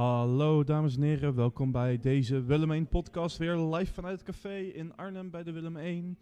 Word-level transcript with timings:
Hallo 0.00 0.64
dames 0.64 0.96
en 0.96 1.02
heren, 1.02 1.34
welkom 1.34 1.72
bij 1.72 1.98
deze 1.98 2.42
Willem 2.42 2.72
1 2.72 2.88
podcast. 2.88 3.36
Weer 3.36 3.56
live 3.56 3.92
vanuit 3.92 4.20
het 4.20 4.26
café 4.26 4.58
in 4.58 4.96
Arnhem 4.96 5.30
bij 5.30 5.42
de 5.42 5.52
Willem 5.52 5.76
1. 5.76 6.18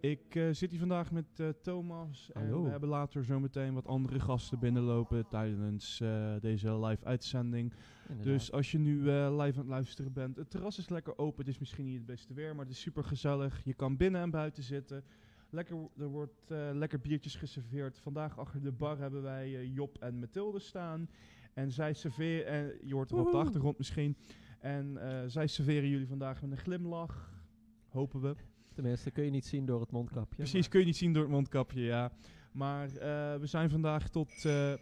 Ik 0.00 0.34
eh, 0.34 0.48
zit 0.50 0.70
hier 0.70 0.78
vandaag 0.78 1.10
met 1.10 1.24
eh, 1.36 1.48
Thomas 1.62 2.30
en 2.32 2.42
Hallo. 2.42 2.62
we 2.62 2.70
hebben 2.70 2.88
later 2.88 3.24
zometeen 3.24 3.74
wat 3.74 3.86
andere 3.86 4.20
gasten 4.20 4.58
binnenlopen 4.58 5.28
tijdens 5.28 6.00
eh, 6.00 6.34
deze 6.40 6.78
live 6.78 7.04
uitzending. 7.04 7.72
Inderdaad. 8.08 8.32
Dus 8.32 8.52
als 8.52 8.72
je 8.72 8.78
nu 8.78 8.98
live 9.00 9.32
aan 9.36 9.42
het 9.42 9.66
luisteren 9.66 10.12
bent, 10.12 10.36
het 10.36 10.50
terras 10.50 10.78
is 10.78 10.88
lekker 10.88 11.18
open. 11.18 11.38
Het 11.38 11.54
is 11.54 11.58
misschien 11.58 11.84
niet 11.84 11.96
het 11.96 12.06
beste 12.06 12.34
weer, 12.34 12.54
maar 12.54 12.64
het 12.64 12.74
is 12.74 12.80
super 12.80 13.04
gezellig. 13.04 13.60
Je 13.64 13.74
kan 13.74 13.96
binnen 13.96 14.20
en 14.20 14.30
buiten 14.30 14.62
zitten. 14.62 15.04
Lekker, 15.50 15.76
er 15.98 16.08
wordt 16.08 16.50
lekker 16.72 17.00
biertjes 17.00 17.36
geserveerd. 17.36 17.98
Vandaag 17.98 18.38
achter 18.38 18.62
de 18.62 18.72
bar 18.72 18.98
hebben 18.98 19.22
wij 19.22 19.66
Job 19.66 19.96
en 20.00 20.18
Mathilde 20.18 20.58
staan. 20.58 21.08
En 21.54 21.72
zij 21.72 21.92
serveren, 21.92 22.46
en 22.46 22.72
je 22.84 22.94
hoort 22.94 23.10
er 23.10 23.18
op 23.18 23.30
de 23.30 23.36
achtergrond 23.36 23.78
misschien. 23.78 24.16
En 24.60 24.96
eh, 24.96 25.22
zij 25.26 25.46
serveren 25.46 25.88
jullie 25.88 26.06
vandaag 26.06 26.42
met 26.42 26.50
een 26.50 26.56
glimlach. 26.56 27.32
Hopen 27.88 28.20
we. 28.20 28.34
Tenminste, 28.74 29.10
kun 29.10 29.24
je 29.24 29.30
niet 29.30 29.46
zien 29.46 29.66
door 29.66 29.80
het 29.80 29.90
mondkapje. 29.90 30.36
Precies, 30.36 30.60
maar- 30.60 30.68
kun 30.68 30.80
je 30.80 30.86
niet 30.86 30.96
zien 30.96 31.12
door 31.12 31.22
het 31.22 31.32
mondkapje, 31.32 31.80
ja. 31.80 32.12
Maar 32.52 32.88
eh, 32.88 33.40
we 33.40 33.46
zijn 33.46 33.70
vandaag 33.70 34.08
tot 34.08 34.44
eh 34.44 34.72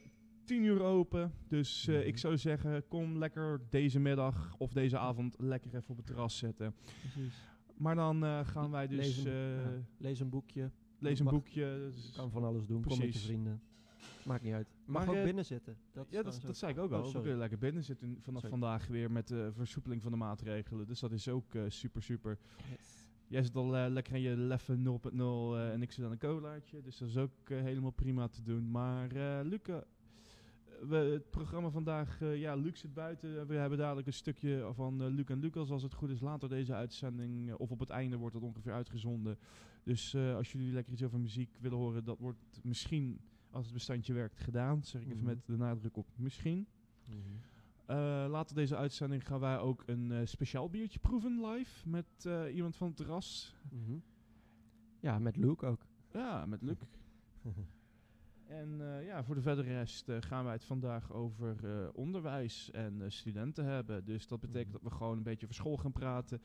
10 0.45 0.63
uur 0.65 0.83
open. 0.83 1.33
Dus 1.49 1.89
eh, 1.89 1.97
Mhm. 1.99 2.07
ik 2.07 2.19
zou 2.19 2.37
zeggen, 2.37 2.89
kom 2.89 3.19
lekker 3.19 3.61
deze 3.71 3.99
middag 4.01 4.55
of 4.59 4.73
deze 4.73 4.99
avond 4.99 5.37
lekker 5.39 5.75
even 5.75 5.91
op 5.91 5.97
het 5.97 6.07
terras 6.07 6.39
zitten. 6.39 6.75
Precies. 7.01 7.49
Maar 7.77 7.95
dan 7.95 8.25
eh, 8.25 8.47
gaan 8.47 8.71
wij 8.71 8.87
dus 8.87 8.99
lees, 8.99 9.17
een, 9.25 9.33
eh, 9.33 9.65
ja, 9.65 9.71
lees 9.99 10.21
een 10.21 10.29
boekje. 10.31 10.71
lees 10.99 11.19
een 11.19 11.25
Mag- 11.25 11.35
boekje. 11.35 11.91
dus- 11.93 12.07
Je 12.07 12.13
kan 12.17 12.31
van 12.31 12.45
alles 12.45 12.67
doen. 12.67 12.83
Kom 12.83 12.99
met 12.99 13.13
je 13.13 13.19
vrienden. 13.19 13.61
Maakt 14.25 14.43
niet 14.43 14.53
uit. 14.55 14.69
Maar, 14.93 15.07
mag 15.07 15.17
ook 15.17 15.25
binnen 15.25 15.45
zitten. 15.45 15.77
Dat, 15.93 16.07
ja, 16.11 16.23
dat, 16.23 16.41
dat 16.47 16.57
zei 16.57 16.73
ik 16.73 16.79
ook 16.79 16.91
Oh, 16.91 16.99
al. 17.03 17.13
we 17.13 17.21
kunnen 17.21 17.39
lekker 17.39 17.59
binnen 17.59 17.85
zitten 17.85 18.17
vanaf 18.21 18.41
Sorry. 18.41 18.59
vandaag 18.59 18.87
weer 18.87 19.11
met 19.11 19.29
de 19.29 19.51
versoepeling 19.53 20.03
van 20.03 20.11
de 20.11 20.17
maatregelen. 20.17 20.87
Dus 20.87 21.01
dat 21.01 21.13
is 21.13 21.29
ook 21.29 21.55
eh, 21.55 21.63
super, 21.69 22.03
super. 22.03 22.39
Yes. 22.71 23.11
Jij 23.27 23.43
zit 23.43 23.57
al 23.57 23.77
eh, 23.77 23.91
lekker 23.91 24.15
in 24.15 24.21
je 24.21 24.37
Leffen 24.37 24.85
0.0 24.85 25.19
eh, 25.19 25.73
en 25.73 25.83
ik 25.83 25.93
zit 25.93 26.05
aan 26.05 26.11
een 26.11 26.19
colaatje. 26.19 26.81
Dus 26.83 26.99
dat 26.99 27.09
is 27.09 27.17
ook 27.17 27.49
helemaal 27.49 27.91
prima 27.91 28.29
te 28.29 28.43
doen. 28.43 28.71
Maar 28.71 29.11
eh 29.11 29.41
Luca, 29.45 29.85
we, 30.89 30.97
het 30.97 31.31
programma 31.31 31.71
vandaag, 31.71 32.21
eh, 32.21 32.37
ja, 32.37 32.55
Luc 32.55 32.79
zit 32.79 32.95
buiten. 32.95 33.47
We 33.47 33.55
hebben 33.55 33.79
dadelijk 33.79 34.07
een 34.07 34.13
stukje 34.13 34.71
van 34.73 35.09
Luc 35.15 35.25
en 35.27 35.39
Lucas, 35.39 35.71
als 35.71 35.83
het 35.83 35.95
goed 35.95 36.11
is, 36.11 36.21
later 36.21 36.49
deze 36.49 36.75
uitzending. 36.75 37.55
of 37.55 37.71
op 37.71 37.79
het 37.79 37.91
einde 37.91 38.17
wordt 38.17 38.35
het 38.35 38.45
ongeveer 38.45 38.73
uitgezonden. 38.73 39.39
Dus 39.83 40.15
eh, 40.15 40.37
als 40.37 40.53
jullie 40.53 40.73
lekker 40.73 40.93
iets 40.93 41.03
over 41.03 41.21
muziek 41.21 41.57
willen 41.61 41.79
horen, 41.79 42.05
dat 42.05 42.19
wordt 42.19 42.61
misschien, 42.63 43.21
als 43.53 43.65
het 43.65 43.75
bestandje 43.75 44.13
werkt, 44.13 44.39
gedaan. 44.41 44.83
Zeg 44.85 45.01
ik 45.01 45.07
even 45.07 45.19
Mhm. 45.19 45.27
met 45.27 45.47
de 45.47 45.57
nadruk 45.57 45.97
op 45.97 46.07
misschien. 46.17 46.67
Mhm. 47.09 47.19
Eh, 47.87 47.97
later 48.29 48.57
deze 48.57 48.77
uitzending 48.77 49.27
gaan 49.27 49.41
wij 49.41 49.59
ook 49.59 49.83
een 49.87 50.13
eh, 50.13 50.21
speciaal 50.25 50.71
biertje 50.71 50.99
proeven 50.99 51.47
live 51.47 51.89
met 51.89 52.07
eh, 52.27 52.55
iemand 52.55 52.77
van 52.77 52.87
het 52.87 52.97
terras. 52.97 53.55
Mhm. 53.71 53.97
Ja, 55.01 55.19
met 55.19 55.37
Luke 55.37 55.67
ook. 55.67 55.87
Ja, 56.13 56.47
met 56.47 56.63
Luc. 56.63 56.77
En 58.47 58.81
eh, 58.81 59.05
ja, 59.07 59.25
voor 59.25 59.35
de 59.35 59.41
verdere 59.41 59.69
rest 59.69 60.09
eh, 60.09 60.17
gaan 60.21 60.45
wij 60.45 60.53
het 60.53 60.65
vandaag 60.65 61.13
over 61.13 61.57
eh, 61.65 61.89
onderwijs 61.93 62.71
en 62.71 63.03
eh, 63.03 63.11
studenten 63.11 63.65
hebben. 63.65 64.05
Dus 64.05 64.27
dat 64.27 64.41
betekent 64.41 64.73
dat 64.73 64.83
we 64.83 64.91
gewoon 64.91 65.17
een 65.17 65.23
beetje 65.23 65.43
over 65.45 65.55
school 65.57 65.77
gaan 65.77 65.93
praten. 65.93 66.41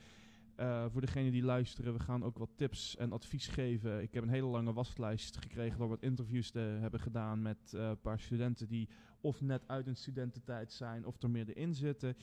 Eh, 0.57 0.85
voor 0.89 1.01
degenen 1.01 1.31
die 1.31 1.43
luisteren, 1.43 1.93
we 1.93 1.99
gaan 1.99 2.23
ook 2.23 2.37
wat 2.37 2.49
tips 2.55 2.95
en 2.95 3.11
advies 3.11 3.47
geven. 3.47 4.01
Ik 4.01 4.13
heb 4.13 4.23
een 4.23 4.29
hele 4.29 4.47
lange 4.47 4.73
waslijst 4.73 5.37
gekregen 5.37 5.77
waar 5.77 5.87
we 5.87 5.93
wat 5.93 6.03
interviews 6.03 6.51
te 6.51 6.59
hebben 6.59 6.99
gedaan 6.99 7.41
met 7.41 7.73
eh, 7.73 7.87
een 7.87 8.01
paar 8.01 8.19
studenten 8.19 8.67
die 8.67 8.89
of 9.21 9.41
net 9.41 9.67
uit 9.67 9.85
hun 9.85 9.95
studententijd 9.95 10.71
zijn 10.71 11.05
of 11.05 11.21
er 11.21 11.29
middenin 11.29 11.73
zitten. 11.73 12.15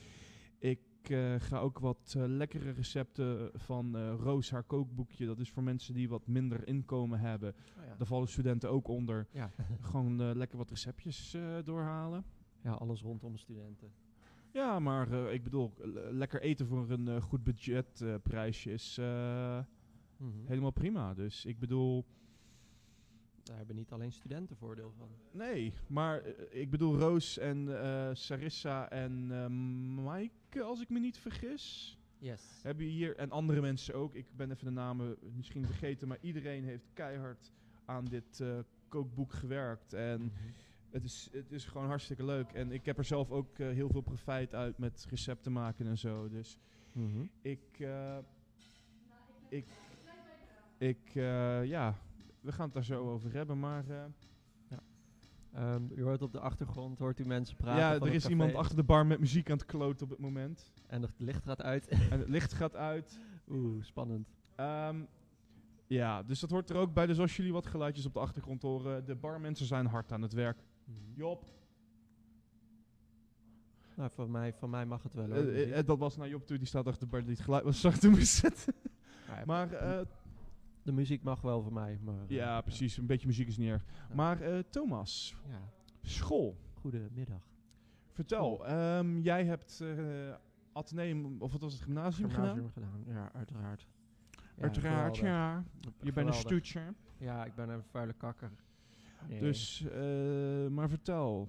Ik 0.59 0.81
eh, 1.03 1.35
ga 1.39 1.59
ook 1.59 1.79
wat 1.79 2.15
lekkere 2.17 2.71
recepten 2.71 3.51
van 3.55 3.97
Roos 4.11 4.51
haar 4.51 4.65
kookboekje. 4.65 5.27
Dat 5.27 5.39
is 5.39 5.51
voor 5.51 5.63
mensen 5.63 5.95
die 5.95 6.09
wat 6.09 6.27
minder 6.27 6.69
inkomen 6.69 7.21
hebben. 7.21 7.55
Oh 7.79 7.85
ja. 7.85 7.95
Daar 7.97 8.07
vallen 8.07 8.29
studenten 8.29 8.71
ook 8.71 8.89
onder. 8.89 9.27
Ja. 9.31 9.51
Gewoon 9.81 10.37
lekker 10.37 10.59
wat 10.59 10.71
receptjes 10.71 11.37
doorhalen. 11.65 12.25
ja, 12.63 12.73
alles 12.73 13.03
rondom 13.03 13.37
studenten. 13.37 13.93
Ja, 14.55 14.79
maar 14.79 15.13
eh, 15.13 15.33
ik 15.33 15.43
bedoel, 15.43 15.73
le- 15.79 16.11
lekker 16.13 16.41
eten 16.41 16.67
voor 16.67 16.91
een 16.91 17.09
eh, 17.09 17.23
goed 17.23 17.45
budgetprijsje 17.45 18.73
is 18.73 18.99
eh, 18.99 19.59
Mhm. 20.17 20.47
helemaal 20.47 20.71
prima. 20.71 21.15
Dus 21.15 21.45
ik 21.45 21.59
bedoel, 21.59 22.05
Daar 23.43 23.57
hebben 23.57 23.77
niet 23.77 23.93
alleen 23.93 24.13
studenten 24.13 24.57
voordeel 24.57 24.93
van. 24.97 25.09
nee. 25.33 25.73
Maar 25.87 26.27
ik 26.51 26.71
bedoel, 26.71 26.99
Roos 26.99 27.39
en 27.39 27.69
Sarissa 28.17 28.91
en 28.91 29.27
Maaike, 29.95 30.63
als 30.63 30.81
ik 30.81 30.89
me 30.89 30.99
niet 30.99 31.19
vergis, 31.19 31.99
Yes. 32.19 32.61
hebben 32.63 32.87
hier, 32.87 33.17
en 33.17 33.31
andere 33.31 33.61
mensen 33.61 33.95
ook, 33.95 34.15
ik 34.15 34.27
ben 34.37 34.51
even 34.51 34.65
de 34.65 34.71
namen 34.71 35.17
misschien 35.37 35.67
vergeten, 35.67 36.09
maar 36.09 36.19
iedereen 36.21 36.65
heeft 36.65 36.91
keihard 36.93 37.53
aan 37.85 38.05
dit 38.05 38.43
kookboek 38.89 39.33
gewerkt. 39.33 39.93
En 39.93 40.21
Mhm. 40.23 40.31
Het 40.95 41.05
is, 41.05 41.29
het 41.33 41.53
is 41.53 41.65
gewoon 41.65 41.87
hartstikke 41.87 42.25
leuk. 42.25 42.53
En 42.53 42.73
ik 42.73 42.85
heb 42.85 42.99
er 42.99 43.05
zelf 43.05 43.31
ook 43.31 43.59
eh, 43.59 43.69
heel 43.69 43.89
veel 43.89 44.01
profijt 44.01 44.55
uit 44.55 44.79
met 44.79 45.07
recepten 45.11 45.53
maken 45.53 45.87
en 45.87 45.99
zo. 45.99 46.29
Dus 46.29 46.59
Mhm. 46.93 47.25
ik, 47.43 47.61
eh, 47.79 48.19
ik, 49.49 49.67
ik, 50.79 51.15
eh, 51.15 51.65
ja, 51.65 51.99
we 52.41 52.53
gaan 52.53 52.65
het 52.65 52.75
daar 52.75 52.85
zo 52.85 53.11
over 53.11 53.33
hebben. 53.33 53.59
Maar 53.59 53.89
eh, 53.89 54.05
Ehm, 55.53 55.83
u 55.95 56.03
hoort 56.03 56.23
op 56.23 56.33
de 56.33 56.41
achtergrond, 56.41 56.99
hoort 56.99 57.21
u 57.21 57.25
mensen 57.25 57.57
praten 57.57 57.81
ja, 57.81 58.07
er 58.07 58.15
is 58.15 58.29
iemand 58.29 58.55
achter 58.55 58.77
de 58.77 58.83
bar 58.83 59.07
met 59.07 59.21
muziek 59.21 59.51
aan 59.51 59.57
het 59.57 59.67
kloten 59.67 60.05
op 60.05 60.11
het 60.11 60.19
moment. 60.19 60.73
En 60.87 61.03
het 61.03 61.13
licht 61.19 61.45
gaat 61.45 61.63
uit. 61.63 61.89
en 62.11 62.19
het 62.19 62.29
licht 62.29 62.53
gaat 62.53 62.77
uit. 62.77 63.19
Oeh, 63.49 63.83
spannend. 63.85 64.29
Ehm, 64.55 65.03
ja, 65.87 66.23
dus 66.23 66.41
dat 66.41 66.51
hoort 66.51 66.71
er 66.71 66.77
ook 66.77 66.95
bij. 66.95 67.07
Dus 67.07 67.19
als 67.19 67.37
jullie 67.37 67.53
wat 67.53 67.67
geluidjes 67.67 68.07
op 68.07 68.13
de 68.13 68.19
achtergrond 68.21 68.63
horen, 68.63 69.05
de 69.05 69.15
barmensen 69.15 69.67
zijn 69.67 69.87
hard 69.87 70.13
aan 70.13 70.23
het 70.23 70.33
werk. 70.33 70.59
Mhm. 70.85 70.99
Job, 71.15 71.45
Nou, 73.97 74.11
van 74.11 74.31
mij, 74.31 74.53
van 74.53 74.71
mij 74.71 74.87
mag 74.87 75.03
het 75.03 75.15
wel. 75.15 75.27
hoor, 75.27 75.37
eh, 75.37 75.45
muziek. 75.45 75.71
eh, 75.73 75.87
dat 75.87 75.99
was 75.99 76.17
naar 76.17 76.29
Job 76.29 76.47
toe, 76.47 76.59
die 76.59 76.67
staat 76.67 76.87
achter 76.87 77.05
de 77.05 77.11
bar 77.11 77.21
die 77.23 77.31
het 77.35 77.41
geluid 77.41 77.65
was 77.65 77.81
zachter 77.81 78.11
moest 78.11 78.35
zetten. 78.35 78.75
Ja, 79.27 79.43
Maar 79.47 79.73
eh, 79.73 80.01
de 80.83 80.93
muziek 80.93 81.23
mag 81.23 81.41
wel 81.41 81.63
voor 81.63 81.73
mij. 81.73 81.99
Maar, 82.03 82.15
eh, 82.15 82.29
Ja, 82.37 82.61
precies. 82.61 82.97
Een 82.97 83.07
beetje 83.07 83.27
muziek 83.27 83.49
is 83.49 83.57
niet 83.57 83.69
erg. 83.69 83.85
Ja. 84.09 84.15
Maar 84.15 84.41
eh, 84.41 84.59
Thomas, 84.71 85.37
Ja, 85.49 85.61
school. 86.03 86.57
goedemiddag. 86.75 87.43
Vertel. 88.13 88.67
ehm, 88.67 89.19
jij 89.21 89.45
hebt 89.45 89.81
eh 89.81 90.35
Atheneum, 90.73 91.37
of 91.43 91.53
wat 91.53 91.61
was 91.61 91.73
het, 91.73 91.83
gymnasium, 91.83 92.31
Gymnasium 92.31 92.71
gedaan? 92.73 92.91
gedaan. 93.05 93.15
Ja, 93.15 93.33
uiteraard. 93.33 93.87
Ja, 94.57 94.63
Uiteraard, 94.63 95.17
geweldig. 95.17 95.21
ja. 95.21 95.65
Je 96.03 96.13
bent 96.13 96.29
een 96.29 96.35
stoetser. 96.35 96.95
Ja, 97.19 97.45
ik 97.45 97.55
ben 97.55 97.69
een 97.69 97.83
vuile 97.83 98.13
kakker. 98.13 98.51
Dus, 99.29 99.85
eh, 99.85 100.67
maar 100.67 100.89
vertel. 100.89 101.49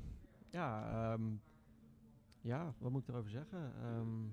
Ja, 0.50 0.92
ehm, 0.92 1.24
ja, 2.42 2.74
wat 2.78 2.92
moet 2.92 3.02
ik 3.02 3.08
erover 3.08 3.32
zeggen? 3.32 3.74
Ehm, 3.82 4.26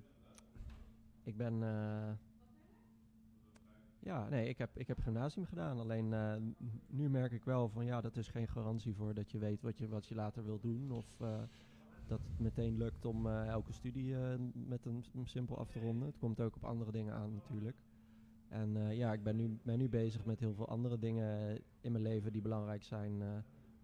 ik 1.22 1.36
ben... 1.36 1.62
eh, 1.62 2.12
ja, 3.98 4.28
nee, 4.28 4.48
ik 4.48 4.58
heb, 4.58 4.78
ik 4.78 4.86
heb 4.86 4.98
gymnasium 5.00 5.46
gedaan. 5.46 5.78
Alleen 5.78 6.12
eh, 6.12 6.34
nu 6.86 7.08
merk 7.08 7.32
ik 7.32 7.44
wel 7.44 7.68
van 7.68 7.84
ja, 7.84 8.00
dat 8.00 8.16
is 8.16 8.28
geen 8.28 8.48
garantie 8.48 8.94
voor 8.94 9.14
dat 9.14 9.30
je 9.30 9.38
weet 9.38 9.62
wat 9.62 9.78
je, 9.78 9.88
wat 9.88 10.06
je 10.06 10.14
later 10.14 10.44
wil 10.44 10.60
doen. 10.60 10.90
Of 10.90 11.06
dat 12.06 12.20
het 12.20 12.38
meteen 12.38 12.76
lukt 12.76 13.04
om 13.04 13.26
elke 13.26 13.72
studie 13.72 14.16
met 14.52 14.86
een, 14.86 15.04
simpel 15.24 15.58
af 15.58 15.70
te 15.70 15.80
ronden. 15.80 16.06
Het 16.06 16.18
komt 16.18 16.40
ook 16.40 16.56
op 16.56 16.64
andere 16.64 16.92
dingen 16.92 17.14
aan 17.14 17.32
natuurlijk. 17.32 17.76
En 18.52 18.76
eh, 18.76 18.96
ja, 18.96 19.12
ik 19.12 19.22
ben 19.22 19.36
nu, 19.36 19.58
ben 19.62 19.78
nu 19.78 19.88
bezig 19.88 20.24
met 20.24 20.40
heel 20.40 20.54
veel 20.54 20.68
andere 20.68 20.98
dingen 20.98 21.60
in 21.80 21.92
mijn 21.92 22.04
leven 22.04 22.32
die 22.32 22.42
belangrijk 22.42 22.82
zijn. 22.82 23.22
eh, 23.22 23.28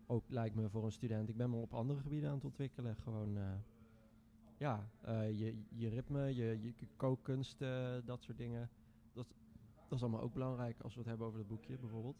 ook 0.06 0.24
lijkt 0.28 0.54
me 0.54 0.68
voor 0.68 0.84
een 0.84 0.92
student. 0.92 1.28
Ik 1.28 1.36
ben 1.36 1.50
me 1.50 1.56
op 1.56 1.74
andere 1.74 2.00
gebieden 2.00 2.28
aan 2.28 2.34
het 2.34 2.44
ontwikkelen. 2.44 2.96
Gewoon, 2.96 3.36
eh, 3.36 3.52
ja, 4.56 4.88
je, 5.32 5.62
je 5.68 5.88
ritme, 5.88 6.34
je, 6.34 6.60
je 6.62 6.74
kookkunst, 6.96 7.58
dat 8.04 8.22
soort 8.22 8.38
dingen. 8.38 8.70
Dat, 9.12 9.26
dat 9.88 9.98
is 9.98 10.02
allemaal 10.02 10.20
ook 10.20 10.32
belangrijk 10.32 10.80
als 10.80 10.92
we 10.94 10.98
het 11.00 11.08
hebben 11.08 11.26
over 11.26 11.38
het 11.38 11.48
boekje 11.48 11.78
bijvoorbeeld. 11.78 12.16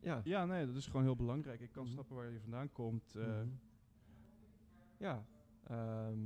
Ja. 0.00 0.20
Ja, 0.24 0.44
nee, 0.46 0.66
dat 0.66 0.76
is 0.76 0.86
gewoon 0.86 1.02
heel 1.02 1.16
belangrijk. 1.16 1.60
Ik 1.60 1.72
kan 1.72 1.82
Mhm. 1.84 1.92
snappen 1.92 2.16
waar 2.16 2.30
je 2.32 2.40
vandaan 2.40 2.72
komt. 2.72 3.14
Mhm. 3.14 3.48
Ja. 4.96 5.24
ehm, 5.62 6.18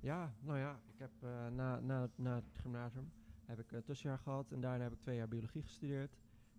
ja, 0.00 0.32
nou 0.40 0.58
ja, 0.58 0.80
ik 0.86 0.98
heb 0.98 1.10
eh, 1.20 1.48
na, 1.48 1.80
na, 1.80 2.08
na 2.16 2.34
het 2.34 2.58
gymnasium 2.60 3.10
heb 3.48 3.58
ik 3.58 3.72
een 3.72 3.82
tussenjaar 3.82 4.18
gehad 4.18 4.52
en 4.52 4.60
daarna 4.60 4.82
heb 4.82 4.92
ik 4.92 5.00
twee 5.00 5.16
jaar 5.16 5.28
biologie 5.28 5.62
gestudeerd. 5.62 6.16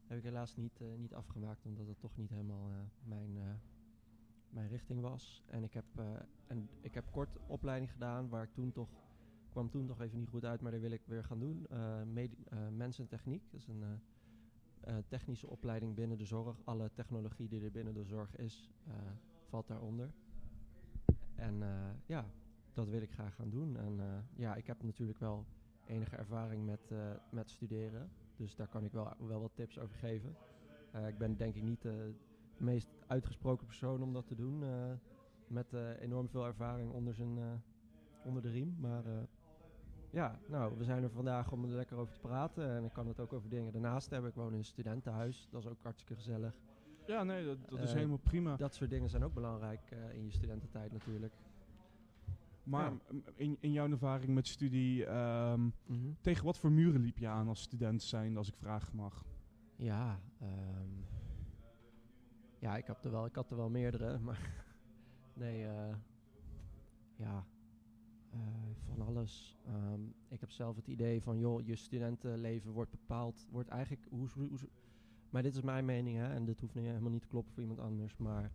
Heb 0.07 0.17
ik 0.17 0.23
helaas 0.23 0.55
niet, 0.55 0.81
eh, 0.81 0.87
niet 0.97 1.13
afgemaakt, 1.13 1.65
omdat 1.65 1.87
het 1.87 1.99
toch 1.99 2.17
niet 2.17 2.29
helemaal 2.29 2.69
eh, 2.69 2.77
mijn, 3.03 3.37
eh, 3.37 3.43
mijn 4.49 4.67
richting 4.67 5.01
was. 5.01 5.43
En 5.45 5.63
ik 5.63 5.73
heb, 5.73 5.85
eh, 5.95 6.05
en 6.47 6.69
ik 6.81 6.93
heb 6.93 7.11
kort 7.11 7.37
opleiding 7.47 7.91
gedaan, 7.91 8.29
waar 8.29 8.43
ik 8.43 8.53
toen 8.53 8.71
toch, 8.71 8.89
kwam 9.49 9.69
toen 9.69 9.87
toch 9.87 10.01
even 10.01 10.19
niet 10.19 10.29
goed 10.29 10.45
uit, 10.45 10.61
maar 10.61 10.71
dat 10.71 10.81
wil 10.81 10.91
ik 10.91 11.01
weer 11.05 11.23
gaan 11.23 11.39
doen. 11.39 11.65
Eh 11.69 12.01
eh, 12.01 12.67
mensentechniek, 12.71 13.51
dat 13.51 13.59
is 13.59 13.67
een 13.67 13.83
eh, 13.83 13.89
eh, 14.79 15.03
technische 15.07 15.47
opleiding 15.47 15.95
binnen 15.95 16.17
de 16.17 16.25
zorg. 16.25 16.57
Alle 16.63 16.91
technologie 16.93 17.47
die 17.47 17.63
er 17.63 17.71
binnen 17.71 17.93
de 17.93 18.03
zorg 18.03 18.35
is, 18.35 18.71
eh, 18.87 18.93
valt 19.47 19.67
daaronder. 19.67 20.11
en 21.35 21.63
eh, 21.63 21.89
ja, 22.05 22.25
dat 22.73 22.89
wil 22.89 23.01
ik 23.01 23.11
graag 23.11 23.35
gaan 23.35 23.49
doen. 23.49 23.77
En 23.77 23.99
eh, 23.99 24.05
ja, 24.35 24.55
ik 24.55 24.67
heb 24.67 24.83
natuurlijk 24.83 25.19
wel 25.19 25.45
enige 25.85 26.15
ervaring 26.15 26.65
met, 26.65 26.91
eh, 26.91 26.97
met 27.31 27.49
studeren. 27.49 28.09
Dus 28.35 28.55
daar 28.55 28.67
kan 28.67 28.83
ik 28.83 28.91
wel, 28.91 29.13
wel 29.19 29.41
wat 29.41 29.51
tips 29.53 29.79
over 29.79 29.95
geven. 29.95 30.35
Eh, 30.91 31.07
ik 31.07 31.17
ben 31.17 31.37
denk 31.37 31.55
ik 31.55 31.63
niet 31.63 31.81
de 31.81 32.13
meest 32.57 32.89
uitgesproken 33.07 33.65
persoon 33.65 34.01
om 34.01 34.13
dat 34.13 34.27
te 34.27 34.35
doen. 34.35 34.63
met 35.47 35.73
enorm 35.99 36.29
veel 36.29 36.45
ervaring 36.45 36.91
onder, 36.91 37.13
zijn, 37.13 37.61
onder 38.23 38.41
de 38.41 38.49
riem. 38.49 38.75
Maar 38.79 39.03
ja, 40.09 40.39
nou, 40.47 40.77
we 40.77 40.83
zijn 40.83 41.03
er 41.03 41.09
vandaag 41.09 41.51
om 41.51 41.63
er 41.63 41.69
lekker 41.69 41.97
over 41.97 42.13
te 42.13 42.19
praten. 42.19 42.69
En 42.69 42.83
ik 42.83 42.93
kan 42.93 43.07
het 43.07 43.19
ook 43.19 43.33
over 43.33 43.49
dingen 43.49 43.71
daarnaast 43.71 44.09
hebben. 44.09 44.29
Ik 44.29 44.35
woon 44.35 44.51
in 44.51 44.57
een 44.57 44.65
studentenhuis. 44.65 45.47
Dat 45.51 45.61
is 45.63 45.69
ook 45.69 45.81
hartstikke 45.81 46.15
gezellig. 46.15 46.53
Ja, 47.05 47.23
nee, 47.23 47.45
dat, 47.45 47.69
dat 47.69 47.79
is 47.79 47.93
helemaal 47.93 48.17
prima. 48.17 48.55
Dat 48.55 48.75
soort 48.75 48.89
dingen 48.89 49.09
zijn 49.09 49.23
ook 49.23 49.33
belangrijk 49.33 49.95
in 50.13 50.25
je 50.25 50.31
studententijd 50.31 50.91
natuurlijk. 50.91 51.33
Maar 52.69 52.93
in, 53.35 53.57
in 53.59 53.71
jouw 53.71 53.89
ervaring 53.91 54.33
met 54.33 54.47
studie, 54.47 55.05
ehm, 55.05 55.69
Mhm. 55.85 56.11
tegen 56.21 56.45
wat 56.45 56.57
voor 56.57 56.71
muren 56.71 57.01
liep 57.01 57.17
je 57.17 57.27
aan 57.27 57.47
als 57.47 57.61
student 57.61 58.01
zijn, 58.03 58.37
als 58.37 58.47
ik 58.47 58.55
vragen 58.57 58.95
mag? 58.95 59.25
Ja, 59.75 60.21
ehm, 60.39 60.89
ja 62.59 62.77
ik, 62.77 62.87
heb 62.87 63.03
er 63.03 63.11
wel, 63.11 63.25
ik 63.25 63.35
had 63.35 63.51
er 63.51 63.57
wel 63.57 63.69
meerdere, 63.69 64.19
maar 64.27 64.65
nee, 65.33 65.65
eh, 65.65 65.95
ja, 67.15 67.47
eh, 68.29 68.39
van 68.85 69.01
alles. 69.01 69.57
Ehm, 69.65 70.01
ik 70.27 70.39
heb 70.39 70.51
zelf 70.51 70.75
het 70.75 70.87
idee 70.87 71.21
van, 71.21 71.39
joh, 71.39 71.65
je 71.65 71.75
studentenleven 71.75 72.71
wordt 72.71 72.91
bepaald, 72.91 73.47
wordt 73.49 73.69
eigenlijk, 73.69 74.05
hoe, 74.09 74.27
hoe, 74.33 74.47
hoe- 74.47 74.69
maar 75.29 75.43
dit 75.43 75.55
is 75.55 75.61
mijn 75.61 75.85
mening, 75.85 76.17
hè, 76.17 76.33
en 76.33 76.45
dit 76.45 76.59
hoeft 76.59 76.75
niet, 76.75 76.85
helemaal 76.85 77.11
niet 77.11 77.21
te 77.21 77.27
kloppen 77.27 77.53
voor 77.53 77.61
iemand 77.61 77.79
anders, 77.79 78.17
maar 78.17 78.51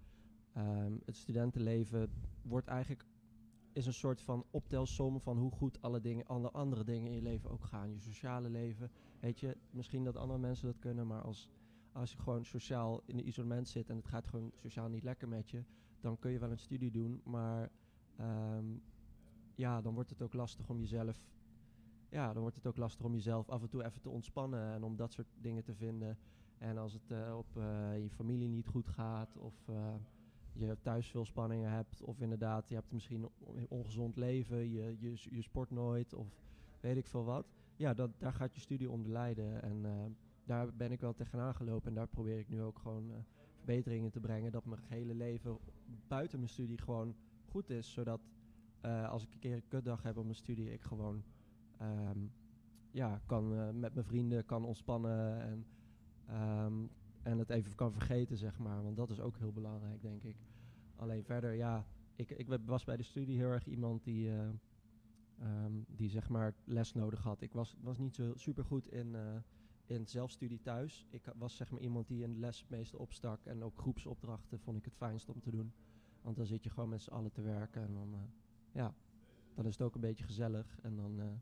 het 1.05 1.17
studentenleven 1.17 2.11
wordt 2.43 2.67
eigenlijk, 2.67 3.05
is 3.75 3.87
een 3.87 3.93
soort 3.93 4.21
van 4.21 4.45
optelsom 4.51 5.21
van 5.21 5.39
hoe 5.39 5.51
goed 5.51 5.83
alle, 5.83 6.01
dingen, 6.01 6.27
alle 6.27 6.51
andere 6.51 6.85
dingen 6.85 7.09
in 7.09 7.15
je 7.15 7.23
leven 7.23 7.51
ook 7.51 7.65
gaan. 7.65 7.93
Je 7.93 8.01
sociale 8.01 8.51
leven, 8.51 8.91
Weet 9.25 9.41
je, 9.41 9.57
misschien 9.71 10.05
dat 10.05 10.17
andere 10.17 10.39
mensen 10.39 10.67
dat 10.67 10.79
kunnen, 10.79 11.07
maar 11.07 11.21
als, 11.21 11.49
als 11.93 12.13
je 12.13 12.19
gewoon 12.19 12.45
sociaal 12.45 13.03
in 13.05 13.19
een 13.19 13.27
isolement 13.27 13.69
zit 13.69 13.91
en 13.91 13.97
het 13.97 14.07
gaat 14.07 14.27
gewoon 14.27 14.53
sociaal 14.55 14.89
niet 14.89 15.03
lekker 15.03 15.29
met 15.29 15.51
je, 15.51 15.65
dan 16.01 16.19
kun 16.19 16.31
je 16.31 16.39
wel 16.39 16.51
een 16.51 16.59
studie 16.59 16.91
doen, 16.91 17.21
maar 17.25 17.71
ehm, 18.17 18.65
ja, 19.55 19.81
dan 19.81 19.95
wordt 19.95 20.11
het 20.11 20.23
ook 20.23 20.33
lastig 20.33 20.69
om 20.69 20.81
jezelf, 20.81 21.27
ja, 22.09 22.33
dan 22.33 22.43
wordt 22.43 22.57
het 22.57 22.67
ook 22.67 22.77
lastig 22.77 23.05
om 23.05 23.13
jezelf 23.13 23.49
af 23.49 23.63
en 23.63 23.69
toe 23.69 23.85
even 23.85 24.01
te 24.01 24.11
ontspannen 24.11 24.73
en 24.73 24.83
om 24.83 24.97
dat 24.97 25.13
soort 25.13 25.29
dingen 25.41 25.65
te 25.65 25.75
vinden. 25.75 26.19
En 26.59 26.79
als 26.79 26.93
het 26.93 27.11
eh, 27.11 27.37
op 27.37 27.57
eh, 27.57 28.03
je 28.03 28.11
familie 28.11 28.49
niet 28.49 28.67
goed 28.67 28.89
gaat 28.89 29.37
of 29.37 29.69
eh, 29.69 29.95
je 30.55 30.77
thuis 30.83 31.11
veel 31.11 31.25
spanningen 31.25 31.71
hebt 31.71 32.03
of 32.03 32.21
inderdaad 32.21 32.69
je 32.69 32.75
hebt 32.75 32.93
misschien 32.93 33.29
een 33.55 33.67
ongezond 33.69 34.17
leven, 34.17 34.71
je, 34.71 34.97
je, 34.99 35.15
je 35.31 35.43
sport 35.43 35.71
nooit 35.71 36.15
of 36.15 36.27
weet 36.81 36.97
ik 36.97 37.07
veel 37.07 37.25
wat 37.25 37.47
ja, 37.77 37.95
dat, 37.95 38.11
daar 38.19 38.33
gaat 38.33 38.55
je 38.55 38.61
studie 38.61 38.91
onder 38.91 39.13
lijden. 39.13 39.63
En 39.63 39.85
eh, 39.85 40.05
daar 40.45 40.75
ben 40.75 40.93
ik 40.93 41.01
wel 41.01 41.15
tegenaan 41.15 41.55
gelopen. 41.55 41.89
En 41.89 41.95
daar 41.95 42.07
probeer 42.07 42.39
ik 42.39 42.49
nu 42.49 42.63
ook 42.63 42.79
gewoon 42.79 43.11
eh, 43.11 43.17
verbeteringen 43.57 44.11
te 44.11 44.21
brengen. 44.21 44.53
Dat 44.53 44.65
mijn 44.65 44.81
hele 44.85 45.15
leven 45.15 45.59
buiten 46.09 46.39
mijn 46.39 46.51
studie 46.51 46.79
gewoon 46.79 47.15
goed 47.45 47.71
is. 47.71 47.93
Zodat 47.93 48.21
eh, 48.81 49.09
als 49.09 49.23
ik 49.23 49.33
een 49.33 49.39
keer 49.39 49.55
een 49.55 49.69
kutdag 49.69 50.03
heb 50.03 50.17
op 50.17 50.25
mijn 50.25 50.37
studie, 50.37 50.73
ik 50.73 50.83
gewoon 50.83 51.23
ehm, 51.79 52.19
ja, 52.91 53.21
kan, 53.27 53.79
met 53.81 53.95
mijn 53.95 54.07
vrienden 54.07 54.45
kan 54.45 54.65
ontspannen. 54.65 55.41
En, 55.41 55.67
ehm, 56.27 56.87
en 57.25 57.39
het 57.39 57.51
even 57.51 57.75
kan 57.75 57.93
vergeten, 57.93 58.37
zeg 58.37 58.59
maar. 58.59 58.83
Want 58.83 58.97
dat 58.97 59.11
is 59.11 59.21
ook 59.21 59.39
heel 59.39 59.53
belangrijk, 59.53 60.03
denk 60.03 60.23
ik. 60.23 60.37
Alleen 60.97 61.25
verder, 61.25 61.53
ja, 61.55 61.87
ik, 62.17 62.31
ik 62.31 62.49
was 62.65 62.85
bij 62.85 62.97
de 62.97 63.03
studie 63.03 63.37
heel 63.37 63.51
erg 63.51 63.67
iemand 63.67 64.05
die... 64.05 64.31
eh, 64.31 64.49
Ehm, 65.39 65.73
die 65.87 66.09
zeg 66.11 66.29
maar 66.29 66.55
les 66.65 66.93
nodig 66.93 67.23
had. 67.23 67.41
Ik 67.41 67.53
was, 67.53 67.77
was 67.81 67.99
niet 67.99 68.15
zo 68.15 68.33
super 68.35 68.65
goed 68.65 68.89
in, 68.89 69.15
eh, 69.15 69.37
in 69.87 70.07
zelfstudie 70.07 70.61
thuis. 70.61 71.07
Ik 71.11 71.33
was 71.37 71.57
zeg 71.57 71.71
maar 71.71 71.81
iemand 71.81 72.09
die 72.09 72.23
in 72.23 72.33
de 72.33 72.39
les 72.39 72.61
het 72.61 72.71
meeste 72.71 72.99
opstak 72.99 73.45
en 73.45 73.63
ook 73.63 73.79
groepsopdrachten 73.79 74.61
vond 74.61 74.77
ik 74.77 74.85
het 74.85 74.95
fijnst 74.95 75.29
om 75.29 75.41
te 75.41 75.51
doen. 75.51 75.73
Want 76.21 76.37
dan 76.37 76.47
zit 76.47 76.65
je 76.65 76.71
gewoon 76.71 76.89
met 76.89 77.03
z'n 77.03 77.11
allen 77.11 77.33
te 77.33 77.43
werken 77.43 77.83
en 77.83 77.93
dan, 77.93 78.15
eh, 78.15 78.21
ja, 78.73 78.95
dan 79.55 79.67
is 79.67 79.73
het 79.73 79.83
ook 79.87 79.95
een 79.95 80.01
beetje 80.01 80.25
gezellig 80.25 80.79
en 80.83 80.97
dan, 80.97 81.41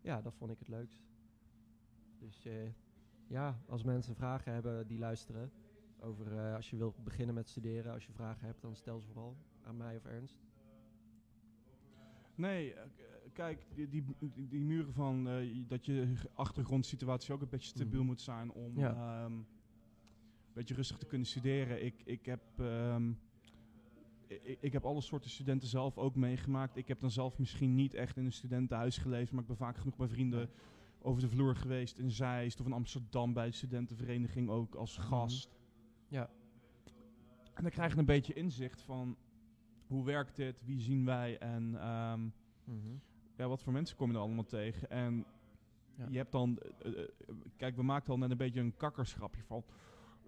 ja, 0.00 0.22
dat 0.22 0.34
vond 0.34 0.50
ik 0.50 0.58
het 0.58 0.68
leukst. 0.68 1.02
Dus 2.18 2.46
ja, 3.32 3.62
als 3.66 3.82
mensen 3.82 4.14
vragen 4.14 4.52
hebben 4.52 4.86
die 4.86 4.98
luisteren 4.98 5.50
over 6.00 6.38
eh, 6.38 6.54
als 6.54 6.70
je 6.70 6.76
wilt 6.76 7.04
beginnen 7.04 7.34
met 7.34 7.48
studeren, 7.48 7.92
als 7.92 8.06
je 8.06 8.12
vragen 8.12 8.46
hebt, 8.46 8.60
dan 8.62 8.76
stel 8.76 9.00
ze 9.00 9.06
vooral 9.06 9.36
aan 9.62 9.76
mij 9.76 9.96
of 9.96 10.04
Ernst. 10.04 10.38
Nee, 12.34 12.74
eh, 12.74 12.82
kijk, 13.32 13.66
die, 13.74 13.88
die, 14.48 14.60
muren 14.60 14.92
van 14.92 15.28
eh, 15.28 15.64
dat 15.68 15.86
je 15.86 16.14
achtergrondsituatie 16.34 17.34
ook 17.34 17.42
een 17.42 17.48
beetje 17.48 17.68
stabiel 17.68 17.98
Mhm. 17.98 18.06
moet 18.06 18.20
zijn 18.20 18.50
om 18.52 18.78
Ja. 18.78 18.92
ehm, 19.24 19.32
een 19.32 19.46
beetje 20.52 20.74
rustig 20.74 20.96
te 20.98 21.06
kunnen 21.06 21.26
studeren. 21.26 21.84
Ik, 21.84 22.02
ik 22.04 22.26
heb. 22.26 22.42
ehm, 22.56 23.12
ik, 24.26 24.58
ik 24.60 24.72
heb 24.72 24.84
alle 24.84 25.00
soorten 25.00 25.30
studenten 25.30 25.68
zelf 25.68 25.98
ook 25.98 26.16
meegemaakt. 26.16 26.76
Ik 26.76 26.88
heb 26.88 27.00
dan 27.00 27.10
zelf 27.10 27.38
misschien 27.38 27.74
niet 27.74 27.94
echt 27.94 28.16
in 28.16 28.24
een 28.24 28.32
studentenhuis 28.32 28.98
geleefd, 28.98 29.32
maar 29.32 29.40
ik 29.42 29.46
ben 29.48 29.56
vaak 29.56 29.76
genoeg 29.76 29.96
bij 29.96 30.08
vrienden 30.08 30.50
over 31.02 31.20
de 31.22 31.28
vloer 31.28 31.56
geweest 31.56 31.98
in 31.98 32.10
Zeist 32.10 32.60
of 32.60 32.66
in 32.66 32.72
Amsterdam 32.72 33.32
bij 33.32 33.46
de 33.46 33.52
studentenvereniging 33.52 34.48
ook 34.48 34.74
als 34.74 34.98
Mhm. 34.98 35.06
gast. 35.06 35.50
Ja. 36.08 36.30
En 37.54 37.62
dan 37.62 37.70
krijg 37.70 37.92
je 37.92 37.98
een 37.98 38.04
beetje 38.04 38.32
inzicht 38.34 38.82
van 38.82 39.16
hoe 39.86 40.04
werkt 40.04 40.36
dit, 40.36 40.64
wie 40.64 40.80
zien 40.80 41.04
wij 41.04 41.38
en 41.38 41.74
ehm, 41.80 42.20
ja, 43.36 43.48
wat 43.48 43.62
voor 43.62 43.72
mensen 43.72 43.96
kom 43.96 44.08
je 44.10 44.14
er 44.14 44.20
allemaal 44.20 44.44
tegen. 44.44 44.90
En 44.90 45.24
Ja. 45.96 46.06
je 46.10 46.16
hebt 46.16 46.32
dan, 46.32 46.58
eh, 46.58 46.98
eh, 47.02 47.08
kijk, 47.56 47.76
we 47.76 47.82
maakten 47.82 48.12
al 48.12 48.18
net 48.18 48.30
een 48.30 48.36
beetje 48.36 48.60
een 48.60 48.76
kakkerschapje 48.76 49.42
van. 49.42 49.64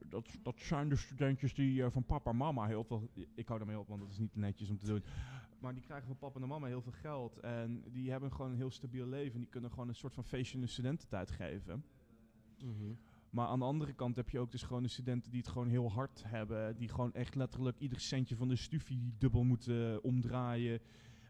Dat, 0.08 0.38
dat 0.42 0.60
zijn 0.60 0.88
de 0.88 0.96
studentjes 0.96 1.54
die 1.54 1.84
eh, 1.84 1.90
van 1.90 2.04
papa 2.04 2.30
en 2.30 2.36
mama 2.36 2.66
heel 2.66 2.84
veel. 2.84 3.08
Ik 3.34 3.46
hou 3.48 3.58
daarmee 3.58 3.78
op, 3.78 3.88
want 3.88 4.00
dat 4.00 4.10
is 4.10 4.18
niet 4.18 4.36
netjes 4.36 4.70
om 4.70 4.78
te 4.78 4.86
doen. 4.86 5.02
Maar 5.64 5.74
die 5.74 5.82
krijgen 5.82 6.06
van 6.06 6.18
papa 6.18 6.40
en 6.40 6.48
mama 6.48 6.66
heel 6.66 6.82
veel 6.82 6.92
geld. 6.92 7.38
En 7.38 7.84
die 7.92 8.10
hebben 8.10 8.32
gewoon 8.32 8.50
een 8.50 8.56
heel 8.56 8.70
stabiel 8.70 9.06
leven. 9.06 9.34
En 9.34 9.40
die 9.40 9.48
kunnen 9.48 9.70
gewoon 9.70 9.88
een 9.88 9.94
soort 9.94 10.14
van 10.14 10.24
feestje 10.24 10.54
in 10.54 10.60
de 10.60 10.70
studententijd 10.70 11.30
geven. 11.30 11.84
Mhm. 12.58 12.94
Maar 13.30 13.46
aan 13.46 13.58
de 13.58 13.64
andere 13.64 13.92
kant 13.92 14.16
heb 14.16 14.30
je 14.30 14.38
ook 14.38 14.50
dus 14.50 14.62
gewoon 14.62 14.82
de 14.82 14.88
studenten 14.88 15.30
die 15.30 15.40
het 15.40 15.48
gewoon 15.48 15.68
heel 15.68 15.90
hard 15.90 16.22
hebben. 16.26 16.76
Die 16.76 16.88
gewoon 16.88 17.12
echt 17.12 17.34
letterlijk 17.34 17.78
ieder 17.78 18.00
centje 18.00 18.36
van 18.36 18.48
de 18.48 18.56
stufie 18.56 19.14
dubbel 19.18 19.44
moeten 19.44 20.02
omdraaien. 20.02 20.80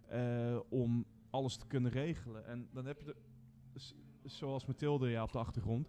eh, 0.09 0.59
om 0.69 1.05
alles 1.31 1.57
te 1.57 1.67
kunnen 1.67 1.91
regelen. 1.91 2.47
En 2.47 2.69
dan 2.73 2.87
heb 2.87 3.01
je 3.01 3.05
de, 3.05 3.17
zoals 4.25 4.67
Mathilde 4.67 5.09
ja, 5.09 5.23
op 5.23 5.33
de 5.33 5.39
achtergrond. 5.39 5.89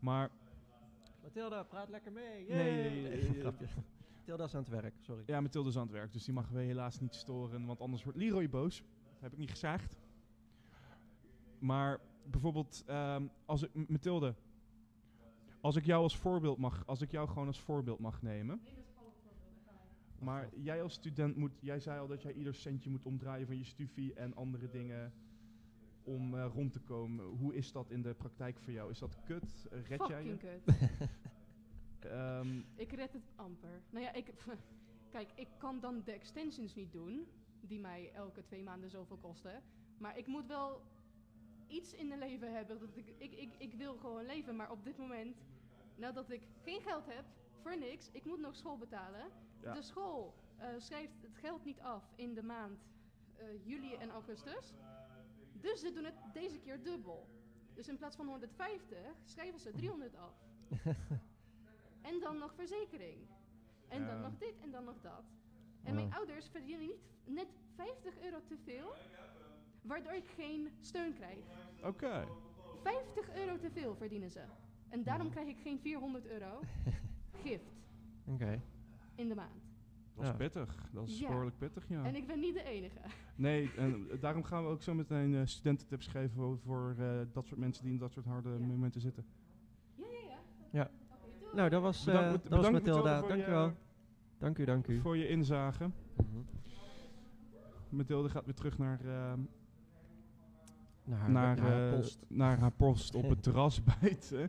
Maar 0.00 0.30
Mathilda, 1.22 1.62
praat 1.62 1.88
lekker 1.88 2.12
mee. 2.12 2.46
Nee, 2.48 2.72
nee, 2.72 3.02
nee, 3.02 3.18
nee, 3.18 3.42
nee. 3.42 3.68
Mathilda 4.24 4.44
is 4.44 4.54
aan 4.54 4.60
het 4.60 4.82
werk, 4.82 4.94
sorry. 5.00 5.22
ja, 5.26 5.40
Mathilde 5.40 5.68
is 5.68 5.76
aan 5.76 5.82
het 5.82 5.92
werk, 5.92 6.12
dus 6.12 6.24
die 6.24 6.34
mag 6.34 6.48
we 6.48 6.60
helaas 6.60 7.00
niet 7.00 7.14
storen. 7.14 7.66
Want 7.66 7.80
anders 7.80 8.04
wordt 8.04 8.18
Leroy 8.18 8.48
boos. 8.48 8.78
Dat 9.12 9.20
heb 9.20 9.32
ik 9.32 9.38
niet 9.38 9.50
gezegd. 9.50 9.96
Maar 11.58 12.00
bijvoorbeeld, 12.30 12.82
ehm, 12.86 13.26
als 13.44 13.62
ik, 13.62 13.88
Mathilde, 13.88 14.34
als 15.60 15.76
ik 15.76 15.84
jou 15.84 16.02
als 16.02 16.16
voorbeeld 16.16 16.58
mag, 16.58 16.86
als 16.86 17.00
ik 17.00 17.10
jou 17.10 17.28
gewoon 17.28 17.46
als 17.46 17.60
voorbeeld 17.60 17.98
mag 17.98 18.22
nemen. 18.22 18.60
Maar 20.18 20.48
jij 20.56 20.82
als 20.82 20.92
student 20.92 21.36
moet, 21.36 21.52
jij 21.60 21.80
zei 21.80 22.00
al 22.00 22.06
dat 22.06 22.22
jij 22.22 22.32
ieder 22.32 22.54
centje 22.54 22.90
moet 22.90 23.06
omdraaien 23.06 23.46
van 23.46 23.58
je 23.58 23.64
studie 23.64 24.14
en 24.14 24.34
andere 24.34 24.68
dingen 24.68 25.12
om 26.02 26.34
eh, 26.34 26.46
rond 26.54 26.72
te 26.72 26.80
komen. 26.80 27.24
Hoe 27.24 27.54
is 27.54 27.72
dat 27.72 27.90
in 27.90 28.02
de 28.02 28.14
praktijk 28.14 28.58
voor 28.58 28.72
jou? 28.72 28.90
Is 28.90 28.98
dat 28.98 29.18
kut? 29.24 29.66
Red 29.70 30.06
jij 30.08 30.24
je? 30.24 30.30
Fucking 30.30 30.66
kut. 30.66 31.08
Ehm, 32.04 32.58
Ik 32.74 32.92
red 32.92 33.12
het 33.12 33.30
amper. 33.36 33.82
Nou 33.90 34.04
ja, 34.04 34.12
ik, 34.12 34.32
kijk, 35.10 35.30
ik 35.34 35.48
kan 35.58 35.80
dan 35.80 36.02
de 36.04 36.12
extensions 36.12 36.74
niet 36.74 36.92
doen, 36.92 37.26
die 37.60 37.80
mij 37.80 38.12
elke 38.12 38.42
twee 38.42 38.62
maanden 38.62 38.90
zoveel 38.90 39.16
kosten. 39.16 39.62
Maar 39.98 40.18
ik 40.18 40.26
moet 40.26 40.46
wel 40.46 40.82
iets 41.66 41.94
in 41.94 42.08
mijn 42.08 42.18
leven 42.18 42.52
hebben. 42.54 42.78
Dat 42.80 42.96
ik, 42.96 43.14
ik, 43.18 43.32
ik, 43.32 43.54
ik 43.58 43.74
wil 43.74 43.96
gewoon 43.96 44.26
leven, 44.26 44.56
maar 44.56 44.70
op 44.70 44.84
dit 44.84 44.96
moment, 44.98 45.36
nadat 45.96 46.30
ik 46.30 46.42
geen 46.62 46.80
geld 46.80 47.06
heb, 47.06 47.24
voor 47.60 47.78
niks, 47.78 48.10
ik 48.12 48.24
moet 48.24 48.40
nog 48.40 48.56
school 48.56 48.78
betalen. 48.78 49.26
Ja. 49.62 49.72
De 49.72 49.82
school 49.82 50.34
eh, 50.56 50.68
schrijft 50.78 51.22
het 51.22 51.36
geld 51.36 51.64
niet 51.64 51.80
af 51.80 52.12
in 52.16 52.34
de 52.34 52.42
maand 52.42 52.78
eh, 53.36 53.66
juli 53.66 53.94
en 53.94 54.10
augustus. 54.10 54.74
Dus 55.52 55.80
ze 55.80 55.92
doen 55.92 56.04
het 56.04 56.14
deze 56.32 56.58
keer 56.58 56.82
dubbel. 56.82 57.28
Dus 57.74 57.88
in 57.88 57.96
plaats 57.96 58.16
van 58.16 58.26
150 58.26 58.98
schrijven 59.24 59.60
ze 59.60 59.72
300 59.72 60.16
af. 60.16 60.34
En 62.04 62.20
dan 62.20 62.38
nog 62.38 62.54
verzekering. 62.54 63.18
En 63.88 64.00
Ja. 64.00 64.06
dan 64.06 64.20
nog 64.20 64.32
dit 64.38 64.54
en 64.62 64.70
dan 64.70 64.84
nog 64.84 65.00
dat. 65.00 65.24
En 65.82 65.94
mijn 65.94 66.12
ouders 66.14 66.48
verdienen 66.48 66.86
niet 66.86 67.00
net 67.24 67.46
50 67.76 68.12
euro 68.22 68.38
te 68.48 68.56
veel, 68.64 68.92
waardoor 69.82 70.12
ik 70.12 70.24
geen 70.36 70.68
steun 70.80 71.14
krijg. 71.14 71.38
Oké. 71.82 72.26
50 72.82 73.34
euro 73.36 73.58
te 73.58 73.70
veel 73.70 73.94
verdienen 73.94 74.30
ze. 74.30 74.40
En 74.88 75.02
daarom 75.02 75.26
Ja. 75.26 75.32
krijg 75.32 75.48
ik 75.48 75.58
geen 75.62 75.78
400 75.80 76.26
euro 76.26 76.60
gift 77.44 77.72
Oké. 78.26 78.60
in 79.14 79.28
de 79.28 79.34
maand. 79.34 79.62
Dat 80.14 80.22
is 80.24 80.30
Ja. 80.30 80.36
pittig. 80.36 80.88
Dat 80.92 81.08
is 81.08 81.18
Ja. 81.18 81.26
behoorlijk 81.28 81.58
pittig, 81.58 81.88
ja. 81.88 82.04
En 82.04 82.14
ik 82.14 82.26
ben 82.26 82.40
niet 82.40 82.54
de 82.54 82.62
enige. 82.62 82.98
Nee, 83.36 83.70
en 83.76 84.08
daarom 84.20 84.42
gaan 84.44 84.62
we 84.64 84.68
ook 84.70 84.82
zo 84.82 84.94
meteen 84.94 85.34
eh, 85.34 85.40
studententips 85.44 86.06
geven 86.06 86.58
voor, 86.64 86.94
eh, 86.98 87.20
dat 87.32 87.46
soort 87.46 87.60
mensen 87.60 87.82
die 87.84 87.92
in 87.92 87.98
dat 87.98 88.12
soort 88.12 88.26
harde 88.26 88.50
Ja. 88.50 88.58
momenten 88.66 89.00
zitten. 89.00 89.24
Ja, 89.94 90.04
ja, 90.06 90.18
ja. 90.20 90.38
Ja. 90.70 90.90
Oké, 91.10 91.26
doei. 91.30 91.42
Nou, 91.54 91.68
dat 91.68 91.82
was, 91.82 92.04
Bedankt, 92.04 92.26
eh, 92.26 92.32
dat 92.32 92.42
was 92.42 92.66
bedankt, 92.66 92.86
Mathilda. 92.86 93.16
je- 93.20 93.28
Dank 93.28 93.46
u 93.46 93.50
wel. 93.50 93.72
Dank 94.38 94.58
u, 94.58 94.64
dank 94.64 94.86
u. 94.86 95.00
Voor 95.00 95.16
je 95.16 95.28
inzage. 95.28 95.84
Mhm. 96.16 96.40
Mathilde 97.88 98.28
gaat 98.28 98.44
weer 98.44 98.54
terug 98.54 98.78
naar, 98.78 99.00
eh, 99.00 99.32
Naar 101.04 101.18
haar, 101.18 101.30
naar, 101.30 101.56
naar 101.56 101.58
haar 101.70 101.88
eh, 101.88 101.94
post. 101.96 102.18
naar 102.28 102.58
haar 102.58 102.70
post 102.72 103.14
op 103.14 103.28
het 103.28 103.42
terras 103.46 103.80
buiten. 103.84 104.38
Ja. 104.40 104.48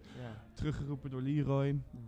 Teruggeroepen 0.53 1.09
door 1.09 1.21
Leroy. 1.21 1.71
Mhm. 1.71 2.03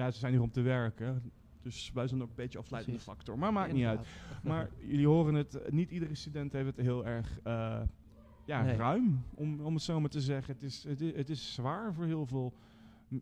Ja, 0.00 0.10
ze 0.10 0.18
zijn 0.18 0.32
hier 0.32 0.42
om 0.42 0.50
te 0.50 0.60
werken. 0.60 1.32
Dus 1.62 1.90
wij 1.94 2.06
zijn 2.08 2.22
ook 2.22 2.28
een 2.28 2.34
beetje 2.34 2.58
afleidende 2.58 2.98
Precies. 2.98 3.14
factor. 3.16 3.38
Maar 3.38 3.52
maakt 3.52 3.72
niet 3.72 3.84
uit. 3.86 4.00
Maar 4.42 4.68
jullie 4.78 5.06
horen 5.06 5.34
het, 5.34 5.54
eh, 5.54 5.72
niet 5.72 5.90
iedere 5.90 6.14
student 6.14 6.52
heeft 6.52 6.66
het 6.66 6.76
heel 6.76 7.06
erg 7.06 7.38
eh, 7.42 7.80
ja, 8.44 8.62
Nee. 8.62 8.76
ruim, 8.76 9.24
om, 9.34 9.60
om 9.60 9.74
het 9.74 9.82
zo 9.82 10.00
maar 10.00 10.10
te 10.10 10.20
zeggen. 10.20 10.54
Het 10.54 10.62
is, 10.62 10.84
het, 10.84 11.00
is, 11.00 11.14
het 11.16 11.28
is 11.30 11.54
zwaar 11.54 11.94
voor 11.94 12.04
heel 12.04 12.26
veel 12.26 12.52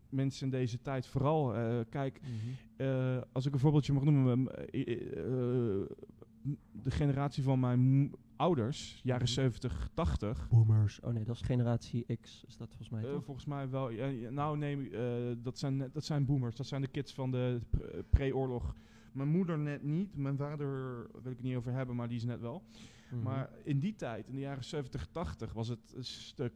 mensen 0.09 0.45
in 0.45 0.51
deze 0.51 0.81
tijd. 0.81 1.07
Vooral, 1.07 1.55
eh, 1.55 1.79
kijk, 1.89 2.21
Mhm. 2.21 2.31
eh, 2.77 3.21
als 3.31 3.45
ik 3.45 3.53
een 3.53 3.59
voorbeeldje 3.59 3.93
mag 3.93 4.03
noemen, 4.03 4.47
eh, 4.71 4.85
de 6.71 6.91
generatie 6.91 7.43
van 7.43 7.59
mijn 7.59 8.11
ouders, 8.35 8.99
jaren 9.03 9.23
Mhm. 9.23 9.31
70, 9.33 9.89
80. 9.93 10.47
Boomers. 10.49 10.99
Oh 10.99 11.13
nee, 11.13 11.23
dat 11.23 11.35
is 11.35 11.41
generatie 11.41 12.05
X. 12.21 12.43
Is 12.47 12.57
dat 12.57 12.67
volgens 12.67 12.89
mij 12.89 13.21
volgens 13.21 13.45
mij 13.45 13.69
wel. 13.69 13.89
ja, 13.89 14.29
nou, 14.29 14.57
nee, 14.57 14.89
dat, 15.41 15.57
zijn, 15.57 15.89
dat 15.91 16.05
zijn 16.05 16.25
boomers. 16.25 16.55
Dat 16.55 16.67
zijn 16.67 16.81
de 16.81 16.87
kids 16.87 17.13
van 17.13 17.31
de 17.31 17.59
pre- 17.69 18.03
pre-oorlog. 18.09 18.75
Mijn 19.11 19.29
moeder 19.29 19.59
net 19.59 19.83
niet. 19.83 20.15
Mijn 20.15 20.37
vader 20.37 20.67
wil 21.11 21.31
ik 21.31 21.37
het 21.37 21.41
niet 21.41 21.55
over 21.55 21.71
hebben, 21.73 21.95
maar 21.95 22.07
die 22.07 22.17
is 22.17 22.23
net 22.23 22.39
wel. 22.39 22.63
Mhm. 23.11 23.23
Maar 23.23 23.49
in 23.63 23.79
die 23.79 23.95
tijd, 23.95 24.27
in 24.27 24.33
de 24.33 24.39
jaren 24.39 24.63
70, 24.63 25.07
80, 25.11 25.53
was 25.53 25.67
het 25.67 25.93
een 25.95 26.03
stuk. 26.05 26.53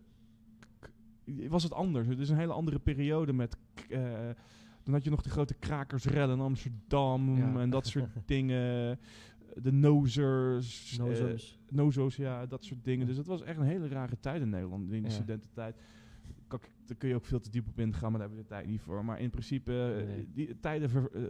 Was 1.47 1.63
het 1.63 1.73
anders. 1.73 2.07
Het 2.07 2.19
is 2.19 2.29
een 2.29 2.37
hele 2.37 2.53
andere 2.53 2.79
periode 2.79 3.33
met. 3.33 3.57
eh, 3.89 4.01
dan 4.83 4.93
had 4.93 5.03
je 5.03 5.09
nog 5.09 5.21
de 5.21 5.29
grote 5.29 5.53
krakersrellen 5.53 6.35
in 6.37 6.43
Amsterdam 6.43 7.37
Ja. 7.37 7.59
en 7.59 7.69
dat 7.69 7.87
soort 7.87 8.09
dingen. 8.25 8.99
De 9.55 9.71
nozers. 9.71 10.97
eh, 11.69 11.75
nozo's, 11.75 12.15
ja, 12.15 12.45
dat 12.45 12.63
soort 12.63 12.83
dingen. 12.83 13.07
Dus 13.07 13.17
het 13.17 13.27
was 13.27 13.41
echt 13.41 13.57
een 13.59 13.65
hele 13.65 13.87
rare 13.87 14.19
tijd 14.19 14.41
in 14.41 14.49
Nederland, 14.49 14.91
in 14.91 15.03
de 15.03 15.09
studententijd. 15.09 15.75
Daar 16.87 16.97
kun 16.97 17.09
je 17.09 17.15
ook 17.15 17.25
veel 17.25 17.39
te 17.39 17.49
diep 17.49 17.67
op 17.67 17.79
ingaan, 17.79 18.11
maar 18.11 18.19
daar 18.19 18.29
hebben 18.29 18.37
we 18.37 18.43
de 18.43 18.49
tijd 18.49 18.67
niet 18.67 18.81
voor. 18.81 19.05
Maar 19.05 19.19
in 19.19 19.29
principe, 19.29 19.95
eh, 19.99 20.05
Nee. 20.07 20.27
die 20.33 20.59
tijden 20.59 20.89
ver- 20.89 21.11
eh, 21.13 21.23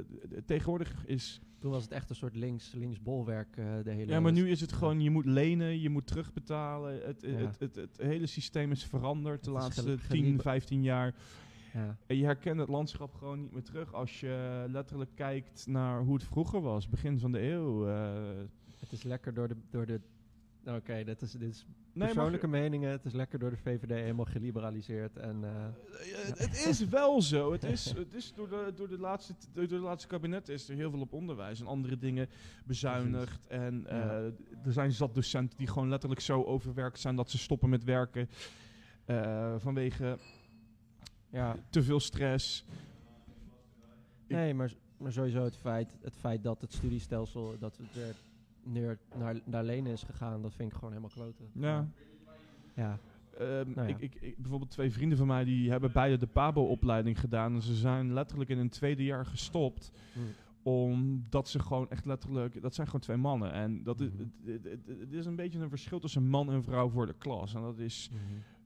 tegenwoordig 0.46 1.06
is 1.06 1.42
Toen 1.60 1.72
was 1.72 1.84
het 1.84 1.92
echt 1.92 2.10
een 2.10 2.16
soort 2.16 2.36
links, 2.36 2.72
links 2.74 3.02
bolwerk. 3.02 3.58
eh, 3.58 3.66
de 3.84 3.92
hele 3.92 4.12
Ja, 4.12 4.20
maar 4.20 4.32
nu 4.32 4.50
is 4.50 4.62
het 4.62 4.72
gewoon, 4.74 5.02
je 5.02 5.10
moet 5.10 5.26
lenen, 5.26 5.80
je 5.82 5.90
moet 5.90 6.08
terugbetalen. 6.08 7.06
Het, 7.06 7.22
Ja. 7.22 7.28
het, 7.30 7.60
het, 7.60 7.76
het, 7.76 7.98
hele 7.98 8.26
systeem 8.26 8.72
is 8.72 8.84
veranderd 8.86 9.44
de 9.44 9.52
laatste 9.52 9.82
gel- 9.82 9.96
10, 9.96 10.00
geliebe- 10.00 10.42
15 10.42 10.82
jaar. 10.84 11.16
Ja. 11.74 11.98
En 12.08 12.18
je 12.18 12.24
herkent 12.24 12.60
het 12.60 12.70
landschap 12.70 13.14
gewoon 13.14 13.42
niet 13.42 13.52
meer 13.52 13.64
terug 13.64 13.94
als 13.94 14.20
je 14.20 14.66
letterlijk 14.70 15.12
kijkt 15.16 15.68
naar 15.68 16.02
hoe 16.02 16.14
het 16.14 16.24
vroeger 16.24 16.62
was, 16.62 16.90
begin 16.90 17.20
van 17.20 17.32
de 17.32 17.42
eeuw. 17.42 17.86
Het 18.80 18.92
is 18.92 19.04
lekker 19.04 19.34
door 19.34 19.48
de... 19.48 19.56
Door 19.70 19.86
de 19.86 20.02
Oké, 20.68 21.04
dit 21.04 21.22
is, 21.22 21.32
dit 21.32 21.50
is 21.50 21.66
nee, 21.94 22.08
persoonlijke 22.08 22.48
meningen. 22.48 22.92
Het 22.92 23.06
is 23.06 23.14
lekker 23.14 23.40
door 23.40 23.50
de 23.50 23.58
VVD 23.58 23.90
helemaal 23.90 24.26
geliberaliseerd. 24.26 25.18
En, 25.18 25.44
eh, 25.44 25.66
eh, 25.66 26.28
het, 26.28 26.40
het 26.40 26.66
is 26.66 26.86
wel 26.86 27.22
zo. 27.22 27.52
Het 27.52 27.64
is, 27.64 27.86
het 27.98 28.14
is 28.14 28.34
door, 28.36 28.50
de, 28.50 28.74
door, 28.76 28.88
de 28.88 29.00
laatste, 29.00 29.34
door 29.54 29.68
de 29.68 29.76
laatste 29.76 30.08
kabinet 30.08 30.50
is 30.50 30.70
er 30.70 30.76
heel 30.76 30.90
veel 30.90 31.00
op 31.02 31.14
onderwijs 31.14 31.60
en 31.60 31.68
andere 31.68 31.98
dingen 31.98 32.30
bezuinigd. 32.64 33.48
En 33.48 33.86
eh, 33.88 33.98
Ja. 33.98 34.32
er 34.66 34.72
zijn 34.72 34.92
zat 34.92 35.16
docenten 35.16 35.58
die 35.58 35.68
gewoon 35.68 35.90
letterlijk 35.90 36.22
zo 36.22 36.44
overwerkt 36.44 37.00
zijn 37.00 37.16
dat 37.16 37.30
ze 37.30 37.38
stoppen 37.38 37.70
met 37.70 37.84
werken. 37.84 38.30
vanwege 39.58 40.18
ja, 41.30 41.56
te 41.70 41.84
veel 41.84 42.00
stress. 42.00 42.66
Nee, 44.28 44.54
maar, 44.54 44.74
maar 44.98 45.12
sowieso 45.12 45.44
het 45.44 45.58
feit, 45.58 45.98
het 46.02 46.16
feit 46.16 46.44
dat 46.44 46.62
het 46.62 46.74
studiestelsel... 46.74 47.56
dat 47.60 47.78
het 47.78 48.16
neer, 48.66 48.98
naar, 49.18 49.40
naar 49.46 49.64
lenen 49.64 49.92
is 49.92 50.04
gegaan, 50.04 50.42
dat 50.42 50.54
vind 50.56 50.70
ik 50.72 50.76
gewoon 50.76 50.90
helemaal 50.90 51.12
kloten. 51.16 51.46
Ja. 51.54 51.88
Ja. 52.76 53.00
Ehm, 53.38 53.72
Nou 53.76 53.88
ja. 53.88 53.96
ik, 53.96 54.00
ik, 54.02 54.16
ik- 54.22 54.38
bijvoorbeeld 54.38 54.72
twee 54.72 54.92
vrienden 54.92 55.18
van 55.18 55.28
mij 55.28 55.44
die 55.44 55.70
hebben 55.72 55.92
beide 55.92 56.18
de 56.18 56.28
PABO-opleiding 56.28 57.20
gedaan. 57.20 57.54
En 57.54 57.62
ze 57.62 57.76
zijn 57.76 58.14
letterlijk 58.14 58.50
in 58.50 58.58
hun 58.58 58.70
tweede 58.70 59.04
jaar 59.04 59.26
gestopt. 59.26 59.92
Hm. 60.14 60.20
Omdat 60.64 61.48
ze 61.50 61.60
gewoon 61.60 61.90
echt 61.90 62.06
letterlijk... 62.06 62.62
Dat 62.62 62.76
zijn 62.76 62.88
gewoon 62.88 63.02
twee 63.02 63.18
mannen. 63.18 63.52
En 63.52 63.84
dat 63.84 64.02
is, 64.02 64.10
Mhm. 64.10 64.24
het, 64.46 64.64
het- 64.64 64.86
het- 64.88 65.00
het 65.00 65.14
is 65.14 65.26
een 65.26 65.36
beetje 65.36 65.60
een 65.60 65.70
verschil 65.70 66.00
tussen 66.00 66.28
man 66.28 66.52
en 66.52 66.64
vrouw 66.64 66.90
voor 66.90 67.06
de 67.06 67.14
klas. 67.18 67.54
En 67.56 67.62
dat 67.62 67.80
is... 67.80 68.10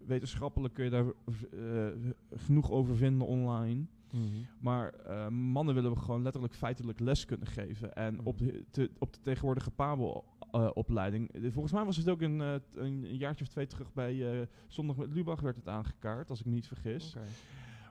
Wetenschappelijk 0.06 0.74
kun 0.74 0.84
je 0.84 0.90
daar 0.90 1.06
eh, 1.06 1.88
genoeg 2.36 2.72
over 2.72 2.96
vinden 2.96 3.28
online. 3.28 3.86
Mhm. 4.12 4.26
Maar 4.60 4.94
eh, 4.94 5.28
mannen 5.28 5.76
willen 5.76 5.92
we 5.94 6.00
gewoon 6.00 6.22
letterlijk 6.22 6.54
feitelijk 6.56 7.00
les 7.00 7.26
kunnen 7.26 7.48
geven. 7.48 7.94
En 7.96 8.26
op, 8.26 8.38
de, 8.38 8.66
te- 8.72 8.92
op 9.00 9.14
de 9.14 9.20
tegenwoordige 9.22 9.72
Pabel-opleiding... 9.72 11.30
volgens 11.52 11.74
mij 11.74 11.86
was 11.86 11.98
het 11.98 12.10
ook 12.10 12.22
een, 12.22 12.42
eh, 12.42 12.54
een, 12.74 13.04
een 13.04 13.18
jaartje 13.18 13.44
of 13.46 13.50
twee 13.52 13.68
terug 13.68 13.94
bij 13.94 14.40
eh, 14.42 14.48
Zondag 14.68 14.96
met 14.96 15.14
Lubach 15.14 15.40
werd 15.40 15.56
het 15.56 15.68
aangekaart, 15.68 16.30
als 16.30 16.40
ik 16.40 16.46
me 16.46 16.52
niet 16.52 16.68
vergis. 16.68 17.16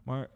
Maar 0.05 0.31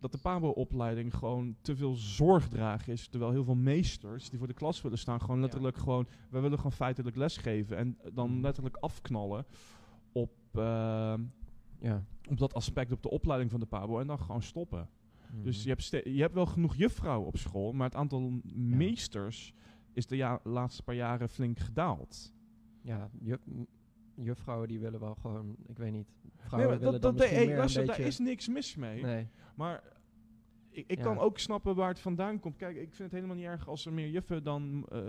dat 0.00 0.12
de 0.12 0.18
Pabo-opleiding 0.18 1.14
gewoon 1.14 1.56
te 1.60 1.76
veel 1.76 1.94
zorgdragen 1.94 2.92
is. 2.92 3.08
Terwijl 3.08 3.30
heel 3.32 3.44
veel 3.44 3.54
meesters 3.54 4.28
die 4.30 4.38
voor 4.38 4.48
de 4.48 4.54
klas 4.54 4.82
willen 4.82 4.98
staan, 4.98 5.20
gewoon 5.20 5.36
Ja. 5.36 5.42
letterlijk 5.42 5.76
gewoon... 5.76 6.06
We 6.30 6.40
willen 6.40 6.56
gewoon 6.56 6.72
feitelijk 6.72 7.16
lesgeven. 7.16 7.76
En 7.76 7.98
dan 8.12 8.30
Mhm. 8.32 8.40
letterlijk 8.40 8.76
afknallen 8.76 9.46
op, 10.12 10.30
eh, 10.52 11.14
Ja. 11.80 12.04
op 12.28 12.38
dat 12.38 12.54
aspect, 12.54 12.92
op 12.92 13.02
de 13.02 13.10
opleiding 13.10 13.50
van 13.50 13.60
de 13.60 13.66
Pabo. 13.66 13.98
En 14.00 14.06
dan 14.06 14.18
gewoon 14.18 14.42
stoppen. 14.42 14.88
Dus 15.42 15.56
Mhm. 15.58 15.64
je 15.68 15.70
hebt, 15.70 16.14
je 16.14 16.20
hebt 16.20 16.34
wel 16.34 16.46
genoeg 16.46 16.74
juffrouwen 16.74 17.26
op 17.26 17.36
school, 17.36 17.72
maar 17.72 17.86
het 17.86 17.96
aantal 17.96 18.40
meesters 18.54 19.54
is 19.92 20.06
de 20.06 20.16
ja- 20.16 20.40
laatste 20.44 20.82
paar 20.82 20.94
jaren 20.94 21.28
flink 21.28 21.58
gedaald. 21.58 22.32
Ja, 22.82 23.10
juf, 23.20 23.40
juffrouwen 24.14 24.68
die 24.68 24.78
willen 24.80 25.00
wel 25.00 25.14
gewoon, 25.14 25.56
ik 25.66 25.78
weet 25.78 25.92
niet. 25.92 26.08
Vrouwen 26.36 26.70
Nee, 26.70 26.78
willen 26.78 26.92
dat, 26.92 27.02
dan 27.02 27.10
dat, 27.10 27.20
misschien 27.20 27.36
hey, 27.38 27.46
meer 27.46 27.56
luister, 27.56 27.80
een 27.80 27.86
daar 27.86 27.96
beetje... 27.96 28.10
is 28.10 28.18
niks 28.18 28.48
mis 28.48 28.76
mee. 28.76 29.02
nee. 29.02 29.28
Maar 29.56 29.82
ik, 30.78 30.84
ik 30.90 30.98
Ja. 30.98 31.04
kan 31.04 31.18
ook 31.18 31.38
snappen 31.38 31.74
waar 31.74 31.88
het 31.88 32.00
vandaan 32.00 32.40
komt. 32.40 32.56
Kijk, 32.56 32.76
ik 32.76 32.88
vind 32.94 32.98
het 32.98 33.12
helemaal 33.12 33.36
niet 33.36 33.44
erg 33.44 33.68
als 33.68 33.86
er 33.86 33.92
meer 33.92 34.08
juffen 34.08 34.42
dan 34.42 34.86
eh, 34.92 35.00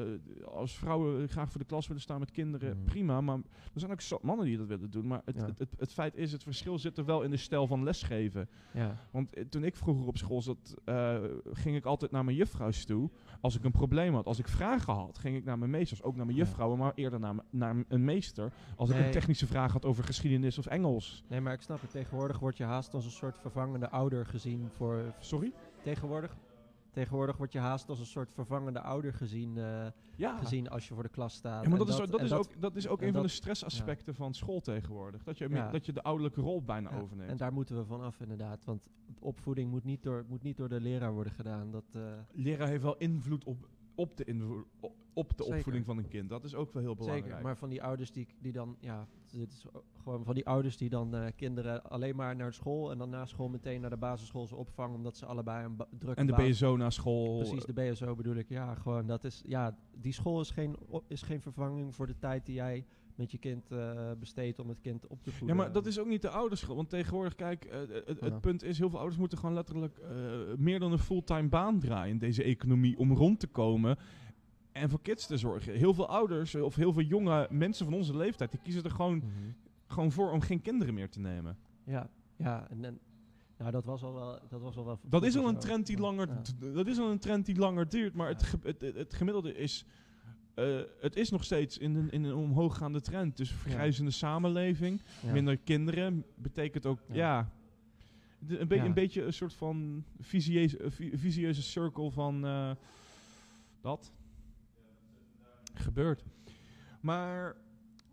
als 0.45 0.77
vrouwen 0.77 1.27
graag 1.29 1.49
voor 1.51 1.59
de 1.59 1.65
klas 1.67 1.87
willen 1.87 2.01
staan 2.01 2.19
met 2.19 2.31
kinderen. 2.31 2.75
Mhm. 2.77 2.85
Prima, 2.85 3.21
maar 3.21 3.35
er 3.73 3.79
zijn 3.79 3.91
ook 3.91 4.01
zat 4.01 4.23
mannen 4.23 4.45
die 4.45 4.57
dat 4.57 4.67
willen 4.67 4.91
doen. 4.91 5.07
Maar 5.07 5.21
het, 5.25 5.35
Ja. 5.35 5.45
het, 5.45 5.59
het, 5.59 5.69
het 5.77 5.93
feit 5.93 6.15
is, 6.15 6.31
het 6.31 6.43
verschil 6.43 6.77
zit 6.79 6.97
er 6.97 7.05
wel 7.05 7.21
in 7.21 7.31
de 7.31 7.37
stijl 7.37 7.67
van 7.67 7.83
lesgeven. 7.83 8.49
Ja. 8.73 8.95
Want 9.11 9.33
eh, 9.33 9.45
toen 9.49 9.63
ik 9.63 9.75
vroeger 9.75 10.07
op 10.07 10.17
school 10.17 10.41
zat, 10.41 10.75
eh, 10.85 11.17
ging 11.51 11.75
ik 11.75 11.85
altijd 11.85 12.11
naar 12.11 12.23
mijn 12.25 12.37
juffrouws 12.37 12.85
toe. 12.85 13.09
Als 13.41 13.55
ik 13.55 13.63
een 13.63 13.71
probleem 13.71 14.13
had, 14.13 14.25
als 14.25 14.39
ik 14.39 14.47
vragen 14.47 14.93
had, 14.93 15.17
ging 15.17 15.37
ik 15.37 15.43
naar 15.45 15.57
mijn 15.57 15.71
meesters. 15.71 16.03
Ook 16.03 16.15
naar 16.15 16.25
mijn 16.25 16.37
juffrouwen, 16.37 16.77
maar 16.77 16.91
eerder 16.95 17.19
naar, 17.19 17.35
naar 17.49 17.75
een 17.87 18.03
meester. 18.05 18.51
Als 18.75 18.89
ik 18.89 18.95
een 19.05 19.11
technische 19.11 19.47
vraag 19.47 19.71
had 19.71 19.85
over 19.85 20.03
geschiedenis 20.03 20.57
of 20.57 20.65
Engels. 20.65 21.23
Nee, 21.27 21.41
maar 21.41 21.53
ik 21.53 21.61
snap 21.61 21.81
het. 21.81 21.91
Tegenwoordig 21.91 22.39
word 22.39 22.57
je 22.57 22.63
haast 22.63 22.93
als 22.93 23.05
een 23.05 23.11
soort 23.11 23.37
vervangende 23.37 23.89
ouder 23.89 24.25
gezien 24.25 24.69
voor... 24.69 25.13
Sorry? 25.19 25.51
Tegenwoordig, 25.83 26.37
tegenwoordig 26.91 27.37
word 27.37 27.51
je 27.51 27.59
haast 27.59 27.89
als 27.89 27.99
een 27.99 28.05
soort 28.05 28.33
vervangende 28.33 28.81
ouder 28.81 29.13
gezien, 29.13 29.57
eh, 29.57 29.87
Ja. 30.15 30.37
gezien 30.37 30.69
als 30.69 30.87
je 30.87 30.93
voor 30.93 31.03
de 31.03 31.09
klas 31.09 31.33
staat. 31.33 31.63
Ja, 31.63 31.69
maar 31.69 31.77
dat, 31.77 31.87
is, 31.87 31.99
ook- 32.01 32.11
dat, 32.11 32.21
is 32.21 32.31
ook, 32.33 32.61
dat 32.61 32.75
is 32.75 32.87
ook 32.87 33.01
en 33.01 33.07
een 33.07 33.13
van 33.13 33.21
de 33.21 33.27
stressaspecten 33.27 34.15
van 34.15 34.33
school 34.33 34.59
tegenwoordig. 34.59 35.23
Dat 35.23 35.37
je, 35.37 35.49
Ja. 35.49 35.71
dat 35.71 35.85
je 35.85 35.93
de 35.93 36.03
ouderlijke 36.03 36.41
rol 36.41 36.61
bijna 36.63 36.89
ja, 36.89 36.99
overneemt. 36.99 37.29
En 37.29 37.37
daar 37.37 37.53
moeten 37.53 37.77
we 37.77 37.85
van 37.85 38.01
af 38.01 38.19
inderdaad. 38.19 38.63
Want 38.65 38.87
opvoeding 39.19 39.69
moet 39.69 39.83
niet 39.83 40.03
door, 40.03 40.25
moet 40.27 40.43
niet 40.43 40.57
door 40.57 40.69
de 40.69 40.81
leraar 40.81 41.13
worden 41.13 41.33
gedaan. 41.33 41.71
Dat, 41.71 41.85
eh, 41.91 42.01
Leraar 42.31 42.67
heeft 42.67 42.83
wel 42.83 42.97
invloed 42.97 43.43
op, 43.43 43.67
op 43.99 44.17
de, 44.17 44.63
op, 45.13 45.37
de 45.37 45.43
Zeker. 45.43 45.55
opvoeding 45.55 45.85
van 45.85 45.97
een 45.97 46.07
kind. 46.07 46.29
Dat 46.29 46.43
is 46.43 46.55
ook 46.55 46.73
wel 46.73 46.81
heel 46.81 46.95
belangrijk. 46.95 47.25
Zeker, 47.27 47.41
maar 47.43 47.57
van 47.57 47.69
die 47.69 47.83
ouders 47.83 48.11
die, 48.11 48.27
die 48.41 48.51
dan, 48.51 48.75
ja, 48.79 49.07
is 49.31 49.65
gewoon 50.03 50.23
van 50.25 50.35
die 50.35 50.47
ouders 50.47 50.77
die 50.77 50.89
dan 50.89 51.15
eh, 51.15 51.25
kinderen 51.35 51.83
alleen 51.83 52.15
maar 52.15 52.35
naar 52.35 52.53
school 52.53 52.91
en 52.91 52.97
dan 52.97 53.09
na 53.09 53.25
school 53.25 53.49
meteen 53.49 53.81
naar 53.81 53.89
de 53.89 53.97
basisschoolse 53.97 54.55
opvang, 54.55 54.95
omdat 54.95 55.17
ze 55.17 55.25
allebei 55.25 55.65
een 55.65 55.75
ba- 55.75 55.87
drukke 55.99 56.19
en 56.19 56.27
de 56.27 56.33
baan- 56.33 56.49
BSO 56.49 56.75
naar 56.77 56.91
school. 56.91 57.37
Precies, 57.37 57.65
de 57.65 57.73
BSO 57.73 58.15
bedoel 58.15 58.35
ik. 58.35 58.49
Ja, 58.49 58.75
gewoon 58.75 59.07
dat 59.07 59.23
is, 59.23 59.41
ja, 59.45 59.77
die 59.97 60.13
school 60.13 60.39
is 60.39 60.51
geen, 60.51 60.75
is 61.07 61.21
geen 61.21 61.41
vervanging 61.41 61.95
voor 61.95 62.07
de 62.07 62.17
tijd 62.17 62.45
die 62.45 62.55
jij 62.55 62.85
met 63.19 63.31
je 63.31 63.37
kind 63.37 63.71
eh, 63.71 64.11
besteedt 64.19 64.59
om 64.59 64.69
het 64.69 64.79
kind 64.81 65.07
op 65.07 65.23
te 65.23 65.29
Ja, 65.29 65.35
voeden. 65.37 65.55
maar 65.57 65.71
dat 65.71 65.85
is 65.85 65.99
ook 65.99 66.07
niet 66.07 66.21
de 66.21 66.29
ouderschap. 66.29 66.75
Want 66.75 66.89
tegenwoordig, 66.89 67.35
kijk, 67.35 67.65
eh, 67.65 67.79
het, 67.79 68.05
het 68.05 68.19
Ja. 68.33 68.39
punt 68.39 68.63
is, 68.63 68.77
heel 68.77 68.89
veel 68.89 68.97
ouders 68.99 69.19
moeten 69.19 69.37
gewoon 69.37 69.55
letterlijk 69.55 69.97
eh, 69.97 70.09
meer 70.57 70.79
dan 70.79 70.91
een 70.91 70.99
fulltime 70.99 71.49
baan 71.49 71.79
draaien 71.79 72.13
in 72.13 72.17
deze 72.19 72.43
economie 72.43 72.97
om 72.97 73.13
rond 73.13 73.39
te 73.39 73.47
komen 73.47 73.97
en 74.71 74.89
voor 74.89 75.01
kids 75.01 75.27
te 75.27 75.37
zorgen. 75.37 75.73
Heel 75.73 75.93
veel 75.93 76.07
ouders, 76.07 76.53
eh, 76.53 76.63
of 76.63 76.75
heel 76.75 76.93
veel 76.93 77.03
jonge 77.03 77.47
mensen 77.51 77.85
van 77.85 77.93
onze 77.93 78.17
leeftijd, 78.17 78.51
die 78.51 78.59
kiezen 78.63 78.83
er 78.83 78.91
gewoon, 78.91 79.15
Mhm. 79.17 79.27
gewoon 79.87 80.11
voor 80.11 80.31
om 80.31 80.41
geen 80.41 80.61
kinderen 80.61 80.93
meer 80.93 81.09
te 81.09 81.19
nemen. 81.19 81.57
Ja, 81.83 82.09
ja 82.37 82.69
en, 82.69 82.85
en 82.85 82.99
Nou, 83.57 83.71
dat 83.71 83.85
was 83.85 84.03
al 84.03 84.13
wel... 84.13 84.39
Dat, 84.49 84.61
was 84.61 84.77
al 84.77 84.85
wel 84.85 84.99
Dat 85.03 85.23
is 85.23 85.37
al 85.37 85.47
een 85.47 85.59
trend 85.59 85.87
die 85.87 85.97
langer, 85.99 86.27
ja. 86.27 86.71
dat 86.73 86.87
is 86.87 86.99
al 86.99 87.11
een 87.11 87.19
trend 87.19 87.45
die 87.45 87.55
langer 87.57 87.89
duurt, 87.89 88.13
maar 88.13 88.29
Ja. 88.29 88.35
het, 88.63 88.81
het, 88.81 88.95
het 88.95 89.13
gemiddelde 89.13 89.53
is, 89.55 89.85
eh, 90.59 90.81
het 91.01 91.15
is 91.15 91.29
nog 91.29 91.43
steeds 91.43 91.77
in 91.77 91.95
een, 91.95 92.11
in 92.11 92.23
een 92.23 92.35
omhooggaande 92.35 93.01
trend. 93.01 93.37
Dus 93.37 93.51
vergrijzende 93.51 94.11
samenleving, 94.11 95.01
Ja. 95.21 95.31
minder 95.31 95.57
kinderen, 95.57 96.25
betekent 96.35 96.85
ook, 96.85 96.99
ja, 97.07 97.15
Ja. 97.15 97.49
de- 98.39 98.59
een, 98.59 98.67
be- 98.67 98.75
een 98.77 98.93
beetje 98.93 99.23
een 99.23 99.33
soort 99.33 99.53
van 99.53 100.03
visieuze, 100.19 100.77
eh, 100.77 100.91
vi- 100.91 101.17
visieuze 101.17 101.61
cirkel 101.61 102.11
van 102.11 102.45
eh, 102.45 102.71
dat 103.81 104.11
gebeurt. 105.73 106.23
Maar 107.01 107.55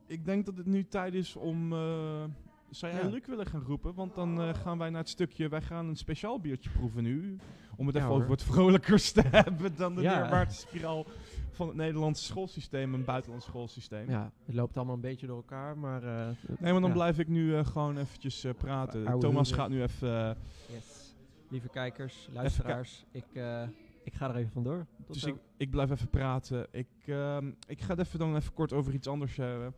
ik 0.07 0.25
denk 0.25 0.47
dat 0.47 0.57
het 0.57 0.67
nu 0.67 0.85
tijd 0.87 1.15
is 1.15 1.37
om. 1.37 1.71
zou 2.71 2.93
jij. 2.93 3.11
Luc 3.11 3.27
willen 3.27 3.47
gaan 3.47 3.63
roepen? 3.63 3.95
Want 3.95 4.15
dan 4.15 4.55
gaan 4.55 4.79
wij 4.79 4.91
naar 4.91 5.01
het 5.01 5.09
stukje. 5.09 5.49
Wij 5.49 5.63
gaan 5.63 5.87
een 5.87 5.97
speciaal 5.97 6.41
biertje 6.41 6.71
proeven 6.71 7.03
nu. 7.03 7.37
Om 7.77 7.87
het 7.87 7.97
even 7.97 8.09
over 8.09 8.29
wat 8.29 8.43
vrolijkers 8.45 9.13
te 9.13 9.23
hebben 9.45 9.77
dan 9.77 9.95
de 9.95 10.01
neerwaartse 10.01 10.61
spiraal 10.61 11.07
van 11.57 11.67
het 11.67 11.77
Nederlandse 11.77 12.25
schoolsysteem 12.25 12.95
en 12.95 13.05
buitenlands 13.05 13.47
schoolsysteem. 13.47 14.11
Ja, 14.11 14.33
het 14.45 14.55
loopt 14.55 14.77
allemaal 14.77 14.95
een 14.95 15.01
beetje 15.01 15.27
door 15.27 15.37
elkaar, 15.37 15.79
maar... 15.79 16.03
eh, 16.03 16.27
Nee, 16.59 16.73
maar 16.73 16.81
dan 16.81 16.91
ja. 16.91 16.93
blijf 16.97 17.19
ik 17.19 17.29
nu 17.29 17.57
eh, 17.57 17.67
gewoon 17.67 17.99
eventjes 17.99 18.45
eh, 18.45 18.53
praten. 18.55 19.19
Thomas 19.19 19.53
gaat 19.53 19.69
nu 19.69 19.83
even. 19.83 20.37
Yes. 20.73 21.15
Lieve 21.49 21.69
kijkers, 21.69 22.29
luisteraars, 22.33 23.05
ik, 23.11 23.25
eh, 23.33 23.63
ik 24.05 24.15
ga 24.15 24.29
er 24.29 24.37
even 24.37 24.53
vandoor. 24.53 24.87
Tot 25.07 25.15
dus 25.15 25.25
ik, 25.25 25.37
ik 25.57 25.71
blijf 25.71 25.91
even 25.91 26.11
praten. 26.11 26.67
Ik, 26.71 26.89
ehm, 27.07 27.51
ik 27.67 27.81
ga 27.81 27.89
het 27.95 27.99
even 28.07 28.19
dan 28.19 28.37
even 28.37 28.53
kort 28.55 28.73
over 28.73 28.95
iets 28.95 29.07
anders 29.09 29.37
hebben. 29.37 29.75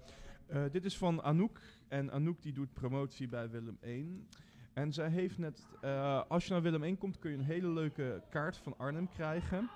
Eh, 0.46 0.62
dit 0.70 0.84
is 0.84 0.96
van 0.98 1.22
Anouk. 1.22 1.60
En 1.88 2.10
Anouk 2.12 2.42
die 2.42 2.52
doet 2.52 2.72
promotie 2.72 3.28
bij 3.28 3.50
Willem 3.50 3.78
1. 3.80 4.28
En 4.72 4.92
zij 4.92 5.08
heeft 5.08 5.38
net, 5.38 5.66
eh, 5.80 6.22
als 6.28 6.46
je 6.46 6.52
naar 6.52 6.62
Willem 6.62 6.82
1 6.82 6.98
komt, 6.98 7.18
kun 7.18 7.30
je 7.30 7.36
een 7.36 7.44
hele 7.44 7.68
leuke 7.68 8.22
kaart 8.30 8.56
van 8.56 8.74
Arnhem 8.78 9.08
krijgen. 9.08 9.70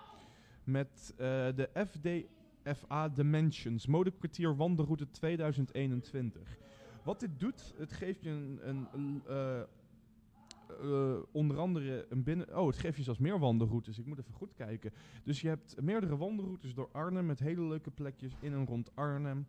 Met 0.65 1.15
eh, 1.17 1.27
de 1.55 1.69
FDFA 1.75 3.09
Dimensions, 3.09 3.87
modekwartier 3.87 4.57
wandelroute 4.57 5.11
2021. 5.11 6.59
Wat 7.05 7.21
dit 7.21 7.41
doet, 7.41 7.75
het 7.77 7.93
geeft 7.93 8.23
je 8.23 8.31
een, 8.31 8.89
een, 8.93 9.23
eh, 9.27 9.61
eh, 9.61 11.23
onder 11.33 11.59
andere 11.59 12.07
een 12.09 12.23
binnen... 12.23 12.59
Oh, 12.59 12.67
het 12.67 12.79
geeft 12.79 12.97
je 12.97 13.03
zelfs 13.03 13.19
meer 13.19 13.39
wandelroutes. 13.39 13.99
Ik 13.99 14.07
moet 14.07 14.19
even 14.19 14.33
goed 14.33 14.55
kijken. 14.55 14.93
Dus 15.25 15.41
je 15.41 15.49
hebt 15.49 15.81
meerdere 15.81 16.17
wandelroutes 16.17 16.75
door 16.75 16.89
Arnhem 16.93 17.27
met 17.27 17.39
hele 17.39 17.63
leuke 17.63 17.91
plekjes 17.91 18.37
in 18.41 18.53
en 18.53 18.67
rond 18.67 18.97
Arnhem. 18.97 19.47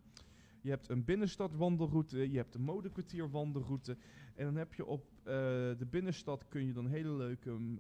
Je 0.62 0.70
hebt 0.70 0.90
een 0.90 1.04
binnenstad 1.04 1.56
wandelroute, 1.56 2.32
je 2.32 2.38
hebt 2.38 2.56
een 2.56 2.62
modekwartier 2.62 3.30
wandelroute. 3.30 3.98
En 4.36 4.46
dan 4.46 4.56
heb 4.56 4.74
je 4.74 4.86
op 4.86 5.06
de 5.24 5.88
binnenstad 5.90 6.48
kun 6.48 6.66
je 6.66 6.74
dan 6.74 6.88
hele 6.88 7.14
leuke... 7.14 7.52
mm, 7.52 7.80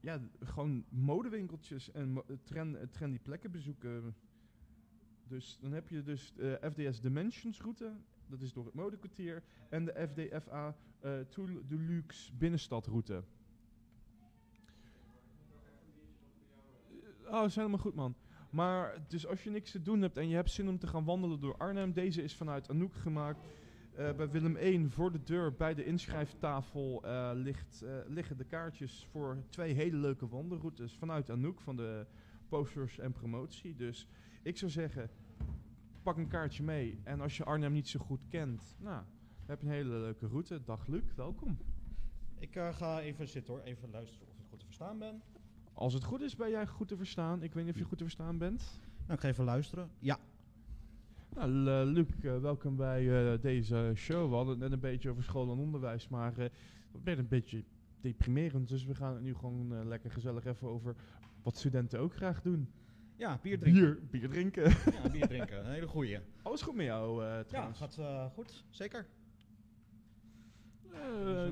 ja, 0.00 0.20
gewoon 0.40 0.84
modewinkeltjes 0.88 1.92
en 1.92 2.22
trend, 2.44 2.76
eh, 2.76 2.86
trendy 2.86 3.18
plekken 3.18 3.50
bezoeken. 3.50 4.14
Dus 5.28 5.58
dan 5.60 5.72
heb 5.72 5.88
je 5.88 6.02
dus 6.02 6.32
de 6.36 6.58
FDS 6.72 7.00
Dimensions 7.00 7.60
route, 7.60 7.92
dat 8.26 8.40
is 8.40 8.52
door 8.52 8.64
het 8.64 8.74
modekwartier. 8.74 9.42
En 9.68 9.84
de 9.84 10.08
FDFA 10.08 10.76
eh 11.00 11.20
Toul 11.20 11.48
Deluxe 11.66 12.32
binnenstadroute. 12.34 13.14
Eh, 13.14 13.22
Oh, 17.26 17.32
dat 17.32 17.44
is 17.48 17.56
helemaal 17.56 17.78
goed, 17.78 17.94
man. 17.94 18.14
Maar 18.50 19.04
dus 19.08 19.26
als 19.26 19.44
je 19.44 19.50
niks 19.50 19.70
te 19.70 19.82
doen 19.82 20.02
hebt 20.02 20.16
en 20.16 20.28
je 20.28 20.34
hebt 20.34 20.50
zin 20.50 20.68
om 20.68 20.78
te 20.78 20.86
gaan 20.86 21.04
wandelen 21.04 21.40
door 21.40 21.56
Arnhem, 21.56 21.92
deze 21.92 22.22
is 22.22 22.34
vanuit 22.34 22.70
Anouk 22.70 22.94
gemaakt. 22.94 23.38
Eh, 23.96 24.12
bij 24.12 24.30
Willem 24.30 24.56
1 24.56 24.90
voor 24.90 25.12
de 25.12 25.22
deur 25.22 25.54
bij 25.54 25.74
de 25.74 25.84
inschrijftafel 25.84 27.02
eh, 27.04 27.30
ligt, 27.34 27.82
eh, 27.82 27.94
liggen 28.06 28.36
de 28.36 28.44
kaartjes 28.44 29.06
voor 29.10 29.42
twee 29.48 29.74
hele 29.74 29.96
leuke 29.96 30.28
wandelroutes 30.28 30.96
vanuit 30.96 31.30
Anouk 31.30 31.60
van 31.60 31.76
de 31.76 32.06
posters 32.48 32.98
en 32.98 33.12
promotie. 33.12 33.74
Dus 33.74 34.08
ik 34.42 34.58
zou 34.58 34.70
zeggen, 34.70 35.10
pak 36.02 36.16
een 36.16 36.28
kaartje 36.28 36.62
mee. 36.62 37.00
En 37.04 37.20
als 37.20 37.36
je 37.36 37.44
Arnhem 37.44 37.72
niet 37.72 37.88
zo 37.88 38.00
goed 38.00 38.26
kent, 38.28 38.76
nou, 38.78 39.02
heb 39.46 39.60
je 39.60 39.66
een 39.66 39.72
hele 39.72 39.98
leuke 39.98 40.26
route. 40.26 40.62
Dag 40.64 40.86
Luc, 40.86 41.14
welkom. 41.14 41.58
Ik 42.38 42.58
ga 42.72 43.00
even 43.00 43.28
zitten 43.28 43.54
hoor, 43.54 43.62
even 43.62 43.90
luisteren 43.90 44.28
of 44.28 44.38
ik 44.38 44.46
goed 44.48 44.58
te 44.58 44.66
verstaan 44.66 44.98
ben. 44.98 45.22
Als 45.72 45.92
het 45.92 46.04
goed 46.04 46.20
is, 46.20 46.36
ben 46.36 46.50
jij 46.50 46.66
goed 46.66 46.88
te 46.88 46.96
verstaan. 46.96 47.42
Ik 47.42 47.54
weet 47.54 47.64
niet 47.64 47.74
of 47.74 47.80
je 47.80 47.86
goed 47.86 47.98
te 47.98 48.04
verstaan 48.04 48.38
bent. 48.38 48.80
Nou, 48.98 49.12
ik 49.12 49.20
ga 49.20 49.28
even 49.28 49.44
luisteren. 49.44 49.90
Ja, 49.98 50.18
Nou, 51.36 51.50
L- 51.50 51.84
Luc, 51.92 52.06
eh, 52.22 52.38
welkom 52.38 52.76
bij 52.76 53.32
eh, 53.32 53.40
deze 53.40 53.92
show. 53.94 54.28
We 54.28 54.34
hadden 54.34 54.52
het 54.54 54.62
net 54.62 54.72
een 54.72 54.80
beetje 54.80 55.10
over 55.10 55.22
school 55.22 55.52
en 55.52 55.58
onderwijs, 55.58 56.08
maar 56.08 56.38
eh 56.38 56.48
het 56.92 57.02
werd 57.04 57.18
een 57.18 57.28
beetje 57.28 57.64
deprimerend. 58.00 58.68
Dus 58.68 58.84
we 58.84 58.94
gaan 58.94 59.12
het 59.14 59.22
nu 59.22 59.34
gewoon 59.34 59.74
eh, 59.74 59.84
lekker 59.84 60.10
gezellig 60.10 60.44
even 60.44 60.68
over 60.68 60.96
wat 61.42 61.56
studenten 61.56 62.00
ook 62.00 62.14
graag 62.14 62.42
doen. 62.42 62.68
ja 63.16 63.38
bier 63.42 63.58
drinken. 63.58 63.82
Bier, 63.82 64.00
bier 64.10 64.28
drinken. 64.28 64.62
Ja, 64.92 65.10
bier 65.12 65.26
drinken, 65.28 65.58
een 65.66 65.72
hele 65.72 65.86
goeie. 65.88 66.18
Alles 66.42 66.62
goed 66.62 66.74
met 66.74 66.86
jou 66.86 67.22
eh 67.24 67.28
Ja, 67.30 67.44
trouwens? 67.44 67.78
gaat 67.78 67.98
eh, 67.98 68.26
goed, 68.26 68.64
zeker. 68.70 69.06
Eh, 70.92 71.48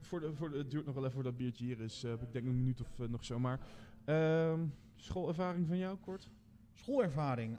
voor 0.00 0.20
de, 0.20 0.34
voor 0.34 0.50
de, 0.50 0.58
het 0.58 0.70
duurt 0.70 0.84
nog 0.84 0.94
wel 0.94 1.02
even 1.04 1.14
voordat 1.14 1.32
dat 1.32 1.42
biertje 1.42 1.64
hier 1.64 1.80
is. 1.80 2.04
eh, 2.04 2.12
ik 2.12 2.32
denk 2.32 2.46
een 2.46 2.56
minuut 2.56 2.80
of 2.80 2.98
eh, 3.00 3.08
nog 3.08 3.24
zo. 3.24 3.38
Maar 3.38 3.60
ehm, 4.04 4.66
schoolervaring 4.96 5.66
van 5.66 5.78
jou, 5.78 5.96
kort? 5.96 6.30
Schoolervaring. 6.72 7.58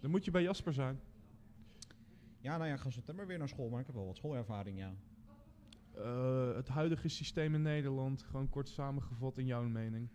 Dan 0.00 0.10
moet 0.10 0.24
je 0.24 0.30
bij 0.30 0.42
Jasper 0.42 0.72
zijn. 0.72 1.00
ja, 2.40 2.56
nou 2.56 2.68
ja, 2.68 2.74
ik 2.74 2.80
ga 2.80 2.90
september 2.90 3.26
weer 3.26 3.38
naar 3.38 3.48
school, 3.48 3.68
maar 3.68 3.80
ik 3.80 3.86
heb 3.86 3.94
wel 3.94 4.06
wat 4.06 4.16
schoolervaring, 4.16 4.78
ja. 4.78 4.94
Eh, 5.94 6.54
het 6.54 6.68
huidige 6.68 7.08
systeem 7.08 7.54
in 7.54 7.62
Nederland, 7.62 8.22
gewoon 8.22 8.48
kort 8.48 8.68
samengevat 8.68 9.38
in 9.38 9.46
jouw 9.46 9.62
mening. 9.62 10.08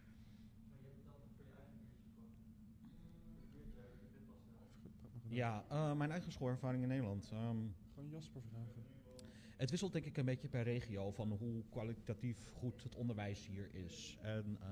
Ja, 5.28 5.63
eh, 5.69 5.93
mijn 5.93 6.12
eigen 6.12 6.32
schoolervaring 6.32 6.84
in 6.84 6.89
Nederland. 6.89 7.30
ehm, 7.32 7.58
Gewoon 7.93 8.10
Jasper 8.10 8.41
vragen. 8.41 8.84
het 9.58 9.69
wisselt 9.69 9.93
denk 9.93 10.06
ik 10.06 10.17
een 10.17 10.26
beetje 10.26 10.48
per 10.48 10.63
regio 10.63 11.12
van 11.12 11.32
hoe 11.32 11.63
kwalitatief 11.69 12.52
goed 12.52 12.84
het 12.84 12.96
onderwijs 12.96 13.46
hier 13.48 13.69
is. 13.74 14.17
En 14.22 14.58
eh, 14.62 14.67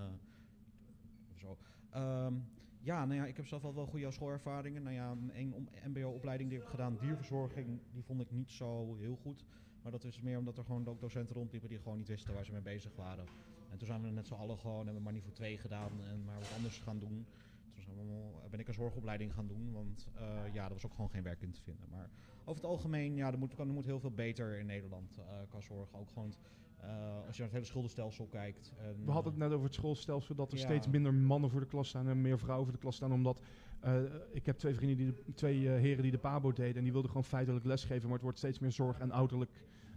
zo. 1.35 1.57
Ehm, 1.89 2.33
ja, 2.81 3.05
nou 3.05 3.19
ja, 3.19 3.25
ik 3.25 3.35
heb 3.35 3.47
zelf 3.47 3.61
wel 3.61 3.73
wel 3.73 3.85
goede 3.85 4.11
schoolervaringen. 4.11 4.83
Nou 4.83 4.95
ja, 4.95 5.17
een 5.33 5.67
mbo-opleiding 5.85 6.49
die 6.49 6.57
ik 6.57 6.63
heb 6.63 6.73
gedaan, 6.73 6.97
dierverzorging, 6.97 7.81
die 7.91 8.03
vond 8.03 8.21
ik 8.21 8.31
niet 8.31 8.51
zo 8.51 8.95
heel 8.95 9.15
goed. 9.15 9.45
Maar 9.81 9.91
dat 9.91 10.03
is 10.03 10.21
meer 10.21 10.37
omdat 10.37 10.57
er 10.57 10.63
gewoon 10.63 10.87
ook 10.87 10.99
docenten 10.99 11.35
rondliepen 11.35 11.69
die 11.69 11.79
gewoon 11.79 11.97
niet 11.97 12.07
wisten 12.07 12.33
waar 12.33 12.45
ze 12.45 12.51
mee 12.51 12.61
bezig 12.61 12.95
waren. 12.95 13.25
En 13.69 13.77
toen 13.77 13.87
zijn 13.87 14.01
we 14.01 14.09
net 14.09 14.27
z'n 14.27 14.33
allen 14.33 14.57
gewoon, 14.57 14.85
hebben 14.85 15.03
we 15.03 15.11
maar 15.11 15.21
voor 15.21 15.33
twee 15.33 15.57
gedaan 15.57 16.03
en 16.03 16.23
maar 16.23 16.39
wat 16.39 16.51
anders 16.51 16.79
gaan 16.79 16.99
doen. 16.99 17.27
Toen 17.73 17.83
zijn 17.83 17.95
we 17.97 18.49
ben 18.49 18.59
ik 18.59 18.67
een 18.67 18.73
zorgopleiding 18.73 19.33
gaan 19.33 19.47
doen, 19.47 19.71
want 19.71 20.07
eh, 20.13 20.53
ja, 20.53 20.65
er 20.65 20.73
was 20.73 20.85
ook 20.85 20.93
gewoon 20.93 21.09
geen 21.09 21.23
werk 21.23 21.41
in 21.41 21.51
te 21.51 21.61
vinden. 21.61 21.89
Maar 21.89 22.09
over 22.43 22.61
het 22.61 22.71
algemeen, 22.71 23.15
ja, 23.15 23.31
er 23.31 23.37
moet, 23.37 23.59
er 23.59 23.67
moet 23.67 23.85
heel 23.85 23.99
veel 23.99 24.11
beter 24.11 24.59
in 24.59 24.65
Nederland 24.65 25.17
eh 25.17 25.23
qua 25.49 25.59
zorg. 25.61 25.93
Ook 25.93 26.09
gewoon, 26.09 26.33
eh, 26.81 26.89
als 27.27 27.35
je 27.35 27.41
naar 27.41 27.41
het 27.41 27.51
hele 27.51 27.65
schuldenstelsel 27.65 28.25
kijkt. 28.25 28.73
En, 28.79 29.05
We 29.05 29.11
hadden 29.11 29.33
het 29.33 29.41
eh, 29.41 29.47
net 29.47 29.55
over 29.57 29.65
het 29.65 29.75
schoolstelsel, 29.75 30.35
dat 30.35 30.51
er 30.51 30.57
Ja. 30.57 30.63
steeds 30.63 30.87
minder 30.87 31.13
mannen 31.13 31.49
voor 31.49 31.59
de 31.59 31.65
klas 31.65 31.87
staan 31.87 32.07
en 32.07 32.21
meer 32.21 32.39
vrouwen 32.39 32.65
voor 32.65 32.75
de 32.75 32.81
klas 32.81 32.95
staan. 32.95 33.11
Omdat 33.13 33.41
eh, 33.79 34.01
ik 34.31 34.45
heb 34.45 34.57
twee 34.57 34.73
vrienden, 34.75 34.97
die 34.97 35.05
de, 35.25 35.33
twee 35.33 35.67
heren 35.67 36.01
die 36.03 36.11
de 36.11 36.17
PABO 36.17 36.51
deden 36.53 36.75
en 36.75 36.83
die 36.83 36.91
wilden 36.91 37.09
gewoon 37.09 37.25
feitelijk 37.25 37.65
lesgeven. 37.65 38.03
Maar 38.03 38.13
het 38.13 38.21
wordt 38.21 38.37
steeds 38.37 38.59
meer 38.59 38.71
zorg 38.71 38.99
en 38.99 39.11
ouderlijk 39.11 39.51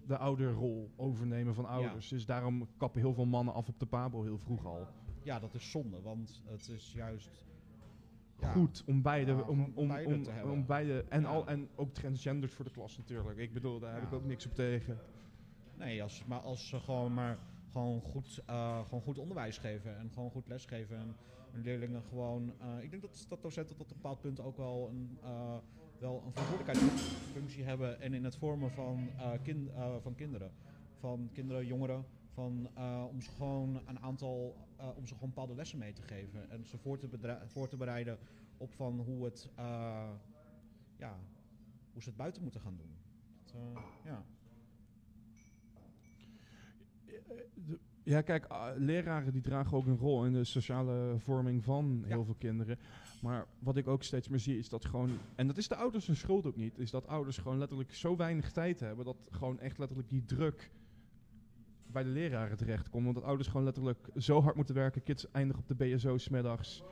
de 0.07 0.17
ouderrol 0.19 0.91
overnemen 0.97 1.55
van 1.55 1.67
ouders. 1.67 2.09
Dus 2.09 2.27
daarom 2.27 2.69
kappen 2.77 3.01
heel 3.01 3.15
veel 3.15 3.25
mannen 3.27 3.55
af 3.55 3.69
op 3.69 3.79
de 3.79 3.87
PABO 3.87 4.23
heel 4.23 4.39
vroeg 4.39 4.67
al. 4.67 4.87
ja, 5.23 5.39
dat 5.41 5.55
is 5.55 5.71
zonde, 5.71 6.01
want 6.01 6.43
het 6.45 6.69
is 6.69 6.93
juist... 6.93 7.47
Goed 8.41 8.83
om 8.87 9.03
beide, 9.03 9.33
Ja, 9.33 9.41
om, 9.41 9.73
om 9.75 9.89
beide 9.89 10.15
om, 10.15 10.23
te 10.23 10.31
hebben. 10.31 10.53
om 10.53 10.67
beide 10.67 11.05
en, 11.09 11.21
Ja. 11.21 11.27
al, 11.29 11.47
en 11.47 11.69
ook 11.75 11.95
transgenders 11.95 12.53
voor 12.55 12.65
de 12.65 12.71
klas 12.71 12.97
natuurlijk. 12.99 13.39
Ik 13.39 13.53
bedoel, 13.53 13.79
daar 13.79 13.93
heb 13.93 14.03
Ja. 14.03 14.07
ik 14.09 14.15
ook 14.15 14.25
niks 14.25 14.47
op 14.47 14.55
tegen. 14.55 14.99
Nee, 15.75 16.03
als, 16.03 16.25
maar 16.25 16.41
als 16.41 16.69
ze 16.69 16.81
gewoon 16.81 17.15
maar 17.15 17.39
gewoon 17.71 18.01
goed, 18.01 18.43
eh, 18.47 18.85
gewoon 18.85 19.03
goed 19.03 19.19
onderwijs 19.19 19.59
geven 19.59 19.97
en 19.99 20.11
gewoon 20.13 20.31
goed 20.31 20.49
lesgeven 20.49 20.99
en 20.99 21.17
leerlingen 21.63 22.03
gewoon... 22.03 22.55
eh, 22.61 22.83
ik 22.83 22.91
denk 22.91 23.03
dat, 23.03 23.27
dat 23.29 23.43
docenten 23.43 23.77
tot 23.77 23.91
een 23.91 23.97
bepaald 23.97 24.21
punt 24.21 24.41
ook 24.41 24.57
wel 24.57 24.89
een, 24.89 25.19
eh, 25.23 25.57
wel 25.99 26.23
een 26.27 26.33
verantwoordelijkheidsfunctie 26.33 27.65
hebben 27.65 28.01
en 28.01 28.15
in 28.15 28.25
het 28.25 28.37
vormen 28.37 28.71
van, 28.71 29.11
kin- 29.43 29.71
eh, 29.75 29.97
van 30.01 30.15
kinderen. 30.15 30.53
Van 30.99 31.31
kinderen, 31.33 31.67
jongeren, 31.67 32.07
van, 32.33 32.71
om 33.11 33.21
ze 33.21 33.31
gewoon 33.31 33.83
een 33.87 34.01
aantal, 34.01 34.57
om 34.97 35.07
ze 35.07 35.15
gewoon 35.15 35.29
bepaalde 35.29 35.55
lessen 35.55 35.79
mee 35.79 35.93
te 35.93 36.03
geven 36.03 36.51
en 36.51 36.67
ze 36.67 36.79
voor 36.79 36.99
te, 36.99 37.39
voor 37.47 37.69
te 37.69 37.77
bereiden 37.77 38.19
op 38.57 38.73
van 38.73 39.01
hoe 39.01 39.25
het, 39.25 39.51
ja, 40.97 41.19
hoe 41.93 42.03
ze 42.03 42.09
het 42.09 42.17
buiten 42.17 42.43
moeten 42.43 42.61
gaan 42.61 42.77
doen. 42.77 42.99
Ja. 44.03 44.25
Eh, 47.07 47.15
de- 47.55 47.81
Ja, 48.05 48.21
kijk, 48.21 48.45
ah, 48.47 48.77
leraren 48.77 49.33
die 49.33 49.41
dragen 49.43 49.77
ook 49.77 49.87
een 49.87 49.97
rol 49.99 50.25
in 50.25 50.33
de 50.33 50.45
sociale 50.45 51.15
vorming 51.19 51.65
van 51.65 51.99
Ja. 52.03 52.07
heel 52.07 52.25
veel 52.25 52.35
kinderen. 52.39 52.79
Maar 53.21 53.47
wat 53.59 53.77
ik 53.77 53.89
ook 53.89 54.03
steeds 54.03 54.29
meer 54.29 54.39
zie 54.39 54.59
is 54.59 54.69
dat 54.69 54.85
gewoon, 54.85 55.19
en 55.35 55.47
dat 55.47 55.57
is 55.57 55.69
de 55.69 55.77
ouders 55.77 56.07
hun 56.07 56.17
schuld 56.17 56.47
ook 56.47 56.57
niet, 56.57 56.79
is 56.79 56.91
dat 56.91 57.07
ouders 57.07 57.39
gewoon 57.39 57.59
letterlijk 57.59 57.95
zo 57.95 58.17
weinig 58.17 58.53
tijd 58.53 58.81
hebben 58.81 59.05
dat 59.05 59.17
gewoon 59.31 59.61
echt 59.61 59.79
letterlijk 59.79 60.09
die 60.09 60.25
druk 60.25 60.71
bij 61.87 62.03
de 62.03 62.09
leraren 62.09 62.57
terechtkomt. 62.57 63.05
Want 63.05 63.17
dat 63.17 63.25
ouders 63.25 63.49
gewoon 63.49 63.65
letterlijk 63.65 64.09
zo 64.17 64.41
hard 64.43 64.57
moeten 64.57 64.75
werken, 64.75 65.03
kids 65.03 65.31
eindigen 65.31 65.63
op 65.63 65.79
de 65.79 65.85
BSO 65.95 66.19
smiddags. 66.19 66.85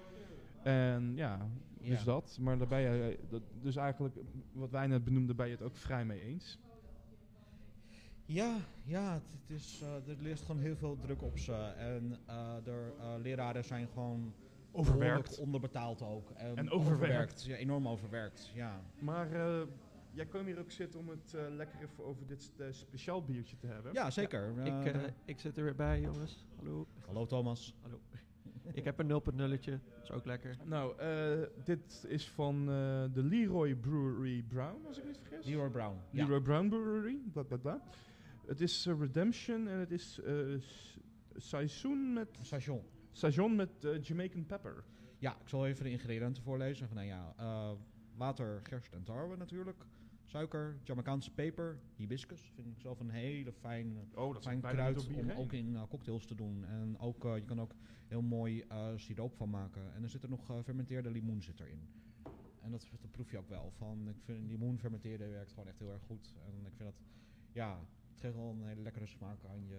En 0.62 1.12
ja, 1.16 1.48
dus 1.80 1.98
Ja. 1.98 2.04
dat. 2.04 2.38
Maar 2.40 2.58
daar 2.58 2.68
ben 2.68 2.80
je, 2.80 3.18
dat, 3.28 3.42
dus 3.62 3.76
eigenlijk 3.76 4.14
wat 4.52 4.70
wij 4.70 4.86
net 4.86 5.04
benoemden, 5.04 5.36
ben 5.36 5.46
je 5.46 5.52
het 5.52 5.62
ook 5.62 5.76
vrij 5.76 6.04
mee 6.04 6.20
eens. 6.20 6.58
Ja, 8.32 8.56
ja 8.84 9.12
het, 9.12 9.22
het 9.40 9.50
is, 9.60 9.80
eh, 9.82 10.12
er 10.12 10.22
ligt 10.22 10.40
gewoon 10.42 10.60
heel 10.60 10.76
veel 10.76 10.98
druk 11.00 11.22
op 11.22 11.38
ze. 11.38 11.54
En 11.76 12.18
eh 12.26 12.54
de 12.64 12.92
eh, 12.98 13.14
leraren 13.22 13.64
zijn 13.64 13.88
gewoon 13.92 14.34
behoorlijk 14.72 15.38
onderbetaald 15.38 16.02
ook. 16.02 16.30
En 16.30 16.70
overwerkt. 16.70 17.44
Ja, 17.44 17.56
enorm 17.56 17.88
overwerkt, 17.88 18.50
ja. 18.54 18.80
Maar 18.98 19.32
eh, 19.32 19.62
jij 20.10 20.26
kwam 20.26 20.46
hier 20.46 20.58
ook 20.58 20.70
zitten 20.70 21.00
om 21.00 21.08
het 21.08 21.36
lekker 21.50 21.80
even 21.82 22.04
over 22.04 22.26
dit 22.26 22.52
speciaal 22.70 23.24
biertje 23.24 23.56
te 23.56 23.66
hebben. 23.66 23.92
Ja, 23.92 24.10
zeker. 24.10 24.66
ik, 24.66 25.10
ik 25.24 25.38
zit 25.38 25.56
er 25.56 25.64
weer 25.64 25.76
bij, 25.76 26.00
jongens. 26.00 26.44
Hallo. 26.56 26.86
hallo 27.06 27.26
Thomas. 27.26 27.74
Hallo. 27.82 27.98
ik 28.72 28.84
heb 28.84 28.98
een 28.98 29.08
0.0'tje. 29.08 29.70
Dat 29.70 30.02
is 30.02 30.10
ook 30.10 30.24
lekker. 30.24 30.56
Nou, 30.64 30.98
eh, 30.98 31.48
dit 31.64 32.04
is 32.08 32.28
van 32.28 32.60
eh, 32.60 33.04
de 33.12 33.22
Leroy 33.22 33.74
Brewery 33.74 34.42
Brown, 34.42 34.86
als 34.86 34.98
ik 34.98 35.04
me 35.04 35.10
niet 35.10 35.20
vergis. 35.22 35.46
Leroy 35.46 35.70
Brown. 35.70 35.96
Ja. 36.10 36.24
Leroy 36.24 36.40
Brown 36.40 36.68
Brewery, 36.68 37.18
bla 37.32 37.42
bla 37.42 37.56
bla. 37.56 37.82
Het 38.46 38.60
is 38.60 38.86
eh, 38.86 38.98
Redemption 38.98 39.68
en 39.68 39.78
het 39.78 39.90
is 39.90 40.20
eh 40.20 40.58
s- 40.58 40.98
seizoen 41.36 42.12
met, 42.12 42.28
seizoen 43.12 43.56
met 43.56 43.84
eh, 43.84 44.02
Jamaican 44.02 44.46
pepper. 44.46 44.84
Ja, 45.18 45.40
ik 45.40 45.48
zal 45.48 45.66
even 45.66 45.84
de 45.84 45.90
ingrediënten 45.90 46.42
voorlezen. 46.42 46.86
Van, 46.88 46.96
nou 46.96 47.08
ja, 47.08 47.34
water, 48.16 48.60
gerst 48.62 48.92
en 48.92 49.02
tarwe 49.02 49.36
natuurlijk. 49.36 49.84
Suiker, 50.24 50.80
Jamaicaanse 50.84 51.30
peper, 51.34 51.80
hibiscus. 51.96 52.50
Vind 52.54 52.66
ik 52.66 52.80
zelf 52.80 53.00
een 53.00 53.10
hele 53.10 53.52
fijn, 53.52 54.08
Oh, 54.14 54.36
fijn 54.40 54.60
kruid 54.60 55.06
om 55.08 55.14
heen. 55.14 55.36
ook 55.36 55.52
in 55.52 55.76
cocktails 55.88 56.26
te 56.26 56.34
doen. 56.34 56.64
En 56.64 56.98
ook, 56.98 57.22
je 57.22 57.44
kan 57.44 57.60
ook 57.60 57.74
heel 58.08 58.22
mooi 58.22 58.64
siroop 58.96 59.34
van 59.36 59.50
maken. 59.50 59.94
En 59.94 60.02
er 60.02 60.08
zit 60.08 60.22
er 60.22 60.28
nog 60.28 60.50
eh, 60.50 60.56
fermenteerde 60.62 61.10
limoen 61.10 61.42
zit 61.42 61.60
erin. 61.60 61.88
En 62.60 62.70
dat, 62.70 62.88
dat 63.00 63.10
proef 63.10 63.30
je 63.30 63.38
ook 63.38 63.48
wel. 63.48 63.70
Van, 63.76 64.08
ik 64.08 64.20
vind 64.20 64.48
limoen 64.48 64.78
fermenteren 64.78 65.30
werkt 65.30 65.50
gewoon 65.52 65.68
echt 65.68 65.78
heel 65.78 65.90
erg 65.92 66.02
goed. 66.02 66.34
En 66.46 66.66
ik 66.66 66.72
vind 66.76 66.88
dat, 66.88 67.00
ja, 67.52 67.78
geeft 68.22 68.36
wel 68.36 68.50
een 68.50 68.66
hele 68.66 68.82
lekkere 68.82 69.06
smaak 69.06 69.44
aan 69.44 69.66
je, 69.66 69.78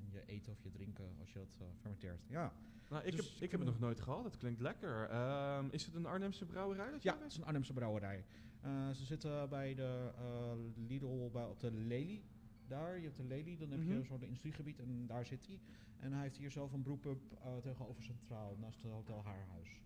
aan 0.00 0.10
je 0.10 0.22
eten 0.26 0.52
of 0.52 0.62
je 0.62 0.70
drinken 0.70 1.16
als 1.20 1.32
je 1.32 1.38
dat 1.38 1.56
eh, 1.60 1.66
fermenteert. 1.80 2.26
Ja, 2.28 2.52
Nou, 2.90 3.04
ik, 3.04 3.16
Dus 3.16 3.26
heb, 3.26 3.34
ik 3.34 3.40
ik 3.40 3.50
heb 3.50 3.60
het 3.60 3.68
nog 3.68 3.78
nooit 3.78 4.00
gehad. 4.00 4.24
Het 4.24 4.36
klinkt 4.36 4.60
lekker. 4.60 5.08
Ehm, 5.08 5.68
is 5.70 5.86
het 5.86 5.94
een 5.94 6.06
Arnhemse 6.06 6.46
brouwerij? 6.46 6.90
Dat 6.90 7.02
Ja, 7.02 7.18
het 7.18 7.30
is 7.30 7.36
een 7.36 7.44
Arnhemse 7.44 7.72
brouwerij. 7.72 8.24
Eh, 8.60 8.90
ze 8.90 9.04
zitten 9.04 9.48
bij 9.48 9.74
de 9.74 10.12
eh, 10.16 10.52
Lidl 10.88 11.30
bij, 11.32 11.44
op 11.44 11.60
de 11.60 11.72
Lely. 11.72 12.22
Daar, 12.66 12.96
je 12.98 13.04
hebt 13.04 13.16
de 13.16 13.24
Lely, 13.24 13.56
dan 13.56 13.70
heb 13.70 13.82
je 13.82 14.02
zo'n 14.02 14.22
industriegebied 14.22 14.78
en 14.78 15.06
daar 15.06 15.26
zit 15.26 15.46
hij. 15.46 15.60
En 15.98 16.12
hij 16.12 16.22
heeft 16.22 16.36
hier 16.36 16.50
zelf 16.50 16.72
een 16.72 16.82
brewpub 16.82 17.32
eh, 17.32 17.56
tegenover 17.56 18.02
Centraal, 18.02 18.56
naast 18.58 18.82
het 18.82 18.92
Hotel 18.92 19.22
Haarhuis. 19.24 19.82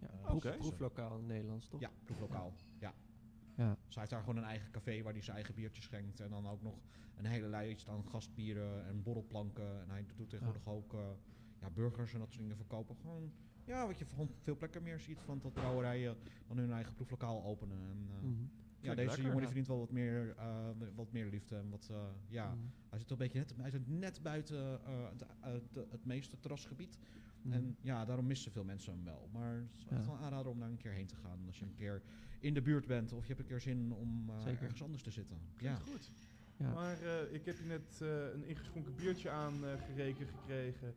Ja, 0.00 0.52
proeflokaal 0.56 1.18
in 1.18 1.26
Nederlands, 1.26 1.68
toch? 1.68 1.80
Ja, 1.80 1.90
proeflokaal. 2.04 2.52
Ja. 2.78 2.94
Ja. 3.58 3.70
Dus 3.84 3.94
hij 3.94 3.98
heeft 3.98 4.10
daar 4.10 4.20
gewoon 4.20 4.36
een 4.36 4.44
eigen 4.48 4.70
café 4.70 5.02
waar 5.02 5.12
hij 5.12 5.22
zijn 5.22 5.36
eigen 5.36 5.54
biertjes 5.54 5.84
schenkt. 5.84 6.20
En 6.20 6.30
dan 6.30 6.46
ook 6.46 6.62
nog 6.62 6.74
een 7.16 7.24
hele 7.26 7.46
lijst 7.48 7.88
aan 7.88 8.04
gastbieren 8.08 8.86
en 8.86 9.02
borrelplanken. 9.02 9.80
En 9.80 9.90
hij 9.90 10.06
doet 10.16 10.28
tegenwoordig 10.28 10.66
ook 10.66 10.94
eh, 10.94 11.00
ja, 11.60 11.70
burgers 11.70 12.12
en 12.12 12.18
dat 12.18 12.28
soort 12.28 12.40
dingen 12.42 12.56
verkopen. 12.56 12.96
Gewoon, 12.96 13.32
ja, 13.64 13.86
wat 13.86 13.98
je 13.98 14.04
gewoon 14.06 14.30
veel 14.42 14.56
plekken 14.56 14.82
meer 14.82 15.00
ziet 15.00 15.20
van 15.20 15.38
dat 15.38 15.52
brouwerijen 15.54 16.16
dan 16.46 16.56
hun 16.58 16.72
eigen 16.72 16.94
proeflokaal 16.94 17.44
openen. 17.44 17.78
En, 17.78 18.08
eh, 18.10 18.22
Mhm. 18.22 18.42
ja, 18.80 18.94
deze 18.94 19.06
lekker, 19.06 19.16
jongen 19.18 19.30
die 19.30 19.40
ja. 19.40 19.46
verdient 19.46 19.66
wel 19.66 19.78
wat 19.78 19.90
meer, 19.90 20.34
eh, 20.36 20.68
wat 20.94 21.12
meer 21.12 21.26
liefde. 21.26 21.56
En 21.56 21.68
wat, 21.70 21.88
eh, 21.90 22.02
ja, 22.28 22.54
Mhm. 22.54 22.58
hij 22.88 22.98
zit 22.98 23.10
een 23.10 23.16
beetje 23.16 23.38
net, 23.38 23.54
hij 23.56 23.70
zit 23.70 23.88
net 23.88 24.22
buiten 24.22 24.84
eh, 24.84 25.08
het, 25.40 25.62
de- 25.72 25.86
het 25.90 26.04
meeste 26.04 26.38
terrasgebied. 26.38 26.98
Mhm. 27.42 27.52
En 27.54 27.76
ja, 27.80 28.04
daarom 28.04 28.26
missen 28.26 28.52
veel 28.52 28.64
mensen 28.64 28.92
hem 28.92 29.04
wel. 29.04 29.28
Maar 29.32 29.54
het 29.54 29.74
is 29.76 29.84
echt 29.84 30.00
Ja. 30.00 30.06
wel 30.06 30.14
een 30.16 30.20
aanrader 30.22 30.52
om 30.52 30.58
daar 30.58 30.68
een 30.70 30.76
keer 30.76 30.92
heen 30.92 31.06
te 31.06 31.16
gaan. 31.16 31.46
Als 31.46 31.58
je 31.58 31.64
een 31.64 31.74
keer 31.74 32.02
in 32.40 32.54
de 32.54 32.62
buurt 32.62 32.86
bent 32.86 33.12
of 33.12 33.20
je 33.22 33.26
hebt 33.28 33.40
een 33.40 33.46
keer 33.46 33.60
zin 33.60 33.92
om 33.92 34.30
eh, 34.30 34.46
ergens 34.62 34.82
anders 34.82 35.02
te 35.02 35.10
zitten. 35.10 35.38
Ja. 35.58 35.74
Klinkt 35.74 35.90
goed. 35.90 36.10
Ja. 36.56 36.72
Maar 36.72 37.00
eh, 37.02 37.32
ik 37.34 37.44
heb 37.44 37.58
hier 37.58 37.66
net 37.66 38.00
eh, 38.02 38.32
een 38.32 38.44
ingeschonken 38.44 38.94
biertje 38.94 39.30
aangerekend 39.30 40.30
gekregen. 40.30 40.94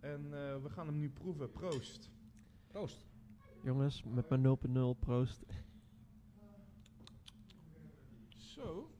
En 0.00 0.24
eh, 0.24 0.62
we 0.62 0.68
gaan 0.70 0.86
hem 0.86 0.98
nu 0.98 1.10
proeven. 1.10 1.50
Proost. 1.50 2.10
Proost. 2.66 3.06
Jongens, 3.62 4.02
met 4.02 4.28
mijn 4.28 4.42
0.0 4.42 4.98
proost. 4.98 5.44
Zo. 8.36 8.90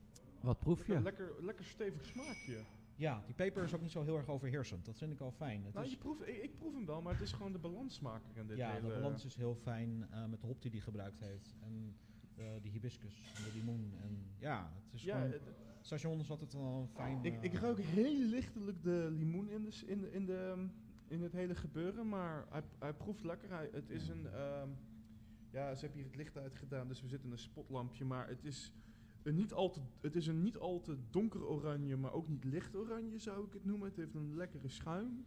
Wat 0.41 0.59
proef 0.59 0.87
je? 0.87 1.01
Lekker, 1.01 1.45
lekker 1.45 1.65
stevig 1.65 2.05
smaakje. 2.07 2.59
Ja, 3.03 3.23
die 3.27 3.35
peper 3.35 3.63
is 3.63 3.75
ook 3.75 3.81
niet 3.81 3.91
zo 3.91 4.03
heel 4.03 4.17
erg 4.17 4.29
overheersend. 4.29 4.85
Dat 4.85 4.99
vind 4.99 5.13
ik 5.13 5.19
wel 5.19 5.31
fijn. 5.31 5.65
Het 5.65 5.75
Nou, 5.75 5.89
je 5.89 5.97
proeft, 5.97 6.29
ik, 6.29 6.37
ik 6.37 6.57
proef 6.57 6.75
hem 6.75 6.87
wel, 6.87 7.03
maar 7.03 7.13
het 7.13 7.23
is 7.23 7.33
gewoon 7.33 7.53
de 7.53 7.59
balansmaker 7.59 8.37
in 8.37 8.47
dit 8.47 8.57
ja, 8.57 8.73
hele... 8.73 8.89
de 8.89 8.95
balans 8.95 9.25
is 9.25 9.35
heel 9.37 9.55
fijn 9.55 10.07
eh, 10.11 10.27
met 10.27 10.41
de 10.41 10.47
hop 10.47 10.63
die 10.63 10.71
hij 10.71 10.81
gebruikt 10.81 11.21
heeft. 11.21 11.57
En 11.61 11.97
eh, 12.37 12.45
die 12.63 12.71
hibiscus 12.71 13.35
en 13.37 13.43
de 13.43 13.53
limoen. 13.59 13.95
En 14.03 14.27
ja, 14.39 14.73
het 14.85 14.93
is 14.95 15.03
Ja, 15.03 15.15
gewoon... 15.17 15.31
het- 15.33 16.21
is 16.21 16.31
altijd 16.31 16.53
wel 16.53 16.81
een 16.81 16.89
fijn... 16.89 17.25
ik, 17.25 17.35
eh, 17.35 17.43
ik 17.43 17.55
ruik 17.55 17.79
heel 17.81 18.19
lichtelijk 18.29 18.83
de 18.83 19.09
limoen 19.11 19.49
in, 19.49 19.63
de, 19.65 19.83
in, 19.87 20.01
de, 20.01 20.11
in, 20.13 20.27
de, 20.27 20.67
in 21.09 21.23
het 21.23 21.33
hele 21.33 21.55
gebeuren, 21.55 22.09
maar 22.09 22.47
hij, 22.51 22.63
hij 22.79 22.95
proeft 22.95 23.25
lekker. 23.25 23.51
Hij, 23.51 23.69
het 23.73 23.91
is 23.91 24.09
een... 24.09 24.27
ehm, 24.27 24.69
ja, 25.51 25.75
ze 25.75 25.81
hebben 25.81 25.99
hier 25.99 26.07
het 26.09 26.17
licht 26.17 26.37
uitgedaan, 26.39 26.89
dus 26.89 27.01
we 27.03 27.09
zitten 27.09 27.27
in 27.27 27.33
een 27.33 27.39
spotlampje, 27.39 28.05
maar 28.05 28.29
het 28.29 28.45
is... 28.45 28.73
Een 29.23 29.35
niet 29.35 29.53
al 29.53 29.71
te, 29.71 29.81
het 30.01 30.17
is 30.17 30.27
een 30.27 30.43
niet 30.43 30.57
al 30.57 30.81
te 30.81 30.99
donker 31.11 31.45
oranje, 31.47 31.97
maar 31.97 32.13
ook 32.13 32.29
niet 32.29 32.45
licht 32.45 32.77
oranje 32.77 33.19
zou 33.19 33.47
ik 33.47 33.53
het 33.53 33.65
noemen. 33.65 33.89
Het 33.89 33.97
heeft 33.97 34.15
een 34.15 34.37
lekkere 34.37 34.69
schuim, 34.69 35.25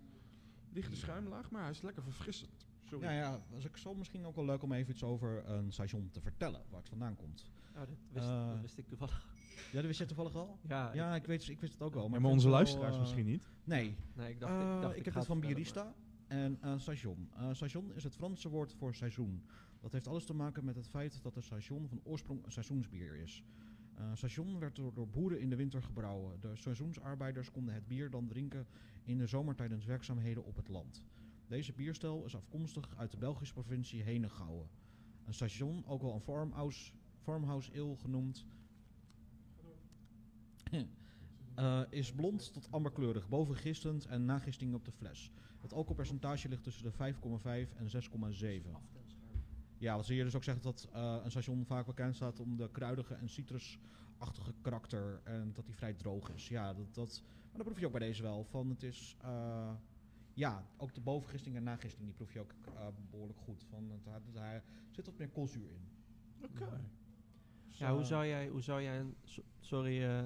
lichte 0.71 0.95
schuimlaag, 0.95 1.51
maar 1.51 1.61
hij 1.61 1.71
is 1.71 1.81
lekker 1.81 2.03
verfrissend. 2.03 2.67
Sorry. 2.83 3.05
Ja, 3.05 3.11
ja, 3.11 3.41
was 3.49 3.65
ik 3.65 3.77
zo 3.77 3.95
misschien 3.95 4.25
ook 4.25 4.35
wel 4.35 4.45
leuk 4.45 4.61
om 4.63 4.71
even 4.71 4.91
iets 4.91 5.03
over 5.03 5.49
een 5.49 5.71
station 5.71 6.09
te 6.11 6.21
vertellen, 6.21 6.61
waar 6.69 6.79
het 6.79 6.89
vandaan 6.89 7.15
komt. 7.15 7.51
Oh, 7.73 7.79
dat, 7.79 7.89
wist, 8.11 8.27
Eh, 8.27 8.49
dat 8.49 8.61
wist 8.61 8.77
ik 8.77 8.87
toevallig. 8.87 9.33
Ja, 9.71 9.75
dat 9.77 9.85
wist 9.85 9.99
je 9.99 10.05
toevallig 10.05 10.35
al? 10.35 10.59
Ja, 10.67 10.87
ik- 10.89 10.95
Ja, 10.95 11.15
ik, 11.15 11.25
weet, 11.25 11.47
ik 11.49 11.59
wist 11.59 11.73
het 11.73 11.81
ook 11.81 11.93
wel. 11.93 12.03
Ja, 12.03 12.19
Maar, 12.19 12.31
onze 12.31 12.45
wel, 12.47 12.55
luisteraars 12.55 12.93
eh, 12.95 12.99
misschien 13.01 13.25
niet. 13.25 13.49
Nee, 13.63 13.95
nee, 14.13 14.29
ik 14.31 14.39
dacht, 14.39 14.53
Eh, 14.53 14.75
ik, 14.75 14.81
dacht, 14.81 14.93
ik 14.93 14.99
ik 14.99 15.05
heb 15.05 15.13
het 15.13 15.25
van 15.25 15.39
Bierista 15.39 15.93
en 16.27 16.57
eh, 16.61 16.77
station. 16.77 17.29
Eh, 17.33 17.53
station 17.53 17.93
is 17.93 18.03
het 18.03 18.15
Franse 18.15 18.49
woord 18.49 18.73
voor 18.73 18.95
seizoen. 18.95 19.43
Dat 19.81 19.91
heeft 19.91 20.07
alles 20.07 20.25
te 20.25 20.33
maken 20.33 20.65
met 20.65 20.75
het 20.75 20.87
feit 20.87 21.23
dat 21.23 21.35
een 21.35 21.43
station 21.43 21.87
van 21.87 21.99
oorsprong 22.03 22.45
een 22.45 22.51
seizoensbier 22.51 23.15
is. 23.15 23.43
Eh 23.95 24.11
station 24.13 24.59
werd 24.59 24.75
door, 24.75 25.07
boeren 25.07 25.39
in 25.39 25.49
de 25.49 25.55
winter 25.55 25.83
gebrouwen. 25.83 26.39
De 26.39 26.55
seizoensarbeiders 26.55 27.51
konden 27.51 27.73
het 27.73 27.87
bier 27.87 28.09
dan 28.09 28.27
drinken 28.27 28.67
in 29.03 29.17
de 29.17 29.27
zomer 29.27 29.55
tijdens 29.55 29.85
werkzaamheden 29.85 30.45
op 30.45 30.55
het 30.55 30.67
land. 30.67 31.03
Deze 31.47 31.73
bierstijl 31.73 32.25
is 32.25 32.35
afkomstig 32.35 32.97
uit 32.97 33.11
de 33.11 33.17
Belgische 33.17 33.53
provincie 33.53 34.03
Henegouwen. 34.03 34.69
Een 35.25 35.33
station, 35.33 35.85
ook 35.85 36.01
wel 36.01 36.13
een 36.13 36.21
farmhouse, 36.21 36.91
farmhouse 37.21 37.71
ale 37.81 37.97
genoemd, 37.97 38.45
eh, 41.55 41.81
is 41.89 42.11
blond 42.11 42.53
tot 42.53 42.71
amberkleurig, 42.71 43.29
bovengistend 43.29 44.05
en 44.05 44.25
nagisting 44.25 44.73
op 44.73 44.85
de 44.85 44.91
fles. 44.91 45.31
Het 45.61 45.73
alcoholpercentage 45.73 46.49
ligt 46.49 46.63
tussen 46.63 46.83
de 46.83 46.91
5,5 46.91 47.75
en 47.75 47.87
6,7. 47.87 49.04
Ja, 49.77 49.95
wat 49.95 50.05
ze 50.05 50.13
hier 50.13 50.23
dus 50.23 50.35
ook 50.35 50.43
zeggen 50.43 50.63
dat 50.63 50.89
eh, 50.93 51.19
een 51.23 51.31
station 51.31 51.65
vaak 51.65 51.85
bekend 51.85 52.15
staat 52.15 52.39
om 52.39 52.57
de 52.57 52.71
kruidige 52.71 53.13
en 53.13 53.29
citrusachtige 53.29 54.53
karakter 54.61 55.21
en 55.23 55.53
dat 55.53 55.65
die 55.65 55.75
vrij 55.75 55.93
droog 55.93 56.29
is. 56.33 56.47
Ja, 56.47 56.73
dat, 56.73 56.93
dat, 56.93 57.23
maar 57.25 57.51
dat 57.51 57.63
proef 57.65 57.79
je 57.79 57.85
ook 57.85 57.91
bij 57.91 58.07
deze 58.07 58.21
wel. 58.21 58.43
Van 58.43 58.69
het 58.69 58.83
is, 58.83 59.15
eh, 59.19 59.73
ja, 60.33 60.69
ook 60.77 60.93
de 60.93 61.01
bovengisting 61.01 61.55
en 61.55 61.63
nagisting 61.63 62.05
die 62.05 62.13
proef 62.15 62.33
je 62.33 62.39
ook 62.39 62.55
eh, 62.73 62.87
behoorlijk 63.09 63.39
goed. 63.39 63.63
Van 63.63 63.89
het, 63.89 64.05
het- 64.05 64.33
daar 64.33 64.63
zit 64.89 65.05
wat 65.05 65.17
meer 65.17 65.29
koolzuur 65.29 65.69
in. 65.71 65.89
Oké. 66.43 66.89
Dus, 67.67 67.77
Ja, 67.77 67.91
hoe 67.91 68.01
eh, 68.01 68.05
zou 68.07 68.25
jij, 68.25 68.47
hoe 68.47 68.61
zou 68.61 68.81
jij 68.81 68.99
een, 68.99 69.15
sorry, 69.59 70.03
eh, 70.03 70.25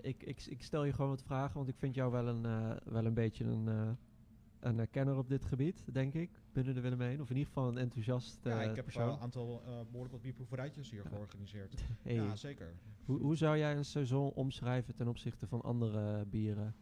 ik, 0.00 0.22
ik, 0.22 0.46
ik 0.46 0.62
stel 0.62 0.84
je 0.84 0.92
gewoon 0.92 1.10
wat 1.10 1.22
vragen, 1.22 1.56
want 1.56 1.68
ik 1.68 1.76
vind 1.78 1.94
jou 1.94 2.10
wel 2.12 2.26
een, 2.28 2.44
eh, 2.44 2.76
wel 2.84 3.04
een 3.04 3.14
beetje 3.14 3.44
een, 3.44 3.68
eh, 3.68 3.90
een 4.58 4.90
kenner 4.90 5.16
op 5.16 5.28
dit 5.28 5.44
gebied, 5.44 5.94
denk 5.94 6.14
ik, 6.14 6.37
binnen 6.64 6.74
de 6.74 6.80
Willemijn. 6.88 7.20
Of 7.20 7.30
in 7.30 7.36
ieder 7.36 7.52
geval 7.52 7.68
een 7.68 7.78
enthousiast 7.78 8.38
ja, 8.44 8.60
eh, 8.62 8.68
ik 8.70 8.76
heb 8.76 8.84
persoon. 8.84 9.08
een 9.12 9.18
aantal 9.18 9.62
eh, 9.66 9.80
behoorlijk 9.86 10.12
wat 10.12 10.22
bierproeverijtjes 10.22 10.90
hier 10.90 11.04
georganiseerd. 11.04 11.74
Hey, 12.02 12.14
Ja, 12.14 12.36
zeker. 12.36 12.74
hoe, 13.04 13.18
hoe 13.20 13.36
zou 13.36 13.56
jij 13.58 13.76
een 13.76 13.84
seizoen 13.84 14.30
omschrijven 14.32 14.94
ten 14.94 15.08
opzichte 15.08 15.46
van 15.46 15.62
andere 15.62 16.24
bieren? 16.26 16.74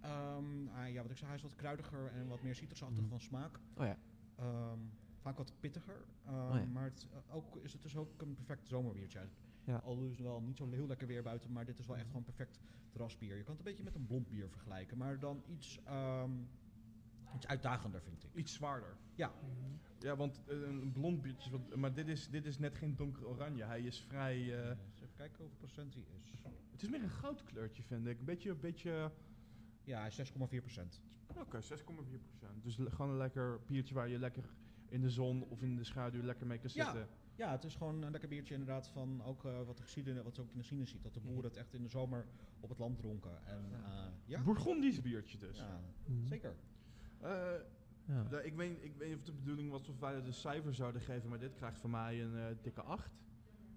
Ehm, 0.00 0.68
ah, 0.74 0.88
ja, 0.92 1.02
wat 1.02 1.10
ik 1.10 1.16
zei, 1.16 1.26
hij 1.26 1.36
is 1.36 1.42
wat 1.42 1.54
kruidiger 1.54 2.06
en 2.14 2.28
wat 2.28 2.42
meer 2.42 2.54
citrusachtig 2.54 3.02
Mm. 3.02 3.08
van 3.08 3.20
smaak. 3.20 3.60
Oh 3.76 3.84
ja. 3.86 3.96
Ehm, 4.36 4.78
vaak 5.20 5.36
wat 5.36 5.52
pittiger. 5.60 6.04
Uh, 6.26 6.32
ja. 6.32 6.64
Maar 6.72 6.84
het, 6.84 7.06
uh, 7.12 7.36
ook, 7.36 7.56
is 7.56 7.72
het 7.72 7.82
dus 7.82 7.96
ook 7.96 8.22
een 8.22 8.34
perfect 8.34 8.68
zomerbiertje. 8.68 9.20
Ja. 9.64 9.76
Al 9.76 10.02
is 10.02 10.10
het 10.10 10.20
wel 10.20 10.40
niet 10.40 10.56
zo 10.56 10.68
heel 10.70 10.86
lekker 10.86 11.06
weer 11.06 11.22
buiten, 11.22 11.52
maar 11.52 11.64
dit 11.64 11.78
is 11.78 11.86
wel 11.86 11.96
echt 11.96 12.06
gewoon 12.06 12.22
perfect 12.24 12.60
terrasbier. 12.90 13.36
Je 13.36 13.42
kan 13.42 13.50
het 13.56 13.58
een 13.58 13.70
beetje 13.70 13.84
met 13.84 13.94
een 13.94 14.06
blond 14.06 14.28
bier 14.28 14.48
vergelijken, 14.48 14.98
maar 14.98 15.18
dan 15.18 15.42
iets, 15.46 15.78
um, 15.90 16.48
iets 17.34 17.46
uitdagender 17.46 18.02
vind 18.02 18.24
ik. 18.24 18.34
Iets 18.34 18.52
zwaarder. 18.52 18.96
Ja. 19.14 19.32
Ja, 19.98 20.16
want 20.16 20.40
uh, 20.48 20.68
een 20.68 20.92
blond 20.92 21.22
biertje, 21.22 21.50
maar 21.76 21.94
dit 21.94 22.08
is, 22.08 22.28
dit 22.28 22.46
is 22.46 22.58
net 22.58 22.74
geen 22.74 22.96
donker 22.96 23.26
oranje. 23.26 23.64
Hij 23.64 23.80
is 23.80 24.00
vrij... 24.00 24.38
Uh, 24.38 24.54
even 24.94 25.14
kijken 25.16 25.38
hoeveel 25.38 25.58
procent 25.58 25.94
hij 25.94 26.02
is. 26.20 26.32
Het 26.70 26.82
is 26.82 26.88
meer 26.88 27.02
een 27.02 27.10
goud 27.10 27.42
kleurtje, 27.42 27.82
vind 27.82 28.06
ik. 28.06 28.18
Een 28.18 28.24
beetje... 28.24 28.50
Een 28.50 28.60
beetje 28.60 29.10
ja, 29.84 30.10
6,4 30.10 30.16
procent. 30.48 31.00
Oké, 31.26 31.40
okay, 31.40 31.62
6,4 31.62 31.84
procent. 31.84 32.62
Dus 32.62 32.74
gewoon 32.74 33.10
een 33.10 33.16
lekker 33.16 33.60
biertje 33.66 33.94
waar 33.94 34.08
je 34.08 34.18
lekker 34.18 34.44
in 34.88 35.00
de 35.00 35.10
zon 35.10 35.42
of 35.42 35.62
in 35.62 35.76
de 35.76 35.84
schaduw 35.84 36.22
lekker 36.22 36.46
mee 36.46 36.58
kan 36.58 36.70
zitten. 36.70 36.98
Ja. 36.98 37.06
Ja, 37.34 37.50
het 37.50 37.64
is 37.64 37.74
gewoon 37.74 38.02
een 38.02 38.10
lekker 38.10 38.28
biertje 38.28 38.54
inderdaad 38.54 38.88
van 38.88 39.22
ook 39.24 39.44
uh, 39.44 39.62
wat, 39.66 39.80
geschiedenis, 39.80 40.22
wat 40.22 40.36
je 40.36 40.42
ook 40.42 40.50
in 40.52 40.58
de 40.58 40.64
scene 40.64 40.84
ziet. 40.84 41.02
Dat 41.02 41.14
de 41.14 41.20
boeren 41.20 41.44
het 41.44 41.56
echt 41.56 41.74
in 41.74 41.82
de 41.82 41.88
zomer 41.88 42.26
op 42.60 42.68
het 42.68 42.78
land 42.78 42.98
dronken. 42.98 43.46
En. 43.46 43.64
Uh, 43.72 44.04
ja. 44.24 44.42
Bourgondisch 44.42 45.00
biertje 45.00 45.38
dus. 45.38 45.56
Ja, 45.58 45.80
mm. 46.06 46.26
zeker. 46.26 46.54
Uh, 47.22 47.30
ja. 48.04 48.24
de, 48.28 48.44
ik, 48.44 48.54
weet, 48.54 48.82
ik 48.82 48.96
weet 48.96 49.08
niet 49.08 49.18
of 49.18 49.24
de 49.24 49.32
bedoeling 49.32 49.70
was 49.70 49.88
of 49.88 49.98
wij 49.98 50.22
de 50.22 50.32
cijfer 50.32 50.74
zouden 50.74 51.00
geven, 51.00 51.28
maar 51.28 51.38
dit 51.38 51.54
krijgt 51.54 51.80
van 51.80 51.90
mij 51.90 52.22
een 52.22 52.34
uh, 52.34 52.44
dikke 52.62 52.82
8. 52.82 53.10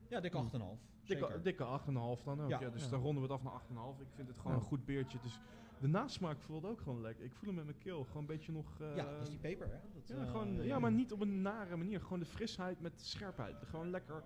Ja, 0.08 0.20
dikke 0.20 0.44
8,5. 0.44 0.44
Mm. 0.52 0.80
Dikke, 1.04 1.42
dikke 1.42 1.80
8,5 1.80 1.88
dan 2.24 2.42
ook. 2.42 2.50
Ja. 2.50 2.60
ja 2.60 2.70
dus 2.70 2.84
ja. 2.84 2.90
dan 2.90 3.02
ronden 3.02 3.28
we 3.28 3.34
het 3.34 3.44
af 3.46 3.70
naar 3.70 3.94
8,5. 3.96 4.02
Ik 4.02 4.08
vind 4.16 4.28
het 4.28 4.38
gewoon 4.38 4.58
een 4.58 4.64
goed 4.64 4.86
biertje. 4.86 5.18
Dus 5.22 5.40
de 5.80 5.88
nasmaak 5.88 6.40
voelt 6.40 6.66
ook 6.66 6.82
gewoon 6.82 7.02
lekker. 7.02 7.26
Ik 7.26 7.34
voel 7.34 7.48
hem 7.48 7.56
met 7.56 7.66
mijn 7.66 7.78
keel. 7.78 8.04
Gewoon 8.04 8.22
een 8.22 8.28
beetje 8.28 8.52
nog... 8.52 8.80
Uh, 8.82 8.96
ja, 8.96 9.12
dat 9.12 9.22
is 9.22 9.30
die 9.30 9.40
peper, 9.40 9.68
hè? 9.68 9.80
Dat, 9.94 10.08
ja, 10.08 10.26
gewoon, 10.26 10.64
ja, 10.64 10.80
maar 10.80 10.92
niet 10.92 11.12
op 11.12 11.22
een 11.22 11.42
nare 11.42 11.76
manier. 11.76 12.02
Gewoon 12.02 12.20
de 12.20 12.26
frisheid 12.26 12.80
met 12.80 12.98
de 12.98 13.06
scherpheid. 13.06 13.56
Gewoon 13.66 13.90
lekker... 13.90 14.24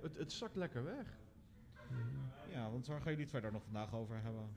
Het, 0.00 0.16
het 0.16 0.32
zakt 0.32 0.56
lekker 0.56 0.84
weg. 0.84 1.18
Ja, 2.50 2.70
want 2.70 2.86
waar 2.86 2.96
gaan 2.96 3.10
jullie 3.10 3.22
het 3.22 3.30
verder 3.30 3.52
nog 3.52 3.62
vandaag 3.62 3.94
over 3.94 4.22
hebben? 4.22 4.48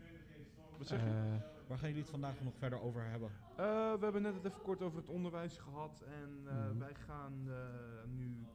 Wat 0.78 0.88
zeg 0.88 1.00
je? 1.00 1.40
Waar 1.68 1.78
gaan 1.78 1.88
jullie 1.88 2.02
het 2.02 2.12
vandaag 2.12 2.42
nog 2.42 2.54
verder 2.58 2.82
over 2.82 3.04
hebben? 3.04 3.30
Uh, 3.52 3.94
we 3.94 4.04
hebben 4.04 4.22
net 4.22 4.34
het 4.34 4.46
even 4.46 4.62
kort 4.62 4.82
over 4.82 4.98
het 4.98 5.10
onderwijs 5.10 5.58
gehad. 5.58 6.04
En 6.22 6.44
uh, 6.46 6.72
mm. 6.72 6.80
wij 6.80 6.96
gaan 6.96 7.50
nu... 8.16 8.46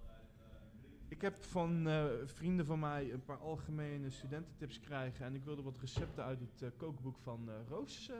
Ik 1.08 1.20
heb 1.20 1.44
van 1.44 1.88
uh, 1.88 2.04
vrienden 2.24 2.66
van 2.66 2.78
mij 2.78 3.12
een 3.12 3.24
paar 3.24 3.38
algemene 3.38 4.10
studententips 4.10 4.80
krijgen. 4.80 5.26
En 5.26 5.34
ik 5.34 5.44
wilde 5.44 5.62
wat 5.62 5.78
recepten 5.78 6.24
uit 6.24 6.40
het 6.40 6.62
uh, 6.62 6.68
kookboek 6.76 7.18
van 7.18 7.48
uh, 7.48 7.54
Roos 7.68 8.10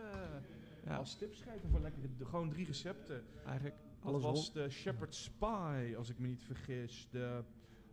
ja. 0.85 0.97
als 0.97 1.17
tips 1.17 1.43
geven 1.43 1.71
voor 1.71 1.81
lekker. 1.81 2.03
De, 2.19 2.25
gewoon 2.25 2.51
drie 2.51 2.67
recepten. 2.67 3.25
Eigenlijk 3.45 3.77
Dat 4.03 4.23
was 4.23 4.53
de 4.53 4.71
Shepherd's 4.71 5.31
Pie, 5.31 5.97
als 5.97 6.11
ik 6.11 6.19
me 6.19 6.27
niet 6.27 6.43
vergis. 6.43 7.09
De 7.11 7.45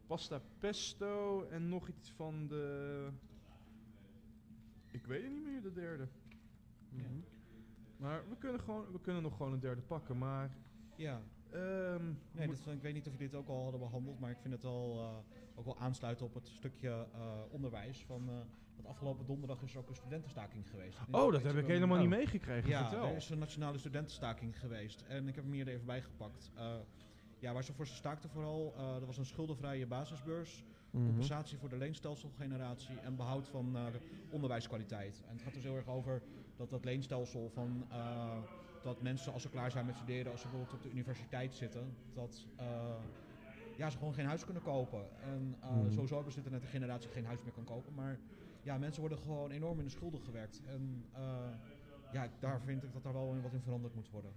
pasta 0.07 0.41
pesto 0.57 1.43
en 1.49 1.69
nog 1.69 1.88
iets 1.88 2.12
van 2.12 2.47
de... 2.47 3.07
Ik 4.91 5.05
weet 5.05 5.23
het 5.23 5.31
niet 5.31 5.43
meer, 5.43 5.62
de 5.62 5.73
derde. 5.73 6.07
Mhm. 6.89 7.02
Mm 7.02 7.08
-hmm. 7.10 7.23
Maar 7.97 8.23
we 8.30 8.36
kunnen, 8.38 8.62
gewoon, 8.62 8.91
we 8.91 8.99
kunnen 9.02 9.21
nog 9.21 9.36
gewoon 9.36 9.54
een 9.54 9.60
derde 9.60 9.82
pakken, 9.82 10.17
maar... 10.17 10.49
Ja. 10.95 11.21
Um, 11.54 12.19
nee, 12.32 12.47
dat, 12.47 12.73
ik 12.73 12.82
weet 12.82 12.93
niet 12.93 13.08
of 13.08 13.13
jullie 13.13 13.30
dit 13.30 13.39
ook 13.39 13.47
al 13.47 13.62
hadden 13.63 13.80
behandeld, 13.80 14.19
maar 14.19 14.32
ik 14.32 14.38
vind 14.41 14.54
het 14.54 14.63
al, 14.65 14.99
uh, 14.99 15.10
ook 15.56 15.65
wel 15.65 15.80
aansluiten 15.80 16.25
op 16.25 16.34
het 16.34 16.47
stukje 16.47 17.08
uh, 17.15 17.32
onderwijs. 17.49 18.04
Van, 18.06 18.21
uh, 18.30 18.36
want 18.75 18.88
afgelopen 18.88 19.25
donderdag 19.25 19.62
is 19.62 19.73
er 19.73 19.80
ook 19.80 19.89
een 19.89 19.95
studentenstaking 19.95 20.69
geweest. 20.69 20.99
Oh, 21.12 21.32
dat 21.32 21.43
heb 21.43 21.56
ik 21.56 21.67
helemaal 21.67 21.99
niet 21.99 22.10
meegekregen. 22.10 22.69
Ja, 22.69 22.89
Vertel. 22.89 23.08
er 23.08 23.15
is 23.15 23.30
een 23.30 23.39
nationale 23.39 23.78
studentenstaking 23.78 24.60
geweest 24.60 25.02
en 25.02 25.28
ik 25.28 25.36
heb 25.36 25.43
hem 25.43 25.54
hier 25.54 25.67
even 25.67 25.86
bijgepakt. 25.86 26.52
ja, 27.39 27.54
waar 27.54 27.63
ze 27.63 27.73
voor 27.73 27.88
ze 27.88 27.95
staakten 27.95 28.30
vooral, 28.30 28.73
er 28.78 29.06
was 29.06 29.17
een 29.17 29.25
schuldenvrije 29.25 29.88
basisbeurs, 29.88 30.63
Mhm. 30.91 31.06
compensatie 31.06 31.58
voor 31.58 31.69
de 31.69 31.78
leenstelselgeneratie 31.78 32.99
en 32.99 33.15
behoud 33.15 33.47
van 33.47 33.73
de 33.73 33.99
onderwijskwaliteit. 34.30 35.23
En 35.28 35.34
het 35.34 35.41
gaat 35.41 35.54
dus 35.54 35.63
heel 35.63 35.75
erg 35.75 35.88
over 35.88 36.21
dat 36.59 36.69
dat 36.69 36.85
leenstelsel 36.85 37.49
van 37.53 37.85
dat 38.81 39.01
mensen 39.01 39.33
als 39.33 39.41
ze 39.41 39.49
klaar 39.49 39.71
zijn 39.71 39.85
met 39.85 39.95
studeren, 39.95 40.31
als 40.31 40.41
ze 40.41 40.47
bijvoorbeeld 40.47 40.77
op 40.77 40.83
de 40.83 40.91
universiteit 40.91 41.53
zitten, 41.53 41.93
dat 42.13 42.45
uh, 42.59 42.65
ja, 43.77 43.89
ze 43.89 43.97
gewoon 43.97 44.13
geen 44.13 44.25
huis 44.25 44.45
kunnen 44.45 44.63
kopen. 44.63 45.05
En 45.23 45.55
uh, 45.63 45.69
Mhm. 45.71 45.91
sowieso 45.91 46.15
hebben 46.15 46.33
ze 46.33 46.41
net 46.49 46.61
een 46.61 46.67
generatie 46.67 47.09
geen 47.09 47.25
huis 47.25 47.43
meer 47.43 47.51
kan 47.53 47.63
kopen. 47.63 47.93
Maar 47.93 48.19
ja, 48.63 48.77
mensen 48.77 48.99
worden 49.01 49.19
gewoon 49.19 49.51
enorm 49.51 49.77
in 49.79 49.85
de 49.85 49.91
schulden 49.91 50.21
gewerkt. 50.21 50.61
En 50.65 51.05
uh, 51.17 51.19
ja, 52.11 52.27
daar 52.39 52.61
vind 52.61 52.83
ik 52.83 52.93
dat 52.93 53.03
daar 53.03 53.13
wel 53.13 53.33
in 53.33 53.41
wat 53.41 53.53
in 53.53 53.61
veranderd 53.61 53.95
moet 53.95 54.09
worden. 54.09 54.31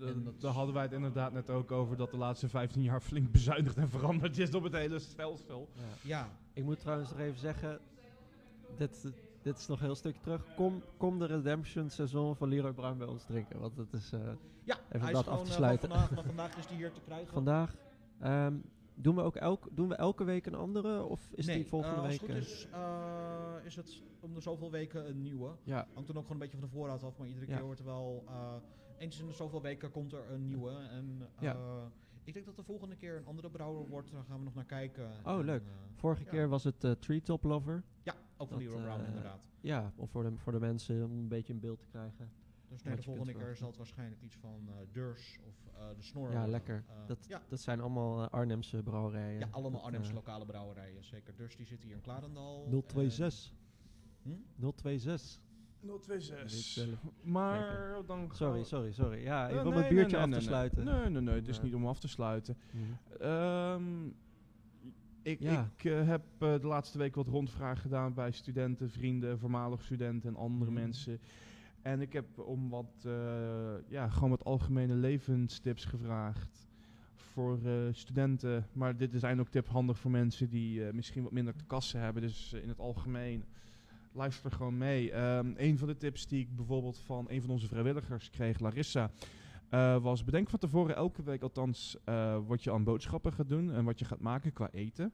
Uh, 0.00 0.08
daar 0.38 0.52
hadden 0.52 0.74
wij 0.74 0.82
het 0.82 0.92
inderdaad 0.92 1.32
net 1.32 1.50
ook 1.50 1.70
over 1.72 1.96
dat 1.96 2.10
de 2.10 2.16
laatste 2.16 2.48
15 2.48 2.82
jaar 2.82 3.00
flink 3.00 3.30
bezuinigd 3.32 3.76
en 3.76 3.88
veranderd 3.88 4.38
is 4.38 4.54
op 4.54 4.62
het 4.62 4.72
hele 4.72 4.98
stelsel. 4.98 5.68
Ja. 5.74 5.82
Ja, 6.02 6.28
Ik 6.52 6.64
moet 6.64 6.80
trouwens 6.80 7.10
nog 7.10 7.18
even 7.18 7.38
zeggen, 7.38 7.80
dit, 8.76 9.12
dit 9.44 9.58
is 9.58 9.66
nog 9.66 9.78
een 9.78 9.84
heel 9.84 9.94
stukje 9.94 10.20
terug. 10.20 10.54
Kom, 10.56 10.82
kom 10.96 11.18
de 11.18 11.26
Redemption 11.26 11.90
seizoen 11.90 12.36
van 12.36 12.48
Leroy 12.48 12.72
Brown 12.72 12.98
bij 12.98 13.06
ons 13.06 13.24
drinken. 13.24 13.60
Want 13.60 13.76
dat 13.76 13.92
is 13.92 14.12
eh, 14.12 14.20
ja 14.64 14.76
Even 14.88 15.00
hij 15.00 15.12
dat 15.12 15.28
af 15.28 15.42
te 15.42 15.48
eh, 15.50 15.56
sluiten. 15.56 15.88
van 15.88 15.98
vandaag, 15.98 16.14
van 16.16 16.24
vandaag 16.24 16.56
is 16.56 16.66
die 16.66 16.76
hier 16.76 16.92
te 16.92 17.00
krijgen. 17.00 17.32
vandaag. 17.32 17.76
Ehm, 18.20 18.54
doen, 18.94 19.14
we 19.14 19.22
ook 19.22 19.36
elk, 19.36 19.68
doen 19.72 19.88
we 19.88 19.94
elke 19.94 20.24
week 20.24 20.46
een 20.46 20.54
andere? 20.54 21.02
Of 21.02 21.30
is 21.34 21.46
nee, 21.46 21.56
die 21.56 21.66
volgende 21.66 21.96
eh, 21.96 22.02
als 22.02 22.08
week? 22.10 22.20
goed 22.20 22.28
is, 22.30 22.68
is 23.64 23.76
het 23.76 24.02
om 24.20 24.34
de 24.34 24.40
zoveel 24.40 24.70
weken 24.70 25.08
een 25.08 25.22
nieuwe. 25.22 25.50
ja, 25.62 25.86
Hangt 25.94 26.06
dan 26.08 26.16
ook 26.16 26.22
gewoon 26.26 26.30
een 26.32 26.38
beetje 26.38 26.58
van 26.58 26.68
de 26.68 26.74
voorraad 26.74 27.02
af, 27.02 27.16
maar 27.18 27.28
iedere 27.28 27.46
Ja. 27.46 27.56
keer 27.56 27.64
wordt 27.64 27.80
er 27.80 27.86
wel... 27.86 28.24
eens 28.98 29.20
in 29.20 29.26
de 29.26 29.32
zoveel 29.32 29.62
weken 29.62 29.90
komt 29.90 30.12
er 30.12 30.30
een 30.30 30.44
nieuwe. 30.46 30.70
En 30.70 31.28
Ja. 31.40 31.56
ik 32.24 32.34
denk 32.34 32.46
dat 32.46 32.56
de 32.56 32.62
volgende 32.62 32.96
keer 32.96 33.16
een 33.16 33.26
andere 33.26 33.50
brouwer 33.50 33.88
wordt. 33.88 34.12
Daar 34.12 34.24
gaan 34.28 34.38
we 34.38 34.44
nog 34.44 34.54
naar 34.54 34.64
kijken. 34.64 35.10
Oh, 35.24 35.38
En, 35.38 35.44
leuk. 35.44 35.62
vorige 35.94 36.24
ja. 36.24 36.30
keer 36.30 36.48
was 36.48 36.64
het 36.64 36.84
eh 36.84 36.90
Treetop 36.90 37.44
Lover. 37.44 37.82
ja, 38.02 38.14
ook 38.44 38.50
van 38.50 38.58
Dat, 38.58 38.68
Leroy 38.68 38.82
Brown 38.82 39.00
eh, 39.00 39.06
inderdaad. 39.06 39.40
Ja, 39.60 39.92
om 39.96 40.08
voor 40.08 40.22
de, 40.22 40.32
voor 40.36 40.52
de 40.52 40.60
mensen 40.60 41.04
om 41.04 41.10
een 41.10 41.28
beetje 41.28 41.52
een 41.52 41.60
beeld 41.60 41.78
te 41.78 41.86
krijgen. 41.86 42.30
Dus 42.68 42.82
nee, 42.82 42.96
de 42.96 43.02
volgende 43.02 43.32
keer 43.32 43.56
zal 43.56 43.68
het 43.68 43.76
waarschijnlijk 43.76 44.22
iets 44.22 44.36
van 44.36 44.68
eh 44.68 44.74
Durs 44.92 45.38
of 45.46 45.54
eh, 45.74 45.96
de 45.96 46.02
Snor 46.02 46.30
Ja, 46.30 46.46
lekker. 46.46 46.84
Dat, 47.06 47.26
ja. 47.28 47.42
dat 47.48 47.60
zijn 47.60 47.80
allemaal 47.80 48.28
Arnhemse 48.28 48.82
brouwerijen. 48.82 49.38
ja, 49.38 49.48
allemaal 49.50 49.72
Dat, 49.72 49.82
Arnhemse 49.82 50.14
lokale 50.14 50.44
brouwerijen. 50.44 51.04
Zeker. 51.04 51.34
Durs 51.36 51.56
die 51.56 51.66
zit 51.66 51.82
hier 51.82 51.94
in 51.94 52.00
Klarendal. 52.00 52.82
026. 52.86 53.52
Hm? 54.22 54.30
026. 54.82 55.42
026. 55.80 56.84
Dit, 56.84 56.98
Maar 57.22 57.96
dan 58.06 58.18
gaan 58.18 58.36
Sorry, 58.36 58.62
sorry, 58.62 58.92
sorry. 58.92 59.22
Ja, 59.22 59.48
even 59.48 59.66
om 59.66 59.72
nee, 59.72 59.78
het 59.78 59.88
biertje 59.88 60.16
nee, 60.16 60.20
af 60.20 60.28
nee, 60.28 60.38
te 60.38 60.44
nee, 60.44 60.48
sluiten. 60.48 60.84
Nee, 60.84 61.08
nee, 61.10 61.22
nee. 61.22 61.34
Het 61.34 61.48
is 61.48 61.60
niet 61.60 61.74
om 61.74 61.86
af 61.86 61.98
te 61.98 62.08
sluiten. 62.08 62.56
Mhm. 62.72 63.22
Ehm, 63.22 64.08
ik 65.24 65.40
Ja. 65.40 65.70
ik 65.76 65.84
eh, 65.84 66.06
heb 66.06 66.22
eh, 66.38 66.52
de 66.60 66.66
laatste 66.66 66.98
week 66.98 67.14
wat 67.14 67.28
rondvraag 67.28 67.80
gedaan 67.80 68.14
bij 68.14 68.30
studenten, 68.30 68.90
vrienden, 68.90 69.38
voormalig 69.38 69.82
studenten 69.82 70.28
en 70.28 70.36
andere 70.36 70.70
Mhm. 70.70 70.80
mensen. 70.80 71.18
En 71.82 72.00
ik 72.00 72.12
heb 72.12 72.38
om 72.38 72.68
wat, 72.68 72.92
eh, 73.04 73.12
ja, 73.88 74.08
gewoon 74.08 74.30
wat 74.30 74.44
algemene 74.44 74.94
levenstips 74.94 75.84
gevraagd 75.84 76.68
voor 77.14 77.58
studenten. 77.92 78.66
Maar 78.72 78.96
dit 78.96 79.10
zijn 79.14 79.40
ook 79.40 79.48
tips 79.48 79.68
handig 79.68 79.98
voor 79.98 80.10
mensen 80.10 80.48
die 80.48 80.92
misschien 80.92 81.22
wat 81.22 81.32
minder 81.32 81.56
te 81.56 81.64
kassen 81.64 82.00
hebben. 82.00 82.22
Dus 82.22 82.52
in 82.52 82.68
het 82.68 82.78
algemeen, 82.78 83.44
luister 84.12 84.50
gewoon 84.50 84.78
mee. 84.78 85.12
Ehm, 85.12 85.52
een 85.56 85.78
van 85.78 85.88
de 85.88 85.96
tips 85.96 86.26
die 86.26 86.40
ik 86.40 86.56
bijvoorbeeld 86.56 86.98
van 86.98 87.24
een 87.28 87.40
van 87.40 87.50
onze 87.50 87.66
vrijwilligers 87.68 88.30
kreeg, 88.30 88.60
Larissa, 88.60 89.10
eh, 89.74 89.96
was 90.02 90.24
bedenk 90.24 90.50
van 90.50 90.58
tevoren 90.58 90.96
elke 90.96 91.22
week 91.22 91.42
althans 91.42 91.96
eh, 92.04 92.38
wat 92.46 92.64
je 92.64 92.72
aan 92.72 92.84
boodschappen 92.84 93.32
gaat 93.32 93.48
doen 93.48 93.72
en 93.72 93.84
wat 93.84 93.98
je 93.98 94.04
gaat 94.04 94.20
maken 94.20 94.52
qua 94.52 94.70
eten. 94.70 95.12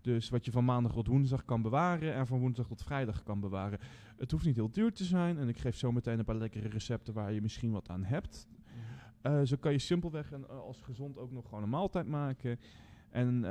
Dus 0.00 0.28
wat 0.28 0.44
je 0.44 0.50
van 0.50 0.64
maandag 0.64 0.92
tot 0.92 1.06
woensdag 1.06 1.44
kan 1.44 1.62
bewaren 1.62 2.14
en 2.14 2.26
van 2.26 2.38
woensdag 2.38 2.66
tot 2.66 2.82
vrijdag 2.82 3.22
kan 3.22 3.40
bewaren. 3.40 3.78
Het 4.16 4.30
hoeft 4.30 4.44
niet 4.44 4.54
heel 4.54 4.70
duur 4.70 4.92
te 4.92 5.04
zijn 5.04 5.38
en 5.38 5.48
ik 5.48 5.58
geef 5.58 5.76
zo 5.76 5.92
meteen 5.92 6.18
een 6.18 6.24
paar 6.24 6.36
lekkere 6.36 6.68
recepten 6.68 7.14
waar 7.14 7.32
je 7.32 7.42
misschien 7.42 7.70
wat 7.70 7.88
aan 7.88 8.04
hebt. 8.04 8.46
Eh, 9.20 9.40
zo 9.42 9.56
kan 9.60 9.72
je 9.72 9.78
simpelweg 9.78 10.32
en 10.32 10.48
als 10.48 10.82
gezond 10.82 11.18
ook 11.18 11.32
nog 11.32 11.44
gewoon 11.48 11.62
een 11.62 11.68
maaltijd 11.68 12.06
maken. 12.06 12.60
En 13.10 13.44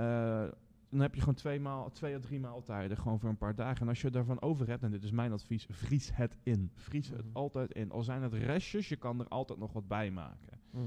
dan 0.96 1.04
heb 1.04 1.14
je 1.14 1.20
gewoon 1.20 1.36
twee, 1.36 1.60
maal, 1.60 1.92
twee 1.92 2.16
of 2.16 2.22
drie 2.22 2.40
maaltijden 2.40 2.98
gewoon 2.98 3.20
voor 3.20 3.30
een 3.30 3.38
paar 3.38 3.56
dagen. 3.56 3.82
En 3.82 3.88
als 3.88 4.02
je 4.02 4.10
daarvan 4.10 4.42
over 4.42 4.68
hebt, 4.68 4.84
en 4.84 4.92
dit 4.92 5.04
is 5.04 5.12
mijn 5.12 5.32
advies, 5.32 5.66
vries 5.70 6.16
het 6.16 6.38
in. 6.44 6.70
Vries 6.74 7.10
het 7.10 7.26
Mhm. 7.26 7.36
altijd 7.36 7.72
in. 7.72 7.92
Al 7.92 8.04
zijn 8.04 8.22
het 8.22 8.34
restjes, 8.34 8.90
je 8.90 8.96
kan 8.96 9.20
er 9.20 9.28
altijd 9.28 9.60
nog 9.60 9.74
wat 9.74 9.88
bij 9.88 10.12
maken. 10.12 10.60
Mhm. 10.70 10.86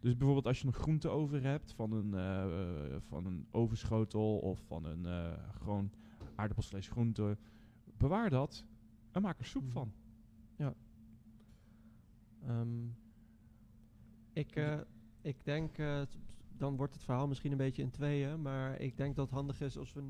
Dus 0.00 0.16
bijvoorbeeld 0.16 0.46
als 0.46 0.58
je 0.60 0.66
nog 0.66 0.76
groente 0.76 1.08
over 1.08 1.42
hebt 1.42 1.72
van 1.72 1.92
een, 1.92 2.14
eh, 2.14 2.96
van 3.08 3.26
een 3.26 3.46
ovenschotel 3.50 4.38
of 4.38 4.60
van 4.66 4.84
een 4.84 5.06
eh, 5.06 5.32
gewoon 5.62 5.90
aardappelsvlees 6.34 6.88
groente, 6.88 7.38
bewaar 7.96 8.30
dat 8.30 8.64
en 9.10 9.22
maak 9.22 9.38
er 9.38 9.44
soep 9.44 9.62
Mhm. 9.62 9.72
van. 9.72 9.92
Ehm, 12.46 12.86
ik, 14.32 14.56
eh, 14.56 14.80
ik 15.20 15.44
denk, 15.44 15.76
dan 16.60 16.76
wordt 16.76 16.94
het 16.94 17.04
verhaal 17.04 17.28
misschien 17.28 17.52
een 17.52 17.58
beetje 17.58 17.82
in 17.82 17.90
tweeën, 17.90 18.42
maar 18.42 18.80
ik 18.80 18.96
denk 18.96 19.16
dat 19.16 19.24
het 19.24 19.34
handig 19.34 19.60
is 19.60 19.78
als 19.78 19.92
we, 19.92 20.02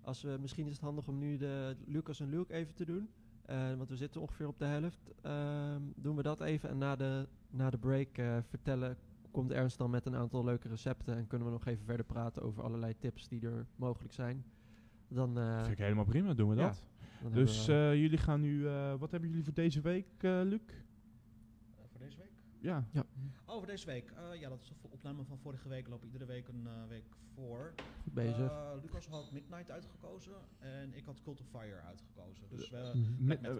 als 0.00 0.22
we 0.22 0.36
misschien 0.40 0.66
is 0.66 0.72
het 0.72 0.80
handig 0.80 1.08
om 1.08 1.18
nu 1.18 1.36
de 1.36 1.76
Lucas 1.86 2.20
en 2.20 2.28
Luke 2.28 2.52
even 2.52 2.74
te 2.74 2.84
doen, 2.84 3.08
Eh, 3.48 3.74
want 3.76 3.88
we 3.88 3.96
zitten 3.96 4.20
ongeveer 4.20 4.46
op 4.46 4.58
de 4.58 4.64
helft. 4.64 5.10
Ehm, 5.22 5.82
doen 5.96 6.16
we 6.16 6.22
dat 6.22 6.40
even 6.40 6.68
en 6.68 6.78
na 6.78 6.96
de, 6.96 7.28
na 7.50 7.70
de 7.70 7.78
break 7.78 8.18
eh, 8.18 8.36
vertellen 8.48 8.96
komt 9.30 9.50
Ernst 9.52 9.78
dan 9.78 9.90
met 9.90 10.06
een 10.06 10.14
aantal 10.14 10.44
leuke 10.44 10.68
recepten 10.68 11.16
en 11.16 11.26
kunnen 11.26 11.46
we 11.46 11.52
nog 11.52 11.66
even 11.66 11.84
verder 11.84 12.06
praten 12.06 12.42
over 12.42 12.62
allerlei 12.62 12.94
tips 12.98 13.28
die 13.28 13.46
er 13.46 13.66
mogelijk 13.76 14.14
zijn. 14.14 14.44
Dan, 15.08 15.38
eh, 15.38 15.58
Vind 15.58 15.72
ik 15.72 15.78
helemaal 15.78 16.04
prima, 16.04 16.34
doen 16.34 16.48
we 16.48 16.56
ja, 16.56 16.62
dat. 16.66 16.82
Dus 17.32 17.66
jullie 17.66 18.18
gaan 18.18 18.40
nu, 18.40 18.68
wat 18.98 19.10
hebben 19.10 19.28
jullie 19.28 19.44
voor 19.44 19.54
deze 19.54 19.80
week, 19.80 20.06
Luc? 20.20 20.60
Ja, 22.60 22.84
Oh, 23.44 23.56
voor 23.56 23.66
deze 23.66 23.86
week. 23.86 24.10
Eh, 24.10 24.40
ja, 24.40 24.48
dat 24.48 24.60
is 24.62 24.68
de 24.68 24.74
opname 24.90 25.24
van 25.24 25.38
vorige 25.38 25.68
week. 25.68 25.84
We 25.84 25.90
lopen 25.90 26.06
iedere 26.06 26.24
week 26.26 26.48
een 26.48 26.66
eh, 26.66 26.72
week 26.88 27.04
voor. 27.34 27.72
goed 28.02 28.12
bezig. 28.14 28.50
Eh, 28.50 28.70
Lucas 28.82 29.06
had 29.06 29.32
Midnight 29.32 29.70
uitgekozen 29.70 30.32
en 30.58 30.94
ik 30.96 31.04
had 31.04 31.22
Cult 31.22 31.40
of 31.40 31.46
Fire 31.46 31.80
uitgekozen. 31.80 32.44
Dus 32.48 32.70
we. 32.70 32.92
Mid- 33.18 33.40
metal. 33.40 33.58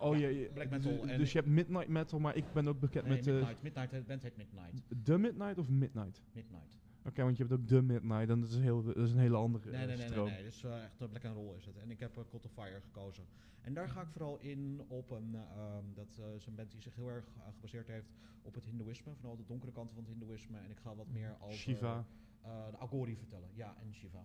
oh, 0.00 0.18
Ja, 0.18 0.28
ja, 0.28 0.38
ja, 0.38 0.48
black 0.52 0.70
dus- 0.70 0.84
metal 0.84 1.08
en- 1.08 1.18
Dus 1.18 1.32
je 1.32 1.38
hebt 1.38 1.50
Midnight 1.50 1.88
Metal, 1.88 2.18
maar 2.18 2.36
ik 2.36 2.52
ben 2.52 2.68
ook 2.68 2.80
bekend 2.80 3.04
nee, 3.04 3.14
met 3.14 3.24
de 3.24 3.32
Midnight. 3.32 3.62
Midnight, 3.62 3.90
de 3.90 4.02
band 4.02 4.22
heet 4.22 4.36
Midnight. 4.36 4.82
The 5.04 5.18
Midnight 5.18 5.58
of 5.58 5.68
Midnight? 5.68 6.22
Midnight. 6.32 6.76
Oké, 7.04 7.22
want 7.22 7.36
je 7.36 7.42
hebt 7.46 7.60
ook 7.60 7.66
The 7.66 7.82
Midnight 7.82 8.28
en 8.28 8.40
dat 8.40 8.50
is, 8.50 8.58
heel, 8.58 8.82
dat 8.82 8.96
is 8.96 9.12
een 9.12 9.18
hele 9.18 9.36
andere 9.36 9.70
Nee, 9.70 9.80
eh, 9.80 9.86
nee, 9.86 9.96
nee, 9.96 9.96
nee, 9.96 10.06
stroom. 10.08 10.28
nee. 10.28 10.42
Dus 10.42 10.64
eh, 10.64 10.84
echt 10.84 11.00
uh, 11.00 11.08
black 11.08 11.24
and 11.24 11.34
roll 11.36 11.56
is 11.56 11.64
het. 11.66 11.76
En 11.76 11.90
ik 11.90 12.00
heb 12.00 12.16
uh, 12.18 12.24
Cult 12.30 12.44
of 12.44 12.52
Fire 12.52 12.80
gekozen. 12.80 13.24
En 13.60 13.74
daar 13.74 13.88
ga 13.88 14.00
ik 14.00 14.08
vooral 14.08 14.38
in 14.38 14.82
op 14.88 15.10
een, 15.10 15.34
eh, 15.34 15.40
ehm, 15.56 15.84
dat 15.94 16.18
eh, 16.20 16.34
is 16.34 16.46
een 16.46 16.54
band 16.54 16.70
die 16.70 16.80
zich 16.80 16.94
heel 16.94 17.08
erg 17.08 17.24
eh, 17.36 17.42
gebaseerd 17.54 17.86
heeft 17.86 18.12
op 18.42 18.54
het 18.54 18.64
hindoeïsme. 18.64 19.14
Vooral 19.14 19.36
de 19.36 19.44
donkere 19.44 19.72
kanten 19.72 19.94
van 19.94 20.04
het 20.04 20.12
hindoeïsme. 20.12 20.58
En 20.58 20.70
ik 20.70 20.78
ga 20.78 20.94
wat 20.94 21.08
meer 21.08 21.36
over 21.40 21.54
Shiva. 21.58 22.04
eh, 22.42 22.70
de 22.70 22.78
Agori 22.78 23.16
vertellen. 23.16 23.48
Ja, 23.54 23.76
en 23.80 23.94
Shiva. 23.94 24.22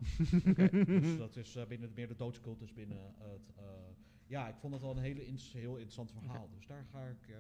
Dus 1.02 1.18
dat 1.18 1.36
is 1.36 1.56
eh, 1.56 1.66
binnen 1.66 1.92
meer 1.96 2.08
de 2.08 2.16
doodscultus 2.16 2.74
binnen 2.74 3.14
het... 3.18 3.52
eh, 3.58 3.64
ja, 4.28 4.48
ik 4.48 4.56
vond 4.56 4.74
het 4.74 4.82
wel 4.82 4.92
een 4.92 5.04
hele 5.04 5.26
ins- 5.26 5.54
heel 5.54 5.72
interessant 5.74 6.12
verhaal. 6.12 6.50
Dus 6.56 6.68
daar 6.68 6.86
ga 6.92 7.06
ik 7.08 7.28
eh, 7.30 7.36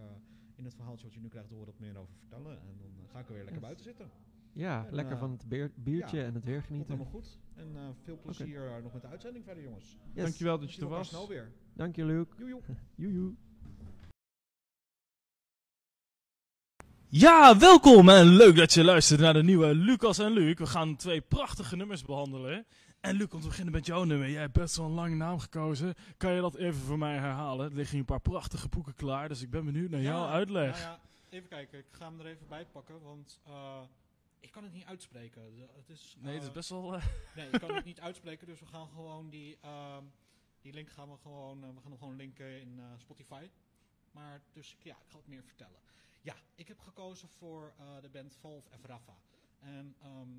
in 0.55 0.63
het 0.65 0.73
verhaaltje 0.75 1.05
wat 1.05 1.13
je 1.13 1.19
nu 1.21 1.27
krijgt 1.27 1.49
horen 1.49 1.65
wat 1.65 1.79
meer 1.79 1.97
over 1.97 2.13
vertellen. 2.15 2.59
En 2.59 2.77
dan 2.77 2.91
eh, 3.03 3.09
ga 3.11 3.19
ik 3.19 3.27
er 3.27 3.33
weer 3.33 3.43
lekker 3.43 3.61
Yes. 3.61 3.61
buiten 3.61 3.83
zitten. 3.85 4.09
Ja, 4.53 4.85
en, 4.87 4.93
lekker 4.93 5.13
eh, 5.13 5.19
van 5.19 5.31
het 5.31 5.47
beer- 5.47 5.71
biertje 5.75 6.17
ja, 6.17 6.25
en 6.25 6.33
het 6.33 6.43
weer 6.43 6.61
genieten. 6.61 6.91
helemaal 6.91 7.11
goed. 7.13 7.37
En 7.55 7.71
eh, 7.75 7.81
veel 8.03 8.19
plezier 8.21 8.67
eh, 8.75 8.83
nog 8.83 8.93
met 8.93 9.01
de 9.01 9.07
uitzending 9.07 9.45
verder, 9.45 9.63
jongens. 9.63 9.97
Yes. 10.13 10.23
Dankjewel 10.23 10.59
dat 10.59 10.73
je 10.73 10.81
er 10.81 10.87
was. 10.87 11.07
snel 11.07 11.27
weer. 11.27 11.51
Dank 11.73 11.95
je, 11.95 12.05
Luc. 12.05 12.25
Joe, 12.37 12.47
joe. 12.47 12.61
Joejoe. 12.95 13.33
Ja, 17.07 17.57
welkom 17.57 18.09
en 18.09 18.25
leuk 18.25 18.55
dat 18.55 18.73
je 18.73 18.83
luistert 18.83 19.19
naar 19.19 19.33
de 19.33 19.43
nieuwe 19.43 19.75
Lucas 19.75 20.19
en 20.19 20.31
Luc. 20.31 20.57
We 20.57 20.65
gaan 20.65 20.95
twee 20.95 21.21
prachtige 21.21 21.75
nummers 21.75 22.01
behandelen. 22.03 22.65
En 22.99 23.15
Luc, 23.15 23.27
om 23.29 23.41
te 23.41 23.47
beginnen 23.47 23.73
met 23.73 23.85
jouw 23.85 24.03
nummer. 24.03 24.29
Jij 24.29 24.41
hebt 24.41 24.53
best 24.53 24.77
wel 24.77 24.85
een 24.85 24.91
lange 24.91 25.15
naam 25.15 25.39
gekozen. 25.39 25.93
Kan 26.17 26.33
je 26.33 26.41
dat 26.41 26.55
even 26.55 26.79
voor 26.81 26.97
mij 26.97 27.17
herhalen? 27.17 27.65
Er 27.69 27.75
liggen 27.75 27.91
hier 27.91 27.99
een 27.99 28.05
paar 28.05 28.19
prachtige 28.31 28.69
boeken 28.69 28.95
klaar, 28.95 29.27
dus 29.27 29.41
ik 29.41 29.49
ben 29.49 29.65
benieuwd 29.65 29.89
naar 29.89 30.01
jouw 30.01 30.27
uitleg. 30.27 30.71
Nou 30.79 30.81
ja, 30.91 30.99
even 31.29 31.49
kijken, 31.49 31.79
ik 31.79 31.85
ga 31.91 32.05
hem 32.09 32.19
er 32.19 32.25
even 32.25 32.47
bij 32.47 32.65
pakken, 32.71 33.01
want 33.01 33.39
eh, 33.45 33.81
ik 34.43 34.51
kan 34.51 34.63
het 34.63 34.73
niet 34.73 34.85
uitspreken. 34.85 35.55
De- 35.55 35.69
het 35.73 35.89
is, 35.89 36.15
Nee, 36.19 36.33
het 36.33 36.41
is 36.41 36.47
eh, 36.47 36.53
best 36.53 36.69
wel... 36.69 36.93
eh, 36.95 37.05
Nee, 37.35 37.49
ik 37.49 37.59
kan 37.59 37.75
het 37.75 37.85
niet 37.85 37.99
uitspreken, 38.09 38.47
dus 38.47 38.59
we 38.59 38.65
gaan 38.65 38.87
gewoon 38.87 39.29
die, 39.29 39.57
ehm, 39.61 40.03
die 40.61 40.73
link 40.73 40.89
gaan 40.89 41.09
we 41.11 41.17
gewoon, 41.17 41.63
eh, 41.63 41.69
we 41.69 41.81
gaan 41.81 41.89
hem 41.91 41.99
gewoon 41.99 42.15
linken 42.15 42.59
in 42.61 42.81
Spotify. 42.97 43.49
Maar 44.11 44.41
dus 44.51 44.77
ja, 44.83 44.95
ik 45.01 45.09
ga 45.11 45.17
het 45.17 45.27
meer 45.27 45.43
vertellen. 45.43 45.79
Ja, 46.21 46.35
ik 46.55 46.67
heb 46.67 46.79
gekozen 46.79 47.29
voor 47.29 47.73
de 48.01 48.09
band 48.09 48.35
Valve 48.35 48.69
Evrava. 48.73 49.17
En 49.59 49.95
ehm, 50.01 50.29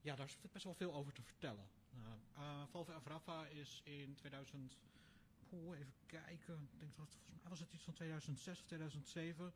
ja, 0.00 0.14
daar 0.16 0.26
is 0.26 0.38
best 0.52 0.64
wel 0.64 0.74
veel 0.74 0.94
over 0.94 1.12
te 1.12 1.22
vertellen. 1.22 1.68
Nou, 1.90 2.18
eh, 2.34 2.62
Valve 2.66 2.94
Evrava 2.94 3.46
is 3.46 3.80
in 3.84 4.14
2000, 4.14 4.78
oeh, 5.52 5.78
even 5.78 5.92
kijken, 6.06 6.68
ik 6.72 6.78
denk 6.78 6.94
dat 6.96 7.08
volgens 7.14 7.40
mij 7.40 7.50
was 7.50 7.60
het 7.60 7.72
iets 7.72 7.84
van 7.84 7.94
2006 7.94 8.60
of 8.60 8.66
2007. 8.66 9.52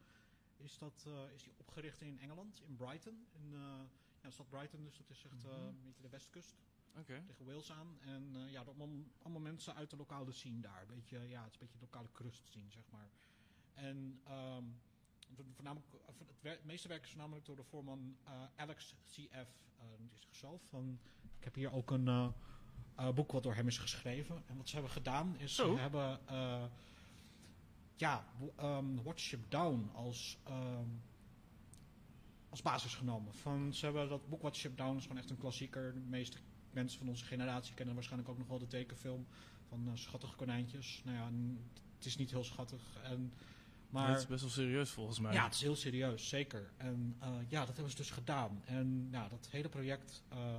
Is, 0.57 0.79
dat, 0.79 1.05
eh, 1.07 1.33
is 1.35 1.43
die 1.43 1.53
opgericht 1.57 2.01
in 2.01 2.19
Engeland, 2.21 2.61
in 2.67 2.77
Brighton. 2.77 3.27
In 3.33 3.53
eh, 3.53 3.59
ja, 4.21 4.29
de 4.29 4.31
stad 4.31 4.49
Brighton, 4.49 4.85
dus 4.85 4.97
dat 4.97 5.11
is 5.11 5.25
echt 5.25 5.45
eh, 5.45 5.51
een 5.53 5.83
beetje 5.85 6.03
de 6.03 6.09
westkust 6.09 6.57
Oké. 6.99 7.23
tegen 7.27 7.45
Wales 7.45 7.73
aan. 7.73 7.99
En 8.01 8.51
ja, 8.51 8.61
allemaal, 8.63 8.89
allemaal 9.23 9.41
mensen 9.41 9.75
uit 9.75 9.91
de 9.91 9.97
lokale 9.97 10.33
scene 10.33 10.61
daar. 10.61 10.81
Een 10.81 10.95
beetje, 10.95 11.29
ja, 11.29 11.43
het 11.45 11.53
is 11.55 11.61
een 11.61 11.67
beetje 11.67 11.79
de 11.79 11.85
lokale 11.85 12.09
crust 12.13 12.47
scene, 12.49 12.71
zeg 12.71 12.85
maar. 12.91 13.11
En 13.75 14.21
ehm, 14.25 14.65
vo- 15.35 15.45
voornamelijk, 15.53 15.87
het, 16.07 16.43
het 16.43 16.65
meeste 16.65 16.89
werk 16.89 17.03
is 17.05 17.09
voornamelijk 17.11 17.47
door 17.47 17.57
de 17.57 17.65
voorman 17.65 18.17
Alex 18.57 18.95
C.F. 19.15 19.49
noemt 19.99 20.11
hij 20.11 20.21
zichzelf. 20.21 20.63
Van, 20.69 20.99
ik 21.39 21.45
heb 21.45 21.55
hier 21.55 21.73
ook 21.73 21.91
een 21.91 22.33
boek 23.15 23.33
wat 23.33 23.43
door 23.43 23.55
hem 23.55 23.67
is 23.67 23.79
geschreven. 23.79 24.43
En 24.47 24.57
wat 24.57 24.69
ze 24.69 24.75
hebben 24.75 24.93
gedaan 24.93 25.37
is, 25.39 25.55
ze 25.55 25.75
hebben 25.77 26.27
eh, 26.29 26.65
ja, 27.97 28.25
ehm, 28.57 29.03
Watch 29.03 29.35
Down 29.49 29.91
als... 29.95 30.39
ehm, 30.45 30.89
als 32.49 32.63
basis 32.65 32.95
genomen. 32.95 33.35
Van, 33.35 33.75
ze 33.75 33.85
hebben 33.85 34.09
dat 34.09 34.29
boek 34.29 34.43
Watch 34.43 34.59
Ship 34.59 34.77
Down 34.77 34.97
is 34.97 35.03
gewoon 35.03 35.19
echt 35.19 35.31
een 35.31 35.37
klassieker. 35.39 35.95
De 35.95 36.01
meeste 36.01 36.39
mensen 36.71 36.99
van 36.99 37.09
onze 37.09 37.25
generatie 37.25 37.75
kennen 37.75 37.95
waarschijnlijk 37.95 38.31
ook 38.31 38.39
nog 38.39 38.49
wel 38.49 38.59
de 38.59 38.67
tekenfilm 38.67 39.27
van 39.69 39.87
eh, 39.87 39.93
Schattige 39.95 40.37
Konijntjes. 40.37 41.03
Nou 41.05 41.17
ja, 41.17 41.31
het 41.97 42.07
is 42.07 42.17
niet 42.17 42.31
heel 42.31 42.45
schattig. 42.45 42.81
En, 43.03 43.33
maar 43.91 44.09
Het 44.09 44.19
is 44.19 44.27
best 44.27 44.41
wel 44.41 44.51
serieus 44.51 44.91
volgens 44.91 45.21
mij. 45.21 45.33
ja, 45.33 45.45
het 45.45 45.55
is 45.55 45.61
heel 45.61 45.77
serieus, 45.77 46.29
zeker. 46.29 46.71
En 46.77 47.17
eh, 47.19 47.29
ja, 47.49 47.59
dat 47.65 47.75
hebben 47.75 47.91
ze 47.91 47.97
dus 47.97 48.11
gedaan. 48.11 48.63
En 48.65 49.09
ja, 49.11 49.29
dat 49.29 49.49
hele 49.51 49.69
project, 49.69 50.23
eh, 50.29 50.59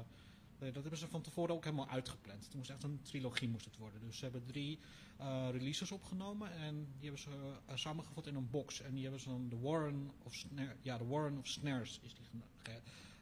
dat 0.59 0.73
hebben 0.73 0.97
ze 0.97 1.07
van 1.07 1.21
tevoren 1.21 1.55
ook 1.55 1.63
helemaal 1.63 1.89
uitgepland. 1.89 2.45
Het 2.45 2.55
moest 2.55 2.69
echt 2.69 2.83
een 2.83 3.01
trilogie 3.01 3.49
moest 3.49 3.65
het 3.65 3.77
worden. 3.77 4.01
Dus 4.01 4.17
ze 4.17 4.23
hebben 4.23 4.45
drie 4.45 4.79
eh, 5.17 5.47
releases 5.51 5.91
opgenomen 5.91 6.51
en 6.51 6.75
die 6.75 7.09
hebben 7.09 7.19
ze 7.19 7.29
eh, 7.65 7.75
samengevat 7.75 8.27
in 8.27 8.35
een 8.35 8.49
box. 8.49 8.81
En 8.81 8.93
die 8.93 9.03
hebben 9.03 9.21
ze 9.21 9.29
dan 9.29 9.49
de 9.49 9.59
Warren 9.59 10.11
of 10.23 10.45
ja, 10.81 10.97
de 10.97 11.05
Warren 11.05 11.37
of 11.37 11.47
Snares 11.47 11.99
is 12.03 12.13
die, 12.13 12.41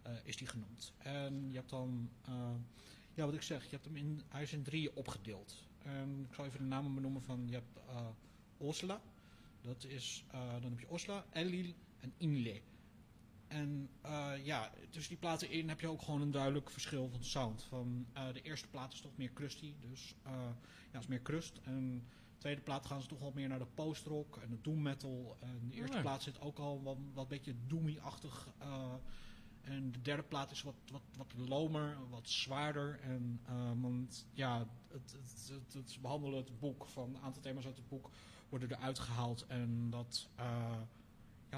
eh, 0.04 0.12
is 0.24 0.38
die 0.38 0.48
genoemd. 0.48 0.94
En 0.98 1.48
je 1.50 1.56
hebt 1.56 1.70
dan, 1.70 2.10
ja, 3.14 3.26
wat 3.26 3.34
ik 3.34 3.42
zeg, 3.42 3.64
je 3.64 3.70
hebt 3.70 3.86
hem 3.86 3.96
in, 3.96 4.22
hij 4.28 4.42
is 4.42 4.54
in 4.54 4.64
drieën 4.64 4.92
opgedeeld. 4.94 5.64
En 5.84 6.26
ik 6.30 6.36
zal 6.36 6.46
even 6.46 6.60
de 6.60 6.66
namen 6.66 6.96
benoemen 6.96 7.22
van, 7.22 7.48
je 7.48 7.54
hebt 7.54 7.80
Osla. 8.58 9.02
Dat 9.62 9.84
is, 9.84 10.26
dan 10.32 10.70
heb 10.70 10.80
je 10.80 10.90
Osla, 10.90 11.26
Elil 11.34 11.74
en 12.00 12.14
Inle. 12.18 12.62
En 13.56 13.90
eh, 14.02 14.32
ja, 14.44 14.72
tussen 14.90 15.12
die 15.12 15.20
platen 15.20 15.50
in 15.50 15.70
heb 15.70 15.80
je 15.80 15.88
ook 15.88 16.02
gewoon 16.02 16.22
een 16.22 16.32
duidelijk 16.32 16.70
verschil 16.70 17.10
van 17.10 17.24
sound. 17.24 17.64
Van, 17.64 18.06
eh, 18.14 18.34
de 18.34 18.42
eerste 18.42 18.68
plaat 18.68 18.94
is 18.94 19.02
toch 19.02 19.18
meer 19.18 19.34
crusty, 19.34 19.74
dus 19.80 20.16
eh, 20.24 20.32
ja, 20.92 21.00
is 21.00 21.08
meer 21.08 21.22
crust. 21.22 21.60
En 21.64 22.04
de 22.32 22.38
tweede 22.38 22.62
plaat 22.62 22.86
gaan 22.86 23.02
ze 23.02 23.08
toch 23.08 23.20
wel 23.20 23.32
meer 23.36 23.48
naar 23.48 23.60
de 23.60 23.66
post-rock 23.74 24.38
en 24.38 24.50
de 24.50 24.62
doom 24.62 24.82
metal. 24.82 25.38
En 25.40 25.68
de 25.68 25.76
eerste 25.76 25.96
Ja. 25.96 26.02
plaat 26.02 26.24
zit 26.24 26.42
ook 26.42 26.60
al 26.60 26.84
wat, 26.84 26.98
wat 27.14 27.28
beetje 27.28 27.56
doomy-achtig. 27.68 28.48
en 29.62 29.92
de 29.92 30.02
derde 30.02 30.24
plaat 30.24 30.52
is 30.52 30.62
wat, 30.62 30.76
wat, 30.92 31.02
wat 31.18 31.34
lomer, 31.48 31.98
wat 32.10 32.30
zwaarder. 32.30 33.00
En, 33.00 33.42
want 33.82 34.28
ja, 34.34 34.68
het, 34.88 35.18
het, 35.50 35.74
het, 35.74 35.98
behandelen 36.02 36.38
het 36.38 36.60
boek 36.60 36.86
van 36.86 37.16
een 37.16 37.22
aantal 37.22 37.42
thema's 37.42 37.66
uit 37.66 37.78
het 37.78 37.88
boek 37.88 38.10
worden 38.50 38.72
eruit 38.72 39.00
gehaald. 39.00 39.46
En 39.48 39.90
dat, 39.90 40.30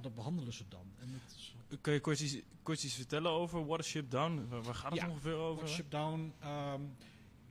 dat 0.07 0.15
behandelen 0.15 0.53
ze 0.53 0.63
dan. 0.69 0.91
En 0.99 1.21
Kun 1.81 1.93
je 1.93 1.99
kort 1.99 2.19
iets, 2.19 2.37
kort 2.63 2.83
iets 2.83 2.93
vertellen 2.93 3.31
over 3.31 3.65
What 3.65 3.79
a 3.79 3.83
Ship 3.83 4.11
Down? 4.11 4.47
Waar, 4.49 4.63
waar 4.63 4.75
gaat 4.75 4.91
het 4.91 4.99
Ja, 5.01 5.09
ongeveer 5.09 5.35
over? 5.35 5.61
Watch 5.63 5.75
Ship 5.75 5.91
Down. 5.91 6.33
ehm, 6.39 6.81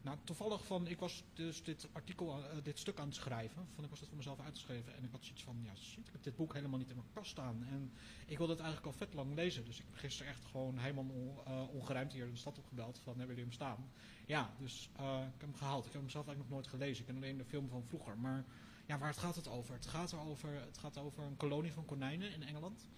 nou, 0.03 0.19
toevallig 0.25 0.64
van, 0.66 0.87
ik 0.87 0.99
was 0.99 1.25
dus 1.35 1.62
dit 1.62 1.88
artikel, 1.92 2.33
eh, 2.38 2.57
dit 2.62 2.79
stuk 2.79 2.99
aan 2.99 3.07
het 3.07 3.14
schrijven. 3.16 3.66
Van, 3.75 3.85
ik 3.85 3.90
was 3.90 3.99
dat 3.99 4.09
voor 4.09 4.16
mezelf 4.16 4.40
uitgeschreven. 4.40 4.97
En 4.97 5.05
ik 5.05 5.11
had 5.11 5.25
zoiets 5.25 5.42
van, 5.42 5.57
ja 5.62 5.75
shit, 5.77 6.07
ik 6.07 6.12
heb 6.12 6.23
dit 6.23 6.37
boek 6.37 6.55
helemaal 6.55 6.79
niet 6.79 6.88
in 6.88 6.97
mijn 6.97 7.09
kast 7.12 7.31
staan. 7.31 7.64
En 7.71 7.92
ik 8.27 8.38
wilde 8.38 8.53
het 8.53 8.62
eigenlijk 8.62 8.92
al 8.92 8.99
vet 9.07 9.14
lang 9.14 9.35
lezen. 9.35 9.64
Dus 9.64 9.79
ik 9.79 9.85
heb 9.90 9.95
gisteren 9.99 10.33
echt 10.33 10.45
gewoon 10.45 10.79
helemaal 10.79 11.05
on, 11.05 11.38
eh, 11.47 11.62
ongeruimd 11.75 12.12
hier 12.12 12.31
de 12.31 12.37
stad 12.37 12.59
opgebeld. 12.59 12.99
Van, 12.99 13.12
hebben 13.19 13.27
jullie 13.37 13.42
hem 13.51 13.53
staan? 13.53 13.90
Ja, 14.27 14.51
dus 14.59 14.88
eh, 14.97 15.19
ik 15.19 15.40
heb 15.40 15.49
hem 15.49 15.55
gehaald. 15.55 15.87
Ik 15.87 15.92
heb 15.92 16.01
hem 16.01 16.11
zelf 16.11 16.27
eigenlijk 16.27 16.55
nog 16.55 16.61
nooit 16.61 16.81
gelezen. 16.81 17.01
Ik 17.01 17.07
ken 17.07 17.16
alleen 17.16 17.37
de 17.38 17.45
film 17.45 17.69
van 17.69 17.85
vroeger. 17.85 18.19
Maar 18.19 18.45
ja, 18.87 18.99
waar 18.99 19.09
het 19.09 19.18
gaat 19.18 19.37
het 19.37 19.49
over? 19.49 19.75
Het 19.75 19.87
gaat, 19.87 20.12
erover, 20.12 20.61
het 20.61 20.79
gaat 20.79 20.99
over 20.99 21.22
een 21.22 21.37
kolonie 21.37 21.72
van 21.72 21.84
konijnen 21.84 22.32
in 22.32 22.43
Engeland. 22.43 22.89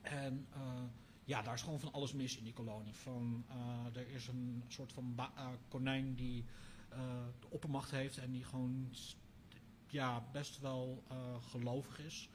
En 0.00 0.46
eh, 0.52 0.82
ja, 1.24 1.42
daar 1.42 1.54
is 1.54 1.62
gewoon 1.62 1.80
van 1.80 1.92
alles 1.92 2.12
mis 2.12 2.36
in 2.36 2.44
die 2.44 2.52
kolonie. 2.52 2.94
Van, 2.94 3.44
eh, 3.48 4.00
er 4.00 4.08
is 4.08 4.26
een 4.26 4.64
soort 4.68 4.92
van 4.92 5.14
eh, 5.16 5.48
konijn 5.68 6.14
die 6.14 6.44
de 7.40 7.48
oppermacht 7.48 7.90
heeft 7.90 8.18
en 8.18 8.30
die 8.30 8.44
gewoon 8.44 8.94
ja, 9.86 10.28
best 10.32 10.58
wel 10.58 11.02
gelovig 11.40 11.98
is. 11.98 12.28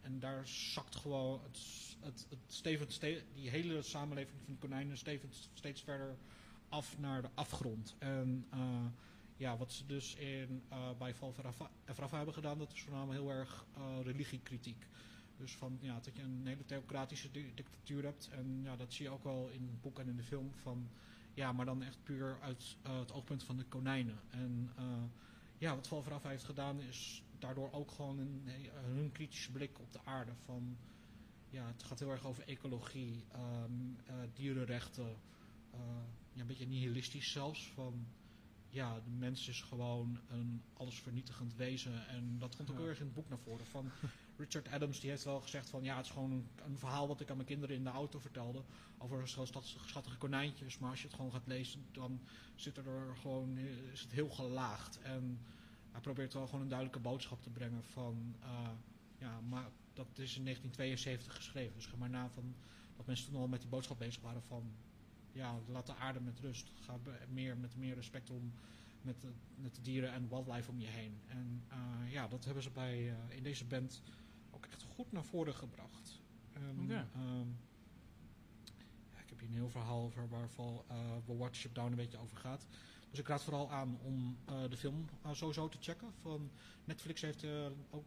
En 0.00 0.18
daar 0.18 0.48
zakt 0.48 0.96
gewoon 0.96 1.40
het, 1.42 1.58
het, 2.00 2.26
het 2.30 3.24
die 3.34 3.50
hele 3.50 3.82
samenleving 3.82 4.40
van 4.44 4.58
konijnen 4.58 4.98
stevend 4.98 5.50
steeds 5.54 5.82
verder 5.82 6.16
af 6.68 6.98
naar 6.98 7.22
de 7.22 7.30
afgrond. 7.34 7.96
En 7.98 8.46
ja, 9.40 9.56
wat 9.56 9.72
ze 9.72 9.86
dus 9.86 10.14
in, 10.14 10.64
eh, 10.68 10.90
bij 10.98 11.10
Efrafa 11.84 12.16
hebben 12.16 12.34
gedaan, 12.34 12.58
dat 12.58 12.72
is 12.72 12.82
voornamelijk 12.82 13.20
heel 13.20 13.30
erg 13.30 13.66
eh, 13.74 13.98
religiekritiek. 14.02 14.88
Dus 15.36 15.56
van, 15.56 15.78
ja, 15.80 16.00
dat 16.00 16.16
je 16.16 16.22
een 16.22 16.46
hele 16.46 16.64
theocratische 16.64 17.30
di- 17.30 17.54
dictatuur 17.54 18.04
hebt. 18.04 18.28
En 18.28 18.60
ja, 18.62 18.76
dat 18.76 18.92
zie 18.92 19.04
je 19.04 19.10
ook 19.10 19.24
wel 19.24 19.48
in 19.48 19.62
het 19.62 19.80
boek 19.80 19.98
en 19.98 20.08
in 20.08 20.16
de 20.16 20.22
film. 20.22 20.54
Van, 20.54 20.90
ja, 21.34 21.52
maar 21.52 21.64
dan 21.64 21.82
echt 21.82 22.02
puur 22.02 22.38
uit 22.40 22.76
eh, 22.82 22.98
het 22.98 23.12
oogpunt 23.12 23.42
van 23.42 23.56
de 23.56 23.64
konijnen. 23.64 24.20
En 24.30 24.72
eh, 24.76 25.04
ja, 25.58 25.74
wat 25.74 25.88
Valveraf 25.88 26.22
heeft 26.22 26.44
gedaan 26.44 26.80
is 26.80 27.22
daardoor 27.38 27.72
ook 27.72 27.90
gewoon 27.90 28.18
een, 28.18 28.42
eh, 28.46 28.54
hun 28.82 29.12
kritische 29.12 29.52
blik 29.52 29.78
op 29.78 29.92
de 29.92 30.04
aarde. 30.04 30.32
Van, 30.44 30.76
ja, 31.50 31.66
het 31.66 31.82
gaat 31.82 31.98
heel 31.98 32.10
erg 32.10 32.26
over 32.26 32.42
ecologie, 32.46 33.24
ehm, 33.32 33.72
eh, 34.06 34.14
dierenrechten. 34.34 35.16
eh, 35.70 35.78
ja, 36.32 36.40
een 36.40 36.46
beetje 36.46 36.66
nihilistisch 36.66 37.32
zelfs. 37.32 37.68
Van, 37.72 38.06
ja, 38.70 39.00
de 39.00 39.10
mens 39.10 39.48
is 39.48 39.62
gewoon 39.62 40.18
een 40.28 40.62
allesvernietigend 40.72 41.54
wezen. 41.56 42.06
En 42.08 42.38
dat 42.38 42.56
komt 42.56 42.68
ook 42.70 42.74
Ja. 42.76 42.80
heel 42.80 42.90
erg 42.90 42.98
in 43.00 43.04
het 43.04 43.14
boek 43.14 43.28
naar 43.28 43.38
voren. 43.38 43.66
Van 43.66 43.90
Richard 44.36 44.68
Adams 44.68 45.00
die 45.00 45.10
heeft 45.10 45.24
wel 45.24 45.40
gezegd 45.40 45.68
van 45.70 45.82
ja, 45.82 45.96
het 45.96 46.04
is 46.06 46.10
gewoon 46.12 46.30
een, 46.30 46.48
een 46.64 46.78
verhaal 46.78 47.08
wat 47.08 47.20
ik 47.20 47.30
aan 47.30 47.36
mijn 47.36 47.48
kinderen 47.48 47.76
in 47.76 47.84
de 47.84 47.90
auto 47.90 48.18
vertelde. 48.18 48.64
Over 48.98 49.28
zo'n 49.28 49.46
schattige 49.64 50.16
konijntjes. 50.18 50.78
Maar 50.78 50.90
als 50.90 51.00
je 51.00 51.06
het 51.06 51.16
gewoon 51.16 51.32
gaat 51.32 51.46
lezen, 51.46 51.86
dan 51.92 52.20
zit 52.54 52.76
er 52.76 53.16
gewoon, 53.20 53.56
eh, 53.56 53.92
is 53.92 54.00
het 54.00 54.10
heel 54.12 54.28
gelaagd. 54.28 55.00
En 55.00 55.40
hij 55.90 56.00
probeert 56.00 56.32
wel 56.32 56.46
gewoon 56.46 56.60
een 56.60 56.68
duidelijke 56.68 57.00
boodschap 57.02 57.42
te 57.42 57.50
brengen 57.50 57.84
van 57.84 58.36
eh, 58.40 58.68
ja, 59.18 59.40
maar 59.40 59.70
dat 59.92 60.06
is 60.18 60.36
in 60.36 60.44
1972 60.44 61.34
geschreven. 61.34 61.74
Dus 61.74 61.86
ga 61.86 61.96
maar 61.96 62.10
na 62.10 62.28
van 62.30 62.54
dat 62.96 63.06
mensen 63.06 63.26
toen 63.32 63.40
al 63.40 63.48
met 63.48 63.60
die 63.60 63.70
boodschap 63.70 63.98
bezig 63.98 64.22
waren 64.22 64.42
van 64.42 64.72
ja, 65.32 65.58
laat 65.66 65.86
de 65.86 65.94
aarde 65.94 66.20
met 66.20 66.40
rust. 66.40 66.70
Ga 66.74 66.98
meer, 67.28 67.56
met 67.56 67.76
meer 67.76 67.94
respect 67.94 68.30
om 68.30 68.52
met 69.02 69.20
de, 69.20 69.28
met 69.54 69.74
de 69.74 69.80
dieren 69.80 70.12
en 70.12 70.28
wildlife 70.28 70.70
om 70.70 70.80
je 70.80 70.86
heen. 70.86 71.20
En 71.26 71.64
eh, 71.68 72.12
ja, 72.12 72.28
dat 72.28 72.44
hebben 72.44 72.62
ze 72.62 72.70
bij, 72.70 73.08
eh, 73.08 73.36
in 73.36 73.42
deze 73.42 73.64
band 73.64 74.02
ook 74.50 74.66
echt 74.66 74.82
goed 74.82 75.12
naar 75.12 75.24
voren 75.24 75.54
gebracht. 75.54 76.20
Oké. 76.82 77.08
ehm, 77.14 77.46
ja, 79.12 79.20
ik 79.20 79.28
heb 79.28 79.38
hier 79.38 79.48
een 79.48 79.54
heel 79.54 79.70
verhaal 79.70 80.02
over 80.02 80.28
waarvan 80.28 80.82
eh 80.88 81.16
The 81.24 81.36
Watership 81.36 81.74
Down 81.74 81.90
een 81.90 81.96
beetje 81.96 82.18
over 82.18 82.36
gaat. 82.36 82.66
Dus 83.10 83.18
ik 83.18 83.28
raad 83.28 83.42
vooral 83.42 83.70
aan 83.70 83.98
om 84.02 84.36
de 84.68 84.76
film 84.76 85.08
sowieso 85.32 85.68
te 85.68 85.78
checken. 85.80 86.12
Van 86.20 86.50
Netflix 86.84 87.20
heeft 87.20 87.44
ook, 87.90 88.04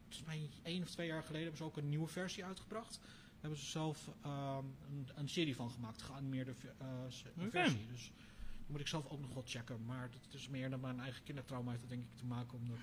volgens 0.00 0.24
mij 0.26 0.50
één 0.62 0.82
of 0.82 0.90
twee 0.90 1.06
jaar 1.06 1.22
geleden, 1.22 1.42
hebben 1.42 1.58
ze 1.58 1.64
ook 1.64 1.76
een 1.76 1.88
nieuwe 1.88 2.06
versie 2.06 2.44
uitgebracht. 2.44 3.00
Daar 3.40 3.50
hebben 3.50 3.66
ze 3.66 3.70
zelf 3.70 4.10
ehm, 4.22 4.64
een, 4.88 5.08
een 5.14 5.28
serie 5.28 5.56
van 5.56 5.70
gemaakt, 5.70 6.02
geanimeerde 6.02 6.50
Oké. 6.50 7.50
versie. 7.50 7.86
Dus 7.86 8.12
die 8.56 8.70
moet 8.70 8.80
ik 8.80 8.86
zelf 8.86 9.06
ook 9.06 9.20
nog 9.20 9.34
wel 9.34 9.42
checken. 9.46 9.84
Maar 9.84 10.10
het 10.22 10.34
is 10.34 10.48
meer 10.48 10.70
dan 10.70 10.80
mijn 10.80 11.00
eigen 11.00 11.22
kindertrauma 11.22 11.70
heeft 11.70 11.82
dat 11.82 11.90
denk 11.90 12.02
ik 12.02 12.16
te 12.16 12.24
maken. 12.24 12.58
Omdat 12.58 12.78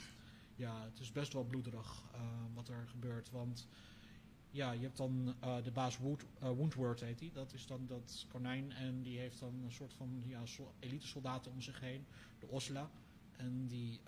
ja, 0.56 0.84
het 0.84 1.00
is 1.00 1.12
best 1.12 1.34
wel 1.34 1.44
bloederig 1.44 2.04
eh, 2.14 2.22
wat 2.54 2.68
er 2.68 2.88
gebeurt. 2.88 3.30
Want 3.30 3.68
ja, 4.52 4.72
je 4.72 4.82
hebt 4.82 4.98
dan 4.98 5.36
eh, 5.40 5.64
de 5.64 5.72
baas 5.72 5.98
Wood, 5.98 6.26
eh, 6.40 6.50
Woundward 6.50 7.00
heet 7.00 7.20
die. 7.20 7.32
Dat 7.32 7.54
is 7.54 7.66
dan 7.66 7.88
dat 7.88 8.26
konijn. 8.30 8.72
En 8.72 9.02
die 9.02 9.20
heeft 9.20 9.40
dan 9.40 9.64
een 9.64 9.72
soort 9.72 9.94
van 9.94 10.24
ja, 10.26 10.44
elite 10.80 11.08
soldaten 11.08 11.52
om 11.52 11.62
zich 11.62 11.80
heen. 11.80 12.06
De 12.40 12.48
Osla. 12.48 12.90
En 13.32 13.68
die, 13.68 14.00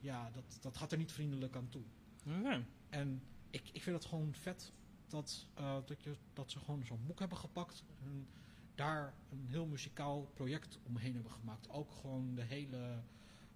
ja, 0.00 0.30
dat, 0.30 0.58
dat 0.60 0.76
gaat 0.76 0.92
er 0.92 0.98
niet 0.98 1.12
vriendelijk 1.12 1.56
aan 1.56 1.68
toe. 1.68 1.82
Oké. 2.26 2.64
En 2.88 3.22
ik, 3.50 3.70
ik 3.72 3.82
vind 3.82 3.96
het 3.96 4.04
gewoon 4.04 4.34
vet 4.34 4.72
dat, 5.12 5.46
eh, 5.54 5.76
dat, 5.86 6.02
je, 6.02 6.16
dat 6.32 6.50
ze 6.50 6.58
gewoon 6.58 6.84
zo'n 6.84 7.06
boek 7.06 7.18
hebben 7.18 7.38
gepakt. 7.38 7.84
En 8.04 8.26
daar 8.74 9.14
een 9.30 9.46
heel 9.48 9.66
muzikaal 9.66 10.30
project 10.34 10.78
omheen 10.82 11.14
hebben 11.14 11.32
gemaakt. 11.32 11.70
Ook 11.70 11.90
gewoon 12.00 12.34
de 12.34 12.42
hele 12.42 13.02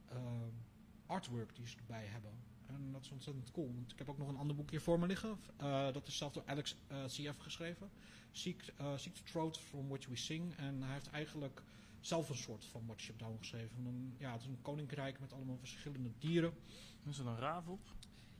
eh, 0.08 0.18
artwork 1.06 1.56
die 1.56 1.66
ze 1.66 1.76
erbij 1.76 2.06
hebben. 2.06 2.32
En 2.66 2.92
dat 2.92 3.04
is 3.04 3.10
ontzettend 3.10 3.50
cool. 3.50 3.74
Want 3.74 3.92
ik 3.92 3.98
heb 3.98 4.08
ook 4.08 4.18
nog 4.18 4.28
een 4.28 4.36
ander 4.36 4.56
boek 4.56 4.70
hier 4.70 4.80
voor 4.80 4.98
me 4.98 5.06
liggen. 5.06 5.38
Eh, 5.56 5.92
dat 5.92 6.06
is 6.06 6.16
zelf 6.16 6.32
door 6.32 6.42
Alex 6.46 6.76
CF 7.06 7.38
geschreven. 7.38 7.90
Seek, 8.30 8.74
Seek 8.96 9.14
the 9.14 9.22
Throat 9.22 9.58
from 9.58 9.88
Which 9.88 10.06
We 10.06 10.16
Sing. 10.16 10.54
En 10.56 10.82
hij 10.82 10.92
heeft 10.92 11.10
eigenlijk 11.10 11.62
zelf 12.00 12.28
een 12.28 12.36
soort 12.36 12.64
van 12.64 12.86
Watch 12.86 13.10
Down 13.16 13.36
geschreven. 13.38 13.86
Een, 13.86 14.14
ja, 14.18 14.32
het 14.32 14.40
is 14.40 14.46
een 14.46 14.62
koninkrijk 14.62 15.20
met 15.20 15.32
allemaal 15.32 15.56
verschillende 15.56 16.10
dieren. 16.18 16.52
Is 17.04 17.18
er 17.18 17.26
een 17.26 17.38
raaf 17.38 17.66
op? 17.66 17.80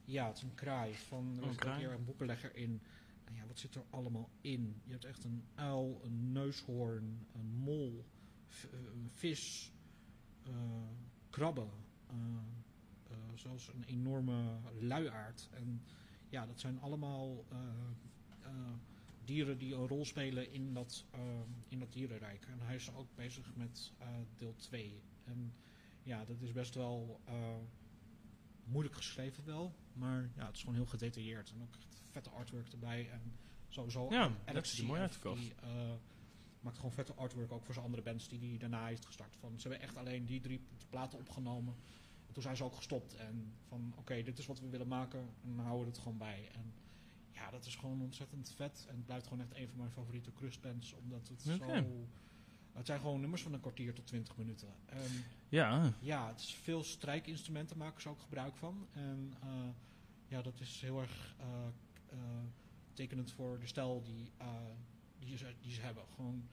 Ja, 0.04 0.26
het 0.26 0.36
is 0.36 0.42
een 0.42 0.54
kraai. 0.54 0.94
Van, 0.94 1.38
er 1.58 1.66
een 1.66 1.92
een 1.92 2.04
boekenlegger 2.04 2.56
in. 2.56 2.82
Ja, 3.34 3.46
wat 3.46 3.58
zit 3.58 3.74
er 3.74 3.84
allemaal 3.90 4.30
in? 4.40 4.80
Je 4.84 4.92
hebt 4.92 5.04
echt 5.04 5.24
een 5.24 5.44
uil, 5.54 6.00
een 6.04 6.32
neushoorn, 6.32 7.26
een 7.32 7.46
mol, 7.46 8.04
eh, 8.48 8.78
een 8.92 9.10
vis, 9.10 9.72
eh, 10.42 10.52
krabben. 11.30 11.70
eh, 12.06 12.16
zelfs 13.34 13.68
een 13.68 13.84
enorme 13.84 14.58
luiaard. 14.80 15.48
En 15.52 15.82
ja, 16.28 16.46
dat 16.46 16.60
zijn 16.60 16.80
allemaal 16.80 17.44
dieren 19.24 19.58
die 19.58 19.74
een 19.74 19.86
rol 19.86 20.04
spelen 20.04 20.52
in 20.52 20.74
dat, 20.74 21.04
in 21.68 21.78
dat 21.78 21.92
dierenrijk. 21.92 22.46
En 22.46 22.60
hij 22.60 22.74
is 22.74 22.94
ook 22.94 23.14
bezig 23.14 23.54
met 23.54 23.92
deel 24.36 24.54
2. 24.56 25.02
En 25.24 25.52
ja, 26.02 26.24
dat 26.24 26.40
is 26.40 26.52
best 26.52 26.74
wel 26.74 27.20
moeilijk 28.64 28.94
geschreven 28.94 29.44
wel. 29.44 29.74
Maar 29.92 30.30
ja, 30.36 30.46
het 30.46 30.54
is 30.54 30.60
gewoon 30.60 30.74
heel 30.74 30.86
gedetailleerd. 30.86 31.50
En 31.50 31.62
ook 31.62 31.76
echt 31.76 32.05
vette 32.16 32.30
artwork 32.30 32.68
erbij. 32.72 33.10
En 33.10 33.32
sowieso 33.68 34.06
Ja, 34.10 34.32
dat 34.52 34.66
er 34.72 34.84
mooi 34.84 35.00
CF, 35.00 35.02
uit, 35.02 35.12
de 35.12 35.18
kast. 35.18 35.40
die, 35.42 35.54
eh, 35.62 35.92
maakt 36.60 36.76
gewoon 36.76 36.92
vette 36.92 37.14
artwork 37.14 37.52
ook 37.52 37.64
voor 37.64 37.74
zijn 37.74 37.86
andere 37.86 38.02
bands 38.02 38.28
die 38.28 38.48
hij 38.48 38.58
daarna 38.58 38.86
heeft 38.86 39.06
gestart. 39.06 39.36
Van, 39.36 39.60
ze 39.60 39.68
hebben 39.68 39.86
echt 39.88 39.96
alleen 39.96 40.26
die 40.26 40.40
drie 40.40 40.60
platen 40.90 41.18
opgenomen. 41.18 41.74
En 42.26 42.32
toen 42.32 42.42
zijn 42.42 42.56
ze 42.56 42.64
ook 42.64 42.74
gestopt. 42.76 43.14
En 43.14 43.52
van 43.68 43.94
oké, 43.96 44.22
dit 44.22 44.38
is 44.38 44.46
wat 44.46 44.60
we 44.60 44.68
willen 44.68 44.88
maken. 44.88 45.20
En 45.20 45.56
dan 45.56 45.64
houden 45.64 45.84
we 45.84 45.90
het 45.90 45.98
gewoon 46.02 46.18
bij. 46.18 46.48
En 46.52 46.72
ja, 47.32 47.50
dat 47.50 47.66
is 47.66 47.76
gewoon 47.76 48.00
ontzettend 48.02 48.52
vet. 48.56 48.84
En 48.88 48.96
het 48.96 49.06
blijft 49.06 49.26
gewoon 49.26 49.42
echt 49.42 49.56
een 49.56 49.68
van 49.68 49.78
mijn 49.78 49.90
favoriete 49.90 50.32
crustbands. 50.32 50.92
Omdat 50.92 51.28
het 51.28 51.42
zo... 51.42 51.64
Het 52.72 52.86
zijn 52.86 53.00
gewoon 53.00 53.20
nummers 53.20 53.42
van 53.42 53.52
een 53.52 53.60
kwartier 53.60 53.94
tot 53.94 54.06
twintig 54.06 54.36
minuten. 54.36 54.68
En 54.86 55.24
Ja. 55.48 55.92
ja, 56.00 56.28
het 56.28 56.40
is 56.40 56.54
veel 56.54 56.82
strijkinstrumenten 56.82 57.76
maken 57.78 58.02
ze 58.02 58.08
ook 58.08 58.20
gebruik 58.20 58.56
van. 58.56 58.86
En 58.92 59.34
eh, 59.42 59.48
ja, 60.28 60.42
dat 60.42 60.60
is 60.60 60.80
heel 60.80 61.00
erg 61.00 61.34
eh, 61.38 61.46
tekenend 62.92 63.32
voor 63.32 63.58
de 63.60 63.66
stijl 63.66 64.02
die, 64.02 64.30
eh, 64.36 64.46
die, 65.18 65.36
ze, 65.36 65.54
die 65.60 65.72
ze 65.72 65.80
hebben. 65.80 66.04
Gewoon 66.14 66.48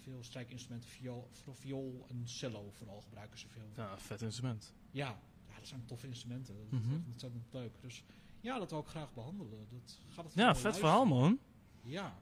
veel 0.00 0.22
strijkinstrumenten, 0.22 0.90
viool, 0.90 1.28
viool 1.50 2.06
en 2.08 2.28
cello 2.28 2.70
vooral 2.70 3.00
gebruiken 3.00 3.38
ze 3.38 3.48
veel. 3.48 3.68
Ja, 3.76 3.98
vet 3.98 4.22
instrument. 4.22 4.74
Ja, 4.90 5.18
ja 5.48 5.54
dat 5.58 5.66
zijn 5.68 5.84
toffe 5.84 6.06
instrumenten. 6.06 6.54
Dat 6.56 6.80
Mhm. 6.80 6.90
is 6.90 6.96
echt 6.96 7.06
ontzettend 7.06 7.44
leuk. 7.52 7.72
Dus 7.80 8.04
ja, 8.40 8.58
dat 8.58 8.70
wil 8.70 8.80
ik 8.80 8.86
graag 8.86 9.14
behandelen. 9.14 9.66
Dat 9.70 9.98
gaat 10.08 10.24
het 10.24 10.34
Ja, 10.34 10.54
vet 10.54 10.62
luisteren. 10.62 10.74
verhaal, 10.74 11.04
man. 11.04 11.38
Ja. 11.82 12.18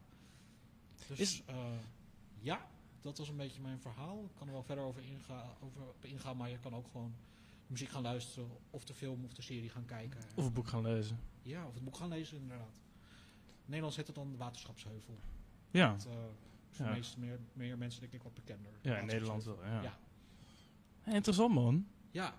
Dus 1.08 1.18
Is- 1.18 1.42
eh, 1.46 1.72
ja, 2.40 2.68
dat 3.00 3.18
was 3.18 3.28
een 3.28 3.36
beetje 3.36 3.60
mijn 3.60 3.80
verhaal. 3.80 4.24
Ik 4.24 4.34
kan 4.34 4.46
er 4.46 4.52
wel 4.52 4.62
verder 4.62 4.84
over, 4.84 5.02
inga 5.04 5.56
over 5.60 5.82
ingaan, 6.00 6.36
maar 6.36 6.50
je 6.50 6.58
kan 6.58 6.74
ook 6.74 6.86
gewoon 6.90 7.14
muziek 7.70 7.88
gaan 7.88 8.02
luisteren, 8.02 8.48
of 8.70 8.84
de 8.84 8.94
film 8.94 9.24
of 9.24 9.32
de 9.34 9.42
serie 9.42 9.68
gaan 9.68 9.84
kijken. 9.84 10.20
Of 10.34 10.46
een 10.46 10.52
boek 10.52 10.68
gaan 10.68 10.82
lezen. 10.82 11.20
Ja, 11.42 11.66
of 11.66 11.74
het 11.74 11.84
boek 11.84 11.96
gaan 11.96 12.08
lezen, 12.08 12.38
inderdaad. 12.38 12.80
In 13.64 13.66
Nederlands 13.66 13.96
heet 13.96 14.06
het 14.06 14.16
dan 14.16 14.30
de 14.30 14.36
Waterschapsheuvel. 14.36 15.18
Ja. 15.70 15.90
Dat, 15.92 16.06
eh, 16.06 16.12
is 16.70 16.76
voor 16.76 16.86
Ja. 16.86 16.98
meer, 17.18 17.38
meer 17.52 17.78
mensen 17.78 18.00
denk 18.00 18.12
ik 18.12 18.22
wat 18.22 18.34
bekender. 18.34 18.72
Ja, 18.82 18.98
in 18.98 19.06
Nederland 19.06 19.44
wel. 19.44 19.64
Ja. 19.64 19.82
Ja. 19.82 19.98
Hey, 21.00 21.14
interessant, 21.14 21.54
man. 21.54 21.86
Ja, 22.10 22.34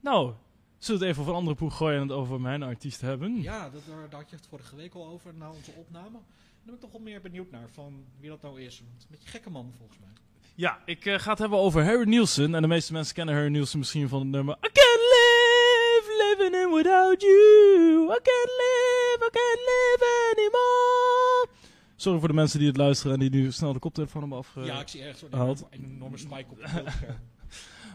Nou, 0.00 0.34
zullen 0.78 1.00
we 1.00 1.06
het 1.06 1.12
even 1.16 1.20
over 1.20 1.32
een 1.32 1.38
andere 1.38 1.56
poeg 1.56 1.76
gooien 1.76 1.96
en 2.00 2.08
het 2.08 2.16
over 2.16 2.40
mijn 2.40 2.62
artiest 2.62 3.00
hebben? 3.00 3.42
ja 3.42 3.70
dat, 3.70 3.82
daar, 3.86 4.08
daar 4.10 4.20
had 4.20 4.30
je 4.30 4.36
het 4.36 4.46
vorige 4.46 4.76
week 4.76 4.94
al 4.94 5.06
over, 5.06 5.34
na 5.34 5.50
onze 5.50 5.72
opname. 5.72 6.10
Daar 6.18 6.64
ben 6.64 6.74
ik 6.74 6.80
toch 6.80 6.92
wel 6.92 7.00
meer 7.00 7.20
benieuwd 7.20 7.50
naar, 7.50 7.68
van 7.68 8.04
wie 8.20 8.30
dat 8.30 8.42
nou 8.42 8.60
is. 8.60 8.78
Het 8.78 8.86
een 8.88 9.06
beetje 9.10 9.28
gekke 9.28 9.50
man, 9.50 9.72
volgens 9.76 9.98
mij. 9.98 10.08
Ja, 10.56 10.78
ik 10.84 11.06
eh, 11.06 11.18
ga 11.18 11.30
het 11.30 11.38
hebben 11.38 11.58
over 11.58 11.84
Harry 11.84 12.08
Nielsen. 12.08 12.54
En 12.54 12.62
de 12.62 12.68
meeste 12.68 12.92
mensen 12.92 13.14
kennen 13.14 13.34
Harry 13.34 13.50
Nielsen 13.50 13.78
misschien 13.78 14.08
van 14.08 14.20
het 14.20 14.28
nummer 14.28 14.54
I 14.54 14.70
can't 14.72 15.02
live 15.14 16.04
living 16.18 16.62
in 16.62 16.74
without 16.74 17.20
you. 17.22 18.04
I 18.04 18.18
can't 18.22 18.50
live, 18.62 19.16
I 19.18 19.30
can't 19.30 19.60
live 19.70 20.32
anymore. 20.32 21.48
Sorry 21.96 22.18
voor 22.18 22.28
de 22.28 22.34
mensen 22.34 22.58
die 22.58 22.68
het 22.68 22.76
luisteren 22.76 23.12
en 23.12 23.20
die 23.20 23.30
nu 23.30 23.52
snel 23.52 23.72
de 23.72 23.78
koptelefoon 23.78 24.20
hebben 24.20 24.38
afge... 24.38 24.60
ja, 24.60 24.80
ik 24.80 24.88
zie 24.88 25.02
echt 25.02 25.18
zo'n 25.18 25.28
haalt. 25.34 25.66
enorme, 25.70 26.18
spike 26.18 26.46
op 26.50 26.60
het 26.60 26.72
beeldscherm. 26.74 27.16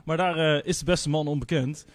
Maar 0.05 0.18
daar 0.18 0.38
eh, 0.38 0.68
is 0.68 0.80
de 0.80 0.86
beste 0.86 1.10
man 1.10 1.28
onbekend. 1.28 1.86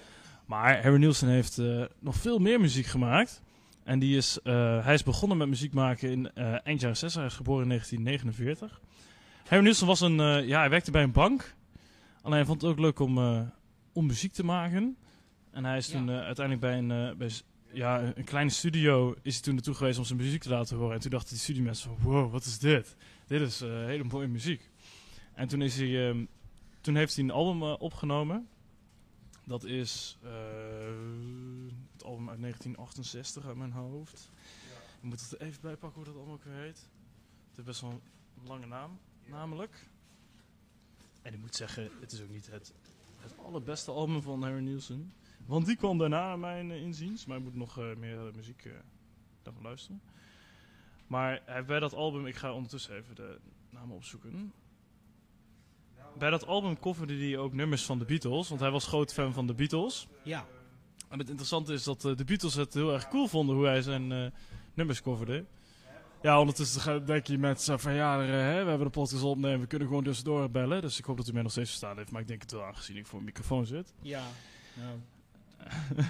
Maar 0.46 0.82
Harry 0.82 0.98
Nielsen 0.98 1.28
heeft 1.28 1.58
eh, 1.58 1.84
nog 2.00 2.16
veel 2.16 2.38
meer 2.38 2.60
muziek 2.60 2.86
gemaakt. 2.86 3.42
En 3.82 3.98
die 3.98 4.16
is, 4.16 4.38
hij 4.42 4.94
is 4.94 5.02
begonnen 5.02 5.38
met 5.38 5.48
muziek 5.48 5.72
maken 5.72 6.10
in 6.10 6.32
eind 6.64 6.80
jaren 6.80 6.96
60. 6.96 7.14
Hij 7.14 7.30
is 7.30 7.36
geboren 7.36 7.62
in 7.62 7.68
1949. 7.68 8.80
Nielsen 9.50 9.86
was 9.86 10.00
een, 10.00 10.20
eh, 10.20 10.46
ja, 10.46 10.58
hij 10.58 10.70
werkte 10.70 10.90
bij 10.90 11.02
een 11.02 11.12
bank. 11.12 11.54
Alleen 12.22 12.36
hij 12.36 12.46
vond 12.46 12.62
het 12.62 12.70
ook 12.70 12.78
leuk 12.78 12.98
om, 12.98 13.18
eh, 13.18 13.40
om 13.92 14.06
muziek 14.06 14.32
te 14.32 14.44
maken. 14.44 14.96
En 15.50 15.64
hij 15.64 15.76
is 15.76 15.88
toen 15.88 16.08
eh, 16.08 16.14
uiteindelijk 16.20 16.60
bij 16.60 16.78
een, 16.78 17.18
bij, 17.18 17.30
ja, 17.72 18.02
een- 18.14 18.24
kleine 18.24 18.50
studio 18.50 19.14
is 19.22 19.34
hij 19.34 19.42
toen 19.42 19.54
naartoe 19.54 19.74
geweest 19.74 19.98
om 19.98 20.04
zijn 20.04 20.18
muziek 20.18 20.42
te 20.42 20.48
laten 20.48 20.76
horen. 20.76 20.94
En 20.94 21.00
toen 21.00 21.10
dachten 21.10 21.30
die 21.30 21.38
studiemensen 21.38 21.90
van, 21.96 22.10
wow, 22.12 22.32
wat 22.32 22.44
is 22.44 22.58
dit? 22.58 22.96
Dit 23.26 23.40
is 23.40 23.60
hele 23.60 24.04
mooie 24.04 24.26
muziek. 24.28 24.70
En 25.34 25.48
toen, 25.48 25.62
is 25.62 25.76
hij, 25.76 26.08
ehm, 26.08 26.24
toen 26.80 26.94
heeft 26.94 27.14
hij 27.14 27.24
een 27.24 27.30
album 27.30 27.62
opgenomen. 27.62 28.48
Dat 29.46 29.64
is 29.64 30.18
het 31.92 32.04
album 32.04 32.28
uit 32.30 32.38
1968 32.40 33.46
uit 33.46 33.56
mijn 33.56 33.72
hoofd. 33.72 34.30
Ik 34.96 35.02
moet 35.08 35.20
het 35.30 35.40
even 35.40 35.60
bijpakken 35.62 35.94
hoe 35.94 36.04
dat 36.04 36.14
allemaal 36.16 36.34
ook 36.34 36.44
weer 36.44 36.54
heet. 36.62 36.88
Het 37.46 37.54
heeft 37.56 37.66
best 37.68 37.80
wel 37.80 37.90
een 37.90 38.46
lange 38.46 38.66
naam, 38.66 38.98
namelijk. 39.26 39.88
En 41.22 41.34
ik 41.34 41.40
moet 41.40 41.54
zeggen, 41.56 41.90
het 42.00 42.12
is 42.12 42.22
ook 42.22 42.30
niet 42.30 42.50
het, 42.50 42.72
het 43.18 43.34
allerbeste 43.38 43.90
album 43.90 44.22
van 44.22 44.42
Harry 44.42 44.62
Nielsen. 44.62 45.12
Want 45.46 45.66
die 45.66 45.76
kwam 45.76 45.98
daarna, 45.98 46.26
naar 46.26 46.38
mijn 46.38 46.70
eh, 46.70 46.82
inziens. 46.82 47.26
Maar 47.26 47.36
ik 47.36 47.42
moet 47.42 47.54
nog 47.54 47.78
eh, 47.78 47.94
meer 47.96 48.26
eh, 48.26 48.34
muziek 48.34 48.64
eh, 48.64 48.72
daarvan 49.42 49.62
luisteren. 49.62 50.00
Maar 51.06 51.42
bij 51.66 51.80
dat 51.80 51.94
album, 51.94 52.26
ik 52.26 52.36
ga 52.36 52.52
ondertussen 52.52 52.96
even 52.96 53.14
de 53.14 53.38
namen 53.70 53.96
opzoeken. 53.96 54.52
Bij 56.18 56.30
dat 56.30 56.46
album 56.46 56.78
coverde 56.78 57.14
hij 57.14 57.38
ook 57.38 57.52
nummers 57.52 57.84
van 57.84 57.98
de 57.98 58.04
Beatles, 58.04 58.48
want 58.48 58.60
hij 58.60 58.70
was 58.70 58.86
groot 58.86 59.12
fan 59.12 59.32
van 59.32 59.46
de 59.46 59.54
Beatles. 59.54 60.08
Ja, 60.22 60.46
En 61.08 61.18
het 61.18 61.28
interessante 61.28 61.72
is 61.72 61.82
dat 61.84 62.04
eh, 62.04 62.16
de 62.16 62.24
Beatles 62.24 62.54
het 62.54 62.74
heel 62.74 62.92
erg 62.92 63.08
cool 63.08 63.26
vonden 63.28 63.56
hoe 63.56 63.66
hij 63.66 63.82
zijn 63.82 64.12
eh, 64.12 64.26
nummers 64.74 65.02
coverde. 65.02 65.44
Ja, 66.24 66.40
ondertussen 66.40 67.06
denk 67.06 67.26
je 67.26 67.38
met 67.38 67.60
zo 67.62 67.76
van 67.76 67.92
ja, 67.94 68.22
eh, 68.22 68.28
hè, 68.28 68.62
we 68.62 68.68
hebben 68.68 68.86
de 68.86 68.90
podcast 68.90 69.22
opnemen, 69.22 69.60
we 69.60 69.66
kunnen 69.66 69.88
gewoon 69.88 70.04
tussendoor 70.04 70.50
bellen. 70.50 70.80
Dus 70.82 70.98
ik 70.98 71.04
hoop 71.04 71.16
dat 71.16 71.28
u 71.28 71.32
mij 71.32 71.42
nog 71.42 71.50
steeds 71.50 71.68
verstaan 71.68 71.96
heeft, 71.96 72.10
maar 72.10 72.20
ik 72.20 72.28
denk 72.28 72.40
het 72.42 72.52
wel 72.52 72.64
aangezien 72.64 72.96
ik 72.96 73.06
voor 73.06 73.18
een 73.18 73.24
microfoon 73.24 73.66
zit. 73.66 73.94
ja. 74.02 74.22
Nou, 74.74 74.98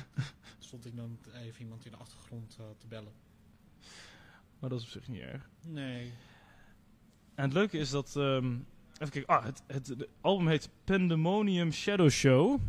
stond 0.59 0.87
ik 0.87 0.97
dan 0.97 1.19
even 1.35 1.61
iemand 1.61 1.85
in 1.85 1.91
de 1.91 1.97
achtergrond 1.97 2.57
eh, 2.61 2.65
te 2.79 2.87
bellen. 2.87 3.13
Maar 4.59 4.71
dat 4.71 4.79
is 4.79 4.85
op 4.85 4.91
zich 4.91 5.09
niet 5.09 5.21
erg. 5.21 5.49
Nee. 5.67 6.13
En 7.35 7.45
het 7.45 7.53
leuke 7.53 7.79
is 7.79 7.91
dat. 7.91 8.17
ehm, 8.17 8.53
even 8.93 9.11
kijken. 9.11 9.27
Ah, 9.27 9.45
het, 9.45 9.63
het, 9.67 9.87
het 9.87 10.09
album 10.21 10.49
heet 10.49 10.71
Pandemonium 10.85 11.73
Shadow 11.73 12.11
Show. 12.11 12.61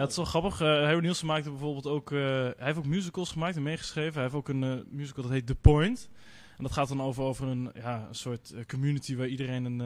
Ja, 0.00 0.06
het 0.06 0.18
is 0.18 0.22
wel 0.22 0.40
grappig. 0.40 0.60
eh 0.60 0.66
Harry 0.66 1.00
Nielsen 1.00 1.26
maakte 1.26 1.50
bijvoorbeeld 1.50 1.86
ook. 1.86 2.12
eh, 2.12 2.18
hij 2.18 2.54
heeft 2.58 2.78
ook 2.78 2.86
musicals 2.86 3.32
gemaakt 3.32 3.56
en 3.56 3.62
meegeschreven. 3.62 4.12
Hij 4.12 4.22
heeft 4.22 4.34
ook 4.34 4.48
een 4.48 4.62
eh, 4.64 4.78
musical 4.88 5.22
dat 5.22 5.32
heet 5.32 5.46
The 5.46 5.54
Point. 5.54 6.08
En 6.56 6.62
dat 6.62 6.72
gaat 6.72 6.88
dan 6.88 7.02
over, 7.02 7.22
over 7.22 7.46
een, 7.48 7.70
ja, 7.74 8.06
een 8.08 8.14
soort 8.14 8.54
community 8.66 9.16
waar 9.16 9.26
iedereen 9.26 9.64
een, 9.64 9.78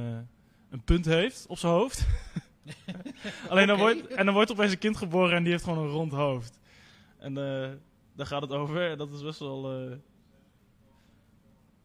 een 0.70 0.82
punt 0.84 1.04
heeft 1.04 1.46
op 1.48 1.58
zijn 1.58 1.72
hoofd. 1.72 2.06
Alleen 3.48 3.66
dan 3.66 3.78
wordt, 3.78 4.06
en 4.06 4.24
dan 4.24 4.34
wordt 4.34 4.50
opeens 4.52 4.72
een 4.72 4.78
kind 4.78 4.96
geboren 4.96 5.36
en 5.36 5.42
die 5.42 5.52
heeft 5.52 5.64
gewoon 5.64 5.78
een 5.84 5.90
rond 5.90 6.12
hoofd. 6.12 6.60
En 7.18 7.34
daar 8.16 8.26
gaat 8.26 8.42
het 8.42 8.52
over. 8.52 8.90
En 8.90 8.98
dat 8.98 9.12
is 9.12 9.22
best 9.22 9.38
wel. 9.38 9.90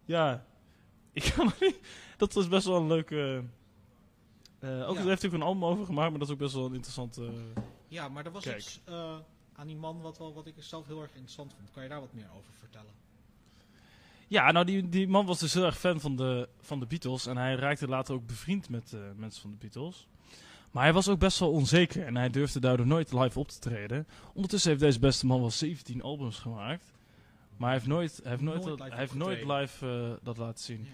ja, 0.05 0.45
ik 1.13 1.33
kan 1.35 1.51
niet. 1.59 1.79
Dat 2.17 2.35
is 2.35 2.47
best 2.47 2.65
wel 2.65 2.75
een 2.75 2.87
leuke. 2.87 3.43
ook 4.61 4.69
Ja. 4.69 4.93
daar 4.93 5.05
heeft 5.05 5.21
hij 5.21 5.31
ook 5.31 5.37
een 5.37 5.47
album 5.47 5.65
over 5.65 5.85
gemaakt, 5.85 6.09
maar 6.09 6.19
dat 6.19 6.27
is 6.27 6.33
ook 6.33 6.39
best 6.39 6.53
wel 6.53 6.65
een 6.65 6.73
interessante. 6.73 7.31
Ja, 7.89 8.07
maar 8.09 8.25
er 8.25 8.31
was 8.31 8.43
Kijk. 8.43 8.57
iets 8.57 8.79
eh, 8.85 9.15
aan 9.55 9.67
die 9.67 9.75
man 9.75 10.01
wat, 10.01 10.17
wel, 10.17 10.33
wat 10.33 10.45
ik 10.47 10.53
zelf 10.57 10.87
heel 10.87 11.01
erg 11.01 11.11
interessant 11.11 11.53
vond. 11.53 11.71
Kan 11.71 11.83
je 11.83 11.89
daar 11.89 11.99
wat 11.99 12.13
meer 12.13 12.27
over 12.37 12.51
vertellen? 12.59 12.91
Ja, 14.27 14.51
nou 14.51 14.65
die, 14.65 14.89
die 14.89 15.07
man 15.07 15.25
was 15.25 15.39
dus 15.39 15.53
heel 15.53 15.65
erg 15.65 15.77
fan 15.79 15.99
van 15.99 16.15
de, 16.15 16.49
van 16.61 16.79
de 16.79 16.85
Beatles. 16.85 17.25
En 17.25 17.37
hij 17.37 17.55
raakte 17.55 17.87
later 17.87 18.13
ook 18.15 18.25
bevriend 18.27 18.69
met 18.69 18.93
eh, 18.93 18.99
mensen 19.15 19.41
van 19.41 19.51
de 19.51 19.57
Beatles. 19.57 20.07
Maar 20.71 20.83
hij 20.83 20.93
was 20.93 21.07
ook 21.09 21.19
best 21.19 21.39
wel 21.39 21.51
onzeker 21.51 22.05
en 22.05 22.15
hij 22.17 22.29
durfde 22.29 22.59
daardoor 22.59 22.87
nooit 22.87 23.13
live 23.13 23.39
op 23.39 23.47
te 23.47 23.59
treden. 23.59 24.07
Ondertussen 24.33 24.69
heeft 24.69 24.81
deze 24.83 24.99
beste 24.99 25.25
man 25.25 25.39
wel 25.39 25.51
17 25.51 26.01
albums 26.01 26.37
gemaakt. 26.39 26.91
Maar 27.57 27.69
hij 27.69 27.77
heeft 27.77 27.89
nooit, 27.89 28.19
hij 28.21 28.31
heeft 28.31 28.41
nooit, 28.43 28.55
Nooit 28.65 28.67
dat- 28.77 28.79
live 28.79 28.89
hij 28.91 28.99
heeft 28.99 29.13
nooit 29.15 29.43
live 29.45 29.87
eh, 30.19 30.25
dat 30.25 30.37
laten 30.37 30.63
zien. 30.63 30.87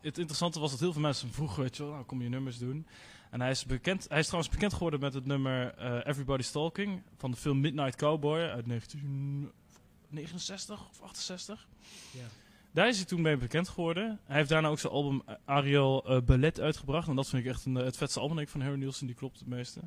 Het, 0.00 0.18
interessante 0.18 0.60
was 0.60 0.70
dat 0.70 0.80
heel 0.80 0.92
veel 0.92 1.00
mensen 1.02 1.26
hem 1.26 1.34
vroegen, 1.34 1.62
weet 1.62 1.76
je 1.76 1.82
wel, 1.82 1.92
nou 1.92 2.04
kom 2.04 2.22
je 2.22 2.28
nummers 2.28 2.58
doen. 2.58 2.86
En 3.30 3.40
hij 3.40 3.50
is, 3.50 3.64
bekend, 3.64 4.06
hij 4.08 4.18
is 4.18 4.26
trouwens 4.26 4.52
bekend 4.52 4.72
geworden 4.72 5.00
met 5.00 5.14
het 5.14 5.26
nummer 5.26 5.74
eh, 5.74 5.98
Everybody's 6.04 6.50
Talking 6.50 7.02
van 7.16 7.30
de 7.30 7.36
film 7.36 7.60
Midnight 7.60 7.96
Cowboy 7.96 8.38
uit 8.38 8.66
1969 8.66 10.88
of 10.90 11.02
68. 11.02 11.68
Ja. 12.10 12.24
Daar 12.72 12.88
is 12.88 12.96
hij 12.96 13.06
toen 13.06 13.22
mee 13.22 13.36
bekend 13.36 13.68
geworden. 13.68 14.20
Hij 14.24 14.36
heeft 14.36 14.48
daarna 14.48 14.68
ook 14.68 14.78
zijn 14.78 14.92
album 14.92 15.22
eh, 15.26 15.34
Ariel 15.44 16.04
eh, 16.06 16.20
Ballet 16.20 16.60
uitgebracht. 16.60 17.08
En 17.08 17.16
dat 17.16 17.28
vind 17.28 17.44
ik 17.44 17.50
echt 17.50 17.64
een, 17.64 17.74
het 17.74 17.96
vetste 17.96 18.20
album 18.20 18.48
van 18.48 18.60
Harry 18.60 18.78
Nielsen, 18.78 19.06
die 19.06 19.14
klopt 19.14 19.38
het 19.38 19.48
meeste. 19.48 19.80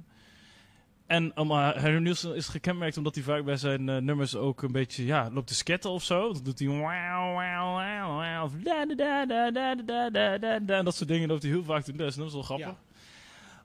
En 1.05 1.39
um, 1.39 1.51
uh, 1.51 1.71
Harry 1.71 2.01
Nielsen 2.01 2.35
is 2.35 2.47
gekenmerkt 2.47 2.97
omdat 2.97 3.15
hij 3.15 3.23
vaak 3.23 3.45
bij 3.45 3.57
zijn 3.57 3.85
nummers 3.85 4.35
ook 4.35 4.61
een 4.61 4.71
beetje, 4.71 5.05
ja, 5.05 5.29
loopt 5.31 5.47
te 5.47 5.55
sketten 5.55 5.89
of 5.89 6.03
zo. 6.03 6.33
Dan 6.33 6.43
doet 6.43 6.59
hij 6.59 6.67
wauw, 6.67 7.33
wauw, 7.33 7.75
wauw, 7.75 8.43
of 8.43 8.51
da 8.63 8.85
da 8.85 8.95
da 8.95 9.25
da 9.25 9.51
da 9.51 9.75
da 9.75 10.09
da 10.09 10.37
da 10.37 10.59
da 10.59 10.77
en 10.77 10.85
dat 10.85 10.95
soort 10.95 11.09
dingen 11.09 11.27
loopt 11.27 11.43
hij 11.43 11.51
heel 11.51 11.63
vaak 11.63 11.83
te 11.83 11.91
doen. 11.91 11.99
Dat 11.99 12.17
is 12.17 12.33
wel 12.33 12.41
grappig. 12.41 12.67
Ja. 12.67 12.77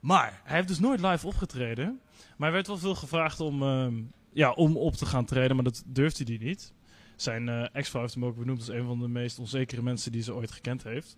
Maar 0.01 0.41
hij 0.45 0.57
heeft 0.57 0.69
dus 0.69 0.79
nooit 0.79 1.01
live 1.01 1.27
opgetreden. 1.27 2.01
Maar 2.37 2.49
hij 2.49 2.53
werd 2.53 2.67
wel 2.67 2.79
veel 2.79 2.95
gevraagd 2.95 3.41
om, 3.41 3.63
ehm, 3.63 4.03
ja, 4.33 4.53
om 4.53 4.77
op 4.77 4.95
te 4.95 5.07
gaan 5.07 5.25
treden, 5.25 5.55
maar 5.57 5.65
dat 5.65 5.83
durfde 5.87 6.25
hij 6.25 6.37
niet. 6.47 6.73
Zijn 7.17 7.49
eh, 7.49 7.67
ex-vrouw 7.75 8.03
heeft 8.03 8.15
hem 8.15 8.25
ook 8.25 8.37
benoemd 8.37 8.59
als 8.59 8.69
een 8.69 8.85
van 8.85 8.99
de 9.01 9.09
meest 9.09 9.39
onzekere 9.39 9.83
mensen 9.83 10.13
die 10.13 10.23
ze 10.23 10.35
ooit 10.35 10.51
gekend 10.51 10.83
heeft. 10.83 11.17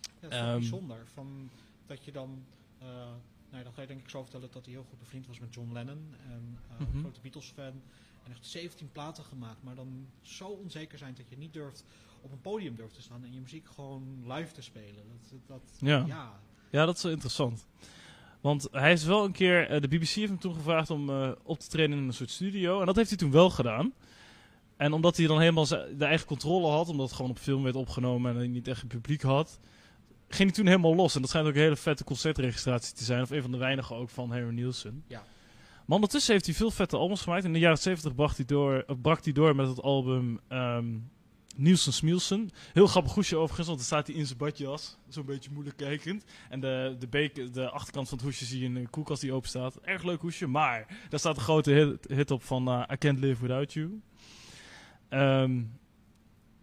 Ja, 0.00 0.08
dat 0.20 0.32
is 0.32 0.38
wel 0.38 0.48
Ehm, 0.48 0.58
bijzonder. 0.58 1.06
Van, 1.12 1.50
dat 1.86 2.04
je 2.04 2.12
dan... 2.12 2.44
eh 2.78 2.86
nou, 3.50 3.64
dan 3.64 3.72
ga 3.74 3.80
je 3.80 3.86
denk 3.86 4.00
ik 4.00 4.08
zo 4.08 4.22
vertellen 4.22 4.48
dat 4.52 4.64
hij 4.64 4.74
heel 4.74 4.86
goed 4.88 4.98
bevriend 4.98 5.26
was 5.26 5.40
met 5.40 5.54
John 5.54 5.72
Lennon. 5.72 6.14
En 6.30 6.58
Mhm. 6.78 6.98
grote 6.98 7.20
Beatles-fan. 7.20 7.82
En 8.24 8.30
echt 8.30 8.46
17 8.46 8.92
platen 8.92 9.24
gemaakt. 9.24 9.62
Maar 9.62 9.74
dan 9.74 10.06
zo 10.20 10.46
onzeker 10.48 10.98
zijn 10.98 11.14
dat 11.14 11.28
je 11.28 11.36
niet 11.36 11.52
durft 11.52 11.84
op 12.20 12.32
een 12.32 12.40
podium 12.40 12.74
durft 12.74 12.94
te 12.94 13.02
staan. 13.02 13.24
En 13.24 13.32
je 13.32 13.40
muziek 13.40 13.66
gewoon 13.74 14.32
live 14.32 14.52
te 14.52 14.62
spelen. 14.62 15.04
Dat, 15.30 15.40
dat, 15.46 15.62
Ja. 15.78 16.04
ja. 16.06 16.40
Ja, 16.74 16.84
dat 16.86 16.96
is 16.96 17.02
wel 17.02 17.12
interessant. 17.12 17.66
Want 18.40 18.68
hij 18.70 18.92
is 18.92 19.04
wel 19.04 19.24
een 19.24 19.32
keer, 19.32 19.68
eh, 19.68 19.80
de 19.80 19.88
BBC 19.88 20.08
heeft 20.08 20.28
hem 20.28 20.38
toen 20.38 20.54
gevraagd 20.54 20.90
om 20.90 21.10
eh, 21.10 21.30
op 21.42 21.58
te 21.58 21.68
treden 21.68 21.98
in 21.98 22.04
een 22.04 22.12
soort 22.12 22.30
studio. 22.30 22.80
En 22.80 22.86
dat 22.86 22.96
heeft 22.96 23.08
hij 23.08 23.18
toen 23.18 23.30
wel 23.30 23.50
gedaan. 23.50 23.92
En 24.76 24.92
omdat 24.92 25.16
hij 25.16 25.26
dan 25.26 25.38
helemaal 25.40 25.66
de 25.66 26.04
eigen 26.04 26.26
controle 26.26 26.66
had, 26.66 26.88
omdat 26.88 27.06
het 27.06 27.16
gewoon 27.16 27.30
op 27.30 27.38
film 27.38 27.62
werd 27.62 27.76
opgenomen 27.76 28.30
en 28.30 28.36
hij 28.36 28.46
niet 28.46 28.68
echt 28.68 28.82
een 28.82 28.88
publiek 28.88 29.22
had, 29.22 29.60
ging 30.28 30.48
hij 30.48 30.58
toen 30.58 30.66
helemaal 30.66 30.94
los. 30.94 31.14
En 31.14 31.20
dat 31.20 31.30
schijnt 31.30 31.48
ook 31.48 31.54
een 31.54 31.60
hele 31.60 31.76
vette 31.76 32.04
concertregistratie 32.04 32.94
te 32.94 33.04
zijn, 33.04 33.22
of 33.22 33.30
een 33.30 33.42
van 33.42 33.50
de 33.50 33.58
weinige 33.58 33.94
ook 33.94 34.10
van 34.10 34.30
Harry 34.30 34.54
Nielsen. 34.54 35.04
Ja. 35.06 35.22
Maar 35.84 35.94
ondertussen 35.96 36.32
heeft 36.32 36.46
hij 36.46 36.54
veel 36.54 36.70
vette 36.70 36.96
albums 36.96 37.22
gemaakt. 37.22 37.44
In 37.44 37.52
de 37.52 37.58
jaren 37.58 37.78
70 37.78 38.14
bracht 38.14 38.36
hij 38.36 38.46
door, 38.46 38.84
eh, 38.86 38.96
brak 39.02 39.24
hij 39.24 39.32
door 39.32 39.56
met 39.56 39.68
het 39.68 39.82
album 39.82 40.40
ehm 40.48 40.86
Nielsen 41.54 41.92
Smielsen. 41.92 42.50
Heel 42.72 42.86
grappig 42.86 43.14
hoesje 43.14 43.36
overigens, 43.36 43.66
want 43.66 43.78
dan 43.78 43.86
staat 43.86 44.06
hij 44.06 44.16
in 44.16 44.26
zijn 44.26 44.38
badjas. 44.38 44.96
Zo'n 45.08 45.24
beetje 45.24 45.50
moeilijk 45.52 45.76
kijkend. 45.76 46.24
En 46.48 46.60
de, 46.60 46.96
de, 46.98 47.50
de 47.50 47.70
achterkant 47.70 48.08
van 48.08 48.18
het 48.18 48.26
hoesje 48.26 48.44
zie 48.44 48.58
je 48.58 48.64
in 48.64 48.76
een 48.76 48.90
koelkast 48.90 49.20
die 49.20 49.32
open 49.32 49.48
staat. 49.48 49.76
Erg 49.76 50.02
leuk 50.02 50.20
hoesje, 50.20 50.46
maar 50.46 50.86
daar 51.08 51.18
staat 51.18 51.36
een 51.36 51.42
grote 51.42 51.70
hit, 51.70 52.06
hit 52.08 52.30
op 52.30 52.42
van 52.42 52.68
eh, 52.68 52.82
I 52.92 52.96
Can't 52.96 53.18
Live 53.18 53.42
Without 53.42 53.72
You. 53.72 54.00
Ehm, 55.08 55.62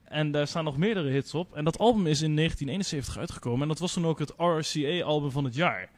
en 0.04 0.32
daar 0.32 0.48
staan 0.48 0.64
nog 0.64 0.78
meerdere 0.78 1.10
hits 1.10 1.34
op. 1.34 1.56
En 1.56 1.64
dat 1.64 1.78
album 1.78 2.08
is 2.08 2.22
in 2.22 2.36
1971 2.36 3.18
uitgekomen. 3.18 3.62
En 3.62 3.68
dat 3.68 3.80
was 3.80 3.94
toen 3.94 4.06
ook 4.06 4.20
het 4.20 4.34
RCA-album 4.38 5.32
van 5.32 5.44
het 5.44 5.56
jaar. 5.56 5.89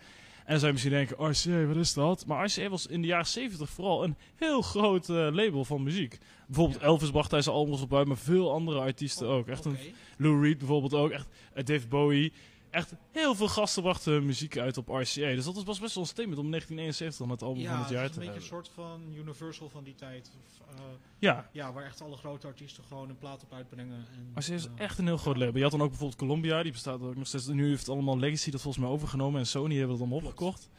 En 0.45 0.49
dan 0.49 0.59
zou 0.59 0.65
je 0.65 0.71
misschien 0.71 0.91
denken, 0.91 1.29
RCA, 1.29 1.65
wat 1.65 1.75
is 1.75 1.93
dat? 1.93 2.25
Maar 2.25 2.45
RCA 2.45 2.69
was 2.69 2.87
in 2.87 3.01
de 3.01 3.07
jaren 3.07 3.27
70 3.27 3.69
vooral 3.69 4.03
een 4.03 4.15
heel 4.35 4.61
groot 4.61 5.09
eh, 5.09 5.15
label 5.15 5.65
van 5.65 5.83
muziek. 5.83 6.17
Bijvoorbeeld 6.47 6.79
Ja. 6.81 6.85
Elvis 6.87 7.11
bracht 7.11 7.31
hij 7.31 7.41
zijn 7.41 7.55
albums 7.55 7.81
op 7.81 7.93
uit, 7.95 8.07
maar 8.07 8.17
veel 8.17 8.51
andere 8.51 8.79
artiesten 8.79 9.27
ook. 9.27 9.47
Echt 9.47 9.65
een. 9.65 9.77
Lou 10.17 10.41
Reed 10.43 10.57
bijvoorbeeld 10.57 10.93
ook. 10.93 11.09
Echt, 11.11 11.27
eh, 11.53 11.63
Dave 11.65 11.87
Bowie. 11.87 12.33
Echt 12.73 12.93
heel 13.11 13.35
veel 13.35 13.47
gasten 13.47 13.83
brachten 13.83 14.11
hun 14.13 14.25
muziek 14.25 14.57
uit 14.57 14.77
op 14.77 14.87
RCA. 14.87 15.35
Dus 15.35 15.45
dat 15.45 15.63
was 15.63 15.79
best 15.79 15.93
wel 15.95 16.03
een 16.03 16.09
statement 16.09 16.37
om 16.39 16.49
1971 16.49 17.17
dan 17.17 17.29
het 17.29 17.41
album 17.41 17.61
Ja, 17.61 17.69
van 17.69 17.77
het 17.77 17.87
het 17.87 17.97
jaar 17.97 18.09
te 18.09 18.13
een 18.19 18.25
beetje 18.25 18.39
een 18.39 18.45
soort 18.45 18.69
van 18.73 19.01
Universal 19.15 19.69
van 19.69 19.83
die 19.83 19.95
tijd. 19.95 20.31
Eh, 20.67 20.75
Ja, 21.19 21.49
ja, 21.51 21.73
waar 21.73 21.85
echt 21.85 22.01
alle 22.01 22.15
grote 22.17 22.47
artiesten 22.47 22.83
gewoon 22.83 23.09
een 23.09 23.17
plaat 23.17 23.43
op 23.43 23.53
uitbrengen. 23.53 24.05
En, 24.15 24.31
RCA 24.35 24.53
is 24.53 24.65
eh, 24.65 24.71
echt 24.75 24.97
een 24.97 25.05
heel 25.05 25.17
groot 25.17 25.37
label. 25.37 25.55
Je 25.55 25.61
had 25.61 25.71
dan 25.71 25.81
ook 25.81 25.89
bijvoorbeeld 25.89 26.19
Columbia, 26.19 26.63
die 26.63 26.71
bestaat 26.71 27.01
ook 27.01 27.15
nog 27.15 27.27
steeds. 27.27 27.47
Nu 27.47 27.67
heeft 27.67 27.79
het 27.79 27.89
allemaal 27.89 28.19
Legacy 28.19 28.51
dat 28.51 28.61
volgens 28.61 28.83
mij 28.83 28.93
overgenomen 28.93 29.39
en 29.39 29.47
Sony 29.47 29.73
hebben 29.75 29.91
het 29.91 29.99
allemaal 29.99 30.17
opgekocht. 30.19 30.69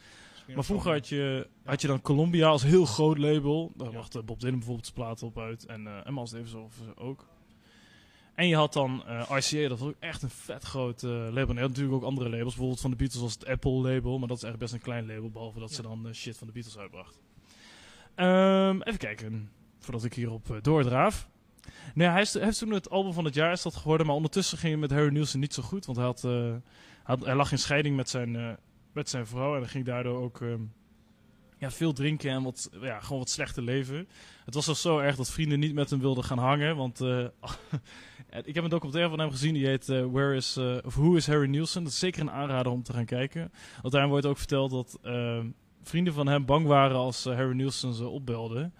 Maar 0.55 0.65
vroeger 0.65 0.93
had 0.93 1.09
je, 1.09 1.49
had 1.65 1.81
je 1.81 1.87
dan 1.87 2.01
Columbia 2.01 2.49
als 2.49 2.63
heel 2.63 2.85
groot 2.85 3.19
label. 3.19 3.73
Daar 3.77 3.87
Ja. 3.87 3.93
bracht 3.93 4.15
eh, 4.15 4.23
Bob 4.23 4.41
Dylan 4.41 4.55
bijvoorbeeld 4.59 4.87
zijn 4.87 4.99
platen 4.99 5.27
op 5.27 5.39
uit. 5.39 5.67
En, 5.67 5.87
eh 5.87 6.07
en 6.07 6.15
Miles 6.15 6.31
Davis 6.31 6.55
of, 6.55 6.75
ook. 6.95 7.27
En 8.35 8.49
je 8.49 8.57
had 8.57 8.73
dan 8.73 9.07
eh, 9.07 9.31
RCA, 9.31 9.69
dat 9.69 9.79
was 9.79 9.89
ook 9.89 9.95
echt 9.99 10.23
een 10.23 10.31
vet 10.31 10.65
groot 10.65 11.03
eh, 11.03 11.11
label. 11.11 11.49
En 11.49 11.55
je 11.55 11.61
had 11.61 11.69
natuurlijk 11.69 11.95
ook 11.95 12.03
andere 12.03 12.29
labels. 12.31 12.49
Bijvoorbeeld 12.49 12.81
van 12.81 12.91
de 12.91 12.97
Beatles 12.97 13.23
was 13.23 13.33
het 13.33 13.47
Apple 13.47 13.73
label. 13.73 14.19
Maar 14.19 14.29
dat 14.29 14.37
is 14.37 14.43
echt 14.43 14.59
best 14.59 14.73
een 14.73 14.81
klein 14.81 15.07
label. 15.07 15.31
Behalve 15.31 15.59
dat 15.59 15.73
ze 15.73 15.83
dan 15.83 16.07
eh, 16.07 16.13
shit 16.13 16.39
van 16.39 16.47
de 16.47 16.53
Beatles 16.53 16.79
uitbracht. 16.79 17.21
Ehm, 18.15 18.81
even 18.83 18.99
kijken. 18.99 19.51
Voordat 19.79 20.05
ik 20.05 20.15
hierop 20.15 20.51
eh, 20.51 20.57
doordraaf. 20.63 21.29
Nee, 21.95 22.09
hij, 22.09 22.21
is, 22.21 22.33
hij 22.33 22.45
heeft 22.45 22.59
toen 22.59 22.71
het 22.71 22.91
album 22.91 23.13
van 23.13 23.25
het 23.25 23.35
jaar 23.35 23.53
is 23.53 23.63
dat 23.63 23.77
geworden. 23.77 24.07
Maar 24.07 24.17
ondertussen 24.17 24.59
ging 24.59 24.73
het 24.73 24.81
met 24.81 24.91
Harry 24.91 25.13
Nielsen 25.13 25.41
niet 25.41 25.55
zo 25.55 25.63
goed. 25.63 25.87
Want 25.87 25.99
hij, 25.99 26.07
had, 26.07 26.25
eh, 26.25 26.55
had, 27.03 27.25
hij 27.25 27.35
lag 27.35 27.53
in 27.53 27.59
scheiding 27.59 27.97
met 27.97 28.09
zijn, 28.09 28.37
eh, 28.37 28.53
met 28.93 29.09
zijn 29.09 29.27
vrouw. 29.27 29.55
En 29.55 29.61
hij 29.61 29.69
ging 29.69 29.85
daardoor 29.85 30.23
ook 30.23 30.41
ehm, 30.41 30.61
ja, 31.59 31.71
veel 31.71 31.93
drinken 31.93 32.31
en 32.31 32.43
wat, 32.43 32.71
ja, 32.81 33.01
gewoon 33.01 33.19
wat 33.19 33.31
slechter 33.31 33.63
leven. 33.63 34.09
Het 34.45 34.55
was 34.55 34.65
zelfs 34.65 34.81
zo 34.81 34.99
erg 34.99 35.17
dat 35.17 35.31
vrienden 35.31 35.59
niet 35.59 35.75
met 35.75 35.91
hem 35.91 36.01
wilden 36.01 36.25
gaan 36.25 36.39
hangen. 36.39 36.77
Want 36.77 37.01
eh, 37.01 37.27
ik 38.43 38.55
heb 38.55 38.65
een 38.65 38.71
documentaire 38.71 39.11
van 39.11 39.19
hem 39.19 39.31
gezien. 39.31 39.55
Die 39.55 39.67
heet 39.67 39.89
eh, 39.89 40.05
Where 40.05 40.37
is, 40.37 40.57
eh, 40.57 40.77
of 40.85 40.95
Who 40.95 41.15
is 41.15 41.27
Harry 41.27 41.49
Nielsen? 41.49 41.83
Dat 41.83 41.93
is 41.93 41.99
zeker 41.99 42.21
een 42.21 42.31
aanrader 42.31 42.73
om 42.73 42.83
te 42.83 42.93
gaan 42.93 43.05
kijken. 43.05 43.53
Want 43.81 43.93
daarin 43.93 44.11
wordt 44.11 44.27
ook 44.27 44.39
verteld 44.39 44.71
dat 44.71 44.99
ehm, 45.03 45.47
vrienden 45.83 46.15
van 46.15 46.27
hem 46.27 46.45
bang 46.45 46.67
waren 46.67 46.97
als 46.97 47.27
eh, 47.27 47.35
Harry 47.35 47.55
Nielsen 47.55 47.95
ze 47.95 48.09
opbelde. 48.09 48.71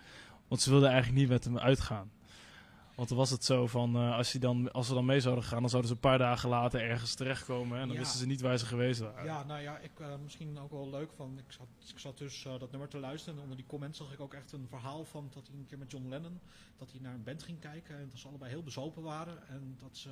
Want 0.49 0.61
ze 0.61 0.71
wilden 0.71 0.89
eigenlijk 0.89 1.21
niet 1.21 1.29
met 1.29 1.45
hem 1.45 1.59
uitgaan. 1.59 2.11
Want 2.95 3.09
dan 3.09 3.19
was 3.19 3.31
het 3.31 3.45
zo 3.45 3.67
van, 3.67 3.97
eh, 3.97 4.17
als, 4.17 4.31
die 4.31 4.41
dan, 4.41 4.73
als 4.73 4.87
ze 4.87 4.95
dan 4.95 5.05
mee 5.05 5.21
zouden 5.21 5.45
gaan, 5.45 5.61
dan 5.61 5.69
zouden 5.71 5.91
ze 5.91 5.97
een 5.97 6.09
paar 6.11 6.19
dagen 6.19 6.49
later 6.49 6.81
ergens 6.81 7.15
terechtkomen. 7.15 7.79
En 7.81 7.87
dan 7.87 7.93
Ja. 7.97 8.03
wisten 8.03 8.19
ze 8.19 8.27
niet 8.27 8.41
waar 8.41 8.59
ze 8.59 8.67
geweest 8.67 9.01
waren. 9.01 9.25
Ja, 9.25 9.45
nou 9.45 9.61
ja, 9.61 9.79
ik, 9.79 9.91
eh, 10.01 10.07
misschien 10.23 10.59
ook 10.59 10.71
wel 10.71 10.91
leuk 10.91 11.11
van. 11.17 11.39
Ik 11.39 11.53
zat, 11.53 11.67
ik 11.93 11.99
zat 11.99 12.19
dus 12.19 12.45
eh, 12.47 12.53
dat 12.59 12.71
nummer 12.71 12.89
te 12.89 12.99
luisteren. 12.99 13.35
En 13.37 13.43
onder 13.43 13.57
die 13.57 13.67
comments 13.67 13.99
zag 13.99 14.13
ik 14.13 14.21
ook 14.21 14.35
echt 14.35 14.53
een 14.53 14.67
verhaal 14.69 15.05
van 15.05 15.31
dat 15.35 15.47
hij 15.47 15.57
een 15.59 15.67
keer 15.67 15.79
met 15.79 15.91
John 15.91 16.09
Lennon. 16.09 16.41
dat 16.79 16.91
hij 16.91 17.01
naar 17.01 17.15
een 17.15 17.23
band 17.23 17.43
ging 17.43 17.61
kijken. 17.61 17.99
En 17.99 18.09
dat 18.11 18.19
ze 18.21 18.29
allebei 18.29 18.51
heel 18.51 18.63
bezopen 18.63 19.03
waren. 19.03 19.49
En 19.49 19.77
dat 19.81 19.97
ze 19.97 20.09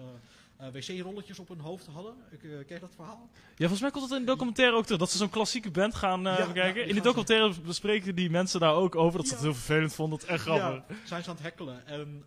wc-rolletjes 0.73 1.39
op 1.39 1.49
hun 1.49 1.61
hoofd 1.61 1.87
hadden. 1.87 2.15
Ik, 2.31 2.39
ken 2.41 2.65
je 2.69 2.79
dat 2.81 2.95
verhaal? 2.95 3.29
Ja, 3.33 3.57
volgens 3.57 3.81
mij 3.81 3.91
komt 3.91 4.05
het 4.05 4.13
in 4.13 4.19
de 4.27 4.31
documentaire 4.31 4.77
ook 4.77 4.85
terug. 4.85 4.99
Dat 5.01 5.11
ze 5.11 5.17
zo'n 5.17 5.31
klassieke 5.31 5.71
band 5.71 5.95
gaan 5.95 6.23
Ja, 6.23 6.47
bekijken. 6.47 6.81
ja, 6.83 6.87
in 6.89 6.95
de 6.95 7.01
documentaire 7.01 7.61
bespreken 7.61 8.15
die 8.15 8.31
mensen 8.31 8.61
daar 8.61 8.75
ook 8.75 8.95
over. 8.97 9.19
Dat 9.19 9.29
ze 9.29 9.35
het 9.35 9.43
heel 9.43 9.55
vervelend 9.55 9.95
vonden. 9.95 10.19
Dat 10.19 10.29
is 10.29 10.35
echt 10.35 10.43
grappig. 10.43 10.83
Ja, 10.89 11.07
zijn 11.07 11.23
ze 11.23 11.29
aan 11.31 11.35
het 11.35 11.45
hekkelen. 11.45 11.87
En 11.87 12.25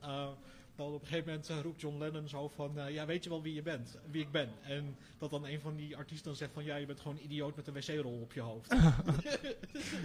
dan 0.75 0.87
op 0.87 1.01
een 1.01 1.07
gegeven 1.07 1.27
moment 1.27 1.49
eh, 1.49 1.59
roept 1.61 1.81
John 1.81 1.97
Lennon 1.97 2.27
zo 2.27 2.47
van... 2.55 2.79
eh, 2.79 2.93
ja, 2.93 3.05
weet 3.05 3.23
je 3.23 3.29
wel 3.29 3.41
wie 3.41 3.53
je 3.53 3.61
bent? 3.61 3.97
Wie 4.11 4.21
ik 4.21 4.31
ben? 4.31 4.49
En 4.61 4.97
dat 5.17 5.29
dan 5.29 5.45
een 5.45 5.59
van 5.59 5.75
die 5.75 5.97
artiesten 5.97 6.27
dan 6.27 6.35
zegt 6.35 6.53
van... 6.53 6.63
ja, 6.63 6.75
je 6.75 6.85
bent 6.85 6.99
gewoon 6.99 7.17
een 7.17 7.23
idioot 7.23 7.55
met 7.55 7.67
een 7.67 7.73
wc-rol 7.73 8.21
op 8.21 8.33
je 8.33 8.41
hoofd. 8.41 8.75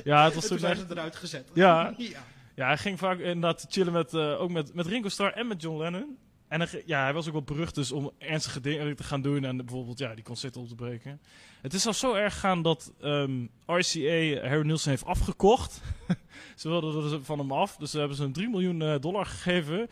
Ja, 0.05 0.25
het 0.25 0.35
was 0.35 0.47
toen 0.47 0.59
zijn 0.59 0.73
echt... 0.73 0.81
ze 0.81 0.87
eruit 0.91 1.17
gezet. 1.17 1.51
Ja. 1.55 1.95
ja. 1.99 2.27
Ja, 2.55 2.67
hij 2.67 2.79
ging 2.79 2.99
vaak 2.99 3.19
inderdaad 3.19 3.67
chillen 3.69 3.93
met, 3.93 4.15
eh, 4.15 4.41
ook 4.41 4.51
met, 4.51 4.75
met 4.75 4.87
Ringo 4.87 5.09
Starr 5.09 5.33
en 5.33 5.47
met 5.47 5.63
John 5.63 5.79
Lennon. 5.79 6.19
En 6.49 6.61
hij, 6.61 6.83
ja, 6.87 7.03
hij 7.03 7.13
was 7.13 7.27
ook 7.27 7.33
wel 7.33 7.43
berucht 7.43 7.75
dus 7.75 7.93
om 7.93 8.11
ernstige 8.19 8.61
dingen 8.61 8.97
te 8.97 9.03
gaan 9.03 9.23
doen 9.23 9.45
en 9.45 9.57
bijvoorbeeld 9.57 9.99
ja, 9.99 10.15
die 10.15 10.25
concerten 10.25 10.61
op 10.61 10.69
te 10.69 10.75
breken. 10.75 11.21
Het 11.63 11.75
is 11.75 11.87
al 11.87 11.93
zo 11.93 12.15
erg 12.15 12.33
gegaan 12.33 12.63
dat 12.63 12.93
ehm, 13.01 13.47
RCA 13.67 14.49
Harry 14.49 14.67
Nielsen 14.67 14.91
heeft 14.91 15.05
afgekocht. 15.05 15.81
ze 16.57 16.69
wilden 16.69 16.97
er 16.97 17.11
dus 17.11 17.19
van 17.23 17.39
hem 17.39 17.53
af, 17.53 17.77
dus 17.77 17.91
ze 17.91 17.99
hebben 17.99 18.17
ze 18.17 18.23
hem 18.23 18.33
3 18.33 18.49
miljoen 18.49 18.99
dollar 19.01 19.27
gegeven. 19.27 19.89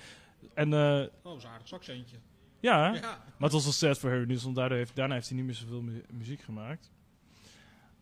En 0.54 0.72
eh, 0.72 0.78
Oh, 1.00 1.08
dat 1.22 1.36
is 1.36 1.42
een 1.44 1.50
aardig 1.50 1.68
zakcentje. 1.68 2.16
ja, 2.60 2.86
Ja. 2.94 3.00
maar 3.00 3.20
het 3.38 3.52
was 3.52 3.64
wel 3.64 3.72
sad 3.72 3.98
voor 3.98 4.10
Harry 4.10 4.38
want 4.42 4.56
daardoor 4.56 4.78
heeft, 4.78 4.96
daarna 4.96 5.14
heeft 5.14 5.28
hij 5.28 5.36
niet 5.36 5.46
meer 5.46 5.54
zoveel 5.54 5.80
mu- 5.82 6.04
muziek 6.12 6.40
gemaakt. 6.40 6.90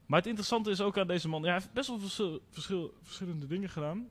Maar 0.07 0.19
het 0.19 0.27
interessante 0.29 0.71
is 0.71 0.81
ook 0.81 0.99
aan 0.99 1.07
deze 1.07 1.29
man, 1.29 1.41
ja, 1.41 1.47
hij 1.47 1.57
heeft 1.57 1.73
best 1.73 1.89
wel 1.89 1.99
verschil, 1.99 2.41
verschil- 2.51 2.95
verschillende 3.03 3.47
dingen 3.47 3.69
gedaan. 3.69 4.09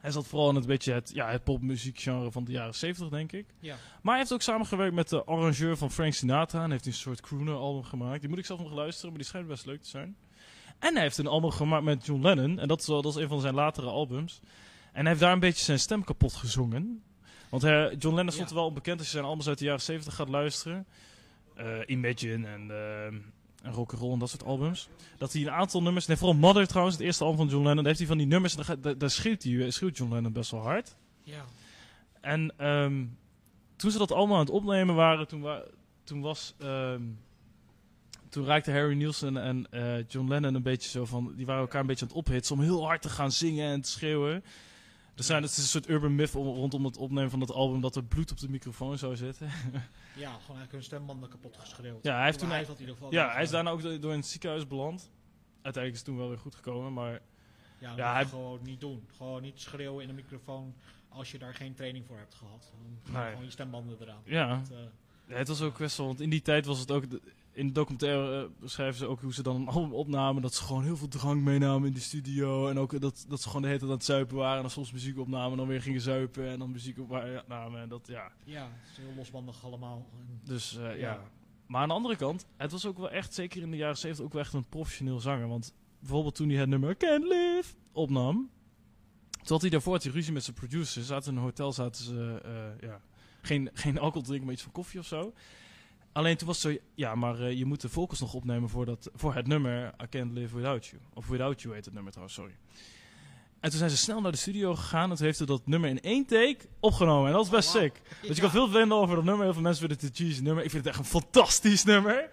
Hij 0.00 0.10
zat 0.12 0.26
vooral 0.26 0.48
in 0.48 0.54
het 0.54 0.66
beetje 0.66 0.92
het, 0.92 1.10
ja, 1.14 1.30
het 1.30 1.44
popmuziekgenre 1.44 2.30
van 2.32 2.44
de 2.44 2.52
jaren 2.52 2.74
70, 2.74 3.08
denk 3.08 3.32
ik. 3.32 3.46
Ja. 3.60 3.76
Maar 4.02 4.10
hij 4.12 4.18
heeft 4.18 4.32
ook 4.32 4.42
samengewerkt 4.42 4.94
met 4.94 5.08
de 5.08 5.24
arrangeur 5.24 5.76
van 5.76 5.90
Frank 5.90 6.12
Sinatra 6.12 6.62
en 6.62 6.70
heeft 6.70 6.86
een 6.86 6.92
soort 6.92 7.20
crooner 7.20 7.54
album 7.54 7.82
gemaakt. 7.82 8.20
Die 8.20 8.28
moet 8.28 8.38
ik 8.38 8.46
zelf 8.46 8.60
nog 8.60 8.72
luisteren, 8.72 9.08
maar 9.10 9.18
die 9.18 9.26
schijnt 9.28 9.46
best 9.46 9.66
leuk 9.66 9.82
te 9.82 9.88
zijn. 9.88 10.16
En 10.78 10.92
hij 10.94 11.02
heeft 11.02 11.18
een 11.18 11.26
album 11.26 11.50
gemaakt 11.50 11.84
met 11.84 12.06
John 12.06 12.22
Lennon 12.22 12.58
en 12.58 12.68
dat 12.68 12.80
is, 12.80 12.86
dat 12.86 13.04
is 13.06 13.14
een 13.14 13.28
van 13.28 13.40
zijn 13.40 13.54
latere 13.54 13.86
albums. 13.86 14.40
En 14.92 15.00
hij 15.00 15.08
heeft 15.08 15.20
daar 15.20 15.32
een 15.32 15.40
beetje 15.40 15.64
zijn 15.64 15.78
stem 15.78 16.04
kapot 16.04 16.34
gezongen. 16.34 17.02
Want 17.54 17.66
hij, 17.66 17.94
John 17.98 18.14
Lennon 18.14 18.32
stond 18.32 18.48
er 18.48 18.54
wel 18.54 18.72
bekend 18.72 18.98
als 18.98 19.06
je 19.06 19.12
zijn 19.12 19.24
albums 19.24 19.48
uit 19.48 19.58
de 19.58 19.64
jaren 19.64 19.80
70 19.80 20.14
gaat 20.14 20.28
luisteren. 20.28 20.86
Eh, 21.54 21.78
Imagine 21.86 22.46
en, 22.46 22.68
uh, 22.68 23.04
en 23.06 23.72
Rock'n'Roll 23.72 24.12
en 24.12 24.18
dat 24.18 24.30
soort 24.30 24.44
albums. 24.44 24.88
Dat 25.18 25.32
hij 25.32 25.42
een 25.42 25.50
aantal 25.50 25.82
nummers, 25.82 26.06
nee 26.06 26.16
vooral 26.16 26.36
Mother 26.36 26.66
trouwens, 26.66 26.96
het 26.96 27.04
eerste 27.04 27.24
album 27.24 27.38
van 27.38 27.48
John 27.48 27.66
Lennon, 27.66 27.86
heeft 27.86 27.98
hij 27.98 28.06
van 28.06 28.18
die 28.18 28.26
nummers 28.26 28.56
en 28.56 28.62
daar, 28.66 28.80
daar, 28.80 28.98
daar 28.98 29.10
schreeuwt, 29.10 29.42
hij, 29.42 29.70
schreeuwt 29.70 29.96
John 29.96 30.12
Lennon 30.12 30.32
best 30.32 30.50
wel 30.50 30.60
hard. 30.60 30.96
Ja. 31.22 31.44
En 32.20 32.52
ehm, 32.56 33.04
toen 33.76 33.90
ze 33.90 33.98
dat 33.98 34.12
allemaal 34.12 34.36
aan 34.36 34.44
het 34.44 34.54
opnemen 34.54 34.94
waren, 34.94 35.28
toen, 35.28 35.40
wa 35.40 35.62
toen 36.04 36.20
was. 36.20 36.54
ehm, 36.58 37.02
toen 38.28 38.44
raakte 38.44 38.70
Harry 38.72 38.96
Nielsen 38.96 39.36
en 39.36 39.66
eh, 39.70 40.08
John 40.08 40.28
Lennon 40.28 40.54
een 40.54 40.62
beetje 40.62 40.90
zo 40.90 41.04
van. 41.04 41.32
Die 41.36 41.46
waren 41.46 41.60
elkaar 41.60 41.80
een 41.80 41.86
beetje 41.86 42.04
aan 42.04 42.16
het 42.16 42.26
ophitsen 42.26 42.56
om 42.56 42.62
heel 42.62 42.86
hard 42.86 43.02
te 43.02 43.08
gaan 43.08 43.32
zingen 43.32 43.72
en 43.72 43.80
te 43.80 43.90
schreeuwen. 43.90 44.44
Er 45.16 45.24
zijn, 45.24 45.42
het 45.42 45.50
is 45.50 45.56
een 45.58 45.64
soort 45.64 45.88
urban 45.88 46.14
myth 46.14 46.34
om- 46.34 46.46
rondom 46.46 46.84
het 46.84 46.96
opnemen 46.96 47.30
van 47.30 47.38
dat 47.40 47.50
album 47.52 47.80
dat 47.80 47.96
er 47.96 48.04
bloed 48.04 48.30
op 48.30 48.38
de 48.40 48.48
microfoon 48.48 48.98
zou 48.98 49.16
zitten. 49.16 49.46
Ja, 50.16 50.28
gewoon 50.30 50.36
eigenlijk 50.56 50.72
hun 50.72 50.82
stembanden 50.82 51.28
kapot 51.28 51.56
geschreeuwd. 51.58 52.04
Ja, 52.04 52.14
hij 52.16 52.24
heeft 52.24 52.38
toen- 52.38 52.48
dat 52.48 52.68
in 52.68 52.78
ieder 52.78 52.94
geval 52.94 53.12
ja, 53.12 53.32
hij 53.32 53.42
is 53.42 53.50
daarna 53.50 53.70
ook 53.70 53.82
do- 53.82 53.98
door 53.98 54.10
in 54.12 54.18
het 54.18 54.26
ziekenhuis 54.26 54.66
beland. 54.66 55.10
Uiteindelijk 55.62 55.92
is 55.92 55.98
het 55.98 56.04
toen 56.04 56.16
wel 56.16 56.28
weer 56.28 56.38
goed 56.38 56.54
gekomen, 56.54 56.92
maar 56.92 57.12
Ja, 57.12 57.20
Ja, 57.78 57.86
dat 57.88 57.96
moet 57.96 57.96
je 58.06 58.12
hij- 58.12 58.24
gewoon 58.26 58.58
niet 58.62 58.80
doen. 58.80 59.06
Gewoon 59.16 59.42
niet 59.42 59.60
schreeuwen 59.60 60.02
in 60.02 60.08
een 60.08 60.14
microfoon 60.14 60.74
als 61.08 61.30
je 61.30 61.38
daar 61.38 61.54
geen 61.54 61.74
training 61.74 62.06
voor 62.06 62.16
hebt 62.18 62.34
gehad. 62.34 62.72
Dan 63.04 63.14
Nee. 63.22 63.28
Gewoon 63.30 63.44
je 63.44 63.50
stembanden 63.50 63.96
eraan. 64.00 64.20
ja. 64.24 64.56
Dat, 64.58 64.70
eh, 64.70 64.76
Ja, 65.28 65.34
het 65.36 65.48
was 65.48 65.60
ook 65.62 65.78
best 65.78 65.96
wel, 65.96 66.06
want 66.06 66.20
in 66.20 66.30
die 66.30 66.42
tijd 66.42 66.66
was 66.66 66.78
het 66.78 66.90
ook, 66.90 67.10
de- 67.10 67.22
in 67.54 67.66
de 67.66 67.72
documentaire 67.72 68.42
eh, 68.42 68.48
beschrijven 68.60 68.98
ze 68.98 69.06
ook 69.06 69.20
hoe 69.20 69.34
ze 69.34 69.42
dan 69.42 69.56
een 69.56 69.68
album 69.68 69.92
opnamen, 69.92 70.42
dat 70.42 70.54
ze 70.54 70.62
gewoon 70.62 70.84
heel 70.84 70.96
veel 70.96 71.08
drank 71.08 71.42
meenamen 71.42 71.88
in 71.88 71.94
de 71.94 72.00
studio 72.00 72.68
en 72.68 72.78
ook 72.78 73.00
dat, 73.00 73.26
dat 73.28 73.40
ze 73.40 73.46
gewoon 73.46 73.62
de 73.62 73.68
hele 73.68 73.78
tijd 73.78 73.90
aan 73.90 73.96
het 73.96 74.06
zuipen 74.06 74.36
waren 74.36 74.56
en 74.56 74.62
dan 74.62 74.70
soms 74.70 74.92
muziek 74.92 75.18
opnamen 75.18 75.50
en 75.50 75.56
dan 75.56 75.66
weer 75.66 75.82
gingen 75.82 76.00
zuipen 76.00 76.48
en 76.48 76.58
dan 76.58 76.70
muziek 76.70 76.98
opnamen 76.98 77.80
en 77.80 77.88
dat, 77.88 78.06
ja. 78.06 78.32
ja, 78.44 78.62
het 78.62 78.90
is 78.90 78.96
heel 78.96 79.14
losbandig 79.16 79.64
allemaal. 79.64 80.06
Dus, 80.44 80.76
eh, 80.76 80.82
ja. 80.82 80.94
Ja. 80.94 81.20
Maar 81.66 81.82
aan 81.82 81.88
de 81.88 81.94
andere 81.94 82.16
kant, 82.16 82.46
het 82.56 82.72
was 82.72 82.86
ook 82.86 82.98
wel 82.98 83.10
echt, 83.10 83.34
zeker 83.34 83.62
in 83.62 83.70
de 83.70 83.76
jaren 83.76 83.96
70, 83.96 84.24
ook 84.24 84.32
wel 84.32 84.42
echt 84.42 84.52
een 84.52 84.68
professioneel 84.68 85.20
zanger, 85.20 85.48
want 85.48 85.74
bijvoorbeeld 85.98 86.34
toen 86.34 86.48
hij 86.48 86.58
het 86.58 86.68
nummer 86.68 86.96
Can't 86.96 87.24
Live 87.24 87.74
opnam, 87.92 88.50
toen 89.30 89.52
had 89.52 89.60
hij 89.60 89.70
daarvoor 89.70 89.92
had 89.92 90.02
hij 90.02 90.12
ruzie 90.12 90.32
met 90.32 90.44
zijn 90.44 90.56
producer, 90.56 91.02
zaten 91.02 91.30
in 91.30 91.36
een 91.36 91.44
hotel, 91.44 91.72
zaten 91.72 92.04
ze, 92.04 92.40
eh, 92.44 92.88
ja, 92.88 93.00
geen, 93.42 93.70
geen 93.72 93.98
alcohol 93.98 94.22
drinken, 94.22 94.44
maar 94.44 94.54
iets 94.54 94.62
van 94.62 94.72
koffie 94.72 95.00
of 95.00 95.06
zo. 95.06 95.32
Alleen 96.14 96.36
toen 96.36 96.46
was 96.46 96.62
het 96.62 96.72
zo, 96.72 96.78
ja, 96.94 97.14
maar 97.14 97.40
eh, 97.40 97.58
je 97.58 97.64
moet 97.64 97.80
de 97.80 97.88
vocals 97.88 98.20
nog 98.20 98.34
opnemen 98.34 98.68
voor, 98.68 98.84
dat, 98.86 99.10
voor 99.14 99.34
het 99.34 99.46
nummer 99.46 99.94
I 100.02 100.08
Can't 100.08 100.32
Live 100.32 100.56
Without 100.56 100.86
You. 100.86 101.02
Of 101.14 101.26
Without 101.26 101.62
You 101.62 101.74
heet 101.74 101.84
het 101.84 101.94
nummer 101.94 102.12
trouwens, 102.12 102.38
sorry. 102.38 102.54
En 103.60 103.70
toen 103.70 103.78
zijn 103.78 103.90
ze 103.90 103.96
snel 103.96 104.20
naar 104.20 104.32
de 104.32 104.38
studio 104.38 104.74
gegaan 104.74 105.10
en 105.10 105.16
toen 105.16 105.24
heeft 105.26 105.38
hij 105.38 105.46
dat 105.46 105.66
nummer 105.66 105.90
in 105.90 106.00
één 106.00 106.26
take 106.26 106.58
opgenomen. 106.80 107.26
En 107.26 107.32
dat 107.32 107.44
is 107.44 107.50
best 107.50 107.74
Oh, 107.74 107.80
sick. 107.82 108.00
Dus 108.22 108.36
je 108.36 108.42
kan 108.42 108.50
veel 108.50 108.68
vinden 108.68 108.96
over 108.96 109.14
dat 109.14 109.24
nummer. 109.24 109.44
Heel 109.44 109.52
veel 109.52 109.62
mensen 109.62 109.86
vinden 109.88 110.06
het 110.06 110.18
een 110.18 110.26
cheesy 110.26 110.42
nummer. 110.42 110.64
Ik 110.64 110.70
vind 110.70 110.84
het 110.84 110.92
echt 110.94 111.04
een 111.04 111.10
fantastisch 111.20 111.84
nummer. 111.84 112.30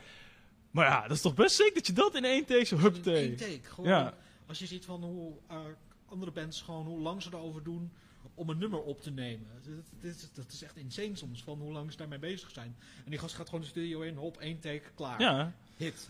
Maar 0.71 0.85
ja, 0.85 1.01
dat 1.01 1.11
is 1.11 1.21
toch 1.21 1.33
best 1.33 1.55
sick 1.55 1.73
dat 1.73 1.87
je 1.87 1.93
dat 1.93 2.15
in 2.15 2.25
één 2.25 2.45
take 2.45 2.63
zo 2.65 2.75
Eén 2.75 2.81
huppatee. 2.81 3.35
take. 3.35 3.59
Gewoon, 3.63 3.89
Ja. 3.89 4.13
Als 4.47 4.59
je 4.59 4.65
ziet 4.65 4.85
van 4.85 5.03
hoe 5.03 5.31
eh, 5.47 5.57
andere 6.09 6.31
bands 6.31 6.61
gewoon 6.61 6.85
hoe 6.85 6.99
lang 6.99 7.21
ze 7.21 7.29
erover 7.33 7.63
doen 7.63 7.91
om 8.33 8.49
een 8.49 8.57
nummer 8.57 8.81
op 8.81 9.01
te 9.01 9.11
nemen. 9.11 9.47
Dat, 9.53 9.73
dat, 10.01 10.11
is- 10.15 10.31
dat 10.33 10.51
is 10.51 10.63
echt 10.63 10.77
insane 10.77 11.15
soms, 11.15 11.43
van 11.43 11.59
hoe 11.59 11.71
lang 11.71 11.91
ze 11.91 11.97
daarmee 11.97 12.19
bezig 12.19 12.51
zijn. 12.51 12.75
En 13.03 13.09
die 13.09 13.19
gast 13.19 13.35
gaat 13.35 13.45
gewoon 13.45 13.61
de 13.61 13.67
studio 13.67 14.01
in, 14.01 14.15
hop, 14.15 14.37
één 14.37 14.59
take, 14.59 14.81
klaar. 14.95 15.21
Ja. 15.21 15.53
Hit. 15.77 16.09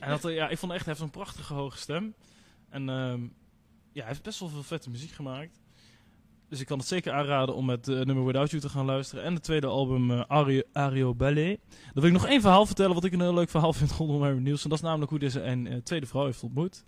En 0.00 0.08
dat, 0.10 0.24
eh, 0.24 0.34
ja, 0.34 0.48
ik 0.48 0.58
vond 0.58 0.72
echt, 0.72 0.84
hij 0.84 0.92
heeft 0.94 1.04
een 1.06 1.10
prachtige 1.20 1.54
hoge 1.54 1.78
stem. 1.78 2.14
En 2.68 2.88
ehm, 2.88 3.22
ja, 3.92 4.00
hij 4.00 4.06
heeft 4.06 4.22
best 4.22 4.40
wel 4.40 4.48
veel 4.48 4.62
vette 4.62 4.90
muziek 4.90 5.10
gemaakt. 5.10 5.58
Dus 6.48 6.60
ik 6.60 6.66
kan 6.66 6.78
het 6.78 6.86
zeker 6.86 7.12
aanraden 7.12 7.54
om 7.54 7.68
het 7.68 7.88
eh, 7.88 7.94
nummer 8.00 8.24
Without 8.24 8.50
You 8.50 8.62
te 8.62 8.68
gaan 8.68 8.84
luisteren. 8.84 9.24
En 9.24 9.34
het 9.34 9.42
tweede 9.42 9.66
album 9.66 10.10
eh, 10.10 10.24
Ario, 10.26 10.62
Ario 10.72 11.14
Ballet. 11.14 11.60
Dan 11.68 11.78
wil 11.94 12.04
ik 12.04 12.12
nog 12.12 12.26
één 12.26 12.40
verhaal 12.40 12.66
vertellen 12.66 12.94
wat 12.94 13.04
ik 13.04 13.12
een 13.12 13.20
heel 13.20 13.34
leuk 13.34 13.48
verhaal 13.50 13.72
vind 13.80 13.90
rondom 13.92 14.22
Harry 14.22 14.38
Nielsen. 14.38 14.68
Dat 14.68 14.78
is 14.78 14.84
namelijk 14.84 15.10
hoe 15.10 15.18
deze 15.18 15.40
eh, 15.40 15.76
tweede 15.76 16.06
vrouw 16.06 16.24
heeft 16.24 16.42
ontmoet. 16.42 16.84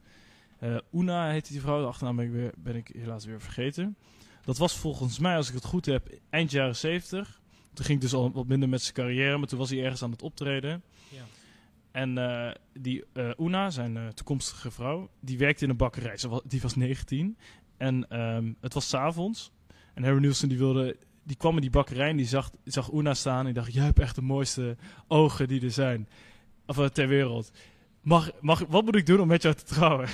Una 0.92 1.30
heette 1.30 1.52
die 1.52 1.60
vrouw, 1.60 1.80
de 1.80 1.86
achternaam 1.86 2.16
ben 2.16 2.24
ik, 2.26 2.32
weer, 2.32 2.52
ben 2.56 2.76
ik 2.76 2.90
helaas 2.96 3.24
weer 3.24 3.40
vergeten. 3.40 3.96
Dat 4.44 4.58
was 4.58 4.76
volgens 4.76 5.18
mij, 5.18 5.36
als 5.36 5.48
ik 5.48 5.54
het 5.54 5.64
goed 5.64 5.86
heb, 5.86 6.18
eind 6.30 6.50
jaren 6.50 6.76
70. 6.76 7.40
Toen 7.72 7.84
ging 7.84 8.02
het 8.02 8.10
dus 8.10 8.20
al 8.20 8.32
wat 8.32 8.46
minder 8.46 8.68
met 8.68 8.82
zijn 8.82 8.94
carrière, 8.94 9.38
maar 9.38 9.48
toen 9.48 9.58
was 9.58 9.70
hij 9.70 9.82
ergens 9.82 10.02
aan 10.02 10.10
het 10.10 10.22
optreden. 10.22 10.82
Ja. 11.08 11.22
En 11.92 12.18
eh, 12.18 12.54
die 12.72 13.04
eh, 13.12 13.30
Una, 13.38 13.70
zijn 13.70 13.96
eh, 13.96 14.06
toekomstige 14.08 14.70
vrouw, 14.70 15.10
die 15.20 15.38
werkte 15.38 15.64
in 15.64 15.70
een 15.70 15.76
bakkerij. 15.76 16.16
Ze 16.16 16.28
was, 16.28 16.40
die 16.44 16.60
was 16.60 16.74
19. 16.74 17.36
En 17.76 18.08
ehm, 18.08 18.52
het 18.60 18.74
was 18.74 18.88
's 18.88 18.94
avonds. 18.94 19.52
En 19.94 20.04
Harry 20.04 20.20
Nielsen 20.20 20.48
die 20.48 20.58
wilde, 20.58 20.96
die 21.22 21.36
kwam 21.36 21.54
in 21.54 21.60
die 21.60 21.70
bakkerij 21.70 22.08
en 22.08 22.16
die 22.16 22.26
zag, 22.26 22.50
zag 22.64 22.92
Una 22.92 23.14
staan. 23.14 23.46
En 23.46 23.54
dacht, 23.54 23.72
jij 23.72 23.84
hebt 23.84 23.98
echt 23.98 24.14
de 24.14 24.22
mooiste 24.22 24.76
ogen 25.08 25.48
die 25.48 25.62
er 25.62 25.70
zijn. 25.70 26.08
Of 26.66 26.90
ter 26.90 27.08
wereld. 27.08 27.52
Mag, 28.00 28.30
mag, 28.40 28.64
wat 28.68 28.84
moet 28.84 28.96
ik 28.96 29.06
doen 29.06 29.20
om 29.20 29.28
met 29.28 29.42
jou 29.42 29.54
te 29.54 29.64
trouwen? 29.64 30.08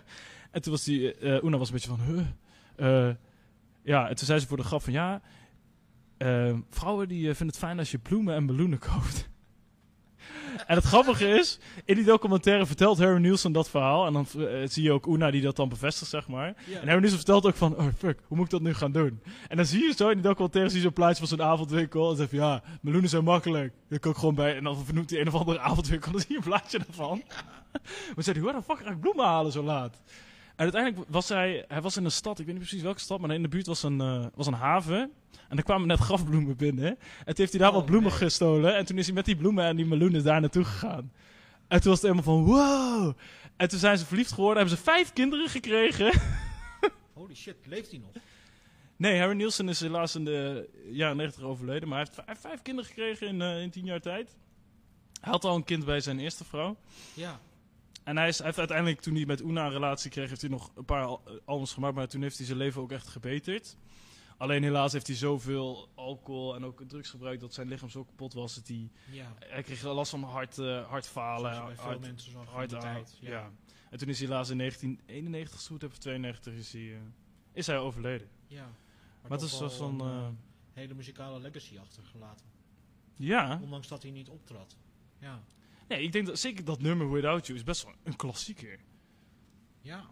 en 0.52 0.62
toen 0.62 0.72
was 0.72 0.84
die, 0.84 1.20
Una 1.44 1.56
was 1.56 1.68
een 1.68 1.74
beetje 1.74 1.96
van, 1.96 2.00
huh? 2.76 3.14
Eh, 3.84 3.90
ja, 3.92 4.08
en 4.08 4.16
toen 4.16 4.26
zei 4.26 4.38
ze 4.38 4.46
voor 4.46 4.56
de 4.56 4.62
grap 4.62 4.82
van, 4.82 4.92
ja, 4.92 5.22
eh, 6.16 6.54
vrouwen 6.70 7.08
die 7.08 7.20
eh, 7.20 7.34
vinden 7.34 7.46
het 7.46 7.64
fijn 7.64 7.78
als 7.78 7.90
je 7.90 7.98
bloemen 7.98 8.34
en 8.34 8.46
balloenen 8.46 8.78
koopt. 8.78 9.28
En 10.66 10.76
het 10.76 10.84
grappige 10.84 11.28
is, 11.28 11.58
in 11.84 11.94
die 11.94 12.04
documentaire 12.04 12.66
vertelt 12.66 12.98
Harry 12.98 13.20
Nielsen 13.20 13.52
dat 13.52 13.70
verhaal. 13.70 14.06
En 14.06 14.12
dan 14.12 14.26
eh, 14.36 14.68
zie 14.68 14.82
je 14.82 14.92
ook 14.92 15.06
Una 15.06 15.30
die 15.30 15.42
dat 15.42 15.56
dan 15.56 15.68
bevestigt, 15.68 16.10
zeg 16.10 16.28
maar. 16.28 16.46
Ja. 16.46 16.80
En 16.80 16.86
Harry 16.86 16.98
Nielsen 16.98 17.16
vertelt 17.16 17.46
ook 17.46 17.54
van, 17.54 17.76
oh 17.76 17.86
fuck, 17.98 18.20
hoe 18.26 18.36
moet 18.36 18.46
ik 18.46 18.52
dat 18.52 18.60
nu 18.60 18.74
gaan 18.74 18.92
doen? 18.92 19.20
En 19.48 19.56
dan 19.56 19.66
zie 19.66 19.82
je 19.82 19.92
zo 19.96 20.08
in 20.08 20.14
die 20.14 20.22
documentaire 20.22 20.70
zie 20.70 20.78
je 20.78 20.84
zo'n 20.84 20.94
plaatje 20.94 21.26
van 21.26 21.38
zo'n 21.38 21.46
avondwinkel. 21.46 22.10
En 22.10 22.16
zegt 22.16 22.30
hij, 22.30 22.40
ja, 22.40 22.62
meloenen 22.80 23.10
zijn 23.10 23.24
makkelijk. 23.24 23.74
Je 23.88 23.98
kan 23.98 24.10
ook 24.10 24.18
gewoon 24.18 24.34
bij, 24.34 24.56
en 24.56 24.64
dan 24.64 24.84
vernoemt 24.84 25.10
hij 25.10 25.20
een 25.20 25.28
of 25.28 25.34
andere 25.34 25.58
avondwinkel. 25.58 26.12
Dan 26.12 26.20
zie 26.20 26.30
je 26.30 26.36
een 26.36 26.42
plaatje 26.42 26.78
daarvan. 26.78 27.22
Maar 28.14 28.24
hij, 28.24 28.38
hoe 28.38 28.52
de 28.52 28.62
fuck 28.62 28.78
ga 28.78 28.90
ik 28.90 29.00
bloemen 29.00 29.24
halen 29.24 29.52
zo 29.52 29.62
laat? 29.62 30.02
En 30.56 30.62
uiteindelijk 30.62 31.10
was 31.10 31.28
hij, 31.28 31.64
hij 31.68 31.80
was 31.80 31.96
in 31.96 32.04
een 32.04 32.10
stad, 32.10 32.38
ik 32.38 32.44
weet 32.46 32.54
niet 32.54 32.64
precies 32.64 32.82
welke 32.84 33.00
stad, 33.00 33.20
maar 33.20 33.30
in 33.30 33.42
de 33.42 33.48
buurt 33.48 33.66
was 33.66 33.82
een, 33.82 34.00
eh, 34.00 34.26
was 34.34 34.46
een 34.46 34.52
haven. 34.52 35.12
En 35.48 35.56
er 35.56 35.62
kwamen 35.62 35.86
net 35.86 35.98
grafbloemen 35.98 36.56
binnen. 36.56 36.86
En 36.86 37.24
toen 37.24 37.34
heeft 37.36 37.52
hij 37.52 37.60
daar 37.60 37.70
Oh, 37.70 37.74
wat 37.74 37.86
bloemen 37.86 38.10
nee. 38.10 38.18
gestolen. 38.18 38.76
En 38.76 38.84
toen 38.84 38.98
is 38.98 39.06
hij 39.06 39.14
met 39.14 39.24
die 39.24 39.36
bloemen 39.36 39.64
en 39.64 39.76
die 39.76 39.86
meloenen 39.86 40.24
daar 40.24 40.40
naartoe 40.40 40.64
gegaan. 40.64 41.12
En 41.68 41.80
toen 41.80 41.90
was 41.90 42.02
het 42.02 42.10
helemaal 42.12 42.22
van, 42.22 42.44
wow. 42.44 43.12
En 43.56 43.68
toen 43.68 43.78
zijn 43.78 43.98
ze 43.98 44.06
verliefd 44.06 44.32
geworden, 44.32 44.58
hebben 44.58 44.76
ze 44.78 44.84
vijf 44.84 45.12
kinderen 45.12 45.48
gekregen. 45.48 46.12
Holy 47.14 47.34
shit, 47.34 47.56
leeft 47.66 47.90
hij 47.90 48.00
nog? 48.00 48.22
Nee, 48.96 49.18
Harry 49.18 49.36
Nielsen 49.36 49.68
is 49.68 49.80
helaas 49.80 50.14
in 50.14 50.24
de 50.24 50.68
jaren 50.90 51.16
90 51.16 51.42
overleden. 51.42 51.88
Maar 51.88 51.98
hij 51.98 52.06
heeft, 52.14 52.28
heeft 52.28 52.40
vijf 52.40 52.62
kinderen 52.62 52.90
gekregen 52.90 53.26
in, 53.26 53.42
eh, 53.42 53.62
in 53.62 53.70
tien 53.70 53.84
jaar 53.84 54.00
tijd. 54.00 54.36
Hij 55.20 55.32
had 55.32 55.44
al 55.44 55.54
een 55.54 55.64
kind 55.64 55.84
bij 55.84 56.00
zijn 56.00 56.18
eerste 56.18 56.44
vrouw. 56.44 56.76
Ja. 57.14 57.40
En 58.04 58.16
hij, 58.16 58.28
is, 58.28 58.36
hij 58.36 58.46
heeft 58.46 58.58
uiteindelijk, 58.58 59.00
toen 59.00 59.14
hij 59.14 59.26
met 59.26 59.40
Una 59.42 59.64
een 59.66 59.72
relatie 59.72 60.10
kreeg, 60.10 60.28
heeft 60.28 60.40
hij 60.40 60.50
nog 60.50 60.70
een 60.74 60.84
paar 60.84 61.04
eh, 61.08 61.16
albums 61.44 61.72
gemaakt. 61.72 61.94
Maar 61.94 62.08
toen 62.08 62.22
heeft 62.22 62.36
hij 62.36 62.46
zijn 62.46 62.58
leven 62.58 62.82
ook 62.82 62.92
echt 62.92 63.08
gebeterd. 63.08 63.76
Alleen 64.36 64.62
helaas 64.62 64.92
heeft 64.92 65.06
hij 65.06 65.16
zoveel 65.16 65.88
alcohol 65.94 66.54
en 66.54 66.64
ook 66.64 66.82
drugs 66.86 67.10
gebruikt 67.10 67.40
dat 67.40 67.54
zijn 67.54 67.68
lichaam 67.68 67.88
zo 67.88 68.04
kapot 68.04 68.32
was. 68.32 68.54
Dat 68.54 68.68
hij, 68.68 68.90
Ja. 69.10 69.32
hij 69.38 69.62
kreeg 69.62 69.82
last 69.82 70.10
van 70.10 70.22
hart, 70.22 70.58
eh, 70.58 70.88
hartfalen. 70.88 71.64
Bij 71.66 71.74
veel 71.74 71.84
hart- 71.84 72.00
mensen 72.00 72.30
zo 72.32 72.38
die 72.66 72.76
aan. 72.76 72.80
tijd. 72.82 73.16
Ja. 73.20 73.50
En 73.90 73.98
toen 73.98 74.08
is 74.08 74.18
hij 74.18 74.28
helaas 74.28 74.48
in 74.50 74.56
1991 74.56 75.54
gestoet, 75.56 75.84
of 75.84 75.98
92 75.98 76.54
is 76.54 76.72
hij, 76.72 76.92
eh, 76.94 76.98
is 77.52 77.66
hij 77.66 77.78
overleden. 77.78 78.28
Ja. 78.46 78.62
Maar 79.22 79.30
het 79.38 79.50
toch 79.50 79.70
is 79.70 79.76
van, 79.76 80.00
een 80.00 80.38
hele 80.72 80.94
muzikale 80.94 81.40
legacy 81.40 81.78
achtergelaten. 81.78 82.46
Ja, 83.16 83.58
Ondanks 83.62 83.88
dat 83.88 84.02
hij 84.02 84.10
niet 84.10 84.28
optrad. 84.28 84.76
Ja. 85.18 85.42
Nee, 85.88 86.02
ik 86.02 86.12
denk 86.12 86.26
dat 86.26 86.38
zeker 86.38 86.64
dat 86.64 86.82
nummer 86.82 87.10
Without 87.10 87.46
You 87.46 87.58
is 87.58 87.64
best 87.64 87.84
wel 87.84 87.94
een 88.02 88.16
klassieker. 88.16 88.78
Ja. 89.80 90.10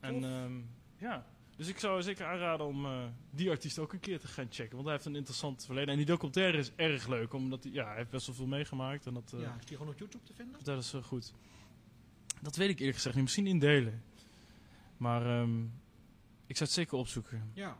En 0.00 0.24
ehm, 0.24 0.60
ja, 0.96 1.26
dus 1.56 1.68
ik 1.68 1.78
zou 1.78 2.02
zeker 2.02 2.26
aanraden 2.26 2.66
om 2.66 2.84
eh, 2.84 3.04
die 3.30 3.50
artiest 3.50 3.78
ook 3.78 3.92
een 3.92 4.00
keer 4.00 4.18
te 4.18 4.26
gaan 4.26 4.46
checken. 4.50 4.72
Want 4.72 4.84
hij 4.84 4.92
heeft 4.92 5.06
een 5.06 5.16
interessant 5.16 5.64
verleden. 5.64 5.90
En 5.90 5.96
die 5.96 6.06
documentaire 6.06 6.58
is 6.58 6.72
erg 6.76 7.06
leuk, 7.06 7.32
omdat 7.32 7.62
hij, 7.62 7.72
ja, 7.72 7.86
hij 7.86 7.96
heeft 7.96 8.10
best 8.10 8.26
wel 8.26 8.36
veel 8.36 8.46
meegemaakt. 8.46 9.06
En 9.06 9.14
dat, 9.14 9.32
eh, 9.32 9.40
ja. 9.40 9.56
Is 9.58 9.66
die 9.66 9.76
gewoon 9.76 9.92
op 9.92 9.98
YouTube 9.98 10.24
te 10.24 10.32
vinden? 10.34 10.64
dat 10.64 10.78
is 10.78 10.92
eh, 10.92 11.02
goed. 11.02 11.32
Dat 12.40 12.56
weet 12.56 12.68
ik 12.68 12.78
eerlijk 12.78 12.96
gezegd 12.96 13.14
niet. 13.14 13.24
Misschien 13.24 13.46
in 13.46 13.58
delen. 13.58 14.02
Maar 14.96 15.26
ehm, 15.26 15.62
ik 16.46 16.56
zou 16.56 16.68
het 16.68 16.70
zeker 16.70 16.98
opzoeken. 16.98 17.50
Ja. 17.54 17.78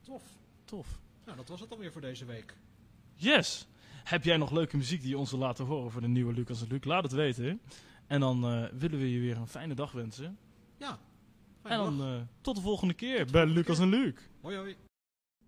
Tof. 0.00 0.22
Tof. 0.64 1.00
Nou, 1.24 1.36
dat 1.36 1.48
was 1.48 1.60
het 1.60 1.70
alweer 1.70 1.92
voor 1.92 2.00
deze 2.00 2.24
week. 2.24 2.54
Yes! 3.14 3.68
Heb 4.04 4.24
jij 4.24 4.36
nog 4.36 4.50
leuke 4.50 4.76
muziek 4.76 5.00
die 5.00 5.10
je 5.10 5.18
ons 5.18 5.30
wil 5.30 5.40
laten 5.40 5.64
horen 5.64 5.90
voor 5.90 6.00
de 6.00 6.08
nieuwe 6.08 6.32
Lucas 6.32 6.62
en 6.62 6.68
Luc? 6.68 6.84
Laat 6.84 7.02
het 7.02 7.12
weten. 7.12 7.60
En 8.06 8.20
dan 8.20 8.44
eh, 8.44 8.64
willen 8.72 8.98
we 8.98 9.12
je 9.12 9.20
weer 9.20 9.36
een 9.36 9.46
fijne 9.46 9.74
dag 9.74 9.92
wensen. 9.92 10.38
Ja. 10.76 10.98
en 11.62 11.78
dan 11.78 12.00
eh, 12.00 12.20
tot 12.40 12.56
de 12.56 12.62
volgende 12.62 12.94
keer 12.94 13.26
bij 13.26 13.46
Lucas 13.46 13.78
en 13.78 13.88
Luc. 13.88 14.14
Hoi 14.40 14.56
hoi. 14.56 14.76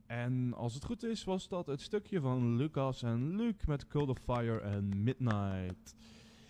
En 0.07 0.55
als 0.57 0.75
het 0.75 0.85
goed 0.85 1.03
is, 1.03 1.25
was 1.25 1.49
dat 1.49 1.67
het 1.67 1.81
stukje 1.81 2.21
van 2.21 2.57
Lucas 2.57 3.03
en 3.03 3.37
Luc 3.37 3.55
met 3.67 3.89
Cold 3.89 4.09
of 4.09 4.19
Fire 4.19 4.61
en 4.61 5.03
Midnight. 5.03 5.95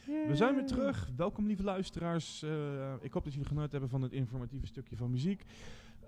We 0.07 0.37
zijn 0.37 0.55
weer 0.55 0.67
terug. 0.67 1.09
Welkom 1.17 1.47
lieve 1.47 1.63
luisteraars. 1.63 2.43
Eh, 2.43 2.95
ik 3.01 3.13
hoop 3.13 3.25
dat 3.25 3.33
jullie 3.33 3.49
genoten 3.49 3.71
hebben 3.71 3.91
van 3.91 4.03
het 4.03 4.13
informatieve 4.13 4.67
stukje 4.67 4.97
van 4.97 5.11
muziek. 5.11 5.45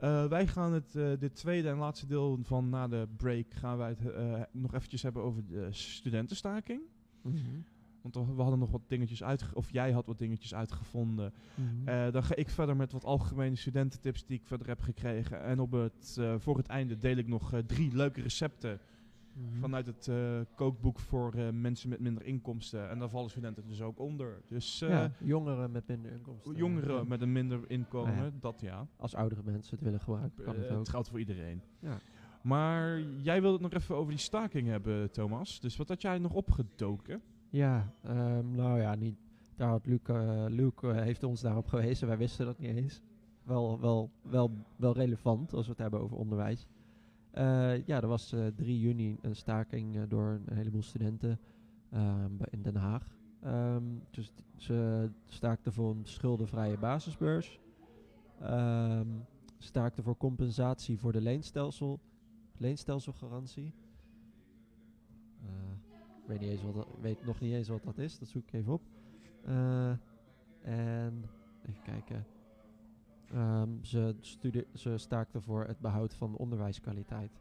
Eh, 0.01 0.27
wij 0.27 0.47
gaan 0.47 0.73
het 0.73 0.97
eh, 0.97 1.07
dit 1.19 1.35
tweede 1.35 1.69
en 1.69 1.77
laatste 1.77 2.07
deel 2.07 2.39
van 2.43 2.69
na 2.69 2.89
de 2.89 3.09
break 3.17 3.55
gaan 3.55 3.77
wij 3.77 3.89
het 3.89 4.13
eh, 4.13 4.43
nog 4.53 4.75
eventjes 4.75 5.03
hebben 5.03 5.23
over 5.23 5.47
de 5.47 5.69
studentenstaking. 5.71 6.81
Mhm. 7.23 7.39
Want 8.01 8.15
we 8.15 8.43
hadden 8.43 8.59
nog 8.59 8.71
wat 8.71 8.89
dingetjes 8.89 9.23
uitge... 9.23 9.55
Of 9.55 9.71
jij 9.71 9.93
had 9.93 10.07
wat 10.07 10.19
dingetjes 10.19 10.55
uitgevonden. 10.55 11.33
Mhm. 11.55 12.11
Dan 12.11 12.23
ga 12.23 12.35
ik 12.35 12.49
verder 12.49 12.77
met 12.77 12.93
wat 12.93 13.05
algemene 13.05 13.57
studententips 13.57 14.25
die 14.25 14.39
ik 14.39 14.47
verder 14.47 14.67
heb 14.67 14.81
gekregen. 14.81 15.43
En 15.43 15.61
op 15.61 15.73
het, 15.73 16.21
voor 16.39 16.57
het 16.57 16.67
einde 16.67 16.99
deel 16.99 17.17
ik 17.17 17.27
nog 17.27 17.53
drie 17.67 17.95
leuke 17.95 18.21
recepten 18.21 18.81
Mhm. 19.35 19.61
vanuit 19.61 19.87
het 19.87 20.09
eh, 20.09 20.41
kookboek 20.55 20.99
voor 20.99 21.35
eh, 21.35 21.51
mensen 21.51 21.89
met 21.89 22.01
minder 22.01 22.25
inkomsten. 22.25 22.91
En 22.91 22.99
daar 22.99 23.09
vallen 23.09 23.31
studenten 23.31 23.67
dus 23.67 23.83
ook 23.83 23.99
onder. 23.99 24.43
Dus 24.49 24.83
eh, 24.83 24.89
ja, 24.89 25.11
jongeren 25.21 25.71
met 25.71 25.87
minder 25.87 26.13
inkomsten. 26.13 26.55
jongeren 26.55 26.95
Ja. 26.97 27.05
met 27.05 27.21
een 27.21 27.33
minder 27.33 27.71
inkomen, 27.71 28.13
Ah, 28.13 28.19
ja. 28.19 28.31
dat 28.41 28.61
ja. 28.61 28.87
Als 28.97 29.15
oudere 29.15 29.43
mensen 29.45 29.75
het 29.77 29.85
willen 29.85 30.01
gebruiken, 30.01 30.45
kan 30.45 30.55
het 30.57 30.71
ook. 30.71 30.79
het 30.79 30.89
geldt 30.89 31.09
voor 31.09 31.19
iedereen. 31.19 31.63
Ja. 31.79 31.99
Maar 32.43 33.01
jij 33.01 33.41
wilde 33.41 33.63
het 33.63 33.73
nog 33.73 33.83
even 33.83 33.97
over 33.97 34.11
die 34.11 34.21
staking 34.21 34.67
hebben, 34.69 35.11
Thomas. 35.11 35.61
Dus 35.61 35.77
wat 35.77 35.89
had 35.89 36.03
jij 36.03 36.19
nog 36.19 36.33
opgedoken? 36.33 37.23
Ja, 37.51 37.93
ehm, 38.03 38.51
nou 38.51 38.81
ja, 38.81 38.95
niet, 38.95 39.17
daar 39.57 39.69
had 39.69 39.87
Luc, 39.87 40.01
Luc 40.49 40.73
eh, 40.83 40.93
heeft 40.93 41.23
ons 41.23 41.41
daarop 41.41 41.67
gewezen. 41.67 42.07
Wij 42.09 42.19
wisten 42.19 42.47
dat 42.47 42.59
niet 42.59 42.77
eens. 42.77 43.01
Wel, 43.43 43.81
wel, 43.81 44.11
wel, 44.23 44.51
wel 44.77 44.93
relevant 44.95 45.53
als 45.53 45.65
we 45.65 45.71
het 45.73 45.81
hebben 45.81 46.01
over 46.01 46.17
onderwijs. 46.17 46.67
Eh, 47.35 47.87
ja, 47.87 48.01
er 48.01 48.07
was 48.07 48.33
eh 48.33 48.47
3 48.47 48.81
juni 48.81 49.19
een 49.23 49.37
staking 49.37 49.97
eh, 49.97 50.03
door 50.09 50.41
een 50.47 50.57
heleboel 50.57 50.83
studenten 50.83 51.41
ehm, 51.91 52.33
in 52.51 52.63
Den 52.63 52.77
Haag. 52.77 53.17
Ehm, 53.41 53.85
dus 54.11 54.33
ze 54.57 55.09
staakten 55.27 55.73
voor 55.73 55.91
een 55.91 56.05
schuldenvrije 56.05 56.79
basisbeurs. 56.79 57.61
Ehm 58.41 59.09
staakten 59.65 60.05
voor 60.05 60.17
compensatie 60.17 60.99
voor 60.99 61.13
de 61.13 61.21
leenstelsel, 61.21 62.01
leenstelselgarantie. 62.57 63.75
Eh, 65.41 66.37
ik 66.37 66.41
weet, 66.41 66.61
weet 67.01 67.25
nog 67.25 67.41
niet 67.41 67.53
eens 67.53 67.69
wat 67.69 67.85
dat 67.85 67.99
is, 67.99 68.19
dat 68.19 68.29
zoek 68.29 68.47
ik 68.47 68.53
even 68.53 68.73
op. 68.73 68.83
Eh, 69.45 69.91
en 70.63 71.25
even 71.63 71.83
kijken. 71.83 72.27
Ehm, 73.35 73.83
ze, 73.83 74.17
stude- 74.21 74.67
ze 74.75 74.99
staakten 74.99 75.43
voor 75.43 75.65
het 75.67 75.79
behoud 75.79 76.15
van 76.15 76.37
onderwijskwaliteit. 76.37 77.41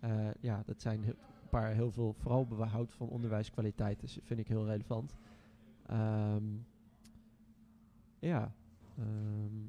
Eh, 0.00 0.28
ja, 0.40 0.62
dat 0.66 0.80
zijn 0.80 1.02
een 1.04 1.16
paar 1.48 1.72
heel 1.72 1.90
veel, 1.90 2.12
vooral 2.12 2.46
behoud 2.46 2.92
van 2.92 3.08
onderwijskwaliteit, 3.08 4.00
dus 4.00 4.18
vind 4.22 4.40
ik 4.40 4.48
heel 4.48 4.66
relevant. 4.66 5.16
Ehm, 5.86 6.44
ja, 8.18 8.54
ehm, 8.98 9.64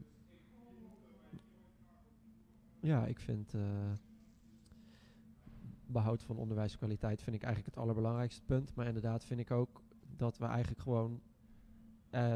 ja, 2.79 3.05
ik 3.05 3.19
vind 3.19 3.53
eh, 3.53 3.91
behoud 5.85 6.23
van 6.23 6.37
onderwijskwaliteit 6.37 7.21
vind 7.21 7.35
ik 7.35 7.43
eigenlijk 7.43 7.75
het 7.75 7.83
allerbelangrijkste 7.83 8.41
punt. 8.45 8.75
Maar 8.75 8.87
inderdaad 8.87 9.25
vind 9.25 9.39
ik 9.39 9.51
ook 9.51 9.81
dat 10.17 10.37
we 10.37 10.45
eigenlijk 10.45 10.81
gewoon, 10.81 11.21
eh, 12.09 12.33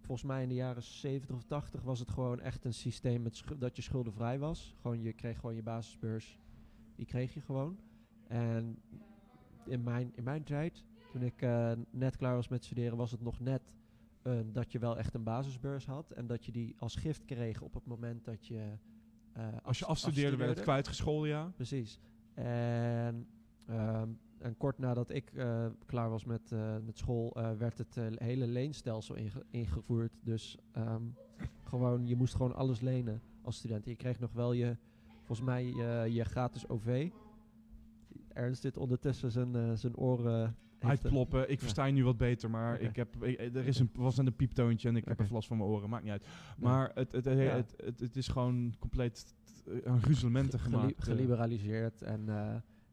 volgens 0.00 0.22
mij 0.28 0.42
in 0.42 0.48
de 0.48 0.54
jaren 0.54 0.82
70 0.82 1.36
of 1.36 1.44
80 1.44 1.82
was 1.82 1.98
het 1.98 2.10
gewoon 2.10 2.40
echt 2.40 2.64
een 2.64 2.74
systeem 2.74 3.22
met 3.22 3.42
dat 3.58 3.76
je 3.76 3.82
schuldenvrij 3.82 4.38
was. 4.38 4.74
Gewoon 4.80 5.02
je 5.02 5.12
kreeg 5.12 5.36
gewoon 5.38 5.54
je 5.54 5.62
basisbeurs, 5.62 6.38
die 6.96 7.06
kreeg 7.06 7.34
je 7.34 7.40
gewoon. 7.40 7.78
En 8.28 8.78
in 9.64 9.82
mijn, 9.82 10.12
in 10.14 10.24
mijn 10.24 10.42
tijd, 10.44 10.84
toen 11.12 11.22
ik 11.22 11.42
eh, 11.42 11.72
net 11.90 12.16
klaar 12.16 12.34
was 12.34 12.48
met 12.48 12.64
studeren, 12.64 12.96
was 12.96 13.10
het 13.10 13.20
nog 13.22 13.40
net 13.40 13.74
eh, 14.22 14.32
dat 14.52 14.72
je 14.72 14.78
wel 14.78 14.98
echt 14.98 15.14
een 15.14 15.22
basisbeurs 15.22 15.86
had. 15.86 16.10
En 16.10 16.26
dat 16.26 16.44
je 16.44 16.52
die 16.52 16.74
als 16.78 16.94
gift 16.96 17.24
kreeg 17.24 17.60
op 17.62 17.74
het 17.74 17.86
moment 17.86 18.24
dat 18.24 18.46
je... 18.46 18.72
eh, 19.32 19.48
Als 19.62 19.78
je 19.78 19.84
af- 19.84 19.90
afstudeerde, 19.90 20.36
werd 20.36 20.50
het 20.50 20.60
kwijtgescholden, 20.60 21.28
ja. 21.28 21.52
Precies. 21.56 22.00
En, 22.34 23.26
ehm, 23.66 24.08
en 24.38 24.56
kort 24.56 24.78
nadat 24.78 25.10
ik 25.10 25.32
eh, 25.34 25.66
klaar 25.86 26.10
was 26.10 26.24
met, 26.24 26.52
eh, 26.52 26.76
met 26.84 26.98
school, 26.98 27.32
eh, 27.36 27.50
werd 27.52 27.78
het 27.78 27.98
hele 28.14 28.46
leenstelsel 28.46 29.14
inge- 29.14 29.44
ingevoerd. 29.50 30.12
Dus 30.22 30.58
ehm, 30.72 31.02
gewoon, 31.64 32.06
je 32.06 32.16
moest 32.16 32.34
gewoon 32.34 32.54
alles 32.54 32.80
lenen 32.80 33.20
als 33.42 33.56
student. 33.56 33.84
Je 33.84 33.96
kreeg 33.96 34.18
nog 34.18 34.32
wel 34.32 34.52
je, 34.52 34.76
volgens 35.16 35.46
mij, 35.46 35.64
je, 35.64 36.06
je 36.12 36.24
gratis 36.24 36.68
OV. 36.68 37.08
Ernst 38.32 38.62
zit 38.62 38.76
ondertussen 38.76 39.30
zijn, 39.30 39.78
zijn 39.78 39.96
oren... 39.96 40.54
een- 40.78 40.88
Uitploppen. 40.88 41.50
Ik 41.50 41.60
versta 41.60 41.84
je 41.84 41.92
nu 41.92 42.04
wat 42.04 42.16
beter, 42.16 42.50
maar 42.50 42.80
ik 42.80 42.96
heb, 42.96 43.22
ik- 43.24 43.38
er 43.38 43.66
is 43.66 43.78
een, 43.78 43.90
was 43.94 44.16
een 44.18 44.36
pieptoontje 44.36 44.88
en 44.88 44.96
ik 44.96 45.04
heb 45.04 45.20
even 45.20 45.32
last 45.34 45.48
van 45.48 45.56
mijn 45.56 45.68
oren. 45.70 45.88
Maakt 45.90 46.02
niet 46.02 46.12
uit. 46.12 46.24
Ja. 46.24 46.54
Maar 46.58 46.90
het, 46.94 47.12
het, 47.12 47.24
het, 47.24 47.38
Ja. 47.38 47.44
het, 47.44 47.74
het, 47.84 48.00
het 48.00 48.16
is 48.16 48.28
gewoon 48.28 48.74
compleet 48.78 49.34
een 49.64 50.02
gruzelementen 50.02 50.58
geli- 50.58 50.76
gemaakt. 50.76 51.02
geliberaliseerd. 51.04 52.02
En 52.02 52.28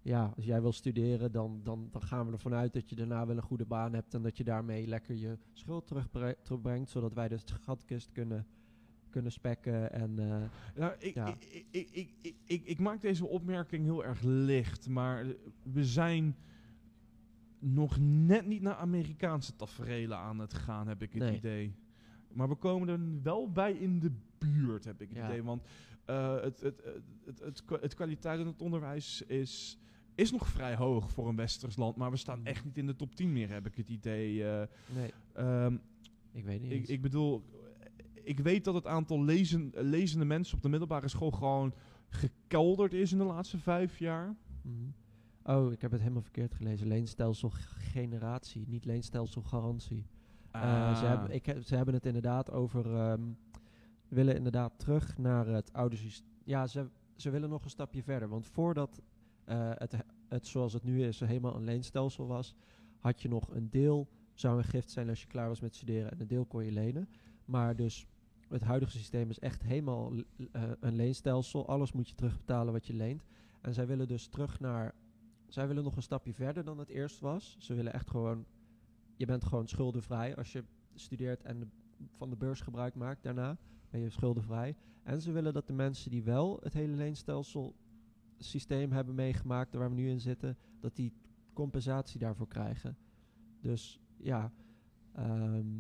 ja, 0.04 0.34
als 0.36 0.45
jij 0.45 0.62
wil 0.62 0.72
studeren, 0.72 1.32
dan, 1.32 1.60
dan, 1.64 1.88
dan 1.91 2.01
gaan 2.01 2.26
we 2.26 2.32
ervan 2.32 2.54
uit 2.54 2.74
dat 2.74 2.89
je 2.89 2.95
daarna 2.95 3.26
wel 3.26 3.36
een 3.38 3.41
goede 3.43 3.66
baan 3.66 3.93
hebt. 3.93 4.14
En 4.14 4.22
dat 4.22 4.38
je 4.38 4.43
daarmee 4.43 4.88
lekker 4.88 5.16
je 5.16 5.38
schuld 5.54 5.88
terugbre- 5.88 6.36
terugbrengt. 6.43 6.89
Zodat 6.89 7.14
wij 7.14 7.28
de 7.28 7.38
schatkist 7.38 8.12
kunnen, 8.12 8.47
kunnen 9.10 9.32
spekken. 9.32 9.91
En 9.91 10.14
Nou, 10.76 10.93
ik, 10.99 11.14
Ja. 11.14 11.28
ik, 11.28 11.66
ik, 11.72 11.89
ik, 11.91 12.14
ik, 12.22 12.36
ik, 12.45 12.66
ik 12.66 12.80
maak 12.80 13.01
deze 13.01 13.26
opmerking 13.28 13.84
heel 13.84 14.06
erg 14.06 14.22
licht, 14.22 14.88
maar 14.89 15.26
we 15.64 15.86
zijn 15.86 16.36
nog 17.60 17.97
net 17.99 18.45
niet 18.45 18.62
naar 18.62 18.76
Amerikaanse 18.76 19.56
tafereelen 19.56 20.18
aan 20.18 20.39
het 20.39 20.54
gaan, 20.54 20.88
heb 20.88 21.01
ik 21.01 21.14
het 21.14 21.22
Nee. 21.24 21.38
idee. 21.38 21.76
Maar 22.34 22.49
we 22.49 22.56
komen 22.56 22.88
er 22.89 23.22
wel 23.22 23.51
bij 23.51 23.72
in 23.74 23.99
de 23.99 24.12
buurt, 24.38 24.86
heb 24.86 25.01
ik 25.01 25.10
het 25.10 25.18
Ja. 25.18 25.26
idee. 25.28 25.43
Want 25.43 25.64
eh, 26.06 26.41
het, 26.41 26.62
het, 26.62 26.84
het, 27.26 27.39
het, 27.39 27.64
het 27.82 27.93
kwaliteit 27.93 28.39
in 28.39 28.47
het 28.47 28.62
onderwijs 28.62 29.22
is, 29.22 29.78
is 30.16 30.32
nog 30.32 30.47
vrij 30.47 30.76
hoog 30.76 31.11
voor 31.11 31.28
een 31.30 31.36
westers 31.36 31.76
land, 31.76 31.95
maar 31.95 32.11
we 32.11 32.18
staan 32.18 32.39
Mhm. 32.39 32.47
echt 32.47 32.66
niet 32.66 32.78
in 32.78 32.86
de 32.86 32.95
top 32.95 33.16
10 33.16 33.32
meer, 33.32 33.49
heb 33.49 33.66
ik 33.66 33.76
het 33.76 33.89
idee. 33.89 34.47
eh. 34.49 34.68
nee, 34.95 35.11
Ehm, 35.34 35.78
ik 36.32 36.43
weet 36.45 36.61
niet 36.61 36.72
ik, 36.72 36.88
ik 36.88 37.01
bedoel, 37.01 37.43
ik 38.14 38.39
weet 38.39 38.64
dat 38.64 38.74
het 38.74 38.88
aantal 38.88 39.24
lezen, 39.24 39.72
lezende 39.76 40.26
mensen 40.26 40.55
op 40.55 40.61
de 40.64 40.70
middelbare 40.70 41.07
school 41.07 41.32
gewoon 41.32 41.74
gekelderd 42.09 42.93
is 42.93 43.11
in 43.11 43.18
de 43.18 43.24
laatste 43.24 43.57
vijf 43.57 43.99
jaar. 43.99 44.36
Mhm. 44.61 44.76
Oh, 45.43 45.72
ik 45.72 45.82
heb 45.82 45.91
het 45.91 46.01
helemaal 46.01 46.22
verkeerd 46.22 46.53
gelezen. 46.55 46.88
Leenstelsel 46.88 47.49
generatie, 47.78 48.68
niet 48.68 48.86
leenstelsel 48.86 49.41
garantie. 49.41 50.05
Eh, 50.51 50.99
ze, 50.99 51.05
hebben, 51.05 51.32
ik, 51.32 51.45
heb- 51.45 51.64
ze 51.64 51.76
hebben 51.76 51.93
het 51.93 52.05
inderdaad 52.05 52.51
over. 52.51 52.95
ehm, 52.95 53.22
willen 54.07 54.36
inderdaad 54.36 54.74
terug 54.80 55.18
naar 55.18 55.47
het 55.47 55.74
oude 55.74 55.95
systeem. 55.95 56.28
Ja, 56.43 56.68
ze, 56.68 56.89
ze 57.16 57.30
willen 57.30 57.49
nog 57.49 57.64
een 57.64 57.70
stapje 57.70 58.03
verder. 58.03 58.30
Want 58.30 58.47
voordat 58.47 59.01
het, 59.46 59.96
het 60.28 60.48
zoals 60.48 60.74
het 60.74 60.84
nu 60.84 61.04
is 61.04 61.20
helemaal 61.20 61.56
een 61.56 61.64
leenstelsel 61.64 62.28
was, 62.28 62.56
had 63.00 63.22
je 63.22 63.28
nog 63.28 63.50
een 63.50 63.70
deel 63.70 64.08
zou 64.34 64.58
een 64.58 64.64
gift 64.64 64.91
zijn 64.91 65.10
als 65.10 65.22
je 65.22 65.28
klaar 65.28 65.48
was 65.48 65.62
met 65.62 65.76
studeren 65.76 66.12
en 66.12 66.22
een 66.22 66.28
deel 66.28 66.46
kon 66.46 66.66
je 66.66 66.72
lenen. 66.72 67.10
Maar 67.46 67.76
dus 67.76 68.08
het 68.50 68.62
huidige 68.62 68.91
systeem 68.91 69.30
is 69.30 69.39
echt 69.39 69.64
helemaal 69.64 70.14
eh, 70.52 70.64
een 70.80 70.96
leenstelsel. 70.96 71.68
Alles 71.68 71.91
moet 71.91 72.10
je 72.10 72.16
terugbetalen 72.16 72.74
wat 72.74 72.88
je 72.88 72.94
leent. 72.94 73.24
En 73.62 73.74
zij 73.74 73.88
willen 73.88 74.08
dus 74.08 74.28
terug 74.28 74.60
naar. 74.60 74.94
Zij 75.48 75.68
willen 75.68 75.84
nog 75.84 75.96
een 75.96 76.02
stapje 76.02 76.34
verder 76.34 76.64
dan 76.64 76.80
het 76.80 76.89
eerst 76.89 77.20
was. 77.20 77.56
Ze 77.60 77.74
willen 77.74 77.94
echt 77.94 78.10
gewoon. 78.10 78.46
Je 79.16 79.26
bent 79.26 79.46
gewoon 79.46 79.68
schuldenvrij 79.68 80.36
als 80.36 80.52
je 80.52 80.64
studeert 80.94 81.44
en 81.44 81.72
van 82.18 82.30
de 82.30 82.36
beurs 82.36 82.62
gebruik 82.62 82.96
maakt 82.96 83.24
daarna. 83.24 83.58
Ben 83.89 84.02
je 84.02 84.10
schuldenvrij. 84.10 84.76
En 85.04 85.22
ze 85.22 85.32
willen 85.32 85.54
dat 85.54 85.68
de 85.68 85.74
mensen 85.74 86.12
die 86.12 86.24
wel 86.24 86.60
het 86.62 86.74
hele 86.74 86.96
leenstelsel 86.96 87.76
systeem 88.44 88.91
hebben 88.91 89.16
meegemaakt, 89.16 89.74
waar 89.74 89.89
we 89.89 89.96
nu 89.96 90.10
in 90.10 90.20
zitten, 90.22 90.58
dat 90.80 90.96
die 90.96 91.14
compensatie 91.54 92.20
daarvoor 92.20 92.48
krijgen. 92.48 92.98
Dus 93.62 94.00
ja, 94.18 94.52
ehm, 95.14 95.80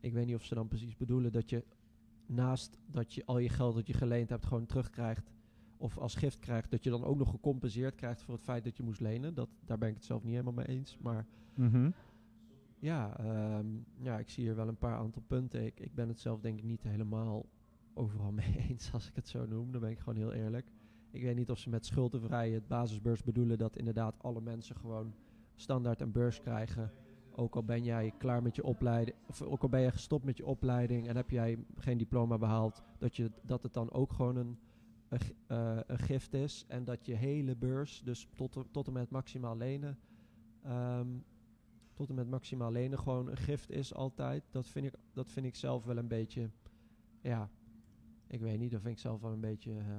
ik 0.00 0.12
weet 0.12 0.26
niet 0.26 0.34
of 0.34 0.44
ze 0.44 0.54
dan 0.54 0.68
precies 0.68 0.96
bedoelen 0.96 1.32
dat 1.32 1.50
je 1.50 1.64
naast 2.26 2.78
dat 2.86 3.14
je 3.14 3.24
al 3.26 3.38
je 3.38 3.48
geld 3.48 3.74
dat 3.74 3.86
je 3.86 3.92
geleend 3.92 4.28
hebt 4.28 4.46
gewoon 4.46 4.66
terugkrijgt 4.66 5.30
of 5.76 5.98
als 5.98 6.14
gift 6.14 6.38
krijgt, 6.38 6.70
dat 6.70 6.84
je 6.84 6.90
dan 6.90 7.04
ook 7.04 7.18
nog 7.18 7.30
gecompenseerd 7.30 7.94
krijgt 7.94 8.22
voor 8.22 8.34
het 8.34 8.42
feit 8.42 8.64
dat 8.64 8.76
je 8.76 8.82
moest 8.82 9.00
lenen. 9.00 9.34
Dat, 9.34 9.48
daar 9.64 9.78
ben 9.78 9.88
ik 9.88 9.94
het 9.94 10.04
zelf 10.04 10.22
niet 10.22 10.32
helemaal 10.32 10.52
mee 10.52 10.66
eens. 10.68 10.98
Maar 10.98 11.26
Mhm. 11.54 11.90
ja, 12.78 13.18
ehm, 13.18 13.66
ja, 13.98 14.18
ik 14.18 14.28
zie 14.28 14.44
hier 14.44 14.56
wel 14.56 14.68
een 14.68 14.76
paar 14.78 14.94
aantal 14.96 15.22
punten. 15.26 15.64
Ik, 15.64 15.80
ik 15.80 15.94
ben 15.94 16.08
het 16.08 16.20
zelf 16.20 16.40
denk 16.40 16.58
ik 16.58 16.64
niet 16.64 16.82
helemaal 16.82 17.46
overal 17.94 18.32
mee 18.42 18.56
eens 18.68 18.92
als 18.92 19.08
ik 19.08 19.14
het 19.16 19.28
zo 19.28 19.46
noem. 19.46 19.72
Dan 19.72 19.80
ben 19.80 19.90
ik 19.90 19.98
gewoon 19.98 20.16
heel 20.16 20.32
eerlijk. 20.32 20.70
Ik 21.16 21.22
weet 21.22 21.36
niet 21.36 21.50
of 21.50 21.58
ze 21.58 21.68
met 21.68 21.86
schuldenvrij 21.86 22.50
het 22.50 22.68
basisbeurs 22.68 23.22
bedoelen 23.22 23.58
dat 23.58 23.76
inderdaad 23.76 24.22
alle 24.22 24.40
mensen 24.40 24.76
gewoon 24.76 25.14
standaard 25.54 26.00
een 26.00 26.12
beurs 26.12 26.40
krijgen. 26.40 26.92
Ook 27.30 27.54
al 27.54 27.64
ben 27.64 27.84
jij 27.84 28.12
klaar 28.18 28.42
met 28.42 28.56
je 28.56 28.64
opleiding, 28.64 29.16
of 29.26 29.42
ook 29.42 29.62
al 29.62 29.68
ben 29.68 29.80
je 29.80 29.90
gestopt 29.90 30.24
met 30.24 30.36
je 30.36 30.46
opleiding 30.46 31.08
en 31.08 31.16
heb 31.16 31.30
jij 31.30 31.58
geen 31.76 31.98
diploma 31.98 32.38
behaald, 32.38 32.82
dat, 32.98 33.16
je, 33.16 33.30
dat 33.42 33.62
het 33.62 33.74
dan 33.74 33.92
ook 33.92 34.12
gewoon 34.12 34.36
een, 34.36 34.58
een, 35.08 35.20
eh, 35.46 35.78
een 35.86 35.98
gift 35.98 36.34
is. 36.34 36.64
En 36.68 36.84
dat 36.84 37.06
je 37.06 37.14
hele 37.14 37.56
beurs, 37.56 38.02
dus 38.04 38.28
tot, 38.34 38.64
tot 38.70 38.86
en 38.86 38.92
met 38.92 39.10
maximaal 39.10 39.56
lenen, 39.56 39.98
ehm, 40.62 41.08
tot 41.94 42.08
en 42.08 42.14
met 42.14 42.28
maximaal 42.28 42.72
lenen 42.72 42.98
gewoon 42.98 43.28
een 43.28 43.36
gift 43.36 43.70
is 43.70 43.94
altijd. 43.94 44.44
Dat 44.50 44.66
vind 44.66 44.86
ik, 44.86 44.94
dat 45.12 45.32
vind 45.32 45.46
ik 45.46 45.54
zelf 45.54 45.84
wel 45.84 45.96
een 45.96 46.08
beetje, 46.08 46.50
ja, 47.20 47.50
ik 48.26 48.40
weet 48.40 48.58
niet, 48.58 48.70
dat 48.70 48.80
vind 48.80 48.94
ik 48.94 49.00
zelf 49.00 49.20
wel 49.20 49.32
een 49.32 49.40
beetje 49.40 49.78
eh, 49.78 49.98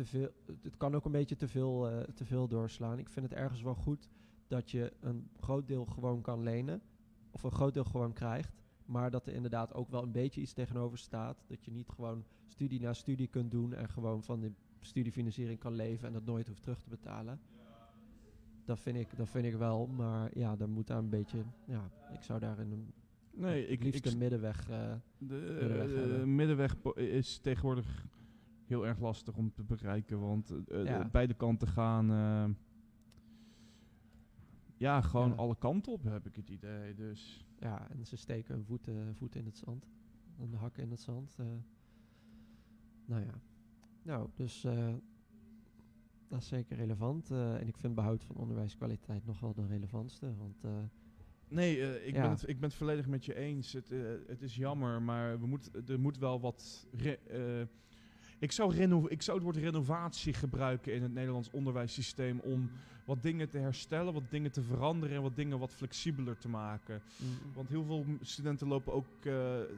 te 0.00 0.06
veel. 0.06 0.28
Het 0.62 0.76
kan 0.76 0.94
ook 0.94 1.04
een 1.04 1.12
beetje 1.12 1.36
te 1.36 1.48
veel, 1.48 1.88
eh, 1.90 2.00
te 2.14 2.24
veel 2.24 2.48
doorslaan. 2.48 2.98
Ik 2.98 3.08
vind 3.08 3.30
het 3.30 3.38
ergens 3.38 3.62
wel 3.62 3.74
goed 3.74 4.08
dat 4.48 4.70
je 4.70 4.92
een 5.00 5.28
groot 5.40 5.68
deel 5.68 5.84
gewoon 5.84 6.20
kan 6.20 6.42
lenen, 6.42 6.82
of 7.30 7.42
een 7.42 7.50
groot 7.50 7.74
deel 7.74 7.84
gewoon 7.84 8.12
krijgt. 8.12 8.62
Maar 8.84 9.10
dat 9.10 9.26
er 9.26 9.34
inderdaad 9.34 9.74
ook 9.74 9.90
wel 9.90 10.02
een 10.02 10.12
beetje 10.12 10.40
iets 10.40 10.52
tegenover 10.52 10.98
staat. 10.98 11.44
Dat 11.46 11.64
je 11.64 11.70
niet 11.70 11.88
gewoon 11.88 12.24
studie 12.46 12.80
na 12.80 12.92
studie 12.92 13.26
kunt 13.26 13.50
doen 13.50 13.72
en 13.72 13.88
gewoon 13.88 14.22
van 14.22 14.40
de 14.40 14.52
studiefinanciering 14.80 15.58
kan 15.58 15.74
leven 15.74 16.06
en 16.06 16.12
dat 16.12 16.24
nooit 16.24 16.46
hoeft 16.48 16.62
terug 16.62 16.82
te 16.82 16.88
betalen. 16.88 17.40
Dat 18.64 18.78
vind 18.78 18.96
ik, 18.96 19.16
dat 19.16 19.28
vind 19.28 19.44
ik 19.44 19.54
wel, 19.54 19.86
maar 19.86 20.38
ja, 20.38 20.56
dan 20.56 20.70
moet 20.70 20.86
daar 20.86 20.98
een 20.98 21.08
beetje, 21.08 21.44
ja, 21.64 21.90
ik 22.12 22.22
zou 22.22 22.40
daar 22.40 22.58
in 22.58 22.72
een 22.72 22.92
Nee, 23.32 23.66
ik, 23.66 23.82
liefst 23.82 24.06
ik, 24.06 24.12
een 24.12 24.18
middenweg. 24.18 24.68
eh, 24.70 24.92
de 25.18 25.56
middenweg 25.60 26.18
eh, 26.18 26.24
middenweg 26.24 26.76
is 26.94 27.38
tegenwoordig 27.38 28.06
heel 28.70 28.86
erg 28.86 28.98
lastig 28.98 29.36
om 29.36 29.52
te 29.52 29.62
bereiken, 29.62 30.20
want 30.20 30.50
eh, 30.50 30.84
Ja. 30.84 31.00
eh, 31.04 31.10
beide 31.10 31.34
kanten 31.34 31.68
gaan. 31.68 32.10
eh, 32.10 32.48
ja, 34.76 35.00
gewoon 35.00 35.28
Ja. 35.28 35.34
alle 35.34 35.56
kanten 35.58 35.92
op 35.92 36.02
heb 36.02 36.26
ik 36.26 36.36
het 36.36 36.48
idee. 36.50 36.94
Dus 36.94 37.46
ja, 37.58 37.90
en 37.90 38.06
ze 38.06 38.16
steken 38.16 38.54
hun 38.54 38.64
voeten, 38.64 39.14
voeten 39.16 39.40
in 39.40 39.46
het 39.46 39.56
zand. 39.56 39.88
Een 40.38 40.54
hakken 40.54 40.82
in 40.82 40.90
het 40.90 41.00
zand. 41.00 41.36
nou 43.04 43.22
ja. 43.24 43.40
Nou, 44.02 44.28
dus 44.34 44.60
dat 46.28 46.40
is 46.40 46.48
zeker 46.48 46.76
relevant. 46.76 47.30
en 47.30 47.68
ik 47.68 47.76
vind 47.76 47.94
behoud 47.94 48.24
van 48.24 48.36
onderwijskwaliteit 48.36 49.26
nog 49.26 49.40
wel 49.40 49.54
de 49.54 49.66
relevantste. 49.66 50.36
Want 50.36 50.64
Nee, 51.48 52.04
ik, 52.06 52.14
Ja. 52.14 52.20
ben 52.20 52.30
het, 52.30 52.48
ik 52.48 52.60
ben 52.60 52.68
het 52.68 52.78
volledig 52.78 53.06
met 53.06 53.24
je 53.24 53.34
eens. 53.34 53.72
Het, 53.72 53.88
het 54.26 54.42
is 54.42 54.56
jammer, 54.56 55.02
maar 55.02 55.40
we 55.40 55.46
moet, 55.46 55.88
er 55.90 56.00
moet 56.00 56.18
wel 56.18 56.40
wat. 56.40 56.86
re- 56.92 57.66
ik, 58.40 58.52
zou 58.52 58.74
reno- 58.74 59.08
ik 59.08 59.22
zou 59.22 59.36
het 59.36 59.46
woord 59.46 59.56
renovatie 59.56 60.32
gebruiken 60.32 60.94
in 60.94 61.02
het 61.02 61.12
Nederlands 61.12 61.50
onderwijssysteem 61.50 62.38
om 62.38 62.70
wat 63.10 63.22
dingen 63.22 63.48
te 63.48 63.58
herstellen, 63.58 64.12
wat 64.12 64.30
dingen 64.30 64.50
te 64.52 64.62
veranderen 64.62 65.16
en 65.16 65.22
wat 65.22 65.36
dingen 65.36 65.58
wat 65.58 65.74
flexibeler 65.74 66.38
te 66.38 66.48
maken. 66.48 67.02
mm, 67.16 67.52
Want 67.52 67.68
heel 67.68 67.84
veel 67.84 68.06
studenten 68.20 68.66
lopen 68.68 68.92
ook, 68.92 69.06
eh, 69.24 69.32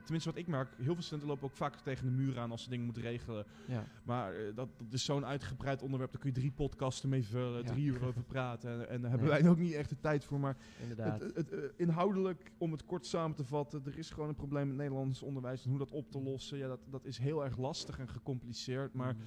tenminste 0.05 0.31
wat 0.31 0.37
ik 0.39 0.47
merk, 0.47 0.75
heel 0.77 0.93
veel 0.95 1.03
studenten 1.03 1.29
lopen 1.29 1.47
ook 1.49 1.57
vaak 1.57 1.77
tegen 1.81 2.05
de 2.05 2.11
muur 2.13 2.39
aan 2.39 2.51
als 2.51 2.63
ze 2.63 2.69
dingen 2.69 2.85
moeten 2.85 3.03
regelen. 3.03 3.47
ja, 3.67 3.87
Maar 4.03 4.35
eh, 4.35 4.55
dat, 4.55 4.69
dat 4.79 4.93
is 4.93 5.05
zo'n 5.05 5.25
uitgebreid 5.27 5.83
onderwerp, 5.83 6.13
daar 6.13 6.21
kun 6.21 6.31
je 6.31 6.37
drie 6.37 6.51
podcasten 6.53 7.09
mee 7.09 7.25
vullen, 7.25 7.63
Ja. 7.65 7.73
drie 7.73 7.85
uur 7.85 8.05
over 8.05 8.23
praten. 8.25 8.71
En, 8.71 8.89
en 8.89 9.01
daar 9.01 9.11
hebben 9.11 9.29
Nee. 9.29 9.41
wij 9.41 9.51
ook 9.51 9.59
niet 9.59 9.73
echt 9.73 9.89
de 9.89 10.01
tijd 10.01 10.25
voor. 10.25 10.41
Maar 10.41 10.57
inderdaad. 10.81 11.21
het, 11.21 11.35
het, 11.37 11.51
eh, 11.53 11.59
inhoudelijk, 11.77 12.53
om 12.59 12.73
het 12.73 12.85
kort 12.85 13.07
samen 13.07 13.37
te 13.37 13.45
vatten, 13.45 13.83
er 13.85 13.99
is 13.99 14.11
gewoon 14.11 14.29
een 14.29 14.35
probleem 14.35 14.67
met 14.69 14.77
Nederlands 14.77 15.23
onderwijs. 15.23 15.65
En 15.65 15.71
hoe 15.71 15.79
dat 15.79 15.91
op 15.91 16.11
te 16.11 16.21
lossen, 16.23 16.59
ja, 16.59 16.69
dat, 16.69 16.81
dat 16.91 17.05
is 17.05 17.19
heel 17.19 17.45
erg 17.45 17.57
lastig 17.59 17.99
en 17.99 18.09
gecompliceerd. 18.09 18.95
Maar 18.95 19.15
Mm, 19.15 19.21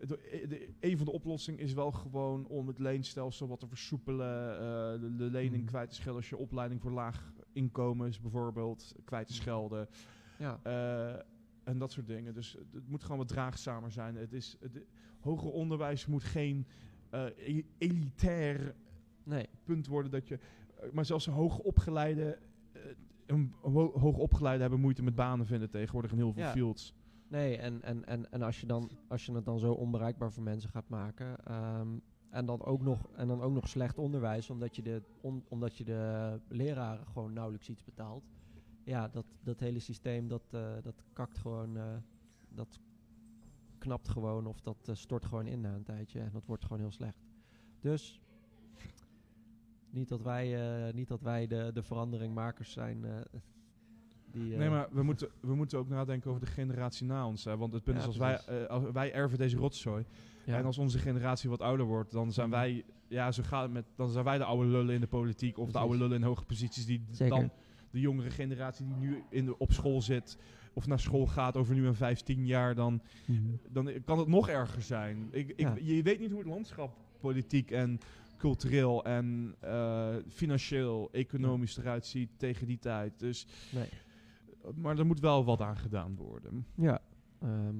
de, 0.00 0.44
de- 0.48 0.68
een 0.80 0.96
van 0.96 1.06
de 1.06 1.12
oplossingen 1.12 1.60
is 1.60 1.72
wel 1.72 1.92
gewoon 1.92 2.46
om 2.46 2.66
het 2.66 2.78
leenstelsel 2.78 3.48
wat 3.48 3.60
te 3.60 3.68
versoepelen. 3.68 4.52
eh, 4.52 5.00
de, 5.00 5.16
de 5.16 5.24
lening 5.30 5.62
Mhm. 5.62 5.70
kwijt 5.70 5.88
te 5.88 5.94
schelden 5.94 6.20
als 6.20 6.28
je 6.30 6.36
opleiding 6.36 6.80
voor 6.80 6.90
laag 6.90 7.32
inkomens 7.52 8.20
bijvoorbeeld 8.20 8.94
kwijt 9.04 9.26
te 9.26 9.32
schelden. 9.34 9.88
ja, 10.38 10.60
Eh, 10.62 11.22
en 11.64 11.78
dat 11.78 11.92
soort 11.92 12.06
dingen. 12.06 12.34
Dus 12.34 12.56
het, 12.72 12.88
moet 12.88 13.02
gewoon 13.02 13.18
wat 13.18 13.28
draagzamer 13.28 13.90
zijn. 13.92 14.16
Het 14.16 14.32
is, 14.32 14.56
het, 14.60 14.80
hoger 15.20 15.50
onderwijs 15.50 16.06
moet 16.06 16.24
geen 16.24 16.66
eh, 17.10 17.24
e- 17.36 17.62
elitair 17.78 18.74
nee, 19.22 19.46
punt 19.64 19.86
worden 19.86 20.10
dat 20.10 20.28
je. 20.28 20.38
maar 20.92 21.04
zelfs 21.04 21.26
hoogopgeleide. 21.26 22.38
een 23.26 23.54
ho 23.60 23.98
hoogopgeleide 23.98 24.60
hebben 24.60 24.80
moeite 24.80 25.02
met 25.02 25.14
banen 25.14 25.46
vinden 25.46 25.70
tegenwoordig 25.70 26.10
in 26.10 26.16
heel 26.16 26.32
veel 26.32 26.42
Ja. 26.42 26.50
fields. 26.50 26.94
Nee. 27.28 27.56
En, 27.56 27.82
en, 27.82 28.04
en, 28.04 28.30
en 28.30 28.42
als, 28.42 28.60
je 28.60 28.66
dan, 28.66 28.90
als 29.08 29.26
je 29.26 29.32
het 29.32 29.44
dan 29.44 29.58
zo 29.58 29.72
onbereikbaar 29.72 30.32
voor 30.32 30.42
mensen 30.42 30.70
gaat 30.70 30.88
maken. 30.88 31.44
ehm, 31.44 31.98
en, 32.30 32.46
dan 32.46 32.64
ook 32.64 32.82
nog, 32.82 33.08
en 33.12 33.28
dan 33.28 33.42
ook 33.42 33.52
nog 33.52 33.68
slecht 33.68 33.98
onderwijs, 33.98 34.50
omdat 34.50 34.76
je 34.76 34.82
de, 34.82 35.02
omdat 35.48 35.76
je 35.76 35.84
de 35.84 36.40
leraren 36.48 37.06
gewoon 37.06 37.32
nauwelijks 37.32 37.68
iets 37.68 37.84
betaalt. 37.84 38.24
Ja, 38.84 39.08
dat, 39.08 39.26
dat 39.40 39.60
hele 39.60 39.78
systeem 39.78 40.28
dat, 40.28 40.42
eh, 40.50 40.72
dat 40.82 41.04
kakt 41.12 41.38
gewoon. 41.38 41.76
eh, 41.76 41.96
dat 42.48 42.80
knapt 43.78 44.08
gewoon 44.08 44.46
of 44.46 44.60
dat 44.60 44.88
eh, 44.88 44.94
stort 44.94 45.24
gewoon 45.24 45.46
in 45.46 45.60
na 45.60 45.74
een 45.74 45.82
tijdje. 45.82 46.20
En 46.20 46.30
dat 46.32 46.46
wordt 46.46 46.62
gewoon 46.62 46.78
heel 46.78 46.90
slecht. 46.90 47.24
Dus. 47.80 48.20
Niet 49.90 50.08
dat 50.08 50.22
wij, 50.22 50.92
niet 50.92 51.08
dat 51.08 51.22
wij 51.22 51.46
de, 51.46 51.70
de 51.74 51.82
veranderingmakers 51.82 52.72
zijn. 52.72 53.04
Eh, 54.38 54.44
die, 54.48 54.56
Nee, 54.56 54.68
maar 54.70 54.88
we 54.90 55.02
moeten, 55.02 55.28
we 55.40 55.54
moeten 55.54 55.78
ook 55.78 55.88
nadenken 55.88 56.30
over 56.30 56.42
de 56.44 56.50
generatie 56.52 57.06
na 57.06 57.26
ons. 57.26 57.44
Hè? 57.44 57.56
Want 57.56 57.72
het 57.72 57.82
punt 57.82 57.96
Ja, 57.96 58.02
is, 58.02 58.08
als 58.08 58.16
wij, 58.16 58.38
eh, 58.46 58.66
als 58.66 58.84
wij 58.92 59.12
erven 59.12 59.38
deze 59.38 59.56
rotzooi. 59.56 60.04
En 60.46 60.64
als 60.64 60.78
onze 60.78 60.98
generatie 60.98 61.50
wat 61.50 61.60
ouder 61.60 61.86
wordt, 61.86 62.10
dan 62.12 62.32
zijn 62.32 62.48
Mhm. 62.48 62.58
wij, 62.58 62.84
ja, 63.08 63.32
zo 63.32 63.42
gaat 63.42 63.62
het 63.62 63.72
met, 63.72 63.84
dan 63.96 64.10
zijn 64.10 64.24
wij 64.24 64.38
de 64.38 64.44
oude 64.44 64.68
lullen 64.68 64.94
in 64.94 65.00
de 65.00 65.06
politiek. 65.06 65.58
Of 65.58 65.70
de 65.72 65.78
oude 65.78 65.96
lullen 65.98 66.16
in 66.16 66.22
hoge 66.22 66.44
posities 66.44 66.86
die 66.86 67.04
Zeker. 67.10 67.36
dan 67.36 67.50
de 67.90 68.00
jongere 68.00 68.30
generatie 68.30 68.86
die 68.86 68.94
nu 68.96 69.22
in 69.30 69.44
de, 69.44 69.58
op 69.58 69.72
school 69.72 70.02
zit. 70.02 70.38
Of 70.72 70.86
naar 70.86 71.00
school 71.00 71.26
gaat 71.26 71.56
over 71.56 71.74
nu 71.74 71.86
een 71.86 71.94
15 71.94 72.46
jaar, 72.46 72.74
dan, 72.74 73.02
Mhm. 73.26 73.40
dan 73.70 73.90
kan 74.04 74.18
het 74.18 74.28
nog 74.28 74.48
erger 74.48 74.82
zijn. 74.82 75.28
Ik, 75.30 75.48
ik, 75.48 75.60
Ja. 75.60 75.74
Je 75.80 76.02
weet 76.02 76.18
niet 76.20 76.30
hoe 76.30 76.38
het 76.38 76.48
landschap 76.48 76.96
politiek 77.20 77.70
en 77.70 77.98
cultureel 78.36 79.04
en 79.04 79.54
eh, 79.60 80.14
financieel, 80.28 81.08
economisch 81.12 81.76
eruit 81.76 82.06
ziet 82.06 82.30
tegen 82.36 82.66
die 82.66 82.78
tijd. 82.78 83.18
Dus, 83.18 83.46
Nee. 83.72 83.88
Maar 84.76 84.98
er 84.98 85.06
moet 85.06 85.20
wel 85.20 85.44
wat 85.44 85.60
aan 85.60 85.76
gedaan 85.76 86.16
worden. 86.16 86.66
Ja. 86.74 87.00
ehm, 87.38 87.76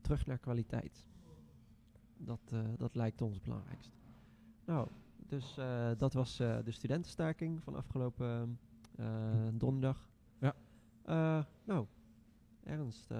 terug 0.00 0.26
naar 0.26 0.38
kwaliteit. 0.38 1.08
Dat, 2.16 2.40
eh, 2.52 2.60
dat 2.76 2.94
lijkt 2.94 3.22
ons 3.22 3.34
het 3.34 3.44
belangrijkst. 3.44 3.92
Nou, 4.64 4.88
dus 5.26 5.58
eh, 5.58 5.90
dat 5.98 6.12
was 6.12 6.38
eh, 6.38 6.58
de 6.64 6.70
studentenstaking 6.70 7.62
van 7.62 7.74
afgelopen 7.74 8.58
donderdag. 9.52 10.10
Ja. 10.38 10.54
Nou, 11.64 11.86
Ernst. 12.62 13.10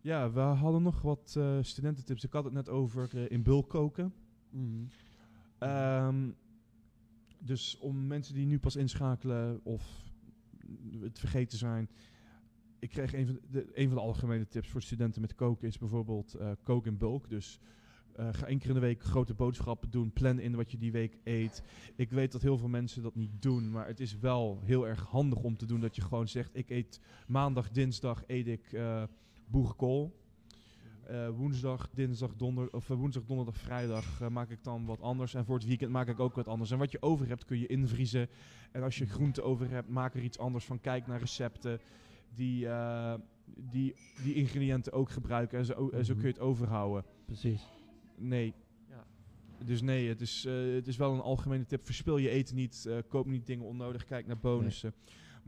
Ja, 0.00 0.30
we 0.30 0.40
hadden 0.40 0.82
nog 0.82 1.02
wat 1.02 1.38
studententips. 1.60 2.24
Ik 2.24 2.32
had 2.32 2.44
het 2.44 2.52
net 2.52 2.68
over 2.68 3.30
in 3.30 3.42
bulk 3.42 3.68
koken. 3.68 4.14
mhm. 4.50 4.84
Ehm, 5.58 6.30
dus 7.38 7.78
om 7.78 8.06
mensen 8.06 8.34
die 8.34 8.46
nu 8.46 8.58
pas 8.58 8.76
inschakelen 8.76 9.60
of 9.64 10.09
het 11.00 11.18
vergeten 11.18 11.58
zijn. 11.58 11.88
ik 12.78 12.88
kreeg 12.88 13.14
een 13.14 13.26
van 13.26 13.40
de, 13.50 13.70
van 13.74 13.94
de 13.94 14.00
algemene 14.00 14.48
tips 14.48 14.68
voor 14.68 14.82
studenten 14.82 15.20
met 15.20 15.34
koken 15.34 15.68
is 15.68 15.78
bijvoorbeeld 15.78 16.34
eh 16.34 16.50
kook 16.62 16.86
in 16.86 16.96
bulk. 16.96 17.28
Dus 17.28 17.60
eh, 18.12 18.28
ga 18.32 18.46
één 18.46 18.58
keer 18.58 18.68
in 18.68 18.74
de 18.74 18.80
week 18.80 19.02
grote 19.02 19.34
boodschappen 19.34 19.90
doen. 19.90 20.12
Plan 20.12 20.38
in 20.38 20.56
wat 20.56 20.70
je 20.70 20.78
die 20.78 20.92
week 20.92 21.18
eet. 21.24 21.62
Ik 21.96 22.10
weet 22.10 22.32
dat 22.32 22.42
heel 22.42 22.58
veel 22.58 22.68
mensen 22.68 23.02
dat 23.02 23.14
niet 23.14 23.42
doen, 23.42 23.70
maar 23.70 23.86
het 23.86 24.00
is 24.00 24.18
wel 24.18 24.60
heel 24.64 24.88
erg 24.88 25.02
handig 25.02 25.38
om 25.38 25.56
te 25.56 25.66
doen 25.66 25.80
dat 25.80 25.96
je 25.96 26.02
gewoon 26.02 26.28
zegt: 26.28 26.50
ik 26.56 26.70
eet 26.70 27.00
maandag, 27.26 27.70
dinsdag 27.70 28.22
eet 28.26 28.46
ik 28.46 28.72
eh 28.72 29.02
boerenkool. 29.46 30.19
Eh, 31.10 31.28
woensdag, 31.28 31.88
dinsdag, 31.94 32.30
donder, 32.36 32.72
of 32.72 32.90
eh, 32.90 32.96
woensdag, 32.96 33.24
donderdag, 33.24 33.56
vrijdag 33.56 34.20
eh, 34.20 34.28
maak 34.28 34.50
ik 34.50 34.64
dan 34.64 34.84
wat 34.86 35.00
anders. 35.00 35.34
En 35.34 35.44
voor 35.44 35.54
het 35.54 35.66
weekend 35.66 35.90
maak 35.90 36.08
ik 36.08 36.20
ook 36.20 36.34
wat 36.34 36.48
anders. 36.48 36.70
En 36.70 36.78
wat 36.78 36.92
je 36.92 37.02
over 37.02 37.28
hebt 37.28 37.44
kun 37.44 37.58
je 37.58 37.66
invriezen. 37.66 38.28
En 38.72 38.82
als 38.82 38.98
je 38.98 39.06
groente 39.06 39.42
over 39.42 39.70
hebt, 39.70 39.88
maak 39.88 40.14
er 40.14 40.22
iets 40.22 40.38
anders 40.38 40.64
van. 40.64 40.80
Kijk 40.80 41.06
naar 41.06 41.18
recepten 41.18 41.80
die, 42.34 42.68
eh, 42.68 43.14
die, 43.56 43.94
die 44.22 44.34
ingrediënten 44.34 44.92
ook 44.92 45.10
gebruiken. 45.10 45.58
En 45.58 45.64
zo, 45.64 45.88
en 45.88 46.04
zo 46.04 46.14
kun 46.14 46.22
je 46.22 46.28
het 46.28 46.40
overhouden. 46.40 47.04
Precies. 47.24 47.62
Nee. 48.16 48.54
Ja. 48.88 49.04
Dus 49.64 49.80
nee, 49.82 50.08
het 50.08 50.20
is, 50.20 50.44
eh, 50.44 50.54
het 50.74 50.88
is 50.88 50.96
wel 50.96 51.12
een 51.14 51.20
algemene 51.20 51.66
tip. 51.66 51.84
Verspil 51.84 52.16
je 52.16 52.28
eten 52.28 52.56
niet. 52.56 52.86
eh, 52.88 52.96
koop 53.08 53.26
niet 53.26 53.46
dingen 53.46 53.66
onnodig. 53.66 54.04
Kijk 54.04 54.26
naar 54.26 54.38
bonussen. 54.38 54.94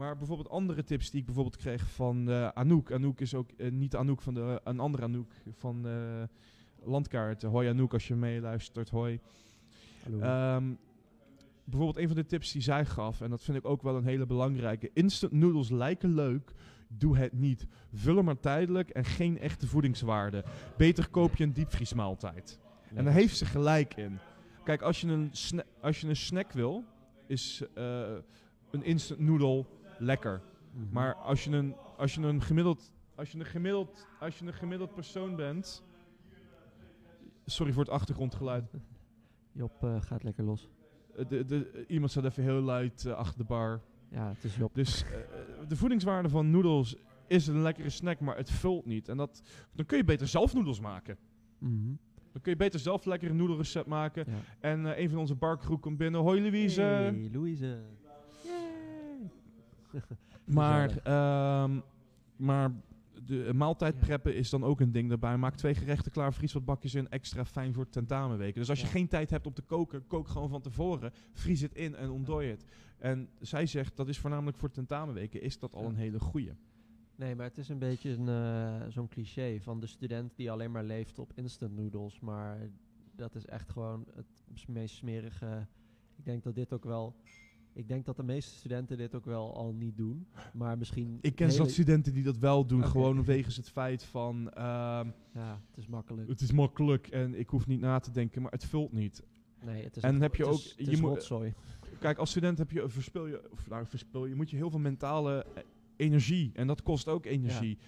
Maar 0.02 0.16
bijvoorbeeld 0.16 0.48
andere 0.48 0.84
tips 0.84 1.10
die 1.10 1.20
ik 1.20 1.26
bijvoorbeeld 1.26 1.56
kreeg 1.56 1.86
van 1.90 2.30
eh, 2.30 2.48
Anouk. 2.48 2.92
Anouk 2.92 3.20
is 3.20 3.34
ook 3.34 3.50
eh, 3.50 3.70
niet 3.70 3.96
Anouk 3.96 4.22
van 4.22 4.34
de, 4.34 4.60
een 4.64 4.80
andere 4.80 5.02
Anouk 5.02 5.32
van 5.50 5.86
eh 5.86 6.22
Landkaart. 6.84 7.42
Hoi 7.42 7.68
Anouk 7.68 7.92
als 7.92 8.08
je 8.08 8.14
meeluistert. 8.14 8.90
Hoi. 8.90 9.20
Hallo. 10.02 10.18
Ehm, 10.18 10.74
bijvoorbeeld 11.64 11.98
een 11.98 12.06
van 12.06 12.16
de 12.16 12.26
tips 12.26 12.52
die 12.52 12.62
zij 12.62 12.84
gaf, 12.84 13.20
en 13.20 13.30
dat 13.30 13.42
vind 13.42 13.56
ik 13.56 13.64
ook 13.64 13.82
wel 13.82 13.96
een 13.96 14.04
hele 14.04 14.26
belangrijke. 14.26 14.90
Instant 14.92 15.32
noodles 15.32 15.70
lijken 15.70 16.14
leuk, 16.14 16.52
doe 16.88 17.16
het 17.16 17.32
niet. 17.32 17.66
Vul 17.92 18.16
hem 18.16 18.24
maar 18.24 18.40
tijdelijk 18.40 18.90
en 18.90 19.04
geen 19.04 19.38
echte 19.38 19.66
voedingswaarde. 19.66 20.44
Beter 20.76 21.08
koop 21.08 21.36
je 21.36 21.44
een 21.44 21.52
diepvriesmaaltijd. 21.52 22.60
En 22.94 23.04
daar 23.04 23.14
heeft 23.14 23.36
ze 23.36 23.46
gelijk 23.46 23.94
in. 23.96 24.18
Kijk, 24.64 24.82
als 24.82 25.00
je 25.00 25.06
een, 25.06 25.32
als 25.80 26.00
je 26.00 26.08
een 26.08 26.16
snack 26.16 26.52
wil, 26.52 26.84
is 27.26 27.64
een 28.70 28.84
instant 28.84 29.20
noodle 29.20 29.66
lekker. 30.02 30.42
Mhm. 30.72 30.84
Maar 30.92 31.14
als 31.14 31.44
je 31.44 31.50
een, 31.50 31.74
als 31.96 32.14
je 32.14 32.20
een 32.20 32.42
gemiddeld, 32.42 32.92
als 33.14 33.32
je 33.32 33.38
een 33.38 33.44
gemiddeld, 33.44 34.06
als 34.20 34.38
je 34.38 34.46
een 34.46 34.54
gemiddeld 34.54 34.94
persoon 34.94 35.36
bent. 35.36 35.82
Sorry 37.44 37.72
voor 37.72 37.82
het 37.82 37.92
achtergrondgeluid. 37.92 38.70
Job 39.52 39.72
eh, 39.82 40.00
gaat 40.00 40.22
lekker 40.22 40.44
los. 40.44 40.68
Eh, 41.16 41.28
de, 41.28 41.44
de, 41.44 41.84
iemand 41.88 42.10
staat 42.10 42.24
even 42.24 42.42
heel 42.42 42.60
luid 42.60 43.04
eh, 43.04 43.12
achter 43.12 43.38
de 43.38 43.44
bar. 43.44 43.80
Ja, 44.08 44.28
het 44.28 44.44
is 44.44 44.56
Job. 44.56 44.74
Dus 44.74 45.04
de 45.68 45.76
voedingswaarde 45.76 46.28
van 46.28 46.50
noedels 46.50 46.96
is 47.26 47.46
een 47.46 47.62
lekkere 47.62 47.90
snack, 47.90 48.20
maar 48.20 48.36
het 48.36 48.50
vult 48.50 48.86
niet. 48.86 49.08
En 49.08 49.16
dat, 49.16 49.42
dan 49.72 49.86
kun 49.86 49.96
je 49.96 50.04
beter 50.04 50.28
zelf 50.28 50.54
noedels 50.54 50.80
maken. 50.80 51.18
Mhm. 51.58 51.94
Dan 52.32 52.42
kun 52.42 52.52
je 52.52 52.58
beter 52.58 52.80
zelf 52.80 53.04
lekker 53.04 53.30
een 53.30 53.36
noedelrecept 53.36 53.86
maken. 53.86 54.24
Ja. 54.26 54.32
En 54.60 55.00
een 55.00 55.10
van 55.10 55.18
onze 55.18 55.34
barcrew 55.34 55.80
komt 55.80 55.96
binnen. 55.96 56.20
Hoi 56.20 56.42
Louise. 56.42 56.80
Hey, 56.80 57.28
Louise. 57.32 57.80
Maar, 60.44 60.96
ehm, 61.02 61.80
maar 62.36 62.72
de 63.26 63.44
eh, 63.44 63.52
maaltijd 63.52 63.98
preppen 63.98 64.34
is 64.34 64.50
dan 64.50 64.64
ook 64.64 64.80
een 64.80 64.92
ding 64.92 65.08
daarbij. 65.08 65.36
Maak 65.36 65.54
twee 65.54 65.74
gerechten 65.74 66.12
klaar, 66.12 66.34
vries 66.34 66.52
wat 66.52 66.64
bakjes 66.64 66.94
in, 66.94 67.08
extra 67.08 67.44
fijn 67.44 67.72
voor 67.74 67.88
tentamenweken. 67.88 68.60
Dus 68.60 68.70
als 68.70 68.80
je 68.80 68.86
Ja. 68.86 68.92
geen 68.92 69.08
tijd 69.08 69.30
hebt 69.30 69.46
om 69.46 69.52
te 69.54 69.62
koken, 69.62 70.06
kook 70.06 70.28
gewoon 70.28 70.48
van 70.48 70.60
tevoren. 70.60 71.12
Vries 71.32 71.60
het 71.60 71.74
in 71.74 71.94
en 71.94 72.10
ontdooi 72.10 72.50
het. 72.50 72.64
En 72.98 73.28
zij 73.40 73.66
zegt, 73.66 73.96
dat 73.96 74.08
is 74.08 74.18
voornamelijk 74.18 74.56
voor 74.56 74.70
tentamenweken, 74.70 75.42
is 75.42 75.58
dat 75.58 75.74
al 75.74 75.84
een 75.84 75.96
hele 75.96 76.20
goeie. 76.20 76.52
Nee, 77.16 77.34
maar 77.34 77.46
het 77.46 77.58
is 77.58 77.68
een 77.68 77.78
beetje 77.78 78.10
een, 78.10 78.28
eh, 78.28 78.86
zo'n 78.88 79.08
cliché 79.08 79.58
van 79.60 79.80
de 79.80 79.86
student 79.86 80.36
die 80.36 80.50
alleen 80.50 80.70
maar 80.70 80.84
leeft 80.84 81.18
op 81.18 81.32
instant 81.34 81.76
noodles. 81.76 82.20
Maar 82.20 82.58
dat 83.16 83.34
is 83.34 83.46
echt 83.46 83.70
gewoon 83.70 84.06
het 84.14 84.66
meest 84.68 84.94
smerige. 84.94 85.66
Ik 86.16 86.24
denk 86.24 86.42
dat 86.42 86.54
dit 86.54 86.72
ook 86.72 86.84
wel. 86.84 87.14
Ik 87.74 87.88
denk 87.88 88.04
dat 88.04 88.16
de 88.16 88.22
meeste 88.22 88.54
studenten 88.54 88.96
dit 88.96 89.14
ook 89.14 89.24
wel 89.24 89.56
al 89.56 89.72
niet 89.72 89.96
doen. 89.96 90.26
Maar 90.52 90.78
misschien. 90.78 91.18
Ik 91.20 91.34
ken 91.34 91.46
hele- 91.48 91.58
zat 91.62 91.70
studenten 91.70 92.12
die 92.14 92.22
dat 92.22 92.38
wel 92.38 92.66
doen, 92.66 92.84
gewoon 92.86 93.24
wegens 93.24 93.56
het 93.56 93.68
feit 93.70 94.04
van... 94.04 94.50
ehm, 94.50 95.06
Ja, 95.34 95.60
het 95.68 95.76
is 95.76 95.86
makkelijk. 95.86 96.28
het 96.28 96.40
is 96.40 96.52
makkelijk 96.52 97.06
en 97.06 97.38
ik 97.38 97.48
hoef 97.48 97.66
niet 97.66 97.80
na 97.80 97.98
te 97.98 98.10
denken, 98.10 98.42
maar 98.42 98.50
het 98.52 98.64
vult 98.64 98.92
niet. 98.92 99.22
Nee, 99.64 99.84
het 99.84 99.96
is 99.96 100.02
En 100.02 100.20
heb 100.20 100.34
je 100.34 100.44
ook- 100.46 100.52
is- 100.54 100.74
je 100.76 100.96
moet-. 100.96 101.30
Kijk, 101.98 102.18
als 102.18 102.30
student 102.30 102.58
heb 102.58 102.70
je, 102.70 102.88
verspil 102.88 103.26
je, 103.26 103.50
of 103.52 103.68
nou 103.68 103.86
verspil 103.86 104.26
je, 104.26 104.34
moet 104.34 104.50
je 104.50 104.56
heel 104.56 104.70
veel 104.70 104.78
mentale 104.78 105.46
eh, 105.54 105.62
energie. 105.96 106.50
En 106.54 106.66
dat 106.66 106.82
kost 106.82 107.08
ook 107.08 107.26
energie. 107.26 107.78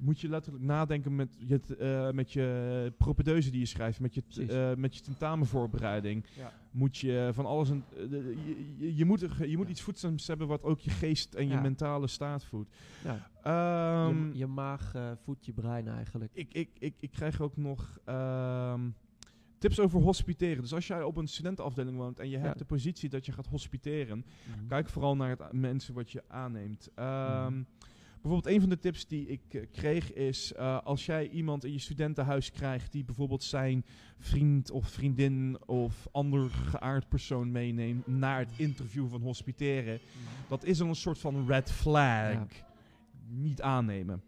Moet 0.00 0.20
je 0.20 0.28
letterlijk 0.28 0.64
nadenken 0.64 1.14
met 1.14 1.36
je, 1.38 1.60
eh, 1.78 2.10
met 2.14 2.32
je 2.32 2.92
propedeuse 2.98 3.50
die 3.50 3.60
je 3.60 3.66
schrijft, 3.66 4.00
met 4.00 4.14
je, 4.14 4.22
eh, 4.48 4.76
met 4.76 4.94
je 4.94 5.00
tentamenvoorbereiding. 5.02 6.24
Ja. 6.36 6.52
Moet 6.70 6.96
je 6.98 7.30
van 7.32 7.46
alles 7.46 7.68
een. 7.68 7.84
eh, 7.96 8.10
je, 8.10 8.74
je, 8.76 8.96
je 8.96 9.04
moet, 9.04 9.22
er- 9.22 9.48
je 9.48 9.56
moet 9.56 9.66
Ja. 9.66 9.72
iets 9.72 9.80
voedzaams 9.82 10.26
hebben 10.26 10.46
wat 10.46 10.62
ook 10.62 10.80
je 10.80 10.90
geest 10.90 11.34
en 11.34 11.48
je 11.48 11.60
mentale 11.60 12.06
staat 12.06 12.44
voedt. 12.44 12.76
Ja, 13.04 13.28
Ehm, 13.42 14.26
je, 14.32 14.38
je 14.38 14.46
maag 14.46 14.92
voedt 15.24 15.44
je 15.46 15.52
brein 15.52 15.88
eigenlijk. 15.88 16.30
ik, 16.34 16.52
ik, 16.54 16.68
ik, 16.78 16.94
ik 17.00 17.10
krijg 17.10 17.40
ook 17.40 17.56
nog 17.56 17.98
ehm, 18.04 18.80
tips 19.58 19.80
over 19.80 20.00
hospiteren. 20.00 20.62
Dus 20.62 20.74
als 20.74 20.86
jij 20.86 21.02
op 21.02 21.16
een 21.16 21.26
studentenafdeling 21.28 21.96
woont 21.96 22.18
en 22.18 22.28
je 22.28 22.38
hebt 22.38 22.58
de 22.58 22.64
positie 22.64 23.08
dat 23.08 23.26
je 23.26 23.32
gaat 23.32 23.46
hospiteren, 23.46 24.24
Mhm. 24.56 24.66
Kijk 24.68 24.88
vooral 24.88 25.16
naar 25.16 25.28
het 25.30 25.52
mensen 25.52 25.94
wat 25.94 26.10
je 26.10 26.22
aanneemt. 26.28 26.88
Mhm. 26.96 27.62
Bijvoorbeeld 28.22 28.54
een 28.54 28.60
van 28.60 28.68
de 28.68 28.78
tips 28.78 29.06
die 29.06 29.26
ik 29.26 29.54
eh, 29.54 29.62
kreeg 29.72 30.12
is... 30.12 30.52
eh, 30.52 30.82
als 30.82 31.06
jij 31.06 31.28
iemand 31.28 31.64
in 31.64 31.72
je 31.72 31.78
studentenhuis 31.78 32.50
krijgt... 32.50 32.92
die 32.92 33.04
bijvoorbeeld 33.04 33.42
zijn 33.42 33.84
vriend 34.18 34.70
of 34.70 34.88
vriendin... 34.88 35.58
of 35.66 36.08
ander 36.12 36.50
geaard 36.50 37.08
persoon 37.08 37.50
meeneemt... 37.50 38.06
naar 38.06 38.38
het 38.38 38.52
interview 38.56 39.08
van 39.08 39.20
hospiteren... 39.20 40.00
dat 40.48 40.64
is 40.64 40.78
dan 40.78 40.88
een 40.88 40.94
soort 40.94 41.18
van 41.18 41.46
red 41.46 41.72
flag. 41.72 42.32
Ja. 42.32 42.46
Niet 43.28 43.62
aannemen. 43.62 44.22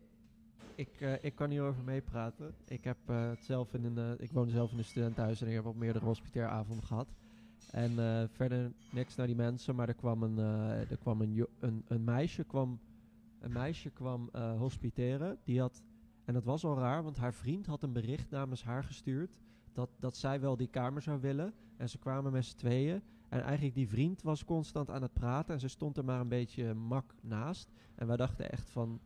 Ik, 0.75 1.01
eh, 1.01 1.13
ik 1.21 1.35
kan 1.35 1.51
hierover 1.51 1.85
meepraten. 1.85 2.55
Ik, 2.69 2.85
heb, 2.85 2.99
het 3.07 3.45
zelf 3.45 3.75
in 3.75 3.85
een, 3.85 4.17
ik 4.21 4.31
woon 4.31 4.49
zelf 4.49 4.73
in 4.73 4.79
een 4.79 4.85
studentenhuis 4.85 5.41
en 5.41 5.49
ik 5.49 5.55
heb 5.55 5.67
al 5.67 5.73
meerdere 5.73 6.05
hospiteeravonden 6.05 6.85
gehad. 6.85 7.09
En 7.71 8.29
verder 8.33 8.73
niks 8.91 9.15
naar 9.15 9.27
die 9.27 9.37
mensen, 9.37 9.75
maar 9.75 9.89
er 9.89 9.95
kwam 9.95 10.23
een, 10.23 10.39
er 10.89 10.99
kwam 11.01 11.21
een, 11.21 11.47
een 11.89 12.05
meisje 12.05 12.45
kwam, 12.45 12.81
een 13.43 13.53
meisje 13.53 13.91
kwam 13.91 14.29
eh, 14.33 14.59
hospiteren. 14.59 15.39
Die 15.45 15.61
had, 15.61 15.83
en 16.25 16.35
dat 16.35 16.45
was 16.45 16.65
al 16.65 16.79
raar, 16.79 17.03
want 17.03 17.17
haar 17.17 17.35
vriend 17.35 17.67
had 17.67 17.83
een 17.83 17.93
bericht 17.93 18.31
namens 18.31 18.65
haar 18.65 18.85
gestuurd 18.85 19.37
dat, 19.73 19.91
dat 19.99 20.17
zij 20.17 20.41
wel 20.41 20.57
die 20.57 20.69
kamer 20.69 21.03
zou 21.03 21.21
willen. 21.21 21.55
En 21.77 21.89
ze 21.89 21.99
kwamen 21.99 22.33
met 22.33 22.45
z'n 22.45 22.57
tweeën. 22.57 23.03
En 23.29 23.41
eigenlijk 23.41 23.75
die 23.75 23.89
vriend 23.89 24.23
was 24.23 24.45
constant 24.45 24.91
aan 24.91 25.03
het 25.03 25.13
praten 25.13 25.55
en 25.55 25.61
ze 25.61 25.69
stond 25.69 25.97
er 25.97 26.05
maar 26.05 26.21
een 26.21 26.29
beetje 26.29 26.75
mak 26.75 27.15
naast. 27.21 27.71
En 27.95 28.07
wij 28.07 28.17
dachten 28.17 28.51
echt 28.51 28.71
van, 28.71 29.01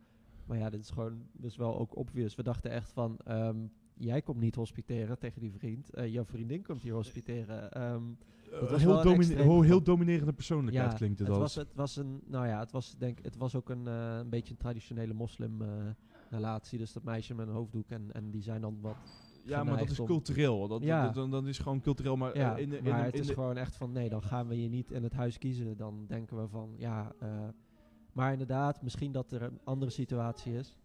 maar 0.45 0.57
ja, 0.57 0.69
dit 0.69 0.79
is 0.79 0.89
gewoon, 0.89 1.27
is 1.41 1.55
wel 1.55 1.79
ook 1.79 1.95
obvious. 1.95 2.35
We 2.35 2.43
dachten 2.43 2.71
echt 2.71 2.91
van, 2.91 3.17
ehm, 3.17 3.67
jij 3.93 4.21
komt 4.21 4.39
niet 4.39 4.55
hospiteren 4.55 5.19
tegen 5.19 5.41
die 5.41 5.51
vriend. 5.51 5.93
Eh, 5.93 6.13
jouw 6.13 6.25
vriendin 6.25 6.63
komt 6.63 6.81
hier 6.81 6.93
hospiteren. 6.93 7.71
Ehm, 7.71 8.03
Dat 8.51 8.69
was 8.71 8.81
heel, 8.81 9.01
domine- 9.03 9.63
heel 9.65 9.81
dominerende 9.83 10.33
persoonlijkheid 10.33 10.91
ja, 10.91 10.97
klinkt 10.97 11.19
het, 11.19 11.27
het 11.27 11.37
als. 11.37 11.55
was, 11.55 11.65
het 11.65 11.75
was 11.75 11.95
een, 11.95 12.21
nou 12.25 12.47
ja, 12.47 12.59
het 12.59 12.71
was 12.71 12.95
denk, 12.97 13.19
het 13.21 13.37
was 13.37 13.55
ook 13.55 13.69
een, 13.69 13.87
eh, 13.87 14.17
een 14.17 14.29
beetje 14.29 14.51
een 14.51 14.59
traditionele 14.59 15.13
moslim 15.13 15.61
eh, 15.61 15.67
relatie. 16.29 16.77
Dus 16.79 16.93
dat 16.93 17.03
meisje 17.03 17.33
met 17.35 17.47
een 17.47 17.53
hoofddoek 17.53 17.89
en, 17.89 18.11
en 18.11 18.31
die 18.31 18.41
zijn 18.41 18.61
dan 18.61 18.77
wat 18.81 18.95
ja, 19.43 19.63
maar 19.63 19.77
dat 19.77 19.89
is 19.89 19.97
cultureel. 20.03 20.67
Dat, 20.67 20.81
Ja. 20.83 21.05
dat, 21.05 21.13
dat, 21.13 21.31
dat 21.31 21.45
is 21.45 21.59
gewoon 21.59 21.81
cultureel. 21.81 22.15
Maar, 22.17 22.37
Ja, 22.37 22.55
eh, 22.55 22.61
in 22.61 22.69
de, 22.69 22.77
in 22.77 22.83
maar 22.83 22.97
de- 22.99 23.05
het 23.05 23.19
is 23.19 23.29
gewoon 23.29 23.57
echt 23.57 23.75
van 23.75 23.91
nee, 23.91 24.09
dan 24.09 24.23
gaan 24.23 24.47
we 24.47 24.61
je 24.61 24.69
niet 24.69 24.91
in 24.91 25.03
het 25.03 25.13
huis 25.13 25.37
kiezen. 25.37 25.77
Dan 25.77 26.05
denken 26.07 26.41
we 26.41 26.47
van 26.47 26.73
ja, 26.77 27.11
eh, 27.19 27.29
maar 28.13 28.31
inderdaad, 28.31 28.81
misschien 28.81 29.11
dat 29.11 29.31
er 29.31 29.41
een 29.41 29.59
andere 29.63 29.91
situatie 29.91 30.53
is. 30.53 30.77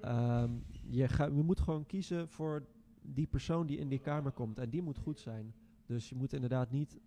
Ehm, 0.00 0.50
je, 0.82 1.08
ga, 1.08 1.24
je 1.24 1.42
moet 1.42 1.60
gewoon 1.60 1.86
kiezen 1.86 2.28
voor 2.28 2.66
die 3.02 3.26
persoon 3.26 3.66
die 3.66 3.78
in 3.78 3.88
die 3.88 3.98
kamer 3.98 4.32
komt 4.32 4.58
en 4.58 4.70
die 4.70 4.82
moet 4.82 4.98
goed 4.98 5.20
zijn. 5.20 5.54
Dus 5.86 6.08
je 6.08 6.14
moet 6.14 6.32
inderdaad 6.32 6.70
niet 6.70 6.98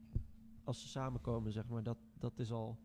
als 0.64 0.82
ze 0.82 0.88
samenkomen, 0.88 1.52
zeg 1.52 1.68
maar, 1.68 1.84
dat, 1.84 1.98
dat 2.20 2.40
is 2.40 2.52
al 2.52 2.78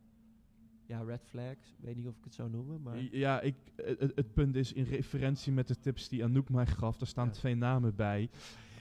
ja, 0.86 1.02
red 1.02 1.24
flags. 1.24 1.70
Ik 1.78 1.84
weet 1.84 1.96
niet 1.96 2.08
of 2.08 2.16
ik 2.16 2.24
het 2.24 2.34
zou 2.34 2.50
noemen, 2.50 2.82
maar 2.82 3.02
Ja, 3.16 3.40
ik, 3.40 3.54
het, 3.76 4.32
punt 4.32 4.54
is 4.56 4.72
in 4.72 4.84
referentie 4.84 5.52
met 5.52 5.68
de 5.68 5.78
tips 5.78 6.08
die 6.08 6.24
Anouk 6.24 6.48
mij 6.48 6.66
gaf, 6.66 6.96
daar 6.96 7.08
staan 7.08 7.26
Ja. 7.26 7.32
twee 7.32 7.54
namen 7.54 7.94
bij. 7.96 8.30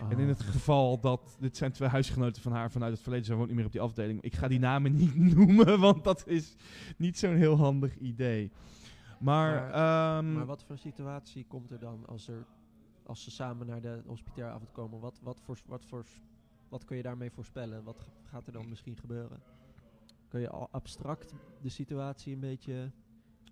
En 0.09 0.11
in 0.19 0.19
Ah. 0.23 0.27
het 0.27 0.41
geval 0.41 0.99
dat, 0.99 1.37
dit 1.39 1.57
zijn 1.57 1.71
twee 1.71 1.89
huisgenoten 1.89 2.41
van 2.41 2.51
haar 2.51 2.71
vanuit 2.71 2.91
het 2.93 3.01
verleden, 3.01 3.25
zij 3.25 3.35
woont 3.35 3.47
niet 3.47 3.55
meer 3.57 3.65
op 3.65 3.71
die 3.71 3.81
afdeling. 3.81 4.21
Ik 4.21 4.33
ga 4.35 4.47
die 4.47 4.59
namen 4.59 4.93
niet 4.95 5.15
noemen, 5.35 5.79
want 5.79 6.03
dat 6.03 6.27
is 6.27 6.55
niet 6.97 7.17
zo'n 7.17 7.35
heel 7.35 7.55
handig 7.57 7.97
idee. 7.97 8.51
Maar, 9.19 9.71
Maar- 9.71 10.17
ehm, 10.17 10.33
Maar 10.33 10.45
wat 10.45 10.63
voor 10.63 10.77
situatie 10.77 11.45
komt 11.47 11.71
er 11.71 11.79
dan 11.79 12.05
als, 12.07 12.27
er, 12.27 12.45
als 13.03 13.23
ze 13.23 13.31
samen 13.31 13.67
naar 13.67 13.81
de 13.81 14.01
hospitaalavond 14.05 14.71
komen? 14.71 14.99
Wat, 14.99 15.19
wat, 15.23 15.39
voor, 15.41 15.57
wat, 15.65 15.85
voor, 15.85 16.05
wat 16.71 16.85
kun 16.85 16.97
je 16.97 17.03
daarmee 17.03 17.31
voorspellen? 17.31 17.83
Wat 17.83 18.05
gaat 18.23 18.47
er 18.47 18.53
dan 18.53 18.69
misschien 18.69 18.97
gebeuren? 18.97 19.39
Kun 20.27 20.39
je 20.39 20.49
al 20.49 20.67
abstract 20.71 21.33
de 21.61 21.69
situatie 21.69 22.33
een 22.33 22.39
beetje... 22.39 22.91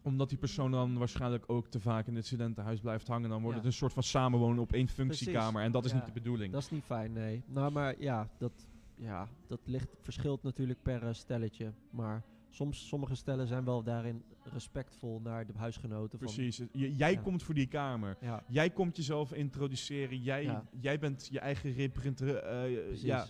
Omdat 0.02 0.30
die 0.30 0.38
persoon 0.38 0.72
dan 0.72 0.98
waarschijnlijk 0.98 1.44
ook 1.48 1.68
te 1.68 1.80
vaak 1.80 2.08
in 2.08 2.16
het 2.16 2.26
studentenhuis 2.26 2.80
blijft 2.80 3.08
hangen. 3.08 3.30
Dan 3.30 3.42
wordt 3.42 3.58
Ja. 3.58 3.64
het 3.64 3.72
een 3.72 3.78
soort 3.78 3.94
van 3.94 4.04
samenwonen 4.04 4.62
op 4.62 4.74
één 4.74 4.88
functiekamer. 4.88 5.62
En 5.64 5.72
dat 5.72 5.86
is 5.86 5.92
Ja. 5.92 5.98
niet 5.98 6.06
de 6.06 6.12
bedoeling. 6.12 6.54
Dat 6.54 6.62
is 6.62 6.70
niet 6.70 6.84
fijn, 6.84 7.14
nee. 7.14 7.44
Nou, 7.48 7.72
maar 7.72 8.02
ja, 8.02 8.30
dat, 8.38 8.68
ja, 8.96 9.28
dat 9.48 9.60
ligt, 9.64 9.96
verschilt 10.02 10.44
natuurlijk 10.44 10.82
per 10.82 11.08
eh, 11.08 11.14
stelletje. 11.14 11.74
Maar 11.90 12.24
soms, 12.50 12.88
sommige 12.88 13.16
stellen 13.16 13.48
zijn 13.48 13.64
wel 13.66 13.84
daarin 13.84 14.24
respectvol 14.44 15.20
naar 15.24 15.46
de 15.46 15.54
huisgenoten. 15.56 16.20
Van, 16.20 16.28
Precies. 16.34 16.58
J- 16.72 16.94
jij 16.98 17.12
Ja. 17.12 17.22
komt 17.22 17.44
voor 17.44 17.54
die 17.54 17.68
kamer. 17.68 18.18
ja, 18.22 18.44
Jij 18.48 18.70
komt 18.70 18.96
jezelf 18.96 19.34
introduceren. 19.34 20.22
Jij, 20.22 20.44
Ja. 20.44 20.64
jij 20.80 21.00
bent 21.00 21.28
je 21.32 21.40
eigen 21.40 21.72
representatie. 21.72 22.80
precies. 22.82 23.02
ja, 23.02 23.26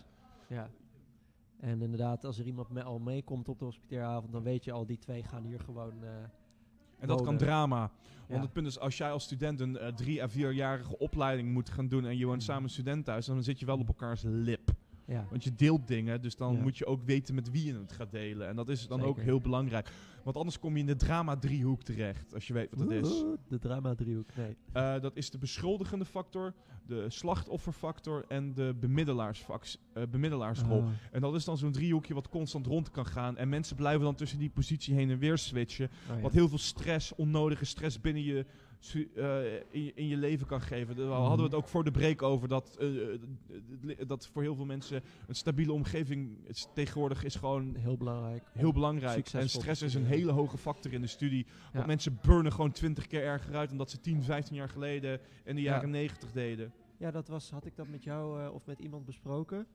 Ja. 0.49 0.69
En 1.59 1.81
inderdaad, 1.81 2.25
als 2.25 2.39
er 2.39 2.45
iemand 2.45 2.69
me 2.69 2.83
al 2.83 2.99
meekomt 2.99 3.47
op 3.49 3.59
de 3.59 3.65
hospiteeravond, 3.65 4.31
dan 4.31 4.43
weet 4.43 4.63
je 4.63 4.71
al, 4.71 4.85
die 4.85 4.97
twee 4.97 5.23
gaan 5.23 5.43
hier 5.43 5.59
gewoon... 5.59 6.03
eh, 6.03 6.09
en 6.99 7.07
dat 7.07 7.21
kan 7.21 7.37
drama. 7.37 7.91
Want 8.27 8.43
het 8.43 8.53
punt 8.53 8.67
is, 8.67 8.79
als 8.79 8.97
jij 8.97 9.11
als 9.11 9.23
student 9.23 9.59
een 9.59 9.77
eh, 9.77 9.87
drie 9.93 10.23
à 10.23 10.27
vierjarige 10.27 10.97
opleiding 10.97 11.51
moet 11.53 11.69
gaan 11.69 11.87
doen 11.87 12.05
en 12.05 12.17
je 12.17 12.25
woont 12.25 12.37
Mhm. 12.37 12.45
samen 12.45 12.61
in 12.61 12.67
een 12.67 12.73
studentenhuis, 12.73 13.25
dan 13.25 13.43
zit 13.43 13.59
je 13.59 13.65
wel 13.65 13.77
op 13.79 13.87
elkaars 13.87 14.21
lip. 14.25 14.71
Ja. 15.09 15.25
Want 15.29 15.43
je 15.43 15.55
deelt 15.55 15.87
dingen, 15.87 16.21
dus 16.21 16.35
dan 16.35 16.53
Ja. 16.55 16.61
moet 16.61 16.77
je 16.77 16.85
ook 16.85 17.03
weten 17.03 17.35
met 17.35 17.51
wie 17.51 17.65
je 17.65 17.73
het 17.79 17.91
gaat 17.91 18.11
delen. 18.11 18.47
En 18.47 18.55
dat 18.55 18.69
is 18.69 18.87
dan 18.87 19.01
ook 19.01 19.19
heel 19.19 19.39
belangrijk. 19.39 19.89
Want 20.23 20.35
anders 20.37 20.59
kom 20.59 20.73
je 20.73 20.79
in 20.79 20.85
de 20.85 20.95
drama-driehoek 20.95 21.83
terecht, 21.83 22.33
als 22.33 22.47
je 22.47 22.53
weet 22.53 22.67
wat 22.71 22.79
het 22.79 23.05
is. 23.05 23.23
De 23.47 23.59
drama-driehoek, 23.59 24.29
nee. 24.35 24.55
Eh, 24.71 24.99
dat 25.01 25.15
is 25.15 25.29
de 25.29 25.37
beschuldigende 25.37 26.05
factor, 26.05 26.53
de 26.85 27.05
slachtofferfactor 27.09 28.25
en 28.27 28.53
de 28.53 28.75
bemiddelaars 28.79 29.45
eh, 29.93 30.03
bemiddelaarsrol. 30.11 30.81
Ah, 30.81 30.87
En 31.11 31.21
dat 31.21 31.35
is 31.35 31.45
dan 31.45 31.57
zo'n 31.57 31.71
driehoekje 31.71 32.13
wat 32.13 32.29
constant 32.29 32.65
rond 32.65 32.91
kan 32.91 33.05
gaan. 33.05 33.37
En 33.37 33.49
mensen 33.49 33.75
blijven 33.75 34.01
dan 34.03 34.15
tussen 34.15 34.39
die 34.39 34.49
positie 34.49 34.93
heen 34.95 35.09
en 35.09 35.17
weer 35.19 35.37
switchen. 35.37 35.89
oh 36.09 36.15
ja. 36.15 36.21
Wat 36.21 36.33
heel 36.33 36.49
veel 36.49 36.57
stress, 36.57 37.15
onnodige 37.15 37.65
stress 37.65 38.01
binnen 38.01 38.23
je, 38.23 38.45
in, 39.71 39.83
je 39.83 39.91
in 39.95 40.07
je 40.07 40.17
leven 40.17 40.47
kan 40.47 40.61
geven. 40.61 40.95
Daar 40.95 41.07
hadden 41.07 41.37
we 41.37 41.43
het 41.43 41.53
ook 41.53 41.67
voor 41.67 41.83
de 41.83 41.91
break 41.91 42.21
over. 42.21 42.47
Dat, 42.47 42.75
eh, 42.79 43.13
eh, 43.13 43.19
dat 44.07 44.27
voor 44.27 44.41
heel 44.41 44.55
veel 44.55 44.65
mensen 44.65 45.01
een 45.27 45.35
stabiele 45.35 45.71
omgeving 45.73 46.47
is, 46.47 46.67
tegenwoordig 46.73 47.23
is 47.23 47.35
gewoon 47.35 47.75
Heel 47.75 47.97
belangrijk. 47.97 48.43
heel 48.53 48.71
belangrijk. 48.73 49.13
Succesvol 49.15 49.41
En 49.41 49.49
stress 49.49 49.81
is 49.81 49.93
een 49.93 50.05
hele 50.05 50.31
hoge 50.31 50.57
factor 50.57 50.93
in 50.93 51.01
de 51.01 51.07
studie. 51.07 51.45
Want 51.73 51.85
mensen 51.85 52.19
burnen 52.21 52.51
gewoon 52.51 52.71
twintig 52.71 53.07
keer 53.07 53.23
erger 53.23 53.55
uit 53.55 53.69
dan 53.69 53.77
dat 53.77 53.89
ze 53.89 53.99
10, 53.99 54.23
15 54.23 54.55
jaar 54.55 54.69
geleden 54.69 55.19
in 55.43 55.55
de 55.55 55.61
Ja. 55.61 55.73
jaren 55.73 55.89
90 55.89 56.31
deden. 56.31 56.73
Ja, 56.97 57.11
dat 57.11 57.27
was, 57.27 57.49
had 57.49 57.65
ik 57.65 57.75
dat 57.75 57.87
met 57.87 58.03
jou 58.03 58.43
eh, 58.43 58.53
of 58.53 58.65
met 58.65 58.79
iemand 58.79 59.05
besproken? 59.05 59.67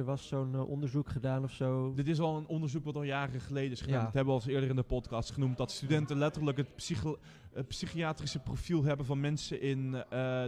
Er 0.00 0.06
was 0.06 0.28
zo'n 0.28 0.54
eh, 0.54 0.68
onderzoek 0.68 1.08
gedaan 1.08 1.44
of 1.44 1.52
zo. 1.52 1.94
Dit 1.94 2.08
is 2.08 2.20
al 2.20 2.36
een 2.36 2.46
onderzoek 2.46 2.84
wat 2.84 2.94
al 2.94 3.02
jaren 3.02 3.40
geleden 3.40 3.70
is 3.70 3.80
gedaan. 3.80 3.98
Ja. 3.98 4.04
Dat 4.04 4.14
hebben 4.14 4.34
we 4.34 4.40
al 4.40 4.46
eens 4.46 4.54
eerder 4.54 4.70
in 4.70 4.76
de 4.76 4.82
podcast 4.82 5.30
genoemd. 5.30 5.56
Dat 5.56 5.70
studenten 5.70 6.18
letterlijk 6.18 6.56
het 6.56 7.68
psychiatrische 7.68 8.38
profiel 8.38 8.84
hebben 8.84 9.06
van 9.06 9.20
mensen 9.20 9.60
in 9.60 9.94
eh, 9.94 10.00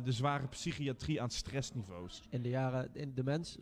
de 0.05 0.13
zware 0.13 0.47
psychiatrie 0.47 1.23
aan 1.23 1.31
stressniveaus. 1.31 2.23
In 2.29 2.43
de 2.43 2.49
jaren, 2.49 2.89
in 2.93 3.15
de 3.15 3.25
mens, 3.25 3.59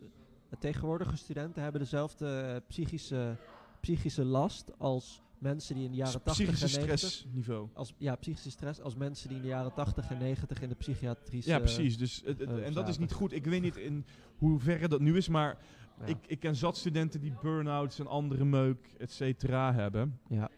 tegenwoordige 0.59 1.17
studenten 1.17 1.63
hebben 1.63 1.81
dezelfde 1.81 2.27
eh, 2.27 2.67
psychische, 2.67 3.35
psychische 3.79 4.25
last 4.25 4.71
als 4.77 5.21
mensen 5.41 5.75
die 5.75 5.83
in 5.83 5.91
de 5.91 5.97
jaren 5.97 6.23
80 6.23 6.33
Psychische 6.33 6.79
en 6.79 6.85
90 6.85 7.09
stressniveau. 7.09 7.69
als 7.73 7.93
ja, 7.97 8.15
psychische 8.15 8.51
stress 8.51 8.81
als 8.81 8.95
mensen 8.95 9.27
die 9.27 9.37
in 9.37 9.43
de 9.43 9.49
jaren 9.49 9.73
80 9.73 10.09
en 10.09 10.17
90 10.17 10.61
in 10.61 10.69
de 10.69 10.75
psychiatrische 10.75 11.49
Ja, 11.49 11.59
precies. 11.59 11.97
Dus, 11.97 12.23
en 12.63 12.73
dat 12.73 12.87
is 12.87 12.97
niet 12.97 13.11
goed. 13.11 13.31
Ik 13.31 13.45
weet 13.45 13.61
niet 13.61 13.77
in 13.77 14.05
hoeverre 14.37 14.87
dat 14.87 14.99
nu 14.99 15.17
is, 15.17 15.27
maar 15.27 15.57
ja, 16.01 16.07
ik, 16.07 16.17
ik 16.27 16.39
ken 16.39 16.55
zat 16.55 16.77
studenten 16.77 17.21
die 17.21 17.33
burn-outs 17.41 17.99
en 17.99 18.07
andere 18.07 18.45
meuk, 18.45 18.93
et 18.97 19.11
cetera, 19.11 19.73
hebben. 19.73 20.19
ja, 20.29 20.49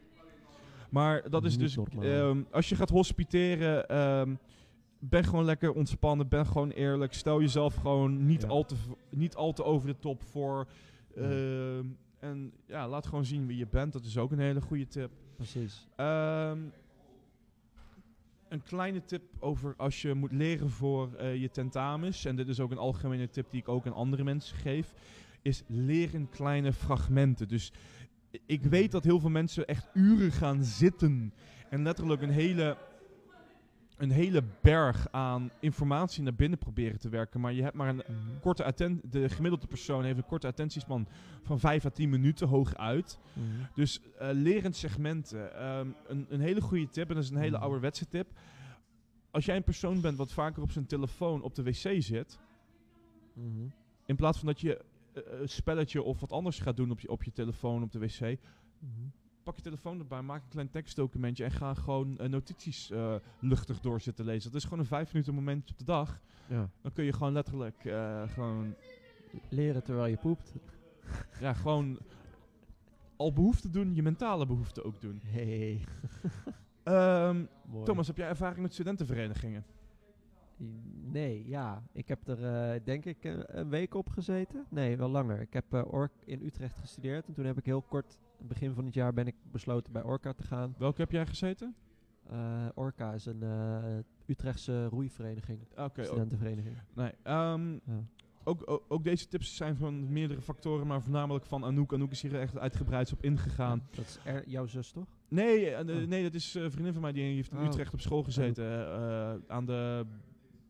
Maar 0.90 1.30
dat 1.30 1.46
is 1.46 1.58
dus, 1.58 1.78
ehm, 2.00 2.42
als 2.52 2.70
je 2.70 2.76
gaat 2.76 2.90
hospiteren, 2.90 3.88
ehm, 3.88 4.36
ben 5.00 5.24
gewoon 5.24 5.46
lekker 5.46 5.72
ontspannen, 5.74 6.28
ben 6.28 6.46
gewoon 6.46 6.70
eerlijk. 6.70 7.14
Stel 7.14 7.40
jezelf 7.42 7.76
gewoon 7.76 8.26
niet, 8.26 8.42
Ja. 8.42 8.48
al, 8.48 8.66
te, 8.66 8.76
niet 9.10 9.36
al 9.36 9.54
te 9.54 9.64
over 9.64 9.88
de 9.88 10.00
top 10.00 10.22
voor. 10.24 10.68
Ehm, 11.16 11.86
en 12.20 12.54
ja, 12.66 12.88
laat 12.88 13.06
gewoon 13.08 13.26
zien 13.26 13.48
wie 13.48 13.58
je 13.58 13.68
bent. 13.68 13.94
Dat 13.94 14.04
is 14.06 14.18
ook 14.18 14.32
een 14.32 14.40
hele 14.40 14.62
goede 14.62 14.88
tip. 14.88 15.12
precies. 15.36 15.88
Een 18.50 18.64
kleine 18.64 19.04
tip 19.06 19.22
over 19.40 19.74
als 19.78 20.02
je 20.02 20.14
moet 20.14 20.32
leren 20.32 20.70
voor 20.70 21.14
eh, 21.14 21.36
je 21.36 21.50
tentamens. 21.50 22.26
En 22.26 22.36
dit 22.36 22.48
is 22.48 22.60
ook 22.60 22.72
een 22.72 22.78
algemene 22.78 23.30
tip 23.30 23.50
die 23.52 23.60
ik 23.60 23.68
ook 23.68 23.86
aan 23.86 23.94
andere 23.94 24.24
mensen 24.24 24.58
geef. 24.58 24.94
Is 25.44 25.64
leer 25.68 26.14
in 26.14 26.30
kleine 26.30 26.74
fragmenten. 26.74 27.48
Dus 27.48 27.72
ik 28.46 28.64
weet 28.64 28.92
dat 28.92 29.04
heel 29.04 29.20
veel 29.20 29.30
mensen 29.30 29.68
echt 29.68 29.88
uren 29.94 30.32
gaan 30.32 30.64
zitten. 30.64 31.34
En 31.70 31.84
letterlijk 31.84 32.22
een 32.22 32.30
hele, 32.30 32.78
een 33.98 34.12
hele 34.12 34.44
berg 34.62 35.08
aan 35.12 35.52
informatie 35.60 36.24
naar 36.24 36.34
binnen 36.34 36.60
proberen 36.60 37.00
te 37.00 37.10
werken. 37.10 37.40
Maar 37.42 37.54
je 37.54 37.62
hebt 37.62 37.76
maar 37.76 37.90
een 37.90 37.96
Mhm. 38.08 38.40
korte 38.42 38.64
atten 38.64 39.02
de 39.10 39.30
gemiddelde 39.30 39.68
persoon 39.68 40.04
heeft 40.04 40.18
een 40.18 40.26
korte 40.26 40.48
attentiespan 40.48 41.08
van 41.44 41.60
5 41.60 41.86
à 41.86 41.90
10 41.90 42.10
minuten 42.10 42.48
hooguit. 42.48 43.20
Mhm. 43.34 43.46
Dus 43.76 44.00
eh 44.20 44.30
lerend 44.32 44.76
segmenten. 44.76 45.56
Ehm, 45.56 45.88
een, 46.08 46.26
een 46.30 46.40
hele 46.42 46.62
goede 46.62 46.90
tip, 46.90 47.10
en 47.10 47.16
dat 47.16 47.24
is 47.24 47.30
een 47.30 47.38
hele 47.38 47.56
Mhm. 47.56 47.64
ouderwetse 47.64 48.08
tip. 48.08 48.28
Als 49.32 49.46
jij 49.46 49.56
een 49.56 49.64
persoon 49.64 50.02
bent 50.02 50.18
wat 50.18 50.32
vaker 50.34 50.62
op 50.64 50.72
zijn 50.72 50.86
telefoon 50.86 51.42
op 51.42 51.56
de 51.56 51.64
wc 51.64 52.02
zit, 52.04 52.40
Mhm. 53.34 53.66
in 54.06 54.16
plaats 54.16 54.38
van 54.38 54.48
dat 54.48 54.62
je 54.62 54.80
een 55.14 55.50
spelletje 55.50 56.02
of 56.04 56.20
wat 56.20 56.32
anders 56.32 56.60
gaat 56.60 56.78
doen 56.78 56.92
op 56.92 57.00
je, 57.00 57.10
op 57.10 57.24
je 57.24 57.32
telefoon 57.32 57.84
op 57.84 57.92
de 57.92 58.00
wc, 58.00 58.20
Mhm. 58.80 58.92
pak 59.44 59.56
je 59.56 59.62
telefoon 59.62 60.00
erbij, 60.00 60.22
maak 60.22 60.44
een 60.44 60.50
klein 60.50 60.70
tekstdocumentje 60.70 61.44
en 61.44 61.52
ga 61.52 61.74
gewoon 61.74 62.18
eh, 62.18 62.28
notities 62.30 62.92
eh, 62.92 63.16
luchtig 63.40 63.80
door 63.80 64.02
zitten 64.02 64.26
lezen. 64.26 64.52
Dat 64.52 64.60
is 64.60 64.64
gewoon 64.64 64.80
een 64.80 64.86
vijf 64.86 65.14
minuten 65.14 65.34
momentje 65.34 65.72
op 65.74 65.78
de 65.80 65.86
dag. 65.86 66.22
Ja. 66.48 66.70
Dan 66.82 66.92
kun 66.94 67.04
je 67.04 67.14
gewoon 67.14 67.34
letterlijk 67.34 67.86
eh, 67.86 68.30
gewoon, 68.30 68.76
Leren 69.50 69.84
terwijl 69.84 70.08
je 70.08 70.18
poept. 70.18 70.54
ja, 71.40 71.54
gewoon 71.54 71.98
al 73.16 73.34
behoefte 73.34 73.70
doen, 73.70 73.96
je 73.96 74.02
mentale 74.02 74.46
behoefte 74.46 74.84
ook 74.84 75.02
doen. 75.02 75.22
Hey. 75.24 75.84
Ehm. 76.84 77.46
Thomas, 77.86 78.08
heb 78.08 78.18
jij 78.18 78.28
ervaring 78.28 78.62
met 78.62 78.74
studentenverenigingen? 78.74 79.66
Nee, 81.12 81.48
ja. 81.48 81.84
Ik 81.92 82.08
heb 82.08 82.28
er 82.28 82.44
eh, 82.46 82.80
denk 82.84 83.06
ik 83.06 83.24
een, 83.24 83.60
een 83.60 83.70
week 83.70 83.94
op 83.94 84.10
gezeten. 84.10 84.66
Nee, 84.70 84.98
wel 84.98 85.10
langer. 85.10 85.42
Ik 85.42 85.54
heb 85.54 85.74
eh, 85.74 85.94
Ork 85.94 86.12
in 86.26 86.42
Utrecht 86.46 86.78
gestudeerd. 86.78 87.28
En 87.28 87.34
toen 87.34 87.46
heb 87.46 87.58
ik 87.58 87.66
heel 87.66 87.82
kort, 87.82 88.18
begin 88.40 88.74
van 88.74 88.86
het 88.86 88.94
jaar, 88.94 89.14
ben 89.14 89.28
ik 89.28 89.36
besloten 89.52 89.94
bij 89.94 90.04
Orca 90.04 90.34
te 90.34 90.44
gaan. 90.44 90.76
Welke 90.78 91.02
heb 91.02 91.12
jij 91.12 91.26
gezeten? 91.26 91.76
Eh, 92.30 92.66
Orca 92.76 93.14
is 93.14 93.26
een 93.26 93.44
Utrechtse 94.26 94.86
roeivereniging. 94.86 95.60
Studentenvereniging. 95.96 96.76
nee. 96.94 97.12
ehm, 97.24 97.72
Ja. 97.72 98.04
ook, 98.44 98.64
ook, 98.72 98.86
ook 98.88 99.04
deze 99.04 99.28
tips 99.28 99.56
zijn 99.56 99.76
van 99.76 100.12
meerdere 100.12 100.42
factoren, 100.42 100.88
maar 100.88 101.02
voornamelijk 101.02 101.46
van 101.46 101.64
Anouk. 101.66 101.94
Anouk 101.94 102.12
is 102.12 102.22
hier 102.22 102.40
echt 102.40 102.58
uitgebreid 102.58 103.12
op 103.14 103.24
ingegaan. 103.24 103.84
Dat 103.96 104.06
is 104.06 104.20
er, 104.24 104.50
jouw 104.50 104.66
zus, 104.66 104.92
toch? 104.92 105.06
Nee, 105.28 105.78
Oh. 105.80 106.08
nee, 106.08 106.24
dat 106.24 106.34
is 106.34 106.54
een 106.54 106.72
vriendin 106.72 106.94
van 106.94 107.02
mij 107.02 107.12
die 107.12 107.24
heeft 107.36 107.52
in 107.52 107.58
Oh. 107.58 107.66
Utrecht 107.66 107.94
op 107.94 108.02
school 108.02 108.24
gezeten. 108.24 108.88
aan 109.48 109.66
de, 109.66 110.06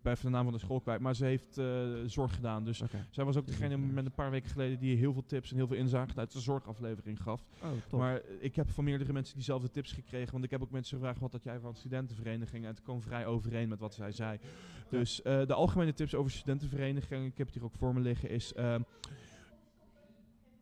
bij 0.04 0.16
de 0.22 0.30
naam 0.30 0.44
van 0.44 0.54
de 0.54 0.60
school 0.60 0.80
kwijt. 0.80 1.00
Maar 1.00 1.16
ze 1.16 1.26
heeft 1.26 1.58
eh, 1.58 1.66
zorg 2.06 2.36
gedaan. 2.36 2.64
Dus 2.64 2.82
zij 3.10 3.24
was 3.24 3.38
ook 3.38 3.48
degene 3.48 3.78
met 3.78 4.06
een 4.06 4.12
paar 4.12 4.32
weken 4.32 4.50
geleden 4.50 4.80
die 4.80 4.98
heel 4.98 5.14
veel 5.14 5.26
tips 5.26 5.52
en 5.52 5.58
heel 5.58 5.68
veel 5.68 5.78
inzage 5.78 6.16
uit 6.16 6.32
de 6.32 6.40
zorgaflevering 6.40 7.22
gaf. 7.22 7.46
Oh. 7.92 8.00
Maar 8.00 8.22
ik 8.40 8.56
heb 8.56 8.70
van 8.70 8.84
meerdere 8.84 9.14
mensen 9.14 9.36
diezelfde 9.36 9.70
tips 9.70 9.92
gekregen. 9.92 10.32
Want 10.32 10.44
ik 10.44 10.52
heb 10.52 10.62
ook 10.62 10.72
mensen 10.72 10.98
gevraagd 10.98 11.20
wat 11.20 11.32
dat 11.32 11.44
jij 11.44 11.60
van 11.60 11.76
studentenverenigingen. 11.76 12.68
En 12.68 12.74
het 12.74 12.84
kwam 12.84 13.02
vrij 13.02 13.26
overeen 13.26 13.70
met 13.70 13.80
wat 13.80 13.94
zij 13.94 14.12
zei. 14.12 14.40
Dus 14.90 15.22
eh, 15.22 15.46
de 15.46 15.54
algemene 15.54 15.94
tips 15.94 16.16
over 16.16 16.32
studentenverenigingen, 16.32 17.26
ik 17.26 17.38
heb 17.38 17.48
het 17.48 17.56
hier 17.56 17.66
ook 17.66 17.76
voor 17.76 17.94
me 17.94 18.00
liggen, 18.00 18.30
is... 18.30 18.54
ehm, 18.54 18.82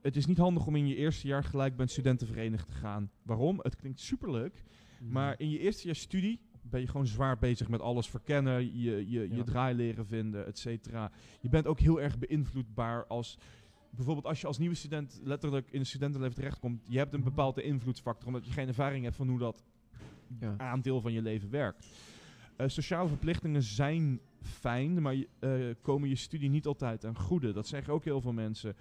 het 0.01 0.15
is 0.15 0.25
niet 0.25 0.37
handig 0.37 0.67
om 0.67 0.75
in 0.75 0.87
je 0.87 0.95
eerste 0.95 1.27
jaar 1.27 1.43
gelijk 1.43 1.75
bij 1.75 1.85
een 1.85 1.91
studentenvereniging 1.91 2.69
te 2.69 2.73
gaan. 2.73 3.11
Waarom? 3.23 3.59
Het 3.61 3.75
klinkt 3.75 3.99
superleuk. 3.99 4.63
Mhm. 4.99 5.11
Maar 5.11 5.39
in 5.39 5.49
je 5.49 5.59
eerste 5.59 5.85
jaar 5.85 5.95
studie 5.95 6.39
ben 6.71 6.81
je 6.81 6.87
gewoon 6.87 7.07
zwaar 7.07 7.37
bezig 7.37 7.69
met 7.69 7.81
alles 7.81 8.09
verkennen, 8.09 8.81
je, 8.81 9.09
je, 9.09 9.35
je 9.35 9.43
draai 9.43 9.75
leren 9.75 10.05
vinden, 10.05 10.45
et 10.45 10.57
cetera. 10.57 11.11
Je 11.41 11.49
bent 11.49 11.67
ook 11.67 11.79
heel 11.79 12.01
erg 12.01 12.17
beïnvloedbaar 12.17 13.05
als... 13.07 13.37
Bijvoorbeeld 13.95 14.25
als 14.25 14.41
je 14.41 14.47
als 14.47 14.57
nieuwe 14.57 14.75
student 14.75 15.21
letterlijk 15.23 15.71
in 15.71 15.79
een 15.79 15.85
studentenleven 15.85 16.35
terechtkomt, 16.35 16.85
je 16.87 16.97
hebt 16.97 17.13
een 17.13 17.23
bepaalde 17.23 17.61
invloedsfactor 17.63 18.27
omdat 18.27 18.45
je 18.45 18.51
geen 18.51 18.67
ervaring 18.67 19.03
hebt 19.03 19.15
van 19.15 19.27
hoe 19.27 19.39
dat 19.39 19.63
ja. 20.39 20.53
aandeel 20.57 21.01
van 21.01 21.13
je 21.13 21.21
leven 21.21 21.49
werkt. 21.49 21.87
Eh, 22.55 22.67
sociale 22.67 23.07
verplichtingen 23.07 23.63
zijn 23.63 24.19
fijn, 24.41 25.01
maar 25.01 25.15
eh, 25.39 25.51
komen 25.81 26.09
je 26.09 26.15
studie 26.15 26.49
niet 26.49 26.65
altijd 26.65 26.99
ten 26.99 27.17
goede. 27.17 27.51
Dat 27.51 27.67
zeggen 27.67 27.93
ook 27.93 28.03
heel 28.03 28.21
veel 28.21 28.33
mensen. 28.33 28.75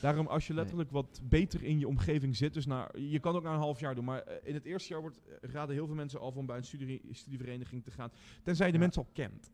Daarom, 0.00 0.26
als 0.26 0.46
je 0.46 0.52
Nee. 0.52 0.62
letterlijk 0.62 0.90
wat 0.90 1.20
beter 1.24 1.62
in 1.62 1.78
je 1.78 1.88
omgeving 1.88 2.36
zit, 2.36 2.54
dus 2.54 2.66
na, 2.66 2.88
je 2.94 3.20
kan 3.20 3.34
ook 3.36 3.42
na 3.42 3.52
een 3.52 3.58
half 3.58 3.80
jaar 3.80 3.94
doen, 3.94 4.04
maar 4.04 4.20
eh, 4.22 4.48
in 4.48 4.54
het 4.54 4.64
eerste 4.64 4.92
jaar 4.92 5.00
wordt, 5.00 5.20
eh, 5.24 5.50
raden 5.50 5.74
heel 5.74 5.86
veel 5.86 5.94
mensen 5.94 6.20
af 6.20 6.36
om 6.36 6.46
bij 6.46 6.56
een 6.56 6.64
studie, 6.64 7.00
studievereniging 7.10 7.84
te 7.84 7.90
gaan, 7.90 8.10
tenzij 8.42 8.66
je 8.66 8.72
de 8.72 8.78
Ja. 8.78 8.84
mensen 8.84 9.02
al 9.02 9.10
kent. 9.12 9.50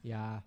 Ja, 0.00 0.44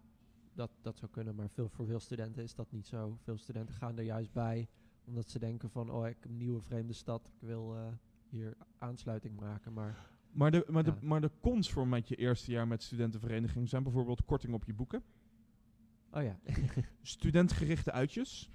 dat, 0.54 0.72
dat 0.82 0.98
zou 0.98 1.12
kunnen, 1.12 1.36
maar 1.36 1.50
veel, 1.50 1.70
voor 1.70 1.86
veel 1.86 2.00
studenten 2.00 2.44
is 2.44 2.56
dat 2.56 2.72
niet 2.72 2.88
zo. 2.88 3.18
Veel 3.24 3.38
studenten 3.38 3.76
gaan 3.76 3.98
er 3.98 4.04
juist 4.04 4.32
bij 4.34 4.68
omdat 5.06 5.30
ze 5.30 5.40
denken 5.40 5.70
van, 5.70 5.92
oh, 5.92 6.08
ik 6.08 6.16
heb 6.20 6.30
een 6.32 6.38
nieuwe 6.38 6.62
vreemde 6.62 6.94
stad, 6.94 7.28
ik 7.28 7.48
wil 7.48 7.76
eh, 7.76 7.88
hier 8.30 8.58
aansluiting 8.78 9.40
maken. 9.40 9.74
Maar 9.74 10.10
Maar 10.32 10.52
de, 10.52 10.66
maar, 10.70 10.84
de, 10.84 10.94
maar 11.02 11.22
de 11.22 11.32
cons 11.42 11.72
voor 11.72 11.88
met 11.88 12.08
je 12.08 12.16
eerste 12.16 12.52
jaar 12.52 12.68
met 12.68 12.84
studentenvereniging 12.84 13.70
zijn 13.70 13.84
bijvoorbeeld 13.84 14.26
korting 14.26 14.54
op 14.54 14.64
je 14.66 14.74
boeken, 14.74 15.04
Oh 16.12 16.24
ja, 16.24 16.40
studentgerichte 17.02 17.92
uitjes 17.92 18.50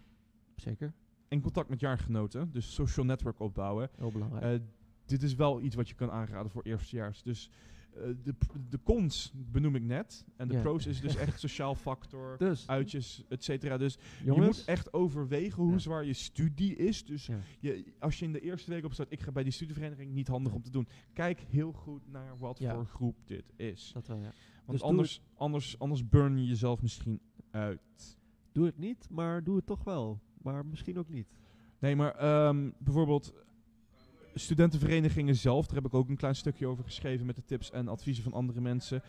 zeker. 0.61 0.93
en 1.29 1.41
contact 1.41 1.69
met 1.69 1.81
jaargenoten. 1.81 2.51
Dus 2.53 2.75
social 2.75 3.07
network 3.07 3.41
opbouwen. 3.41 3.91
Heel 3.97 4.13
belangrijk. 4.13 4.61
Eh, 4.61 4.67
dit 5.07 5.23
is 5.23 5.35
wel 5.35 5.61
iets 5.61 5.75
wat 5.77 5.89
je 5.89 5.95
kan 5.95 6.11
aanraden 6.11 6.51
voor 6.51 6.63
eerstejaars. 6.63 7.23
Dus 7.23 7.51
eh, 7.95 8.03
de, 8.23 8.35
de 8.69 8.79
cons 8.85 9.33
benoem 9.35 9.75
ik 9.75 9.83
net. 9.83 10.25
En 10.37 10.49
de 10.49 10.55
Ja. 10.55 10.61
pros 10.61 10.87
is 10.87 11.01
dus 11.01 11.17
echt 11.27 11.41
sociaal 11.41 11.75
factor, 11.75 12.35
dus, 12.39 12.67
uitjes, 12.67 13.25
et 13.29 13.45
cetera. 13.45 13.77
Dus 13.77 13.99
jongens, 14.25 14.37
je 14.57 14.61
moet 14.61 14.65
echt 14.65 14.93
overwegen 14.93 15.63
hoe 15.63 15.73
Ja. 15.73 15.79
zwaar 15.79 16.05
je 16.05 16.13
studie 16.13 16.77
is. 16.77 17.05
Dus 17.05 17.27
Ja. 17.27 17.39
je, 17.61 17.93
als 17.99 18.19
je 18.19 18.25
in 18.25 18.33
de 18.33 18.41
eerste 18.41 18.71
week 18.71 18.85
op 18.85 18.93
staat, 18.93 19.07
ik 19.13 19.23
ga 19.23 19.33
bij 19.33 19.43
die 19.43 19.53
studievereniging, 19.53 20.13
niet 20.13 20.29
handig 20.29 20.53
om 20.53 20.63
te 20.63 20.71
doen. 20.71 20.89
Kijk 21.13 21.41
heel 21.41 21.73
goed 21.73 22.11
naar 22.11 22.37
wat 22.39 22.59
voor 22.59 22.87
groep 22.87 23.17
dit 23.27 23.53
is. 23.57 23.91
dat 23.95 24.07
wel, 24.07 24.17
ja. 24.19 24.23
Want 24.65 24.79
Dus 24.79 24.83
anders, 24.83 25.23
anders, 25.35 25.79
anders 25.79 26.09
burn 26.09 26.39
je 26.39 26.47
jezelf 26.47 26.83
misschien 26.83 27.21
uit. 27.51 28.17
Doe 28.53 28.67
het 28.67 28.79
niet, 28.79 29.07
maar 29.11 29.45
doe 29.45 29.57
het 29.57 29.67
toch 29.67 29.85
wel. 29.85 30.21
Maar 30.53 30.66
misschien 30.66 30.99
ook 30.99 31.09
niet. 31.09 31.27
Nee, 31.79 31.97
maar 31.97 32.15
ehm, 32.15 32.70
bijvoorbeeld 32.79 33.33
studentenverenigingen 34.35 35.37
zelf, 35.37 35.66
daar 35.66 35.75
heb 35.75 35.87
ik 35.87 35.95
ook 35.95 36.09
een 36.09 36.16
klein 36.16 36.35
stukje 36.37 36.66
over 36.66 36.85
geschreven 36.85 37.27
met 37.27 37.37
de 37.37 37.45
tips 37.45 37.70
en 37.70 37.89
adviezen 37.89 38.25
van 38.25 38.33
andere 38.33 38.61
mensen. 38.61 39.03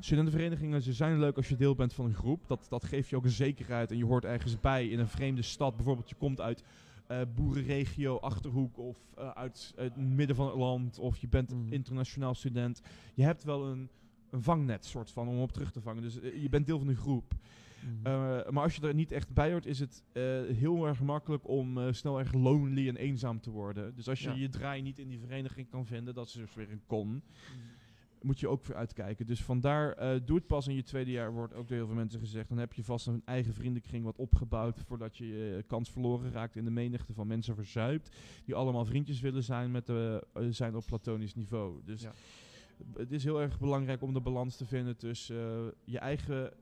Studentenverenigingen, 0.00 0.82
ze 0.82 0.92
zijn 0.92 1.18
leuk 1.18 1.36
als 1.36 1.48
je 1.48 1.56
deel 1.56 1.74
bent 1.74 1.92
van 1.92 2.04
een 2.04 2.14
groep. 2.14 2.46
Dat, 2.46 2.66
dat 2.68 2.84
geeft 2.84 3.08
je 3.08 3.16
ook 3.16 3.24
een 3.24 3.30
zekerheid 3.30 3.90
en 3.90 3.96
je 3.96 4.04
hoort 4.04 4.24
ergens 4.24 4.60
bij 4.60 4.88
in 4.88 4.98
een 4.98 5.08
vreemde 5.08 5.42
stad. 5.42 5.76
Bijvoorbeeld 5.76 6.08
je 6.08 6.14
komt 6.14 6.40
uit 6.40 6.64
eh 7.06 7.20
boerenregio, 7.34 8.16
Achterhoek 8.18 8.78
of 8.78 8.96
eh, 9.16 9.30
uit, 9.30 9.72
uit 9.76 9.94
het 9.94 10.04
midden 10.04 10.36
van 10.36 10.46
het 10.46 10.56
land. 10.56 10.98
Of 10.98 11.16
je 11.16 11.28
bent 11.28 11.50
Mhm. 11.54 11.72
internationaal 11.72 12.34
student. 12.34 12.80
Je 13.14 13.22
hebt 13.22 13.44
wel 13.44 13.66
een, 13.66 13.88
een 14.30 14.42
vangnet 14.42 14.84
soort 14.84 15.10
van 15.10 15.28
om 15.28 15.40
op 15.40 15.52
terug 15.52 15.72
te 15.72 15.80
vangen. 15.80 16.02
Dus 16.02 16.20
eh, 16.20 16.42
je 16.42 16.48
bent 16.48 16.66
deel 16.66 16.78
van 16.78 16.88
een 16.88 16.96
groep. 16.96 17.32
Eh, 18.02 18.12
maar 18.50 18.62
als 18.62 18.76
je 18.76 18.86
er 18.88 18.94
niet 18.94 19.12
echt 19.12 19.32
bij 19.32 19.50
hoort, 19.50 19.66
is 19.66 19.78
het 19.78 20.02
eh, 20.12 20.22
heel 20.56 20.86
erg 20.86 21.00
makkelijk 21.00 21.48
om 21.48 21.78
eh, 21.78 21.92
snel 21.92 22.18
erg 22.18 22.32
lonely 22.32 22.88
en 22.88 22.96
eenzaam 22.96 23.40
te 23.40 23.50
worden. 23.50 23.94
Dus 23.94 24.08
als 24.08 24.20
je 24.20 24.28
Ja. 24.28 24.34
je 24.34 24.48
draai 24.48 24.82
niet 24.82 24.98
in 24.98 25.08
die 25.08 25.18
vereniging 25.18 25.68
kan 25.68 25.86
vinden, 25.86 26.14
dat 26.14 26.26
is 26.26 26.32
dus 26.32 26.54
weer 26.54 26.70
een 26.70 26.82
con, 26.86 27.08
Mhm. 27.08 27.22
moet 28.22 28.40
je 28.40 28.48
ook 28.48 28.66
weer 28.66 28.76
uitkijken. 28.76 29.26
Dus 29.26 29.42
vandaar, 29.42 30.24
doe 30.24 30.36
het 30.36 30.46
pas 30.46 30.66
in 30.66 30.74
je 30.74 30.82
tweede 30.82 31.10
jaar, 31.10 31.32
wordt 31.32 31.54
ook 31.54 31.68
door 31.68 31.76
heel 31.76 31.86
veel 31.86 31.94
mensen 31.94 32.20
gezegd. 32.20 32.48
Dan 32.48 32.58
heb 32.58 32.72
je 32.72 32.84
vast 32.84 33.06
een 33.06 33.22
eigen 33.24 33.54
vriendenkring 33.54 34.04
wat 34.04 34.16
opgebouwd 34.18 34.80
voordat 34.80 35.16
je 35.16 35.26
je 35.26 35.64
kans 35.66 35.90
verloren 35.90 36.32
raakt 36.32 36.56
in 36.56 36.64
de 36.64 36.70
menigte 36.70 37.12
van 37.14 37.26
mensen 37.26 37.54
verzuipt. 37.54 38.16
Die 38.44 38.54
allemaal 38.54 38.84
vriendjes 38.84 39.20
willen 39.20 39.42
zijn, 39.42 39.70
met 39.70 39.86
de, 39.86 40.26
zijn 40.50 40.74
op 40.76 40.84
platonisch 40.86 41.34
niveau. 41.34 41.80
Dus 41.84 42.02
Ja. 42.02 42.12
het 42.96 43.12
is 43.12 43.24
heel 43.24 43.40
erg 43.40 43.58
belangrijk 43.60 44.02
om 44.02 44.12
de 44.14 44.20
balans 44.20 44.56
te 44.56 44.66
vinden 44.66 44.96
tussen 44.96 45.74
je 45.84 45.98
eigen 45.98 46.52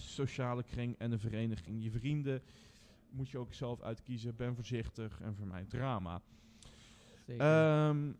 sociale 0.00 0.62
kring 0.62 0.94
en 0.98 1.12
een 1.12 1.18
vereniging. 1.18 1.82
Je 1.82 1.90
vrienden 1.90 2.42
moet 3.10 3.28
je 3.30 3.38
ook 3.38 3.54
zelf 3.54 3.80
uitkiezen. 3.82 4.36
Ben 4.36 4.54
voorzichtig 4.54 5.20
en 5.20 5.34
vermijd 5.34 5.70
drama. 5.70 6.20
Ehm, 7.26 8.12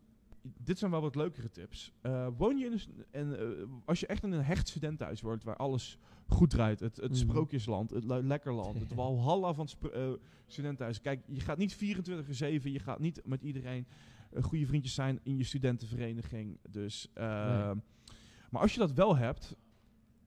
dit 0.43 0.79
zijn 0.79 0.91
wel 0.91 1.01
wat 1.01 1.15
leukere 1.15 1.51
tips. 1.51 1.93
Eh, 2.01 2.29
woon 2.37 2.59
je 2.59 2.65
in 2.67 2.73
een, 2.73 3.05
en, 3.11 3.39
eh, 3.39 3.65
als 3.85 4.01
je 4.01 4.07
echt 4.07 4.23
in 4.23 4.33
een 4.33 4.45
hecht 4.45 4.69
studentenhuis 4.69 5.21
woont 5.21 5.45
waar 5.45 5.57
alles 5.57 5.99
goed 6.27 6.51
draait, 6.51 6.81
het, 6.81 6.97
het 6.97 7.11
Mhm. 7.11 7.19
sprookjesland, 7.21 7.91
het 7.91 8.05
le- 8.05 8.23
lekkerland, 8.23 8.79
het 8.81 8.95
walhalla 9.01 9.53
van 9.55 9.69
sp- 9.69 9.85
eh, 9.85 10.11
studentenhuis. 10.47 11.01
Kijk, 11.01 11.23
je 11.27 11.41
gaat 11.41 11.59
niet 11.59 11.75
24-7, 11.75 12.73
je 12.73 12.79
gaat 12.79 12.99
niet 12.99 13.21
met 13.25 13.43
iedereen 13.43 13.87
eh, 14.31 14.43
goede 14.43 14.67
vriendjes 14.67 14.95
zijn 14.95 15.21
in 15.23 15.37
je 15.37 15.45
studentenvereniging. 15.45 16.59
Dus, 16.71 17.09
ehm, 17.15 17.77
Maar 18.51 18.61
als 18.63 18.73
je 18.73 18.79
dat 18.81 18.93
wel 18.93 19.17
hebt, 19.17 19.57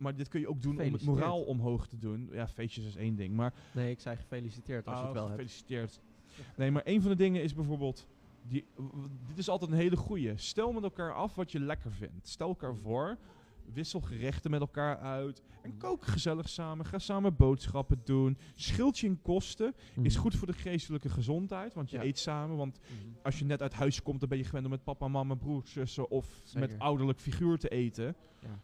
maar 0.02 0.15
dit 0.15 0.28
kun 0.28 0.40
je 0.40 0.48
ook 0.49 0.61
doen 0.61 0.72
om 0.72 0.78
het 0.78 0.86
Gefeliciteerd. 0.88 1.19
moraal 1.19 1.41
omhoog 1.44 1.88
te 1.88 1.98
doen. 1.98 2.30
Ja, 2.32 2.48
feestjes 2.48 2.86
is 2.86 2.95
één 2.95 3.15
ding, 3.15 3.36
maar 3.36 3.53
nee, 3.73 3.91
ik 3.91 3.99
zei 3.99 4.15
gefeliciteerd 4.15 4.86
als 4.88 4.95
je 4.95 5.02
Oh, 5.02 5.06
het 5.07 5.14
wel 5.18 5.23
hebt. 5.28 5.36
gefeliciteerd. 5.40 5.99
Nee, 6.56 6.72
maar 6.72 6.82
een 6.86 7.02
van 7.02 7.11
de 7.11 7.18
dingen 7.18 7.44
is 7.44 7.53
bijvoorbeeld... 7.53 8.07
Die, 8.48 8.65
dit 9.28 9.38
is 9.38 9.49
altijd 9.49 9.72
een 9.72 9.78
hele 9.78 9.95
goeie. 9.98 10.38
Stel 10.38 10.72
met 10.72 10.84
elkaar 10.84 11.14
af 11.14 11.36
wat 11.36 11.52
je 11.52 11.60
lekker 11.60 11.91
vindt. 11.91 12.28
Stel 12.28 12.48
elkaar 12.48 12.76
voor. 12.76 13.18
Wissel 13.73 14.02
gerechten 14.02 14.52
met 14.52 14.60
elkaar 14.60 14.98
uit. 14.98 15.44
En 15.61 15.78
kook 15.78 16.06
gezellig 16.06 16.49
samen. 16.49 16.86
Ga 16.86 16.99
samen 16.99 17.36
boodschappen 17.36 18.02
doen. 18.03 18.38
Scheelt 18.56 18.99
je 18.99 19.07
in 19.07 19.22
kosten. 19.22 19.73
Is 20.02 20.14
Mhm. 20.14 20.22
goed 20.23 20.36
voor 20.36 20.48
de 20.48 20.53
geestelijke 20.53 21.10
gezondheid. 21.10 21.73
Want 21.73 21.90
je 21.90 21.98
Ja. 21.98 22.03
eet 22.03 22.19
samen. 22.19 22.57
Want 22.57 22.80
Mhm. 22.80 23.11
als 23.23 23.40
je 23.40 23.45
net 23.45 23.61
uit 23.61 23.73
huis 23.73 24.02
komt, 24.02 24.19
dan 24.19 24.30
ben 24.30 24.38
je 24.38 24.44
gewend 24.44 24.65
om 24.65 24.72
met 24.72 24.84
papa, 24.84 25.07
mama, 25.07 25.36
broers, 25.36 25.72
zussen 25.72 26.10
of 26.10 26.41
Zeker. 26.44 26.69
met 26.69 26.80
ouderlijk 26.80 27.19
figuur 27.19 27.57
te 27.57 27.69
eten. 27.69 28.15
Ja. 28.40 28.60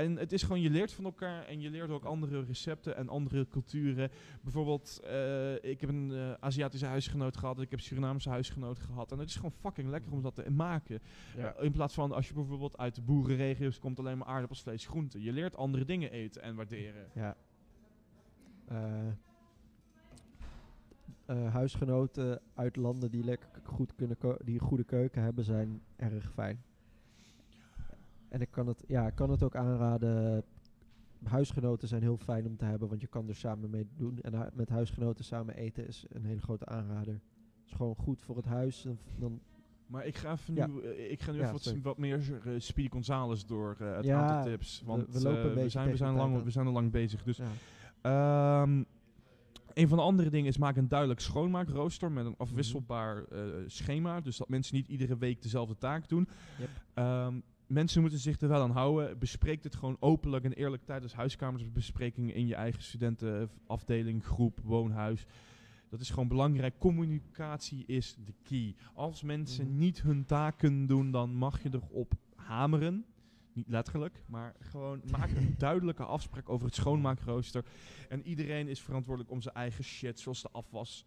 En 0.00 0.16
het 0.16 0.32
is 0.32 0.42
gewoon, 0.42 0.60
je 0.60 0.70
leert 0.70 0.92
van 0.92 1.04
elkaar 1.04 1.44
en 1.44 1.60
je 1.60 1.70
leert 1.70 1.90
ook 1.90 2.04
andere 2.04 2.44
recepten 2.44 2.96
en 2.96 3.08
andere 3.08 3.48
culturen. 3.48 4.10
Bijvoorbeeld, 4.42 5.00
eh, 5.04 5.54
ik 5.54 5.80
heb 5.80 5.90
een 5.90 6.12
eh, 6.12 6.32
Aziatische 6.40 6.86
huisgenoot 6.86 7.36
gehad, 7.36 7.60
ik 7.60 7.70
heb 7.70 7.80
Surinaamse 7.80 8.28
huisgenoot 8.28 8.78
gehad. 8.78 9.12
En 9.12 9.18
het 9.18 9.28
is 9.28 9.36
gewoon 9.36 9.52
fucking 9.52 9.88
lekker 9.88 10.12
om 10.12 10.22
dat 10.22 10.34
te 10.34 10.50
maken. 10.50 11.00
Ja. 11.36 11.54
Eh, 11.54 11.64
in 11.64 11.72
plaats 11.72 11.94
van 11.94 12.12
als 12.12 12.28
je 12.28 12.34
bijvoorbeeld 12.34 12.78
uit 12.78 12.94
de 12.94 13.02
boerenregio's 13.02 13.78
komt, 13.78 13.98
alleen 13.98 14.18
maar 14.18 14.26
aardappels, 14.26 14.62
vlees, 14.62 14.86
groenten. 14.86 15.22
Je 15.22 15.32
leert 15.32 15.56
andere 15.56 15.84
dingen 15.84 16.10
eten 16.10 16.42
en 16.42 16.54
waarderen. 16.54 17.06
Ja. 17.14 17.36
Huisgenoten 21.50 22.40
uit 22.54 22.76
landen 22.76 23.10
die 23.10 23.24
lekker 23.24 23.48
goed 23.64 23.94
kunnen 23.94 24.16
die 24.44 24.54
een 24.54 24.66
goede 24.66 24.84
keuken 24.84 25.22
hebben, 25.22 25.44
zijn 25.44 25.82
erg 25.96 26.32
fijn. 26.32 26.62
En 28.30 28.40
ik 28.40 28.50
kan 28.50 28.66
het, 28.66 28.84
ja, 28.86 29.06
ik 29.06 29.14
kan 29.14 29.30
het 29.30 29.42
ook 29.42 29.56
aanraden. 29.56 30.42
Huisgenoten 31.24 31.88
zijn 31.88 32.02
heel 32.02 32.16
fijn 32.16 32.46
om 32.46 32.56
te 32.56 32.64
hebben, 32.64 32.88
want 32.88 33.00
je 33.00 33.06
kan 33.06 33.28
er 33.28 33.34
samen 33.34 33.70
mee 33.70 33.86
doen. 33.96 34.18
En 34.20 34.34
hu- 34.34 34.48
met 34.52 34.68
huisgenoten 34.68 35.24
samen 35.24 35.54
eten 35.54 35.86
is 35.86 36.04
een 36.08 36.24
hele 36.24 36.40
grote 36.40 36.66
aanrader. 36.66 37.12
Het 37.12 37.66
is 37.66 37.72
gewoon 37.72 37.94
goed 37.96 38.22
voor 38.22 38.36
het 38.36 38.44
huis. 38.44 38.82
Dan, 38.82 38.98
dan 39.18 39.40
Maar 39.86 40.06
ik 40.06 40.16
ga, 40.16 40.32
even 40.32 40.54
Ja. 40.54 40.66
nu, 40.66 40.80
eh, 40.80 41.10
ik 41.10 41.22
ga 41.22 41.32
nu 41.32 41.38
Ja, 41.38 41.42
even 41.52 41.52
wat, 41.52 41.74
wat 41.82 41.98
meer 41.98 42.40
uh, 42.46 42.54
Speedy 42.60 42.90
Gonzales 42.90 43.46
door 43.46 43.76
eh, 43.80 43.96
het 43.96 44.04
Ja, 44.04 44.20
aantal 44.20 44.42
tips. 44.52 44.82
Want 44.86 45.12
we 45.12 45.20
lopen 45.22 45.50
eh, 45.56 45.62
we, 45.62 45.68
zijn, 45.68 45.90
we, 45.90 45.96
zijn 45.96 46.14
lang, 46.14 46.42
we 46.42 46.50
zijn 46.50 46.66
al 46.66 46.72
lang 46.72 46.90
bezig. 46.90 47.22
Dus. 47.22 47.40
Ehm, 48.00 48.82
een 49.74 49.88
van 49.88 49.98
de 49.98 50.04
andere 50.04 50.30
dingen 50.30 50.48
is 50.48 50.58
maak 50.58 50.76
een 50.76 50.88
duidelijk 50.88 51.20
schoonmaakrooster 51.20 52.12
met 52.12 52.26
een 52.26 52.34
afwisselbaar 52.36 53.24
eh, 53.24 53.40
schema. 53.66 54.20
Dus 54.20 54.36
dat 54.36 54.48
mensen 54.48 54.74
niet 54.76 54.88
iedere 54.88 55.16
week 55.18 55.42
dezelfde 55.42 55.76
taak 55.78 56.08
doen. 56.08 56.28
Yep. 56.58 56.68
Ehm, 56.94 57.40
mensen 57.70 58.00
moeten 58.00 58.18
zich 58.18 58.40
er 58.40 58.48
wel 58.48 58.62
aan 58.62 58.70
houden. 58.70 59.18
Bespreek 59.18 59.62
dit 59.62 59.74
gewoon 59.74 59.96
openlijk 60.00 60.44
en 60.44 60.52
eerlijk 60.52 60.84
tijdens 60.84 61.14
huiskamersbesprekingen 61.14 62.34
in 62.34 62.46
je 62.46 62.54
eigen 62.54 62.82
studentenafdeling, 62.82 64.24
groep, 64.24 64.60
woonhuis. 64.62 65.26
Dat 65.88 66.00
is 66.00 66.10
gewoon 66.10 66.28
belangrijk. 66.28 66.78
Communicatie 66.78 67.84
is 67.86 68.16
de 68.24 68.34
key. 68.42 68.74
Als 68.94 69.22
mensen 69.22 69.66
Mhm. 69.66 69.78
niet 69.78 70.02
hun 70.02 70.24
taken 70.24 70.86
doen, 70.86 71.10
dan 71.10 71.34
mag 71.34 71.62
je 71.62 71.68
erop 71.72 72.12
hameren. 72.36 73.04
Niet 73.52 73.68
letterlijk, 73.68 74.22
maar 74.26 74.54
gewoon 74.60 75.00
maak 75.18 75.30
een 75.36 75.54
duidelijke 75.58 76.04
afspraak 76.04 76.48
over 76.48 76.66
het 76.66 76.74
schoonmaakrooster. 76.74 77.64
En 78.08 78.26
iedereen 78.26 78.68
is 78.68 78.80
verantwoordelijk 78.80 79.32
om 79.32 79.42
zijn 79.42 79.54
eigen 79.54 79.84
shit, 79.84 80.20
zoals 80.20 80.42
de 80.42 80.48
afwas, 80.52 81.04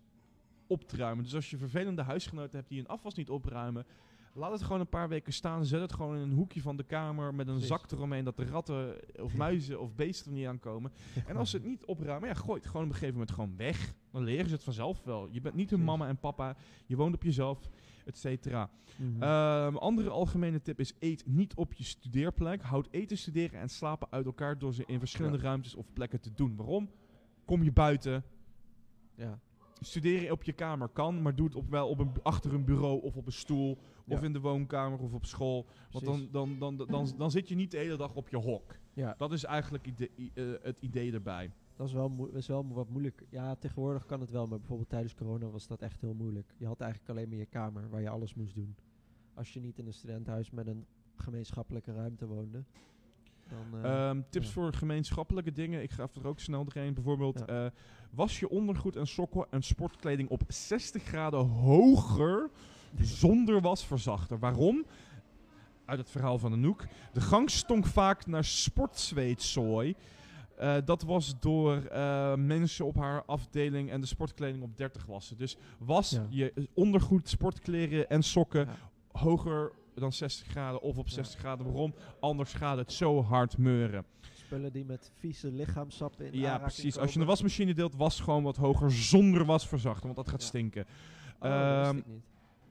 op 0.68 0.88
te 0.88 0.96
ruimen. 0.98 1.24
Dus 1.24 1.36
als 1.36 1.50
je 1.50 1.58
vervelende 1.58 2.02
huisgenoten 2.02 2.58
hebt 2.58 2.70
die 2.70 2.78
hun 2.78 2.88
afwas 2.88 3.14
niet 3.14 3.30
opruimen, 3.30 3.86
laat 4.34 4.52
het 4.52 4.64
gewoon 4.64 4.80
een 4.80 4.88
paar 4.88 5.10
weken 5.10 5.34
staan. 5.34 5.66
Zet 5.66 5.82
het 5.82 5.94
gewoon 5.94 6.16
in 6.16 6.22
een 6.22 6.32
hoekje 6.34 6.62
van 6.62 6.78
de 6.78 6.84
kamer 6.84 7.34
met 7.34 7.48
een 7.48 7.54
Precies. 7.54 7.70
zak 7.70 7.92
eromheen 7.92 8.24
dat 8.24 8.38
de 8.38 8.46
ratten 8.46 8.96
of 9.22 9.36
muizen 9.36 9.80
of 9.80 9.96
beesten 9.96 10.32
er 10.32 10.38
niet 10.38 10.48
aankomen. 10.48 10.92
En 11.28 11.36
als 11.36 11.50
ze 11.50 11.58
het 11.58 11.66
niet 11.66 11.86
opruimen, 11.86 12.30
ja, 12.30 12.36
gooi 12.36 12.60
het 12.60 12.68
gewoon 12.68 12.82
op 12.84 12.88
een 12.88 12.94
gegeven 12.98 13.14
moment 13.14 13.32
gewoon 13.32 13.56
weg. 13.58 13.94
Dan 14.12 14.24
leren 14.24 14.48
ze 14.48 14.54
het 14.54 14.64
vanzelf 14.64 15.02
wel. 15.04 15.28
Je 15.32 15.42
bent 15.42 15.56
niet 15.56 15.70
hun 15.70 15.84
mama 15.84 16.08
en 16.08 16.18
papa, 16.18 16.56
je 16.86 16.96
woont 16.96 17.16
op 17.16 17.24
jezelf, 17.24 17.70
et 18.06 18.18
cetera. 18.18 18.70
Mhm. 18.98 19.24
Ehm, 19.24 19.76
andere 19.76 20.10
algemene 20.10 20.62
tip 20.62 20.80
is 20.80 20.94
eet 21.00 21.24
niet 21.26 21.54
op 21.56 21.74
je 21.74 21.84
studeerplek. 21.84 22.62
Houd 22.62 22.88
eten, 22.92 23.18
studeren 23.18 23.60
en 23.60 23.70
slapen 23.70 24.08
uit 24.12 24.26
elkaar 24.26 24.58
door 24.58 24.74
ze 24.74 24.84
in 24.86 25.00
verschillende 25.00 25.38
ruimtes 25.38 25.76
of 25.76 25.94
plekken 25.94 26.22
te 26.22 26.34
doen. 26.34 26.56
Waarom? 26.56 26.90
Kom 27.46 27.64
je 27.64 27.72
buiten. 27.72 28.24
ja. 29.16 29.40
Studeren 29.80 30.32
op 30.32 30.44
je 30.44 30.54
kamer 30.54 30.88
kan, 30.88 31.22
maar 31.22 31.36
doe 31.36 31.46
het 31.46 31.56
op 31.56 31.70
wel 31.70 31.90
op 31.90 32.00
een, 32.00 32.12
achter 32.24 32.54
een 32.54 32.66
bureau 32.66 33.02
of 33.02 33.16
op 33.18 33.26
een 33.26 33.32
stoel. 33.32 33.78
Of 34.08 34.20
Ja. 34.20 34.26
in 34.26 34.34
de 34.34 34.40
woonkamer 34.40 35.00
of 35.00 35.14
op 35.14 35.26
school. 35.26 35.66
Want 35.92 36.06
dan, 36.06 36.28
dan, 36.32 36.60
dan, 36.60 36.78
dan, 36.78 36.88
dan, 36.88 37.14
dan 37.18 37.32
zit 37.32 37.48
je 37.50 37.56
niet 37.56 37.72
de 37.72 37.78
hele 37.78 37.98
dag 37.98 38.16
op 38.16 38.30
je 38.30 38.38
hok. 38.38 38.76
ja. 38.94 39.16
Dat 39.18 39.32
is 39.32 39.44
eigenlijk 39.44 39.88
eh, 39.88 40.46
het 40.62 40.80
idee 40.80 41.12
erbij. 41.14 41.52
Dat 41.76 41.88
is 41.88 41.94
wel, 41.94 42.30
is 42.34 42.48
wel 42.48 42.68
wat 42.68 42.90
moeilijk. 42.90 43.24
Ja, 43.30 43.56
tegenwoordig 43.56 44.06
kan 44.06 44.20
het 44.20 44.30
wel, 44.32 44.48
maar 44.48 44.58
bijvoorbeeld 44.58 44.90
tijdens 44.90 45.16
corona 45.16 45.48
was 45.50 45.68
dat 45.68 45.82
echt 45.82 46.02
heel 46.02 46.14
moeilijk. 46.14 46.54
Je 46.58 46.66
had 46.66 46.80
eigenlijk 46.82 47.12
alleen 47.12 47.30
maar 47.30 47.38
je 47.38 47.46
kamer 47.46 47.90
waar 47.90 48.02
je 48.02 48.10
alles 48.10 48.34
moest 48.34 48.56
doen. 48.56 48.76
Als 49.34 49.54
je 49.54 49.60
niet 49.60 49.78
in 49.80 49.88
een 49.88 49.94
studentenhuis 49.94 50.52
met 50.52 50.68
een 50.68 50.86
gemeenschappelijke 51.16 51.94
ruimte 51.94 52.28
woonde. 52.28 52.64
Dan, 53.72 53.84
eh, 53.84 54.10
Ehm, 54.10 54.22
tips 54.30 54.46
ja. 54.48 54.52
voor 54.54 54.74
gemeenschappelijke 54.74 55.52
dingen. 55.52 55.82
Ik 55.84 55.92
ga 55.92 56.08
er 56.22 56.28
ook 56.28 56.40
snel 56.40 56.64
doorheen. 56.66 56.94
Bijvoorbeeld, 56.94 57.44
Ja. 57.46 57.66
eh, 57.66 57.72
was 58.12 58.40
je 58.40 58.50
ondergoed 58.50 58.96
en 58.96 59.08
sokken 59.08 59.46
en 59.50 59.62
sportkleding 59.62 60.30
op 60.30 60.42
60 60.48 61.04
graden 61.04 61.40
hoger 61.40 62.50
zonder 63.00 63.62
wasverzachter. 63.62 64.40
Waarom? 64.40 64.86
uit 65.86 66.00
het 66.00 66.10
verhaal 66.10 66.38
van 66.40 66.54
Anouk. 66.54 66.86
De 67.14 67.22
gang 67.22 67.50
stonk 67.50 67.86
vaak 67.86 68.26
naar 68.26 68.44
sportzweetzooi. 68.44 69.96
Eh, 70.58 70.76
dat 70.86 71.02
was 71.02 71.40
door 71.40 71.82
mensen 72.40 72.86
op 72.86 72.96
haar 72.96 73.24
afdeling 73.26 73.92
en 73.92 74.02
de 74.02 74.08
sportkleding 74.08 74.64
op 74.64 74.78
30 74.78 75.06
wassen. 75.06 75.38
Dus 75.38 75.58
was 75.78 76.10
Ja. 76.10 76.26
je 76.30 76.70
ondergoed, 76.74 77.30
sportkleren 77.30 78.10
en 78.10 78.24
sokken 78.24 78.66
Ja. 78.66 78.76
hoger 79.20 79.72
dan 79.96 80.14
60 80.14 80.48
graden 80.48 80.82
of 80.82 80.98
op 80.98 81.08
Ja. 81.08 81.14
60 81.14 81.40
graden. 81.40 81.66
Waarom? 81.66 81.94
Anders 82.20 82.54
gaat 82.54 82.78
het 82.78 82.94
zo 82.94 83.24
hard 83.24 83.58
meuren. 83.58 84.06
Spullen 84.34 84.74
die 84.74 84.86
met 84.86 85.12
vieze 85.16 85.52
lichaamsappen 85.52 86.26
in 86.26 86.40
Ja, 86.40 86.58
precies. 86.58 86.98
Als 86.98 87.14
je 87.14 87.20
een 87.20 87.26
wasmachine 87.26 87.74
deelt, 87.74 87.96
was 87.96 88.20
gewoon 88.20 88.44
wat 88.44 88.58
hoger 88.58 88.92
zonder 88.92 89.46
wasverzachter, 89.46 90.04
want 90.04 90.16
dat 90.16 90.30
gaat 90.30 90.44
stinken. 90.44 90.86
Oh, 91.40 91.42
dat 91.42 91.86
Ehm, 91.86 91.98
ik 91.98 92.06
niet. 92.08 92.22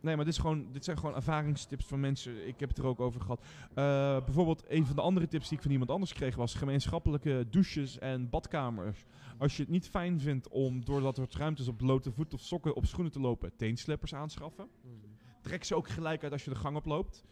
Nee, 0.00 0.16
maar 0.16 0.24
dit, 0.24 0.34
is 0.34 0.40
gewoon, 0.40 0.66
dit 0.72 0.84
zijn 0.84 0.98
gewoon 0.98 1.14
ervaringstips 1.14 1.84
van 1.84 2.00
mensen. 2.00 2.46
Ik 2.48 2.60
heb 2.60 2.68
het 2.68 2.78
er 2.78 2.86
ook 2.86 3.00
over 3.00 3.20
gehad. 3.20 3.40
Eh, 3.74 4.24
bijvoorbeeld, 4.24 4.64
een 4.68 4.86
van 4.86 4.96
de 4.96 5.02
andere 5.02 5.28
tips 5.28 5.48
die 5.48 5.56
ik 5.56 5.62
van 5.62 5.72
iemand 5.72 5.90
anders 5.90 6.12
kreeg 6.12 6.36
was 6.36 6.54
gemeenschappelijke 6.54 7.46
douches 7.50 7.98
en 7.98 8.30
badkamers. 8.30 9.04
Als 9.38 9.56
je 9.56 9.62
het 9.62 9.70
niet 9.70 9.88
fijn 9.88 10.20
vindt 10.20 10.48
om, 10.48 10.84
doordat 10.84 11.18
er 11.18 11.26
ruimte 11.30 11.62
is 11.62 11.68
op 11.68 11.76
blote 11.76 12.12
voet 12.12 12.34
of 12.34 12.40
sokken 12.40 12.74
op 12.74 12.86
schoenen 12.86 13.12
te 13.12 13.20
lopen, 13.20 13.52
teenslippers 13.56 14.14
aanschaffen. 14.14 14.66
Mhm. 14.82 15.11
Trek 15.42 15.64
ze 15.64 15.74
ook 15.74 15.88
gelijk 15.88 16.22
uit 16.22 16.32
als 16.32 16.44
je 16.44 16.50
de 16.50 16.56
gang 16.56 16.76
oploopt. 16.76 17.24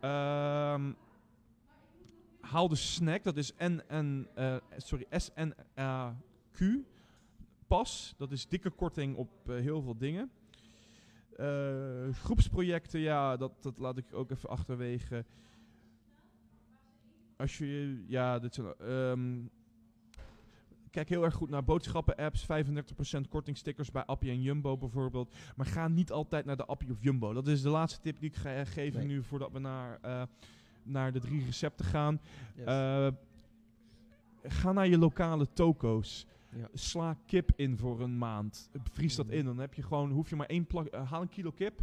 Ehm 0.00 0.92
haal 2.46 2.68
de 2.68 2.76
snack, 2.76 3.22
dat 3.22 3.36
is 3.36 3.52
NN, 3.58 4.28
eh, 4.34 4.56
sorry, 4.76 5.06
SNQ. 5.10 6.64
Pas, 7.66 8.14
dat 8.16 8.32
is 8.32 8.48
dikke 8.48 8.70
korting 8.70 9.16
op 9.16 9.30
eh, 9.46 9.56
heel 9.56 9.82
veel 9.82 9.96
dingen. 9.96 10.30
Eh, 11.36 12.08
groepsprojecten, 12.12 13.00
ja, 13.00 13.36
dat, 13.36 13.52
dat 13.62 13.78
laat 13.78 13.98
ik 13.98 14.14
ook 14.14 14.30
even 14.30 14.48
achterwege. 14.48 15.24
Als 17.36 17.58
je, 17.58 18.04
ja, 18.06 18.38
dit 18.38 18.54
zijn, 18.54 18.74
ehm, 18.78 19.38
kijk 20.96 21.08
heel 21.08 21.24
erg 21.24 21.34
goed 21.34 21.50
naar 21.50 21.64
boodschappen-apps, 21.64 22.46
35% 22.46 23.28
kortingstickers 23.28 23.90
bij 23.90 24.04
Appie 24.04 24.30
en 24.30 24.42
Jumbo 24.42 24.76
bijvoorbeeld. 24.76 25.34
Maar 25.56 25.66
ga 25.66 25.88
niet 25.88 26.12
altijd 26.12 26.44
naar 26.44 26.56
de 26.56 26.64
Appie 26.66 26.90
of 26.90 26.96
Jumbo. 27.00 27.32
Dat 27.32 27.46
is 27.46 27.62
de 27.62 27.68
laatste 27.68 28.00
tip 28.00 28.18
die 28.20 28.28
ik 28.28 28.36
ga 28.36 28.54
eh, 28.54 28.66
geven 28.66 28.98
Nee. 28.98 29.08
nu 29.08 29.22
voordat 29.22 29.52
we 29.52 29.58
naar, 29.58 29.98
eh, 30.02 30.22
naar 30.82 31.12
de 31.12 31.20
drie 31.20 31.44
recepten 31.44 31.84
gaan. 31.84 32.20
Yes. 32.56 32.66
Eh, 32.66 33.08
ga 34.42 34.72
naar 34.72 34.86
je 34.88 34.98
lokale 34.98 35.46
toko's. 35.52 36.26
Ja. 36.50 36.68
Sla 36.74 37.16
kip 37.26 37.50
in 37.56 37.76
voor 37.76 38.00
een 38.00 38.18
maand. 38.18 38.70
Vries 38.92 39.16
dat 39.16 39.26
Mhm. 39.26 39.34
in. 39.34 39.44
Dan 39.44 39.58
heb 39.58 39.74
je 39.74 39.82
gewoon, 39.82 40.10
hoef 40.10 40.28
je 40.30 40.36
maar 40.36 40.46
één 40.46 40.66
plak. 40.66 40.94
haal 40.94 41.22
een 41.22 41.28
kilo 41.28 41.50
kip. 41.50 41.80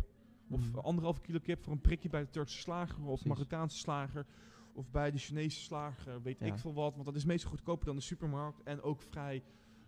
Of 0.50 0.70
Mhm. 0.70 0.78
anderhalve 0.80 1.22
kilo 1.22 1.40
kip 1.44 1.64
voor 1.64 1.74
een 1.74 1.82
prikje 1.82 2.10
bij 2.10 2.22
de 2.22 2.30
Turkse 2.30 2.58
slager. 2.58 2.98
Of 3.00 3.06
Precies. 3.06 3.26
Marokkaanse 3.26 3.78
slager. 3.78 4.26
Of 4.74 4.90
bij 4.92 5.12
de 5.12 5.18
Chinese 5.18 5.60
slager. 5.62 6.22
Weet 6.22 6.40
Ja. 6.40 6.46
ik 6.46 6.58
veel 6.58 6.74
wat. 6.74 6.94
Want 6.94 7.06
dat 7.06 7.16
is 7.16 7.26
meestal 7.26 7.50
goedkoper 7.50 7.86
dan 7.86 7.96
de 7.96 8.02
supermarkt. 8.02 8.64
En 8.64 8.82
ook 8.82 9.02
vrij. 9.02 9.44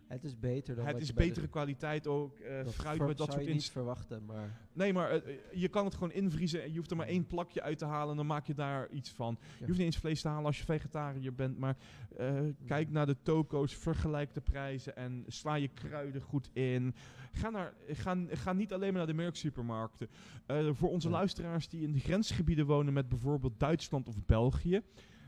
Het 0.07 0.23
is 0.23 0.40
beter 0.40 0.76
dan 0.76 0.86
Het 0.86 1.02
is 1.02 1.14
betere 1.14 1.48
kwaliteit 1.48 2.07
ook. 2.07 2.40
eh, 2.40 2.64
dat 2.64 2.73
fruit 2.73 2.99
met 2.99 3.07
dat 3.07 3.18
zou 3.18 3.32
soort 3.32 3.45
je 3.45 3.53
niet 3.53 3.69
verwachten, 3.69 4.26
maar 4.26 4.61
Nee, 4.73 4.94
maar 4.94 5.10
eh, 5.10 5.15
eh, 5.34 5.38
je 5.53 5.68
kan 5.68 5.86
het 5.86 5.94
gewoon 5.94 6.11
invriezen. 6.11 6.64
En 6.64 6.72
je 6.72 6.77
hoeft 6.77 6.91
er 6.91 6.98
maar 6.98 7.07
één 7.07 7.27
plakje 7.27 7.61
uit 7.61 7.77
te 7.77 7.86
halen. 7.86 8.10
En 8.11 8.18
dan 8.18 8.26
maak 8.26 8.45
je 8.48 8.53
daar 8.53 8.90
iets 8.90 9.10
van. 9.10 9.38
Je 9.60 9.65
hoeft 9.65 9.77
niet 9.77 9.86
eens 9.88 9.98
vlees 9.98 10.22
te 10.22 10.27
halen 10.27 10.45
als 10.45 10.57
je 10.57 10.64
vegetariër 10.64 11.34
bent. 11.36 11.57
Maar 11.57 11.77
kijk 12.65 12.90
naar 12.91 13.06
de 13.06 13.15
toko's. 13.22 13.76
Vergelijk 13.76 14.34
de 14.34 14.41
prijzen. 14.41 14.95
En 14.95 15.23
sla 15.27 15.56
je 15.56 15.68
kruiden 15.68 16.22
goed 16.22 16.49
in. 16.53 16.95
Ga, 17.32 17.49
naar, 17.49 17.73
ga, 17.88 18.18
ga 18.30 18.53
niet 18.53 18.73
alleen 18.73 18.88
maar 18.90 18.98
naar 18.98 19.07
de 19.15 19.22
merksupermarkten. 19.22 20.07
Voor 20.72 20.90
onze 20.90 21.07
Ja. 21.07 21.14
luisteraars 21.14 21.69
die 21.69 21.82
in 21.82 21.91
de 21.91 21.99
grensgebieden 21.99 22.65
wonen 22.65 22.94
met 22.94 23.10
bijvoorbeeld 23.10 23.60
Duitsland 23.60 24.07
of 24.07 24.26
België. 24.26 24.82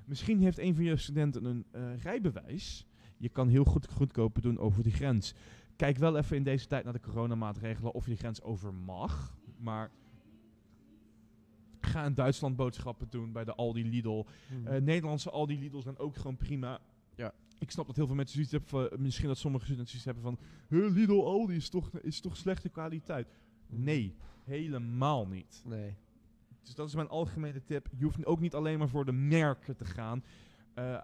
Misschien 0.06 0.40
heeft 0.40 0.58
een 0.58 0.76
van 0.76 0.84
je 0.84 0.98
studenten 0.98 1.46
een 1.46 1.66
rijbewijs. 2.00 2.86
Je 3.18 3.30
kan 3.30 3.48
heel 3.48 3.64
goed 3.64 3.88
goedkoper 3.92 4.42
doen 4.42 4.58
over 4.60 4.84
de 4.84 4.92
grens. 4.92 5.34
Kijk 5.76 5.98
wel 5.98 6.18
even 6.18 6.38
in 6.38 6.44
deze 6.44 6.68
tijd 6.68 6.84
naar 6.84 6.94
de 6.94 7.00
coronamaatregelen 7.00 7.94
of 7.94 8.06
je 8.06 8.12
de 8.12 8.18
grens 8.18 8.42
over 8.42 8.74
mag. 8.74 9.38
Maar 9.58 9.92
ga 11.82 12.06
in 12.06 12.14
Duitsland 12.14 12.56
boodschappen 12.56 13.08
doen 13.10 13.32
bij 13.32 13.44
de 13.44 13.56
Aldi 13.56 13.90
Lidl. 13.90 14.26
Mhm. 14.52 14.68
Eh, 14.68 14.82
Nederlandse 14.82 15.30
Aldi 15.30 15.60
Lidl 15.60 15.80
zijn 15.80 15.98
ook 15.98 16.16
gewoon 16.16 16.38
prima. 16.38 16.80
Ja. 17.16 17.34
Ik 17.60 17.72
snap 17.72 17.88
dat 17.88 17.96
heel 17.96 18.06
veel 18.08 18.16
mensen 18.16 18.34
zoiets 18.34 18.52
hebben 18.52 18.70
van, 18.70 18.90
eh, 18.90 18.98
misschien 18.98 19.28
dat 19.28 19.38
sommige 19.38 19.66
studenten 19.66 20.00
zoiets 20.00 20.22
hebben 20.24 20.38
van, 20.38 20.48
"Huh, 20.80 20.96
Lidl 20.96 21.24
Aldi 21.26 21.56
is 21.56 21.70
toch, 21.70 21.90
is 22.00 22.20
toch 22.20 22.38
slechte 22.38 22.70
kwaliteit. 22.70 23.28
Mhm. 23.68 23.84
Nee, 23.84 24.16
helemaal 24.44 25.28
niet. 25.28 25.62
nee. 25.66 25.96
Dus 26.64 26.76
dat 26.76 26.88
is 26.88 26.96
mijn 26.96 27.10
algemene 27.10 27.64
tip. 27.64 27.88
Je 27.98 28.04
hoeft 28.04 28.26
ook 28.26 28.40
niet 28.40 28.54
alleen 28.54 28.80
maar 28.80 28.90
voor 28.90 29.06
de 29.06 29.12
merken 29.12 29.76
te 29.76 29.86
gaan. 29.86 30.24
Eh, 30.74 31.02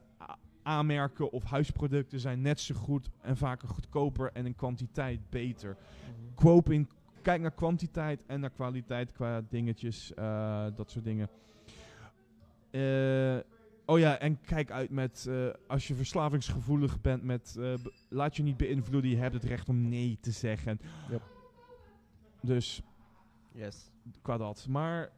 A- 0.68 0.70
A-merken 0.72 1.32
of 1.32 1.44
huisproducten 1.44 2.20
zijn 2.20 2.42
net 2.42 2.60
zo 2.60 2.76
goed 2.76 3.10
en 3.22 3.38
vaker 3.38 3.68
goedkoper 3.68 4.32
en 4.34 4.46
in 4.46 4.56
kwantiteit 4.56 5.30
beter. 5.30 5.78
Mhm. 5.80 6.34
Koop 6.36 6.70
in, 6.72 6.90
kijk 7.22 7.42
naar 7.42 7.52
kwantiteit 7.54 8.26
en 8.26 8.40
naar 8.40 8.50
kwaliteit 8.50 9.12
qua 9.12 9.42
dingetjes, 9.50 10.14
eh, 10.14 10.66
dat 10.76 10.92
soort 10.92 11.06
dingen. 11.06 11.30
Eh, 12.72 13.38
oh 13.86 14.00
ja, 14.00 14.18
en 14.20 14.42
kijk 14.42 14.72
uit 14.72 14.90
met, 14.90 15.26
eh, 15.30 15.48
als 15.68 15.88
je 15.88 15.96
verslavingsgevoelig 15.96 17.02
bent, 17.02 17.24
met, 17.24 17.56
eh, 17.60 17.74
laat 18.10 18.36
je 18.36 18.44
niet 18.44 18.58
beïnvloeden, 18.58 19.10
je 19.12 19.18
hebt 19.18 19.34
het 19.34 19.44
recht 19.44 19.70
om 19.70 19.90
nee 19.90 20.18
te 20.22 20.32
zeggen. 20.32 20.80
Yep. 21.10 21.22
Dus 22.42 22.82
Yes. 23.52 23.92
qua 24.22 24.38
dat. 24.38 24.66
Maar 24.70 25.12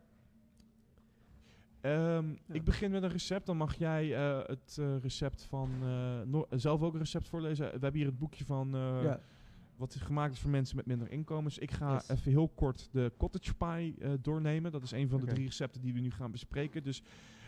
ehm, 1.86 2.28
Ja. 2.30 2.54
ik 2.54 2.64
begin 2.64 2.92
met 2.92 3.04
een 3.04 3.10
recept. 3.10 3.46
Dan 3.46 3.58
mag 3.58 3.76
jij 3.76 4.16
eh, 4.16 4.48
het 4.48 4.78
eh, 4.80 4.98
recept 5.02 5.44
van 5.44 5.70
eh, 5.82 6.22
no- 6.26 6.46
zelf 6.50 6.82
ook 6.82 6.94
een 6.94 7.00
recept 7.00 7.28
voorlezen. 7.28 7.66
We 7.66 7.72
hebben 7.72 7.94
hier 7.94 8.06
het 8.06 8.18
boekje 8.18 8.46
van 8.46 8.70
ja. 9.04 9.20
wat 9.76 9.94
is 9.96 10.02
gemaakt 10.02 10.34
is 10.34 10.40
voor 10.40 10.50
mensen 10.52 10.76
met 10.76 10.86
minder 10.86 11.12
inkomens. 11.12 11.58
Ik 11.58 11.72
ga 11.72 11.94
Yes. 11.94 12.10
even 12.10 12.32
heel 12.32 12.48
kort 12.56 12.90
de 12.92 13.12
cottage 13.18 13.54
pie 13.56 14.20
doornemen. 14.22 14.72
Dat 14.72 14.84
is 14.84 14.92
een 14.92 15.10
van 15.10 15.20
de 15.20 15.26
drie 15.26 15.46
recepten 15.46 15.82
die 15.82 15.94
we 15.94 16.00
nu 16.00 16.12
gaan 16.12 16.32
bespreken. 16.32 16.84
Dus 16.84 17.04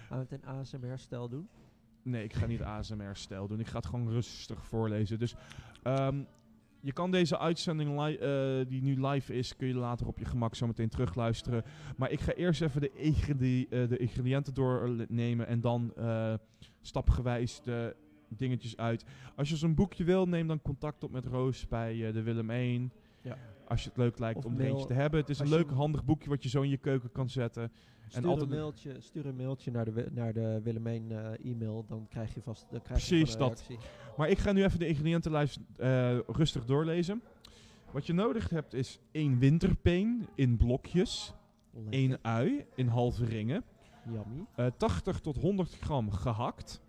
Gaan 0.08 0.18
we 0.18 0.26
het 0.30 0.42
in 0.42 0.48
ASMR-stijl 0.50 1.30
doen? 1.30 1.48
nee, 2.02 2.24
ik 2.24 2.34
ga 2.34 2.46
niet 2.46 2.62
ASMR-stijl 2.62 3.48
doen. 3.48 3.60
Ik 3.60 3.68
ga 3.68 3.78
het 3.78 3.86
gewoon 3.86 4.10
rustig 4.10 4.66
voorlezen. 4.66 5.20
Dus 5.20 5.36
ehm, 5.84 6.22
je 6.82 6.94
kan 6.94 7.12
deze 7.12 7.40
uitzending 7.40 8.00
eh, 8.00 8.68
die 8.68 8.82
nu 8.82 9.06
live 9.08 9.34
is, 9.34 9.56
kun 9.56 9.68
je 9.68 9.74
later 9.74 10.08
op 10.08 10.18
je 10.18 10.26
gemak 10.26 10.56
zo 10.56 10.68
meteen 10.68 10.90
terugluisteren. 10.90 11.64
Maar 11.98 12.12
ik 12.12 12.20
ga 12.20 12.34
eerst 12.34 12.62
even 12.62 12.82
de, 12.82 13.68
eh, 13.70 13.90
de 13.90 13.98
ingrediënten 13.98 14.54
doornemen 14.54 15.48
en 15.48 15.62
dan 15.62 15.94
eh, 15.96 16.34
stapgewijs 16.82 17.62
de 17.64 17.96
dingetjes 18.28 18.78
uit. 18.78 19.06
Als 19.36 19.50
je 19.50 19.56
zo'n 19.56 19.76
boekje 19.76 20.04
wil, 20.04 20.26
neem 20.26 20.48
dan 20.48 20.62
contact 20.62 21.04
op 21.04 21.12
met 21.12 21.26
Roos 21.26 21.68
bij 21.68 22.12
de 22.12 22.22
Willem 22.22 22.50
1. 22.50 22.92
Ja. 23.22 23.38
Als 23.68 23.84
je 23.84 23.90
het 23.90 23.98
leuk 23.98 24.20
lijkt 24.20 24.38
Of 24.38 24.46
om 24.46 24.60
er 24.60 24.66
eentje 24.66 24.86
te 24.86 24.94
hebben. 24.94 25.20
Het 25.20 25.30
is 25.30 25.40
een 25.40 25.50
leuk, 25.50 25.70
handig 25.72 26.06
boekje 26.06 26.30
wat 26.30 26.44
je 26.44 26.50
zo 26.50 26.62
in 26.62 26.70
je 26.70 26.78
keuken 26.78 27.12
kan 27.12 27.30
zetten. 27.30 27.72
Stuur, 28.08 28.26
altijd- 28.28 28.50
een, 28.52 28.58
mailtje, 28.58 28.96
stuur 29.02 29.26
een 29.26 29.36
mailtje 29.36 29.72
naar 29.72 29.86
de, 29.86 30.08
naar 30.12 30.34
de 30.34 30.60
Willemijn 30.64 31.12
eh, 31.12 31.52
e-mail, 31.52 31.86
dan 31.88 32.08
krijg 32.10 32.34
je 32.34 32.42
vast 32.42 32.66
dan 32.72 32.82
krijg 32.82 33.08
je 33.08 33.08
Precies 33.16 33.38
dat. 33.38 33.68
Maar 34.18 34.30
ik 34.30 34.38
ga 34.38 34.52
nu 34.52 34.64
even 34.64 34.80
de 34.80 34.88
ingrediëntenlijst 34.88 35.60
eh, 35.78 36.18
rustig 36.28 36.66
doorlezen. 36.66 37.22
Wat 37.92 38.06
je 38.06 38.14
nodig 38.14 38.50
hebt 38.50 38.74
is 38.74 39.00
één 39.12 39.40
winterpeen 39.40 40.28
in 40.36 40.58
blokjes, 40.58 41.34
Lekker. 41.74 41.94
één 41.94 42.18
ui 42.22 42.66
in 42.76 42.88
halve 42.88 43.26
ringen, 43.26 43.64
Yummy. 44.06 44.46
eh, 44.56 44.66
80 44.78 45.20
tot 45.20 45.36
100 45.38 45.78
gram 45.80 46.12
gehakt, 46.12 46.82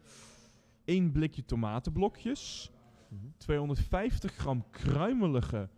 één 0.84 1.12
blikje 1.12 1.44
tomatenblokjes, 1.44 2.70
Mhm. 3.08 3.22
250 3.36 4.32
gram 4.32 4.64
kruimelige 4.70 5.68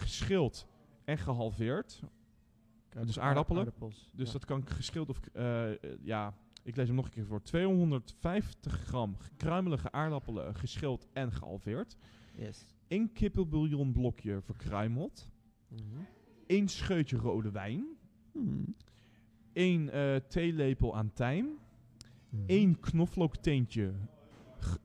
geschild 0.00 0.66
en 1.04 1.18
gehalveerd. 1.18 2.02
Dus 3.02 3.18
aardappelen? 3.18 3.64
Aardappels. 3.64 4.10
Dus 4.12 4.26
ja. 4.26 4.32
dat 4.32 4.44
kan 4.44 4.66
geschild 4.66 5.08
of, 5.08 5.20
eh, 5.32 5.70
ja, 6.02 6.34
ik 6.62 6.76
lees 6.76 6.86
hem 6.86 6.96
nog 6.96 7.04
een 7.04 7.10
keer 7.10 7.26
voor. 7.26 7.42
250 7.42 8.72
gram 8.72 9.16
kruimelige 9.36 9.92
aardappelen 9.92 10.54
geschild 10.54 11.06
en 11.12 11.32
gehalveerd. 11.32 11.96
Yes. 12.34 12.74
1 12.88 13.12
kippenbouillon 13.12 13.92
blokje 13.92 14.40
verkruimeld. 14.42 15.30
Mhm. 15.68 15.80
1 16.46 16.68
scheutje 16.68 17.16
rode 17.16 17.50
wijn. 17.50 17.86
Mhm. 18.32 18.70
1 19.52 19.90
eh, 19.90 20.16
theelepel 20.16 20.96
aan 20.96 21.12
tijm. 21.12 21.58
Mhm. 22.28 22.42
1 22.46 22.80
knoflookteentje 22.80 23.94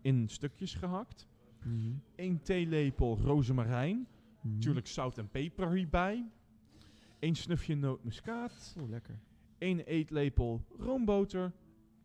in 0.02 0.28
stukjes 0.28 0.74
gehakt. 0.74 1.28
Mhm. 1.64 1.92
1 2.16 2.42
theelepel 2.42 3.18
rozemarijn. 3.18 4.08
Mhm. 4.50 4.56
Natuurlijk 4.58 4.88
zout 4.88 5.18
en 5.18 5.30
peper 5.30 5.72
hierbij. 5.72 6.26
1 7.20 7.36
snufje 7.36 7.76
nootmuskaat. 7.76 8.76
Oeh, 8.80 8.90
lekker. 8.90 9.20
1 9.58 9.80
eetlepel 9.86 10.62
roomboter. 10.78 11.52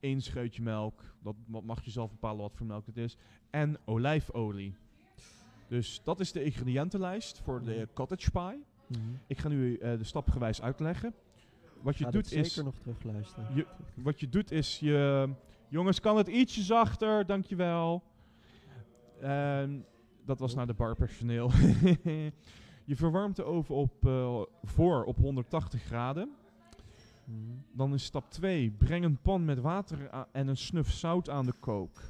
1 0.00 0.20
scheutje 0.20 0.62
melk. 0.62 1.02
Dat 1.22 1.34
ma- 1.46 1.60
mag 1.60 1.84
je 1.84 1.90
zelf 1.90 2.10
bepalen 2.10 2.40
wat 2.40 2.56
voor 2.56 2.66
melk 2.66 2.86
het 2.86 2.96
is. 2.96 3.16
En 3.50 3.76
olijfolie. 3.84 4.74
Dus 5.68 6.00
dat 6.04 6.20
is 6.20 6.32
de 6.32 6.44
ingrediëntenlijst 6.44 7.38
voor 7.40 7.64
de 7.64 7.74
Mhm. 7.74 7.84
cottage 7.94 8.30
pie. 8.30 8.64
Mhm. 8.86 9.00
Ik 9.26 9.38
ga 9.38 9.48
nu 9.48 9.76
eh, 9.76 9.98
de 9.98 10.04
stapgewijs 10.04 10.62
uitleggen. 10.62 11.14
wat 11.82 11.96
je 11.96 12.04
doet 12.04 12.12
dit 12.12 12.32
is... 12.32 12.48
zeker 12.48 12.64
nog 12.64 12.78
terugluisteren. 12.78 13.54
Je, 13.54 13.66
wat 13.94 14.20
je 14.20 14.28
doet 14.28 14.50
is 14.50 14.78
je... 14.78 15.28
Jongens, 15.68 16.00
kan 16.00 16.16
het 16.16 16.28
ietsje 16.28 16.62
zachter? 16.62 17.26
Dankjewel. 17.26 18.02
Ehm 19.20 19.78
dat 20.24 20.38
was 20.38 20.54
naar 20.54 20.66
de 20.66 20.74
barpersoneel. 20.74 21.50
je 22.90 22.96
verwarmt 22.96 23.36
de 23.36 23.44
oven 23.44 23.74
op, 23.74 24.06
eh, 24.06 24.42
voor 24.62 25.04
op 25.04 25.16
180 25.16 25.82
graden. 25.82 26.30
Mhm. 27.24 27.38
Dan 27.72 27.94
is 27.94 28.04
stap 28.04 28.30
2. 28.30 28.70
Breng 28.70 29.04
een 29.04 29.18
pan 29.22 29.44
met 29.44 29.60
water 29.60 30.26
en 30.32 30.48
een 30.48 30.56
snuf 30.56 30.90
zout 30.90 31.30
aan 31.30 31.46
de 31.46 31.54
kook. 31.60 32.00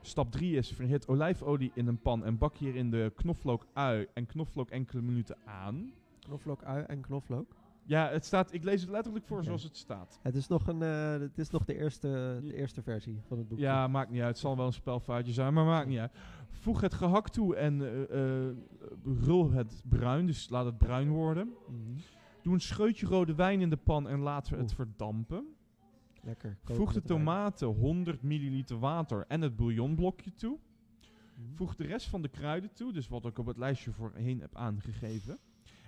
Stap 0.00 0.32
3 0.32 0.56
is 0.56 0.72
verhit 0.72 1.08
olijfolie 1.08 1.70
in 1.74 1.86
een 1.86 2.00
pan 2.00 2.24
en 2.24 2.38
bak 2.38 2.56
hierin 2.56 2.90
de 2.90 3.12
knoflook 3.16 3.66
ui 3.72 4.06
en 4.14 4.26
knoflook 4.26 4.70
enkele 4.70 5.02
minuten 5.02 5.36
aan. 5.44 5.92
Knoflook, 6.20 6.62
ui 6.62 6.84
en 6.84 7.00
knoflook. 7.00 7.56
Ja, 7.84 8.08
het 8.10 8.24
staat, 8.24 8.52
ik 8.52 8.64
lees 8.64 8.80
het 8.80 8.90
letterlijk 8.90 9.26
voor 9.26 9.44
zoals 9.44 9.62
het 9.62 9.76
staat. 9.76 10.18
Het 10.22 10.34
is 10.34 10.48
nog, 10.48 10.66
een, 10.66 10.82
eh, 10.82 11.10
het 11.10 11.38
is 11.38 11.50
nog 11.50 11.64
de, 11.64 11.78
eerste, 11.78 12.40
de 12.42 12.54
eerste 12.54 12.82
versie 12.82 13.20
van 13.26 13.38
het 13.38 13.48
boekje. 13.48 13.64
Ja, 13.64 13.88
maakt 13.88 14.10
niet 14.10 14.20
uit. 14.20 14.28
Het 14.28 14.38
zal 14.38 14.56
wel 14.56 14.66
een 14.66 14.72
spelfoutje 14.72 15.32
zijn, 15.32 15.54
maar 15.54 15.64
maakt 15.64 15.86
niet 15.86 15.98
uit. 15.98 16.12
Voeg 16.50 16.80
het 16.80 16.94
gehakt 16.94 17.32
toe 17.32 17.56
en 17.56 17.80
eh, 17.80 18.46
eh, 18.48 18.56
rul 19.04 19.50
het 19.50 19.82
bruin, 19.88 20.26
dus 20.26 20.48
laat 20.48 20.64
het 20.64 20.78
bruin 20.78 21.08
worden. 21.08 21.48
Mhm. 21.68 21.98
Doe 22.42 22.54
een 22.54 22.60
scheutje 22.60 23.06
rode 23.06 23.34
wijn 23.34 23.60
in 23.60 23.70
de 23.70 23.76
pan 23.76 24.08
en 24.08 24.18
laat 24.18 24.48
het 24.48 24.60
Oeh. 24.60 24.70
verdampen. 24.70 25.46
Lekker. 26.22 26.58
Voeg 26.62 26.92
de 26.92 27.02
tomaten, 27.02 27.68
100 27.68 28.22
milliliter 28.22 28.78
water 28.78 29.24
en 29.28 29.40
het 29.40 29.56
bouillonblokje 29.56 30.34
toe. 30.34 30.58
Mhm. 31.34 31.54
Voeg 31.54 31.74
de 31.74 31.84
rest 31.86 32.06
van 32.06 32.22
de 32.22 32.28
kruiden 32.28 32.72
toe, 32.72 32.92
dus 32.92 33.08
wat 33.08 33.26
ik 33.26 33.38
op 33.38 33.46
het 33.46 33.56
lijstje 33.56 33.92
voorheen 33.92 34.40
heb 34.40 34.56
aangegeven. 34.56 35.38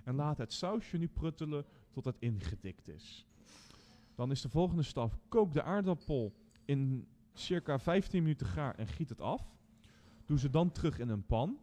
En 0.04 0.14
laat 0.14 0.38
het 0.38 0.52
sausje 0.52 0.96
nu 0.96 1.08
pruttelen 1.08 1.64
tot 1.90 2.04
het 2.04 2.16
ingedikt 2.18 2.88
is. 2.88 3.26
Dan 4.14 4.30
is 4.30 4.40
de 4.40 4.48
volgende 4.48 4.82
stap, 4.82 5.18
kook 5.28 5.52
de 5.52 5.62
aardappel 5.62 6.34
in 6.64 7.06
circa 7.32 7.78
15 7.78 8.22
minuten 8.22 8.46
gaar 8.46 8.74
en 8.74 8.86
giet 8.86 9.08
het 9.08 9.20
af. 9.20 9.58
Doe 10.30 10.38
ze 10.38 10.50
dan 10.50 10.72
terug 10.72 10.98
in 10.98 11.08
een 11.08 11.26
pan. 11.26 11.58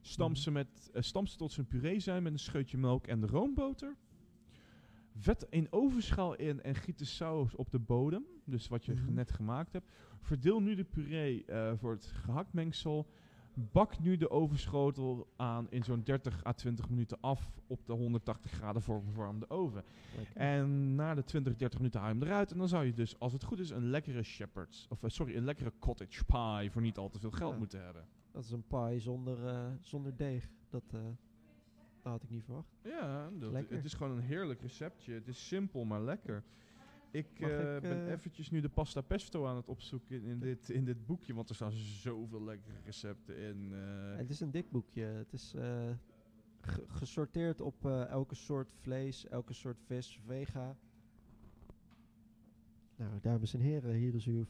Stamp 0.00 0.30
Mhm. 0.32 0.40
ze, 0.40 0.50
met, 0.50 0.90
eh, 0.92 1.02
stamp 1.02 1.28
ze 1.28 1.36
tot 1.36 1.52
ze 1.52 1.60
een 1.60 1.66
puree 1.66 2.00
zijn 2.00 2.22
met 2.22 2.32
een 2.32 2.38
scheutje 2.38 2.78
melk 2.78 3.06
en 3.06 3.20
de 3.20 3.26
roomboter. 3.26 3.96
Vet 5.14 5.46
een 5.50 5.66
ovenschaal 5.70 6.34
in 6.34 6.62
en 6.62 6.74
giet 6.74 6.98
de 6.98 7.04
saus 7.04 7.54
op 7.54 7.70
de 7.70 7.78
bodem. 7.78 8.24
Dus 8.44 8.68
wat 8.68 8.84
je 8.84 8.92
Mhm. 8.92 9.14
net 9.14 9.30
gemaakt 9.32 9.72
hebt. 9.72 9.92
Verdeel 10.20 10.60
nu 10.62 10.74
de 10.74 10.84
puree 10.84 11.44
eh, 11.44 11.72
voor 11.76 11.92
het 11.92 12.06
gehaktmengsel. 12.06 13.06
Bak 13.58 13.98
nu 13.98 14.16
de 14.16 14.30
ovenschotel 14.30 15.26
aan 15.36 15.66
in 15.70 15.84
zo'n 15.84 16.02
30 16.02 16.44
à 16.46 16.52
20 16.52 16.88
minuten 16.88 17.20
af 17.20 17.50
op 17.66 17.86
de 17.86 17.92
180 17.92 18.50
graden 18.50 18.82
voorverwarmde 18.82 19.50
oven. 19.50 19.82
Lekker. 20.16 20.36
En 20.36 20.94
na 20.94 21.14
de 21.14 21.24
20, 21.24 21.56
30 21.56 21.78
minuten 21.78 22.00
haal 22.00 22.08
je 22.08 22.14
hem 22.18 22.22
eruit. 22.28 22.52
En 22.52 22.58
dan 22.58 22.68
zou 22.68 22.84
je 22.84 22.92
dus, 22.92 23.18
als 23.18 23.32
het 23.32 23.44
goed 23.44 23.58
is, 23.58 23.70
een 23.70 23.90
lekkere 23.90 24.22
shepherd's, 24.22 24.86
of 24.88 25.02
eh, 25.02 25.10
sorry, 25.10 25.36
een 25.36 25.44
lekkere 25.44 25.72
cottage 25.78 26.24
pie 26.24 26.70
voor 26.70 26.82
niet 26.82 26.96
al 26.98 27.08
te 27.08 27.18
veel 27.18 27.30
geld 27.30 27.52
Ja. 27.52 27.58
moeten 27.58 27.84
hebben. 27.84 28.04
Dat 28.30 28.44
is 28.44 28.50
een 28.50 28.64
pie 28.66 29.00
zonder, 29.00 29.46
eh, 29.46 29.66
zonder 29.80 30.16
deeg. 30.16 30.48
Dat, 30.70 30.82
eh, 30.92 31.00
dat 32.02 32.12
had 32.12 32.22
ik 32.22 32.30
niet 32.30 32.44
verwacht. 32.44 32.76
Ja, 32.82 33.30
dat, 33.38 33.52
het 33.68 33.84
is 33.84 33.94
gewoon 33.94 34.16
een 34.16 34.22
heerlijk 34.22 34.60
receptje. 34.60 35.12
Het 35.12 35.28
is 35.28 35.46
simpel, 35.48 35.84
maar 35.84 36.02
lekker. 36.02 36.44
Ik, 37.16 37.40
eh, 37.40 37.74
ik, 37.76 37.82
ben 37.82 38.06
eh, 38.06 38.12
eventjes 38.12 38.50
nu 38.50 38.60
de 38.60 38.68
pasta 38.68 39.00
pesto 39.00 39.46
aan 39.46 39.56
het 39.56 39.68
opzoeken 39.68 40.22
in 40.22 40.38
dit, 40.38 40.68
in 40.70 40.84
dit 40.84 41.06
boekje, 41.06 41.34
want 41.34 41.48
er 41.48 41.54
staan 41.54 41.72
zoveel 41.72 42.44
lekkere 42.44 42.76
recepten 42.84 43.36
in. 43.38 43.72
eh. 43.72 44.16
Het 44.16 44.30
is 44.30 44.40
een 44.40 44.50
dik 44.50 44.70
boekje. 44.70 45.02
Het 45.02 45.32
is 45.32 45.54
ge- 46.60 46.84
gesorteerd 46.88 47.60
op 47.60 47.84
elke 47.86 48.34
soort 48.34 48.72
vlees, 48.80 49.28
elke 49.28 49.52
soort 49.52 49.80
vis, 49.86 50.20
vega. 50.26 50.76
Nou, 52.96 53.20
dames 53.20 53.54
en 53.54 53.60
heren, 53.60 53.94
hier 53.94 54.14
is 54.14 54.26
uw 54.26 54.44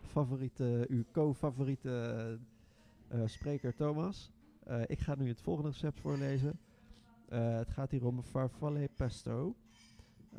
favoriete, 0.00 0.86
uw 0.88 1.04
co-favoriete 1.12 2.38
spreker 3.24 3.74
Thomas. 3.74 4.32
Ik 4.86 4.98
ga 4.98 5.14
nu 5.14 5.28
het 5.28 5.40
volgende 5.40 5.70
recept 5.70 6.00
voorlezen. 6.00 6.58
Het 7.28 7.70
gaat 7.70 7.90
hier 7.90 8.06
om 8.06 8.16
een 8.16 8.22
farfalle 8.22 8.88
pesto. 8.96 9.56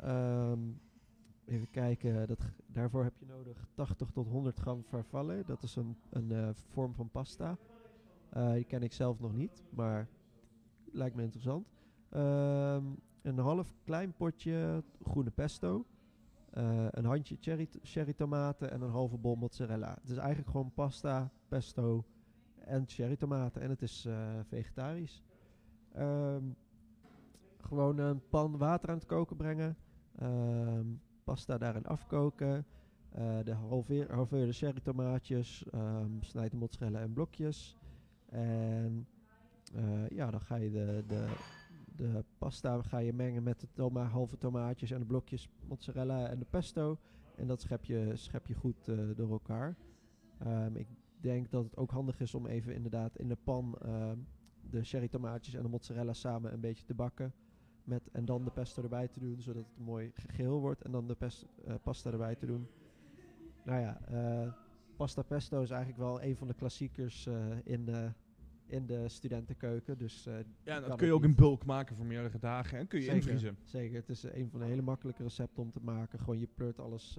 Ehm, 0.00 0.58
even 1.50 1.70
kijken, 1.70 2.26
dat, 2.26 2.38
daarvoor 2.66 3.04
heb 3.04 3.16
je 3.18 3.26
nodig 3.26 3.66
80 3.74 4.10
tot 4.10 4.28
100 4.28 4.58
gram 4.58 4.82
farfalle. 4.82 5.42
Dat 5.44 5.62
is 5.62 5.76
een, 5.76 5.96
een 6.10 6.32
eh, 6.32 6.48
vorm 6.54 6.94
van 6.94 7.10
pasta. 7.10 7.58
Eh, 8.30 8.52
die 8.52 8.64
ken 8.64 8.82
ik 8.82 8.92
zelf 8.92 9.20
nog 9.20 9.32
niet, 9.32 9.64
maar 9.70 10.08
lijkt 10.92 11.16
me 11.16 11.22
interessant. 11.22 11.66
Ehm, 12.08 12.84
een 13.22 13.38
half 13.38 13.74
klein 13.84 14.12
potje 14.12 14.84
groene 15.02 15.30
pesto. 15.30 15.86
Eh, 16.50 16.86
een 16.90 17.04
handje 17.04 17.36
cherry, 17.40 17.68
cherry 17.82 18.12
tomaten 18.12 18.70
en 18.70 18.80
een 18.80 18.90
halve 18.90 19.16
bol 19.16 19.34
mozzarella. 19.34 19.94
Het 20.00 20.10
is 20.10 20.16
eigenlijk 20.16 20.50
gewoon 20.50 20.72
pasta, 20.72 21.32
pesto 21.48 22.04
en 22.58 22.84
cherry 22.86 23.16
tomaten. 23.16 23.62
En 23.62 23.70
het 23.70 23.82
is 23.82 24.08
vegetarisch. 24.42 25.22
Ehm, 25.92 26.44
gewoon 27.58 27.98
een 27.98 28.28
pan 28.28 28.58
water 28.58 28.88
aan 28.88 28.96
het 28.96 29.06
koken 29.06 29.36
brengen. 29.36 29.76
Ehm, 30.16 30.86
pasta 31.30 31.58
daarin 31.58 31.86
afkoken. 31.86 32.66
Eh, 33.10 33.38
de 33.44 33.52
halveer, 33.52 34.12
halveerde 34.12 34.52
cherry 34.52 34.80
tomaatjes. 34.80 35.64
ehm 35.70 36.20
snijd 36.20 36.50
de 36.50 36.56
mozzarella 36.56 37.00
in 37.00 37.12
blokjes. 37.12 37.76
En 38.26 39.06
eh, 39.74 40.08
ja, 40.08 40.30
dan 40.30 40.40
ga 40.40 40.56
je 40.56 40.70
de, 40.70 41.04
de, 41.06 41.26
de 41.96 42.24
pasta 42.38 42.82
ga 42.82 42.98
je 42.98 43.12
mengen 43.12 43.42
met 43.42 43.60
de 43.60 43.68
toma 43.72 44.04
halve 44.04 44.38
tomaatjes 44.38 44.90
en 44.90 44.98
de 44.98 45.06
blokjes 45.06 45.48
mozzarella 45.68 46.28
en 46.28 46.38
de 46.38 46.46
pesto. 46.50 46.98
En 47.36 47.46
dat 47.46 47.60
schep 47.60 47.84
je, 47.84 48.12
schep 48.14 48.46
je 48.46 48.54
goed 48.54 48.88
eh, 48.88 48.98
door 49.16 49.30
elkaar. 49.30 49.76
Ehm, 50.38 50.76
ik 50.76 50.88
denk 51.20 51.50
dat 51.50 51.64
het 51.64 51.76
ook 51.76 51.90
handig 51.90 52.20
is 52.20 52.34
om 52.34 52.46
even 52.46 52.74
inderdaad 52.74 53.16
in 53.16 53.28
de 53.28 53.38
pan 53.44 53.78
ehm, 53.82 54.18
de 54.70 54.84
cherry 54.84 55.08
tomaatjes 55.08 55.54
en 55.54 55.62
de 55.62 55.68
mozzarella 55.68 56.12
samen 56.12 56.52
een 56.52 56.60
beetje 56.60 56.84
te 56.84 56.94
bakken. 56.94 57.32
Met, 57.84 58.08
en 58.12 58.24
dan 58.24 58.44
de 58.44 58.50
pesto 58.50 58.82
erbij 58.82 59.08
te 59.08 59.20
doen, 59.20 59.40
zodat 59.40 59.64
het 59.64 59.84
mooi 59.84 60.12
geel 60.14 60.60
wordt. 60.60 60.82
En 60.82 60.92
dan 60.92 61.06
de 61.06 61.16
eh, 61.64 61.74
pasta 61.82 62.10
erbij 62.10 62.34
te 62.34 62.46
doen. 62.46 62.68
Nou 63.64 63.80
ja, 63.80 64.00
eh, 64.06 64.52
pasta 64.96 65.22
pesto 65.22 65.62
is 65.62 65.70
eigenlijk 65.70 66.00
wel 66.00 66.22
een 66.22 66.36
van 66.36 66.48
de 66.48 66.54
klassiekers 66.54 67.26
eh, 67.26 67.56
in, 67.64 67.84
de, 67.84 68.12
in 68.66 68.86
de 68.86 69.08
studentenkeuken. 69.08 69.98
Dus, 69.98 70.24
ja, 70.62 70.76
en 70.76 70.82
dat 70.82 70.96
kun 70.96 71.06
je 71.06 71.12
ook 71.12 71.24
in 71.24 71.34
bulk 71.34 71.64
maken 71.64 71.96
voor 71.96 72.06
meerdere 72.06 72.38
dagen 72.38 72.78
en 72.78 72.86
kun 72.86 72.98
je 72.98 73.04
Zeker. 73.04 73.20
invriezen. 73.20 73.56
Zeker, 73.64 73.96
het 73.96 74.08
is 74.08 74.22
een 74.22 74.50
van 74.50 74.60
de 74.60 74.66
hele 74.66 74.82
makkelijke 74.82 75.22
recepten 75.22 75.62
om 75.62 75.70
te 75.70 75.80
maken. 75.82 76.18
Gewoon 76.18 76.38
je 76.38 76.48
pleurt 76.54 76.78
alles, 76.78 77.18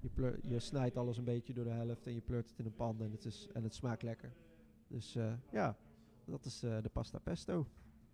je, 0.00 0.08
pleur- 0.08 0.38
je 0.42 0.58
snijdt 0.58 0.96
alles 0.96 1.16
een 1.16 1.24
beetje 1.24 1.52
door 1.54 1.64
de 1.64 1.70
helft 1.70 2.06
en 2.06 2.14
je 2.14 2.20
pleurt 2.20 2.48
het 2.48 2.58
in 2.58 2.66
een 2.66 2.74
pan 2.74 3.02
en 3.02 3.10
het, 3.10 3.24
is, 3.24 3.48
en 3.52 3.62
het 3.62 3.74
smaakt 3.74 4.02
lekker. 4.02 4.32
Dus 4.88 5.12
ja, 5.50 5.76
dat 6.24 6.44
is 6.44 6.58
de 6.60 6.90
pasta 6.92 7.18
pesto. 7.18 7.66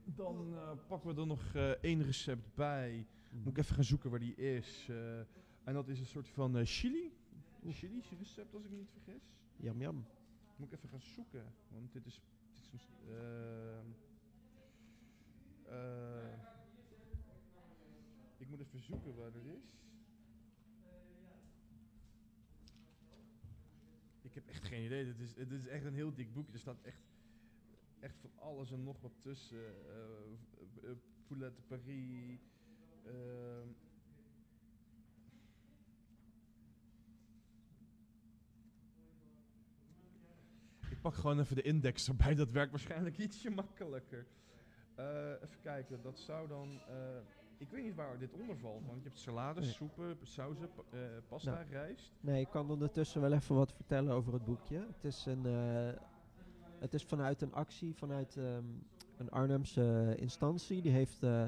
Dan 0.04 0.54
eh, 0.54 0.72
pakken 0.86 1.14
we 1.14 1.20
er 1.20 1.26
nog 1.26 1.54
eh, 1.54 1.70
één 1.70 2.02
recept 2.02 2.54
bij. 2.54 3.06
Moet 3.30 3.52
ik 3.52 3.58
even 3.58 3.74
gaan 3.74 3.84
zoeken 3.84 4.10
waar 4.10 4.18
die 4.18 4.34
is. 4.34 4.86
eh, 4.88 5.18
en 5.64 5.74
dat 5.74 5.88
is 5.88 5.98
een 5.98 6.06
soort 6.06 6.28
van 6.28 6.66
chili. 6.66 7.12
Chili 7.68 8.02
recept 8.18 8.54
als 8.54 8.64
ik 8.64 8.70
me 8.70 8.76
niet 8.76 8.90
vergis. 8.90 9.22
Jam 9.56 9.80
jam. 9.80 10.04
Moet 10.56 10.72
ik 10.72 10.78
even 10.78 10.88
gaan 10.88 11.00
zoeken. 11.00 11.44
Want 11.68 11.92
dit 11.92 12.06
is... 12.06 12.20
Dit 12.52 12.80
is 12.80 12.88
ik 18.38 18.48
moet 18.48 18.60
even 18.60 18.80
zoeken 18.80 19.14
waar 19.14 19.26
het 19.32 19.44
is. 19.44 19.78
Ik 24.22 24.34
heb 24.34 24.46
echt 24.48 24.64
geen 24.64 24.84
idee. 24.84 25.04
Dit 25.04 25.18
is, 25.20 25.34
dit 25.34 25.50
is 25.50 25.66
echt 25.66 25.84
een 25.84 25.94
heel 25.94 26.14
dik 26.14 26.32
boek. 26.32 26.52
Er 26.52 26.58
staat 26.58 26.80
echt, 26.82 27.02
echt 28.00 28.18
van 28.20 28.30
alles 28.38 28.70
en 28.70 28.82
nog 28.82 29.00
wat 29.00 29.12
tussen. 29.20 29.66
eh 29.88 30.64
v- 30.74 30.84
eh, 30.84 30.90
Poulet 31.26 31.56
de 31.56 31.62
Paris. 31.62 32.40
ehm, 33.04 33.68
Ik 40.90 41.00
pak 41.00 41.14
gewoon 41.14 41.40
even 41.40 41.56
de 41.56 41.62
index 41.62 42.08
erbij, 42.08 42.34
dat 42.34 42.50
werkt 42.50 42.70
waarschijnlijk 42.70 43.18
ietsje 43.24 43.50
makkelijker. 43.50 44.26
Eh, 44.94 45.30
even 45.42 45.60
kijken, 45.62 46.02
dat 46.02 46.18
zou 46.18 46.48
dan... 46.48 46.68
eh, 46.88 47.18
ik 47.58 47.70
weet 47.70 47.84
niet 47.84 47.94
waar 47.94 48.18
dit 48.18 48.32
onder 48.32 48.56
valt, 48.58 48.86
want 48.86 49.02
je 49.02 49.08
hebt 49.08 49.20
salades, 49.20 49.64
Nee. 49.64 49.72
soepen, 49.72 50.16
sauzen, 50.22 50.70
eh, 50.90 51.00
pasta, 51.28 51.50
Nou. 51.54 51.66
rijst. 51.68 52.12
Nee, 52.20 52.40
ik 52.40 52.48
kan 52.50 52.70
ondertussen 52.70 53.20
wel 53.20 53.32
even 53.32 53.54
wat 53.54 53.72
vertellen 53.72 54.12
over 54.12 54.32
het 54.32 54.44
boekje. 54.44 54.86
Het 54.92 55.04
is, 55.04 55.26
een, 55.26 55.46
eh, 55.46 55.88
het 56.80 56.94
is 56.94 57.04
vanuit 57.04 57.42
een 57.42 57.54
actie, 57.54 57.94
vanuit 57.94 58.36
ehm, 58.36 58.64
een 59.16 59.30
Arnhemse 59.30 60.14
instantie. 60.18 60.82
Die 60.82 60.92
heeft, 60.92 61.22
eh, 61.22 61.44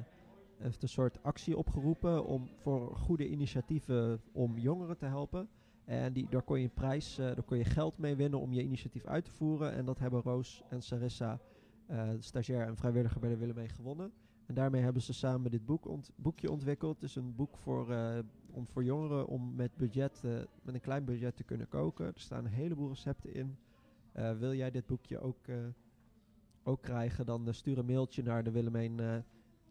heeft 0.58 0.82
een 0.82 0.88
soort 0.88 1.22
actie 1.22 1.56
opgeroepen 1.56 2.24
om, 2.24 2.48
voor 2.56 2.96
goede 2.96 3.28
initiatieven 3.28 4.20
om 4.32 4.58
jongeren 4.58 4.96
te 4.96 5.06
helpen. 5.06 5.48
En 5.84 6.12
die, 6.12 6.26
daar 6.30 6.42
kon 6.42 6.58
je 6.58 6.64
een 6.64 6.74
prijs, 6.74 7.18
eh, 7.18 7.26
daar 7.26 7.42
kon 7.42 7.58
je 7.58 7.64
geld 7.64 7.98
mee 7.98 8.16
winnen 8.16 8.40
om 8.40 8.52
je 8.52 8.62
initiatief 8.62 9.04
uit 9.04 9.24
te 9.24 9.32
voeren. 9.32 9.72
En 9.72 9.84
dat 9.84 9.98
hebben 9.98 10.22
Roos 10.22 10.62
en 10.68 10.82
Sarissa, 10.82 11.40
eh, 11.86 12.10
de 12.10 12.22
stagiair 12.22 12.66
en 12.66 12.76
vrijwilliger 12.76 13.20
bij 13.20 13.30
de 13.30 13.36
Willemijn 13.36 13.68
gewonnen. 13.68 14.12
En 14.46 14.54
daarmee 14.54 14.82
hebben 14.82 15.02
ze 15.02 15.12
samen 15.12 15.50
dit 15.50 15.64
boek 15.64 15.98
boekje 16.16 16.50
ontwikkeld. 16.50 17.00
Het 17.00 17.08
is 17.10 17.16
een 17.16 17.34
boek 17.34 17.56
voor, 17.56 17.90
eh, 17.90 18.18
om 18.50 18.66
voor 18.66 18.84
jongeren 18.84 19.26
om 19.26 19.54
met, 19.54 19.76
budget, 19.76 20.20
eh, 20.24 20.30
met 20.62 20.74
een 20.74 20.80
klein 20.80 21.04
budget 21.04 21.36
te 21.36 21.44
kunnen 21.44 21.68
koken. 21.68 22.06
Er 22.06 22.12
staan 22.14 22.44
een 22.44 22.50
heleboel 22.50 22.88
recepten 22.88 23.34
in. 23.34 23.56
Eh, 24.12 24.38
wil 24.38 24.54
jij 24.54 24.70
dit 24.70 24.86
boekje 24.86 25.18
ook, 25.20 25.46
eh, 25.46 25.56
ook 26.62 26.82
krijgen, 26.82 27.26
dan 27.26 27.46
eh, 27.48 27.52
stuur 27.54 27.78
een 27.78 27.86
mailtje 27.86 28.22
naar, 28.22 28.44
de 28.44 28.50
Willemijn, 28.50 28.94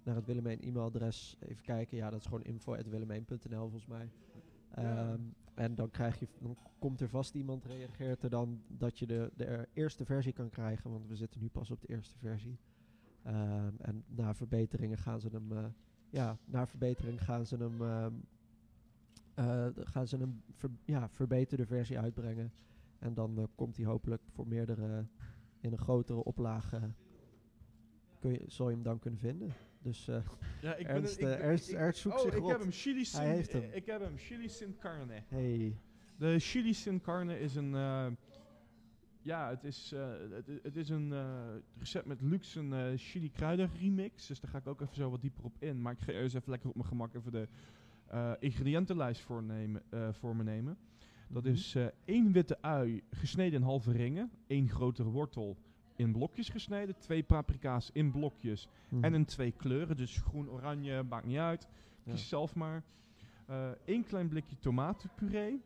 naar 0.04 0.16
het 0.16 0.26
Willemijn 0.26 0.62
e-mailadres. 0.62 1.36
Even 1.40 1.64
kijken, 1.64 1.98
ja, 1.98 2.10
dat 2.10 2.20
is 2.20 2.26
gewoon 2.26 2.44
info.willemijn.nl 2.44 3.60
volgens 3.60 3.86
mij. 3.86 4.12
Ehm, 4.70 5.22
en 5.54 5.76
dan, 5.76 5.90
krijg 5.92 6.20
je, 6.20 6.28
dan 6.40 6.58
komt 6.80 7.02
er 7.02 7.10
vast 7.10 7.36
iemand, 7.36 7.66
reageert 7.66 8.24
er 8.24 8.30
dan 8.30 8.64
dat 8.68 9.00
je 9.00 9.08
de, 9.08 9.32
de 9.36 9.46
er- 9.46 9.70
eerste 9.74 10.06
versie 10.06 10.34
kan 10.34 10.50
krijgen. 10.50 10.92
Want 10.92 11.08
we 11.08 11.16
zitten 11.16 11.42
nu 11.42 11.50
pas 11.50 11.72
op 11.72 11.82
de 11.82 11.88
eerste 11.88 12.18
versie. 12.18 12.60
Ehm, 13.22 13.76
en 13.78 14.04
na 14.08 14.34
verbeteringen 14.36 14.98
gaan 14.98 15.20
ze 15.22 15.30
hem, 15.32 15.74
ja, 16.10 16.38
na 16.46 16.68
verbetering 16.68 17.24
gaan 17.24 17.46
ze 17.46 17.58
hem, 17.58 17.82
ehm, 17.82 18.14
eh, 19.34 19.68
gaan 19.76 20.08
ze 20.08 20.18
een 20.18 20.42
ver- 20.52 20.78
ja, 20.86 21.10
verbeterde 21.10 21.66
versie 21.66 22.00
uitbrengen. 22.00 22.54
En 23.02 23.14
dan 23.14 23.38
eh, 23.38 23.44
komt 23.56 23.78
hij 23.78 23.86
hopelijk 23.86 24.22
voor 24.30 24.48
meerdere, 24.48 25.06
in 25.60 25.72
een 25.72 25.78
grotere 25.78 26.24
oplage, 26.24 26.80
kun 28.20 28.32
je, 28.32 28.44
zal 28.48 28.70
je 28.70 28.74
hem 28.76 28.84
dan 28.84 29.00
kunnen 29.00 29.20
vinden. 29.20 29.54
Dus 29.82 30.08
eh, 30.08 30.22
Ja, 30.62 30.76
ik 30.76 30.88
Ernst, 30.88 31.20
ben, 31.20 31.38
eh, 31.40 31.46
Ernst- 31.46 31.72
Ernst 31.72 32.00
zoekt 32.00 32.16
oh, 32.16 32.22
zich 32.22 32.34
ik 32.34 32.40
rot. 32.40 32.50
heb 32.52 32.60
hem. 32.60 32.72
Chili 32.72 33.06
sin, 33.06 33.20
Hij 33.22 33.36
heeft 33.36 33.54
hem. 33.54 33.64
Ik 33.72 33.86
heb 33.86 34.02
hem. 34.02 34.18
Chili 34.18 34.50
sin 34.50 34.76
carne. 34.80 35.24
hey, 35.28 35.78
De 36.18 36.40
chili 36.40 36.74
sin 36.74 37.02
carne 37.02 37.40
is 37.40 37.56
een... 37.56 37.76
eh, 37.76 38.08
ja, 39.22 39.50
het 39.50 39.64
is, 39.64 39.92
eh, 39.92 40.10
het, 40.32 40.48
het 40.64 40.76
is 40.76 40.90
een 40.90 41.14
eh, 41.14 41.46
recept 41.78 42.06
met 42.06 42.22
luxe 42.22 42.60
een, 42.60 42.74
eh, 42.74 42.92
chili 42.96 43.32
kruiden 43.32 43.70
remix. 43.80 44.28
Dus 44.28 44.40
daar 44.40 44.52
ga 44.52 44.58
ik 44.58 44.68
ook 44.68 44.82
even 44.82 44.96
zo 44.96 45.10
wat 45.10 45.22
dieper 45.22 45.44
op 45.44 45.56
in. 45.60 45.82
Maar 45.82 45.94
ik 45.94 46.00
ga 46.00 46.12
eerst 46.12 46.36
even 46.36 46.50
lekker 46.50 46.70
op 46.70 46.76
mijn 46.76 46.88
gemak 46.88 47.14
even 47.14 47.32
de 47.32 47.48
eh, 48.08 48.32
ingrediëntenlijst 48.40 49.22
voornemen, 49.22 49.84
eh, 49.90 50.14
voor 50.14 50.36
me 50.36 50.44
nemen. 50.44 50.78
Dat 51.32 51.44
Mhm. 51.44 51.52
is 51.54 51.76
eh 51.76 51.86
één 52.06 52.32
witte 52.32 52.58
ui 52.62 53.04
gesneden 53.10 53.60
in 53.60 53.66
halve 53.66 53.92
ringen. 53.92 54.32
één 54.48 54.70
grotere 54.70 55.10
wortel 55.10 55.58
in 55.96 56.12
blokjes 56.12 56.50
gesneden. 56.50 56.96
Twee 57.00 57.24
paprika's 57.24 57.90
in 57.94 58.12
blokjes. 58.12 58.68
Mhm. 58.90 59.04
En 59.04 59.14
in 59.14 59.26
twee 59.26 59.52
kleuren, 59.52 59.98
dus 59.98 60.18
groen, 60.18 60.50
oranje, 60.50 61.04
maakt 61.04 61.26
niet 61.26 61.38
uit. 61.38 61.68
Ja. 62.04 62.12
Kies 62.12 62.28
zelf 62.30 62.56
maar. 62.56 62.84
Eén 63.86 64.04
klein 64.04 64.28
blikje 64.28 64.58
tomatenpuree. 64.60 65.62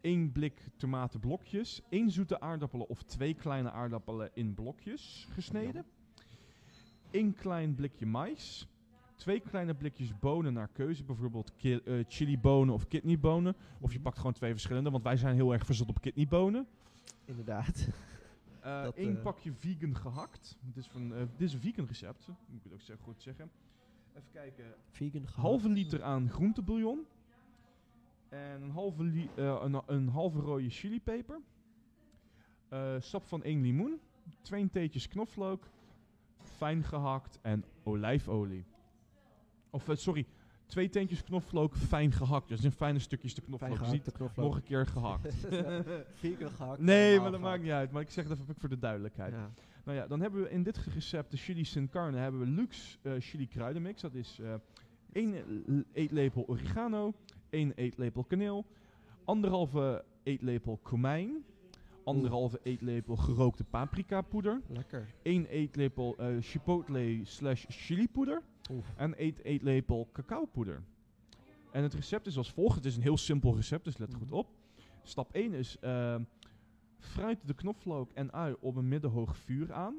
één 0.00 0.32
blik 0.32 0.68
tomatenblokjes. 0.76 1.82
één 1.88 2.10
zoete 2.10 2.40
aardappelen 2.40 2.88
of 2.88 3.02
twee 3.02 3.34
kleine 3.34 3.70
aardappelen 3.70 4.30
in 4.34 4.54
blokjes 4.54 5.26
gesneden. 5.30 5.84
één 7.10 7.34
klein 7.34 7.74
blikje 7.74 8.06
mais. 8.06 8.68
Twee 9.18 9.40
kleine 9.40 9.74
blikjes 9.74 10.18
bonen 10.18 10.52
naar 10.52 10.68
keuze, 10.68 11.04
bijvoorbeeld 11.04 11.52
ki- 11.56 11.80
eh, 11.84 12.04
chilibonen 12.08 12.74
of 12.74 12.88
kidneybonen. 12.88 13.56
Of 13.80 13.92
je 13.92 14.00
pakt 14.00 14.16
gewoon 14.16 14.32
twee 14.32 14.50
verschillende, 14.52 14.90
want 14.90 15.02
wij 15.02 15.16
zijn 15.16 15.34
heel 15.34 15.52
erg 15.52 15.64
verzot 15.66 15.88
op 15.88 16.00
kidneybonen. 16.00 16.66
Inderdaad. 17.24 17.88
Eh 18.60 18.82
Dat, 18.84 18.96
Eén 18.96 19.16
eh, 19.16 19.22
pakje 19.22 19.52
vegan 19.52 19.96
gehakt. 19.96 20.56
Dit 20.60 20.76
is, 20.76 20.86
van, 20.86 21.14
eh, 21.14 21.18
dit 21.36 21.48
is 21.48 21.52
een 21.54 21.60
vegan 21.60 21.86
recept, 21.86 22.28
moet 22.28 22.56
ik 22.58 22.62
het 22.62 22.72
ook 22.72 22.80
zo 22.80 22.94
goed 23.02 23.22
zeggen. 23.22 23.50
Even 24.14 24.28
kijken. 24.32 24.64
Vegan 24.90 25.20
gehakt. 25.20 25.34
Halve 25.36 25.68
liter 25.68 26.02
aan 26.02 26.28
groentebouillon. 26.30 27.06
En 28.28 28.62
een 28.62 28.70
halve, 28.70 29.02
li- 29.02 29.30
eh, 29.36 29.60
een, 29.62 29.80
een 29.86 30.08
halve 30.08 30.38
rode 30.40 30.70
chilipeper. 30.70 31.40
Eh, 32.68 32.94
sap 32.98 33.24
van 33.26 33.42
één 33.42 33.60
limoen. 33.62 34.00
Twee 34.42 34.70
theetjes 34.70 35.08
knoflook. 35.08 35.68
Fijn 36.42 36.84
gehakt 36.84 37.38
en 37.42 37.64
olijfolie. 37.82 38.64
Of 39.70 39.88
eh, 39.88 39.96
sorry, 39.96 40.26
twee 40.66 40.88
teentjes 40.88 41.24
knoflook 41.24 41.76
fijn 41.76 42.12
gehakt. 42.12 42.48
Dus 42.48 42.64
in 42.64 42.72
fijne 42.72 42.98
stukjes 42.98 43.34
de 43.34 43.40
knoflook. 43.40 43.68
Fijn 43.68 43.84
gehakte 43.84 44.10
knoflook. 44.10 44.46
nog 44.46 44.56
een 44.56 44.62
keer 44.62 44.86
gehakt. 44.86 45.34
Vegan 46.20 46.50
gehakt. 46.50 46.80
nee, 46.80 47.20
maar 47.20 47.30
dat 47.30 47.40
maakt 47.40 47.62
niet 47.62 47.72
uit. 47.72 47.90
Maar 47.90 48.02
ik 48.02 48.10
zeg 48.10 48.28
het 48.28 48.40
even 48.40 48.54
voor 48.58 48.68
de 48.68 48.78
duidelijkheid. 48.78 49.32
Ja. 49.32 49.50
Nou 49.84 49.98
ja, 49.98 50.06
dan 50.06 50.20
hebben 50.20 50.42
we 50.42 50.50
in 50.50 50.62
dit 50.62 50.76
recept 50.76 51.30
de 51.30 51.36
chili 51.36 51.64
sin 51.64 51.88
carne 51.88 52.18
hebben 52.18 52.40
we 52.40 52.46
luxe 52.46 52.98
eh, 53.02 53.12
chili 53.18 53.48
kruidenmix. 53.48 54.00
Dat 54.00 54.14
is 54.14 54.38
eh 54.40 54.54
1 55.12 55.84
eetlepel 55.92 56.44
oregano, 56.46 57.14
1 57.50 57.72
eetlepel 57.74 58.24
kaneel, 58.24 58.64
anderhalve 59.24 60.04
eetlepel 60.22 60.78
komijn, 60.82 61.44
anderhalve 62.08 62.60
eetlepel 62.62 63.16
gerookte 63.16 63.64
paprika 63.64 64.22
poeder, 64.22 64.60
Lekker. 64.68 65.08
1 65.22 65.46
eetlepel 65.46 66.16
eh, 66.18 66.36
chipotle 66.40 67.20
slash 67.22 67.64
chili 67.68 68.08
poeder 68.08 68.42
en 68.96 69.14
1 69.18 69.34
eetlepel 69.42 70.08
cacao 70.12 70.44
poeder. 70.44 70.82
En 71.72 71.82
het 71.82 71.94
recept 71.94 72.26
is 72.26 72.36
als 72.36 72.52
volgt. 72.52 72.74
Het 72.76 72.84
is 72.84 72.96
een 72.96 73.02
heel 73.02 73.16
simpel 73.16 73.54
recept, 73.56 73.84
dus 73.84 73.96
let 73.96 74.14
goed 74.14 74.26
Mhm. 74.30 74.34
op. 74.38 74.48
Stap 75.02 75.34
1 75.34 75.52
is 75.52 75.78
eh, 75.78 76.16
fruit 76.98 77.38
de 77.46 77.54
knoflook 77.54 78.12
en 78.12 78.32
ui 78.32 78.54
op 78.60 78.76
een 78.76 78.88
middenhoog 78.88 79.36
vuur 79.36 79.72
aan. 79.72 79.94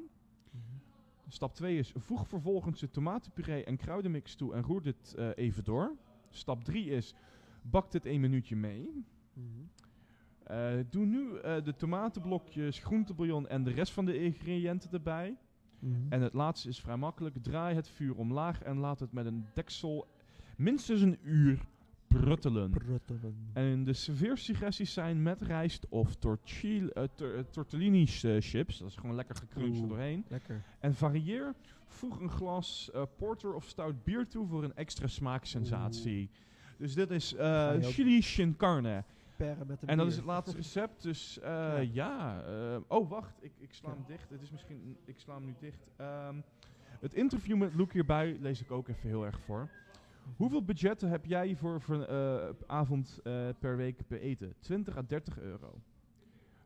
Stap 1.28 1.54
2 1.54 1.78
is 1.78 1.92
voeg 1.96 2.28
vervolgens 2.28 2.80
de 2.80 2.90
tomatenpuree 2.90 3.64
en 3.64 3.76
kruidenmix 3.76 4.34
toe 4.34 4.54
en 4.54 4.62
roer 4.62 4.82
dit 4.82 5.14
eh, 5.14 5.28
even 5.34 5.64
door. 5.64 5.96
Stap 6.30 6.64
3 6.64 6.90
is 6.90 7.14
bak 7.62 7.90
dit 7.90 8.06
een 8.06 8.20
minuutje 8.20 8.56
mee. 8.56 9.04
Mhm. 9.32 9.46
Doe 10.90 11.06
nu 11.06 11.36
eh, 11.38 11.64
de 11.64 11.76
tomatenblokjes, 11.76 12.78
groentebouillon 12.78 13.48
en 13.48 13.64
de 13.64 13.70
rest 13.70 13.92
van 13.92 14.04
de 14.04 14.18
ingrediënten 14.22 14.90
erbij. 14.92 15.36
Mhm. 15.78 15.94
En 16.08 16.20
het 16.22 16.32
laatste 16.34 16.68
is 16.68 16.80
vrij 16.80 16.96
makkelijk. 16.96 17.36
Draai 17.42 17.74
het 17.74 17.88
vuur 17.88 18.14
omlaag 18.14 18.62
en 18.62 18.76
laat 18.78 19.00
het 19.00 19.12
met 19.12 19.26
een 19.26 19.46
deksel 19.54 20.06
minstens 20.56 21.00
een 21.00 21.18
uur 21.22 21.58
pruttelen. 22.08 22.70
Pruttelen. 22.70 23.34
En 23.52 23.84
de 23.84 23.92
serveersuggesties 23.92 24.92
zijn 24.92 25.22
met 25.22 25.42
rijst 25.42 25.86
of 25.88 26.08
eh, 26.08 26.14
tor- 26.20 26.38
eh, 26.94 27.38
tortellini 27.50 28.02
eh, 28.22 28.36
chips. 28.40 28.78
Dat 28.78 28.88
is 28.88 28.96
gewoon 28.96 29.14
lekker 29.16 29.36
gecrunched 29.36 29.88
doorheen. 29.88 30.24
Lekker. 30.28 30.62
En 30.78 30.94
varieer. 30.94 31.54
Voeg 31.86 32.20
een 32.20 32.30
glas 32.30 32.90
eh, 32.94 33.02
porter 33.16 33.54
of 33.54 33.64
stout 33.68 34.04
bier 34.04 34.28
toe 34.28 34.46
voor 34.46 34.64
een 34.64 34.74
extra 34.74 35.06
smaaksensatie. 35.06 36.30
Dus 36.78 36.94
dit 36.94 37.10
is 37.10 37.34
eh, 37.34 37.70
chili 37.80 38.22
shin 38.22 38.56
carne. 38.56 39.04
Met 39.40 39.82
een 39.82 39.88
En 39.88 39.96
dat 39.96 40.06
is 40.06 40.16
het 40.16 40.24
laatste 40.24 40.56
recept. 40.62 41.02
Dus 41.02 41.38
eh, 41.40 41.50
Ja. 41.50 41.78
ja. 41.80 42.42
eh, 42.44 42.76
oh, 42.88 43.08
wacht. 43.10 43.36
Ik, 43.40 43.52
ik 43.58 43.74
sla 43.74 43.88
Ja. 43.88 43.94
hem 43.94 44.04
dicht. 44.06 44.30
Het 44.30 44.42
is 44.42 44.50
misschien. 44.50 44.96
Ik 45.04 45.18
sla 45.18 45.34
hem 45.34 45.44
nu 45.44 45.54
dicht. 45.58 45.86
Ehm, 45.96 46.40
het 47.00 47.14
interview 47.14 47.56
met 47.56 47.74
Luke 47.74 47.92
hierbij 47.92 48.36
lees 48.40 48.60
ik 48.60 48.70
ook 48.70 48.88
even 48.88 49.08
heel 49.08 49.24
erg 49.24 49.40
voor. 49.40 49.68
Hoeveel 50.36 50.62
budget 50.64 51.00
heb 51.00 51.24
jij 51.26 51.56
voor, 51.56 51.80
voor 51.80 51.94
een 51.94 52.06
eh, 52.48 52.48
avond 52.66 53.20
per 53.58 53.76
week 53.76 54.06
per 54.06 54.20
eten? 54.20 54.54
20 54.60 54.96
à 54.96 55.02
30 55.06 55.38
euro. 55.38 55.80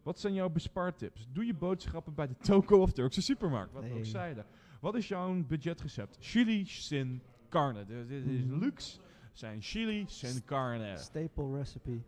Wat 0.03 0.19
zijn 0.21 0.35
jouw 0.35 0.49
bespaartips? 0.51 1.29
Doe 1.33 1.47
je 1.47 1.55
boodschappen 1.55 2.15
bij 2.15 2.27
de 2.27 2.37
toko 2.37 2.81
of 2.81 2.93
Turkse 2.93 3.23
supermarkt? 3.23 3.73
Wat 3.73 3.83
we 3.83 3.95
ook 3.95 4.05
zeiden. 4.05 4.45
Wat 4.81 4.95
is 4.95 5.09
jouw 5.09 5.43
budgetrecept? 5.45 6.17
Chili 6.21 6.67
sin 6.67 7.23
carne. 7.49 7.85
Dus 7.85 8.07
dit 8.07 8.27
is 8.27 8.45
Mhm. 8.45 8.59
luxe. 8.59 8.99
Zijn 9.33 9.63
chili 9.63 10.05
sin 10.09 10.45
carne. 10.45 10.97
Staple 10.97 11.57
recipe. 11.57 11.99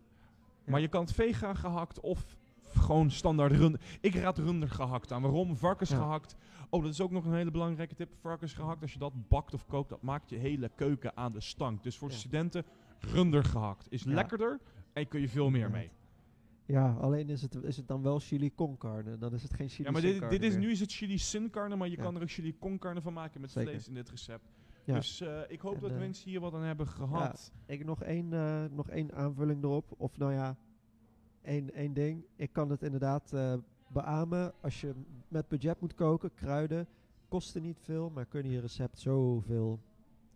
Maar 0.66 0.80
je 0.80 0.88
kan 0.88 1.00
het 1.00 1.12
vega 1.12 1.54
gehakt 1.54 2.00
of 2.00 2.36
gewoon 2.74 3.10
standaard 3.10 3.52
runder. 3.52 3.80
Ik 4.00 4.14
raad 4.14 4.38
runder 4.38 4.68
gehakt 4.70 5.12
aan. 5.12 5.22
Waarom? 5.22 5.56
Varkens 5.56 5.90
Ja. 5.90 5.96
gehakt. 5.96 6.36
Oh, 6.70 6.82
dat 6.82 6.92
is 6.92 7.00
ook 7.00 7.10
nog 7.10 7.24
een 7.24 7.34
hele 7.34 7.50
belangrijke 7.50 7.94
tip. 7.94 8.14
Varkens 8.20 8.52
gehakt, 8.52 8.82
als 8.82 8.92
je 8.92 8.98
dat 8.98 9.28
bakt 9.28 9.54
of 9.54 9.66
kookt, 9.66 9.88
dat 9.88 10.02
maakt 10.02 10.30
je 10.30 10.36
hele 10.36 10.70
keuken 10.74 11.16
aan 11.16 11.32
de 11.32 11.40
stank. 11.40 11.82
Dus 11.82 11.96
voor 11.96 12.10
Ja. 12.10 12.16
studenten, 12.16 12.64
runder 13.00 13.44
gehakt. 13.44 13.86
Is 13.90 14.02
Ja. 14.02 14.10
lekkerder 14.14 14.60
en 14.92 15.08
kun 15.08 15.20
je 15.20 15.28
veel 15.28 15.50
meer 15.50 15.70
mee. 15.70 15.90
Ja, 16.64 16.96
alleen 17.00 17.28
is 17.30 17.42
het, 17.42 17.54
is 17.54 17.76
het 17.76 17.88
dan 17.88 18.02
wel 18.02 18.18
chili 18.18 18.54
con 18.54 18.78
carne. 18.78 19.18
Dan 19.18 19.32
is 19.34 19.42
het 19.42 19.54
geen 19.54 19.68
chili 19.68 19.84
Ja, 19.84 19.90
maar 19.90 20.00
dit, 20.00 20.30
dit 20.30 20.42
is, 20.42 20.56
nu 20.56 20.70
is 20.70 20.80
het 20.80 20.92
chili 20.92 21.18
sin 21.18 21.50
carne, 21.50 21.76
maar 21.76 21.88
je 21.88 21.96
kan 21.96 22.14
er 22.16 22.22
ook 22.22 22.30
chili 22.30 22.56
con 22.58 22.78
carne 22.78 23.00
van 23.02 23.12
maken 23.12 23.40
met 23.40 23.50
Zeker. 23.50 23.70
vlees 23.70 23.88
in 23.88 23.94
dit 23.94 24.08
recept. 24.10 24.55
Ja. 24.86 24.94
Dus 24.94 25.20
eh, 25.20 25.40
ik 25.48 25.60
hoop 25.60 25.74
En, 25.74 25.80
dat 25.80 25.90
eh, 25.90 25.98
mensen 25.98 26.30
hier 26.30 26.40
wat 26.40 26.54
aan 26.54 26.62
hebben 26.62 26.86
gehad. 26.88 27.52
Ik 27.66 27.84
nog 27.84 28.02
één, 28.02 28.32
eh, 28.32 28.64
nog 28.70 28.88
één 28.90 29.14
aanvulling 29.14 29.62
erop. 29.62 29.94
Of 29.96 30.18
nou 30.18 30.32
ja, 30.32 30.56
één, 31.42 31.72
één 31.74 31.92
ding. 31.92 32.24
Ik 32.36 32.52
kan 32.52 32.70
het 32.70 32.82
inderdaad 32.82 33.32
beamen. 33.88 34.52
Als 34.60 34.80
je 34.80 34.92
met 35.28 35.48
budget 35.48 35.80
moet 35.80 35.94
koken, 35.94 36.34
kruiden, 36.34 36.86
kosten 37.28 37.62
niet 37.62 37.78
veel. 37.80 38.10
Maar 38.10 38.26
kunnen 38.26 38.52
je 38.52 38.60
recept 38.60 38.98
zoveel 38.98 39.80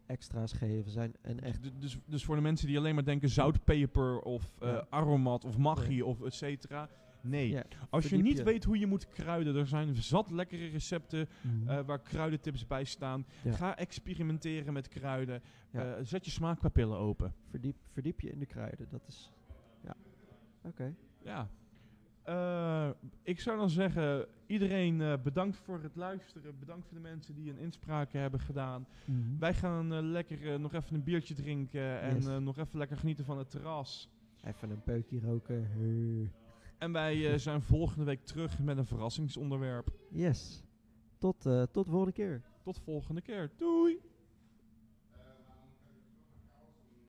extra's 0.07 0.53
geven. 0.53 0.91
Zijn 0.91 1.15
en 1.21 1.41
echt 1.41 1.63
D- 1.63 1.81
Dus, 1.81 1.99
dus 2.07 2.25
voor 2.25 2.37
de 2.37 2.43
mensen 2.43 2.67
die 2.67 2.79
alleen 2.79 2.95
maar 2.95 3.05
denken 3.05 3.29
zoutpeper 3.29 4.21
of 4.21 4.57
Ja. 4.61 4.87
aromat 4.91 5.45
of 5.45 5.57
maggi 5.59 6.03
of 6.03 6.21
et 6.23 6.35
cetera. 6.35 6.89
Nee. 7.23 7.59
Als 7.91 8.09
je 8.09 8.17
niet 8.17 8.43
weet 8.43 8.65
hoe 8.65 8.79
je 8.79 8.87
moet 8.87 9.09
kruiden, 9.09 9.57
er 9.57 9.67
zijn 9.67 9.95
zat 9.95 10.31
lekkere 10.31 10.69
recepten 10.69 11.29
mhm. 11.41 11.69
eh, 11.69 11.85
waar 11.85 12.01
kruidentips 12.01 12.67
bij 12.67 12.85
staan. 12.85 13.27
Ga 13.47 13.77
experimenteren 13.77 14.73
met 14.73 14.89
kruiden. 14.89 15.43
Eh, 15.71 15.93
zet 16.03 16.25
je 16.25 16.31
smaakpapillen 16.31 16.99
open. 16.99 17.35
Verdiep, 17.51 17.77
verdiep 17.93 18.21
je 18.21 18.31
in 18.31 18.39
de 18.39 18.47
kruiden. 18.47 18.87
Dat 18.91 19.07
is. 19.07 19.31
Ja. 19.85 19.97
Oké. 20.63 20.95
Ja. 21.23 21.49
Eh, 22.23 22.91
ik 23.23 23.41
zou 23.41 23.59
dan 23.59 23.71
zeggen, 23.71 24.27
iedereen 24.47 25.21
bedankt 25.23 25.57
voor 25.57 25.83
het 25.83 25.97
luisteren. 25.97 26.59
Bedankt 26.59 26.87
voor 26.87 26.97
de 26.97 27.03
mensen 27.03 27.35
die 27.35 27.51
een 27.51 27.59
inspraak 27.59 28.13
hebben 28.13 28.41
gedaan. 28.41 28.87
Mhm. 29.05 29.39
Wij 29.39 29.55
gaan 29.55 30.11
lekker 30.11 30.61
nog 30.61 30.75
even 30.75 30.95
een 30.95 31.05
biertje 31.05 31.35
drinken 31.35 32.01
en 32.01 32.43
nog 32.43 32.59
even 32.59 32.79
lekker 32.79 32.97
genieten 32.97 33.25
van 33.25 33.39
het 33.39 33.51
terras. 33.51 34.09
Even 34.45 34.71
een 34.71 34.83
peukje 34.83 35.21
roken. 35.21 35.69
En 36.81 36.93
wij 36.93 37.33
eh, 37.33 37.39
zijn 37.39 37.63
volgende 37.63 38.05
week 38.05 38.25
terug 38.25 38.59
met 38.59 38.79
een 38.79 38.87
verrassingsonderwerp. 38.87 39.91
Yes. 40.11 40.63
Tot, 41.19 41.47
uh, 41.47 41.63
tot 41.63 41.87
volgende 41.89 42.13
keer. 42.13 42.43
Tot 42.63 42.79
volgende 42.85 43.21
keer. 43.21 43.51
Doei. 43.57 44.01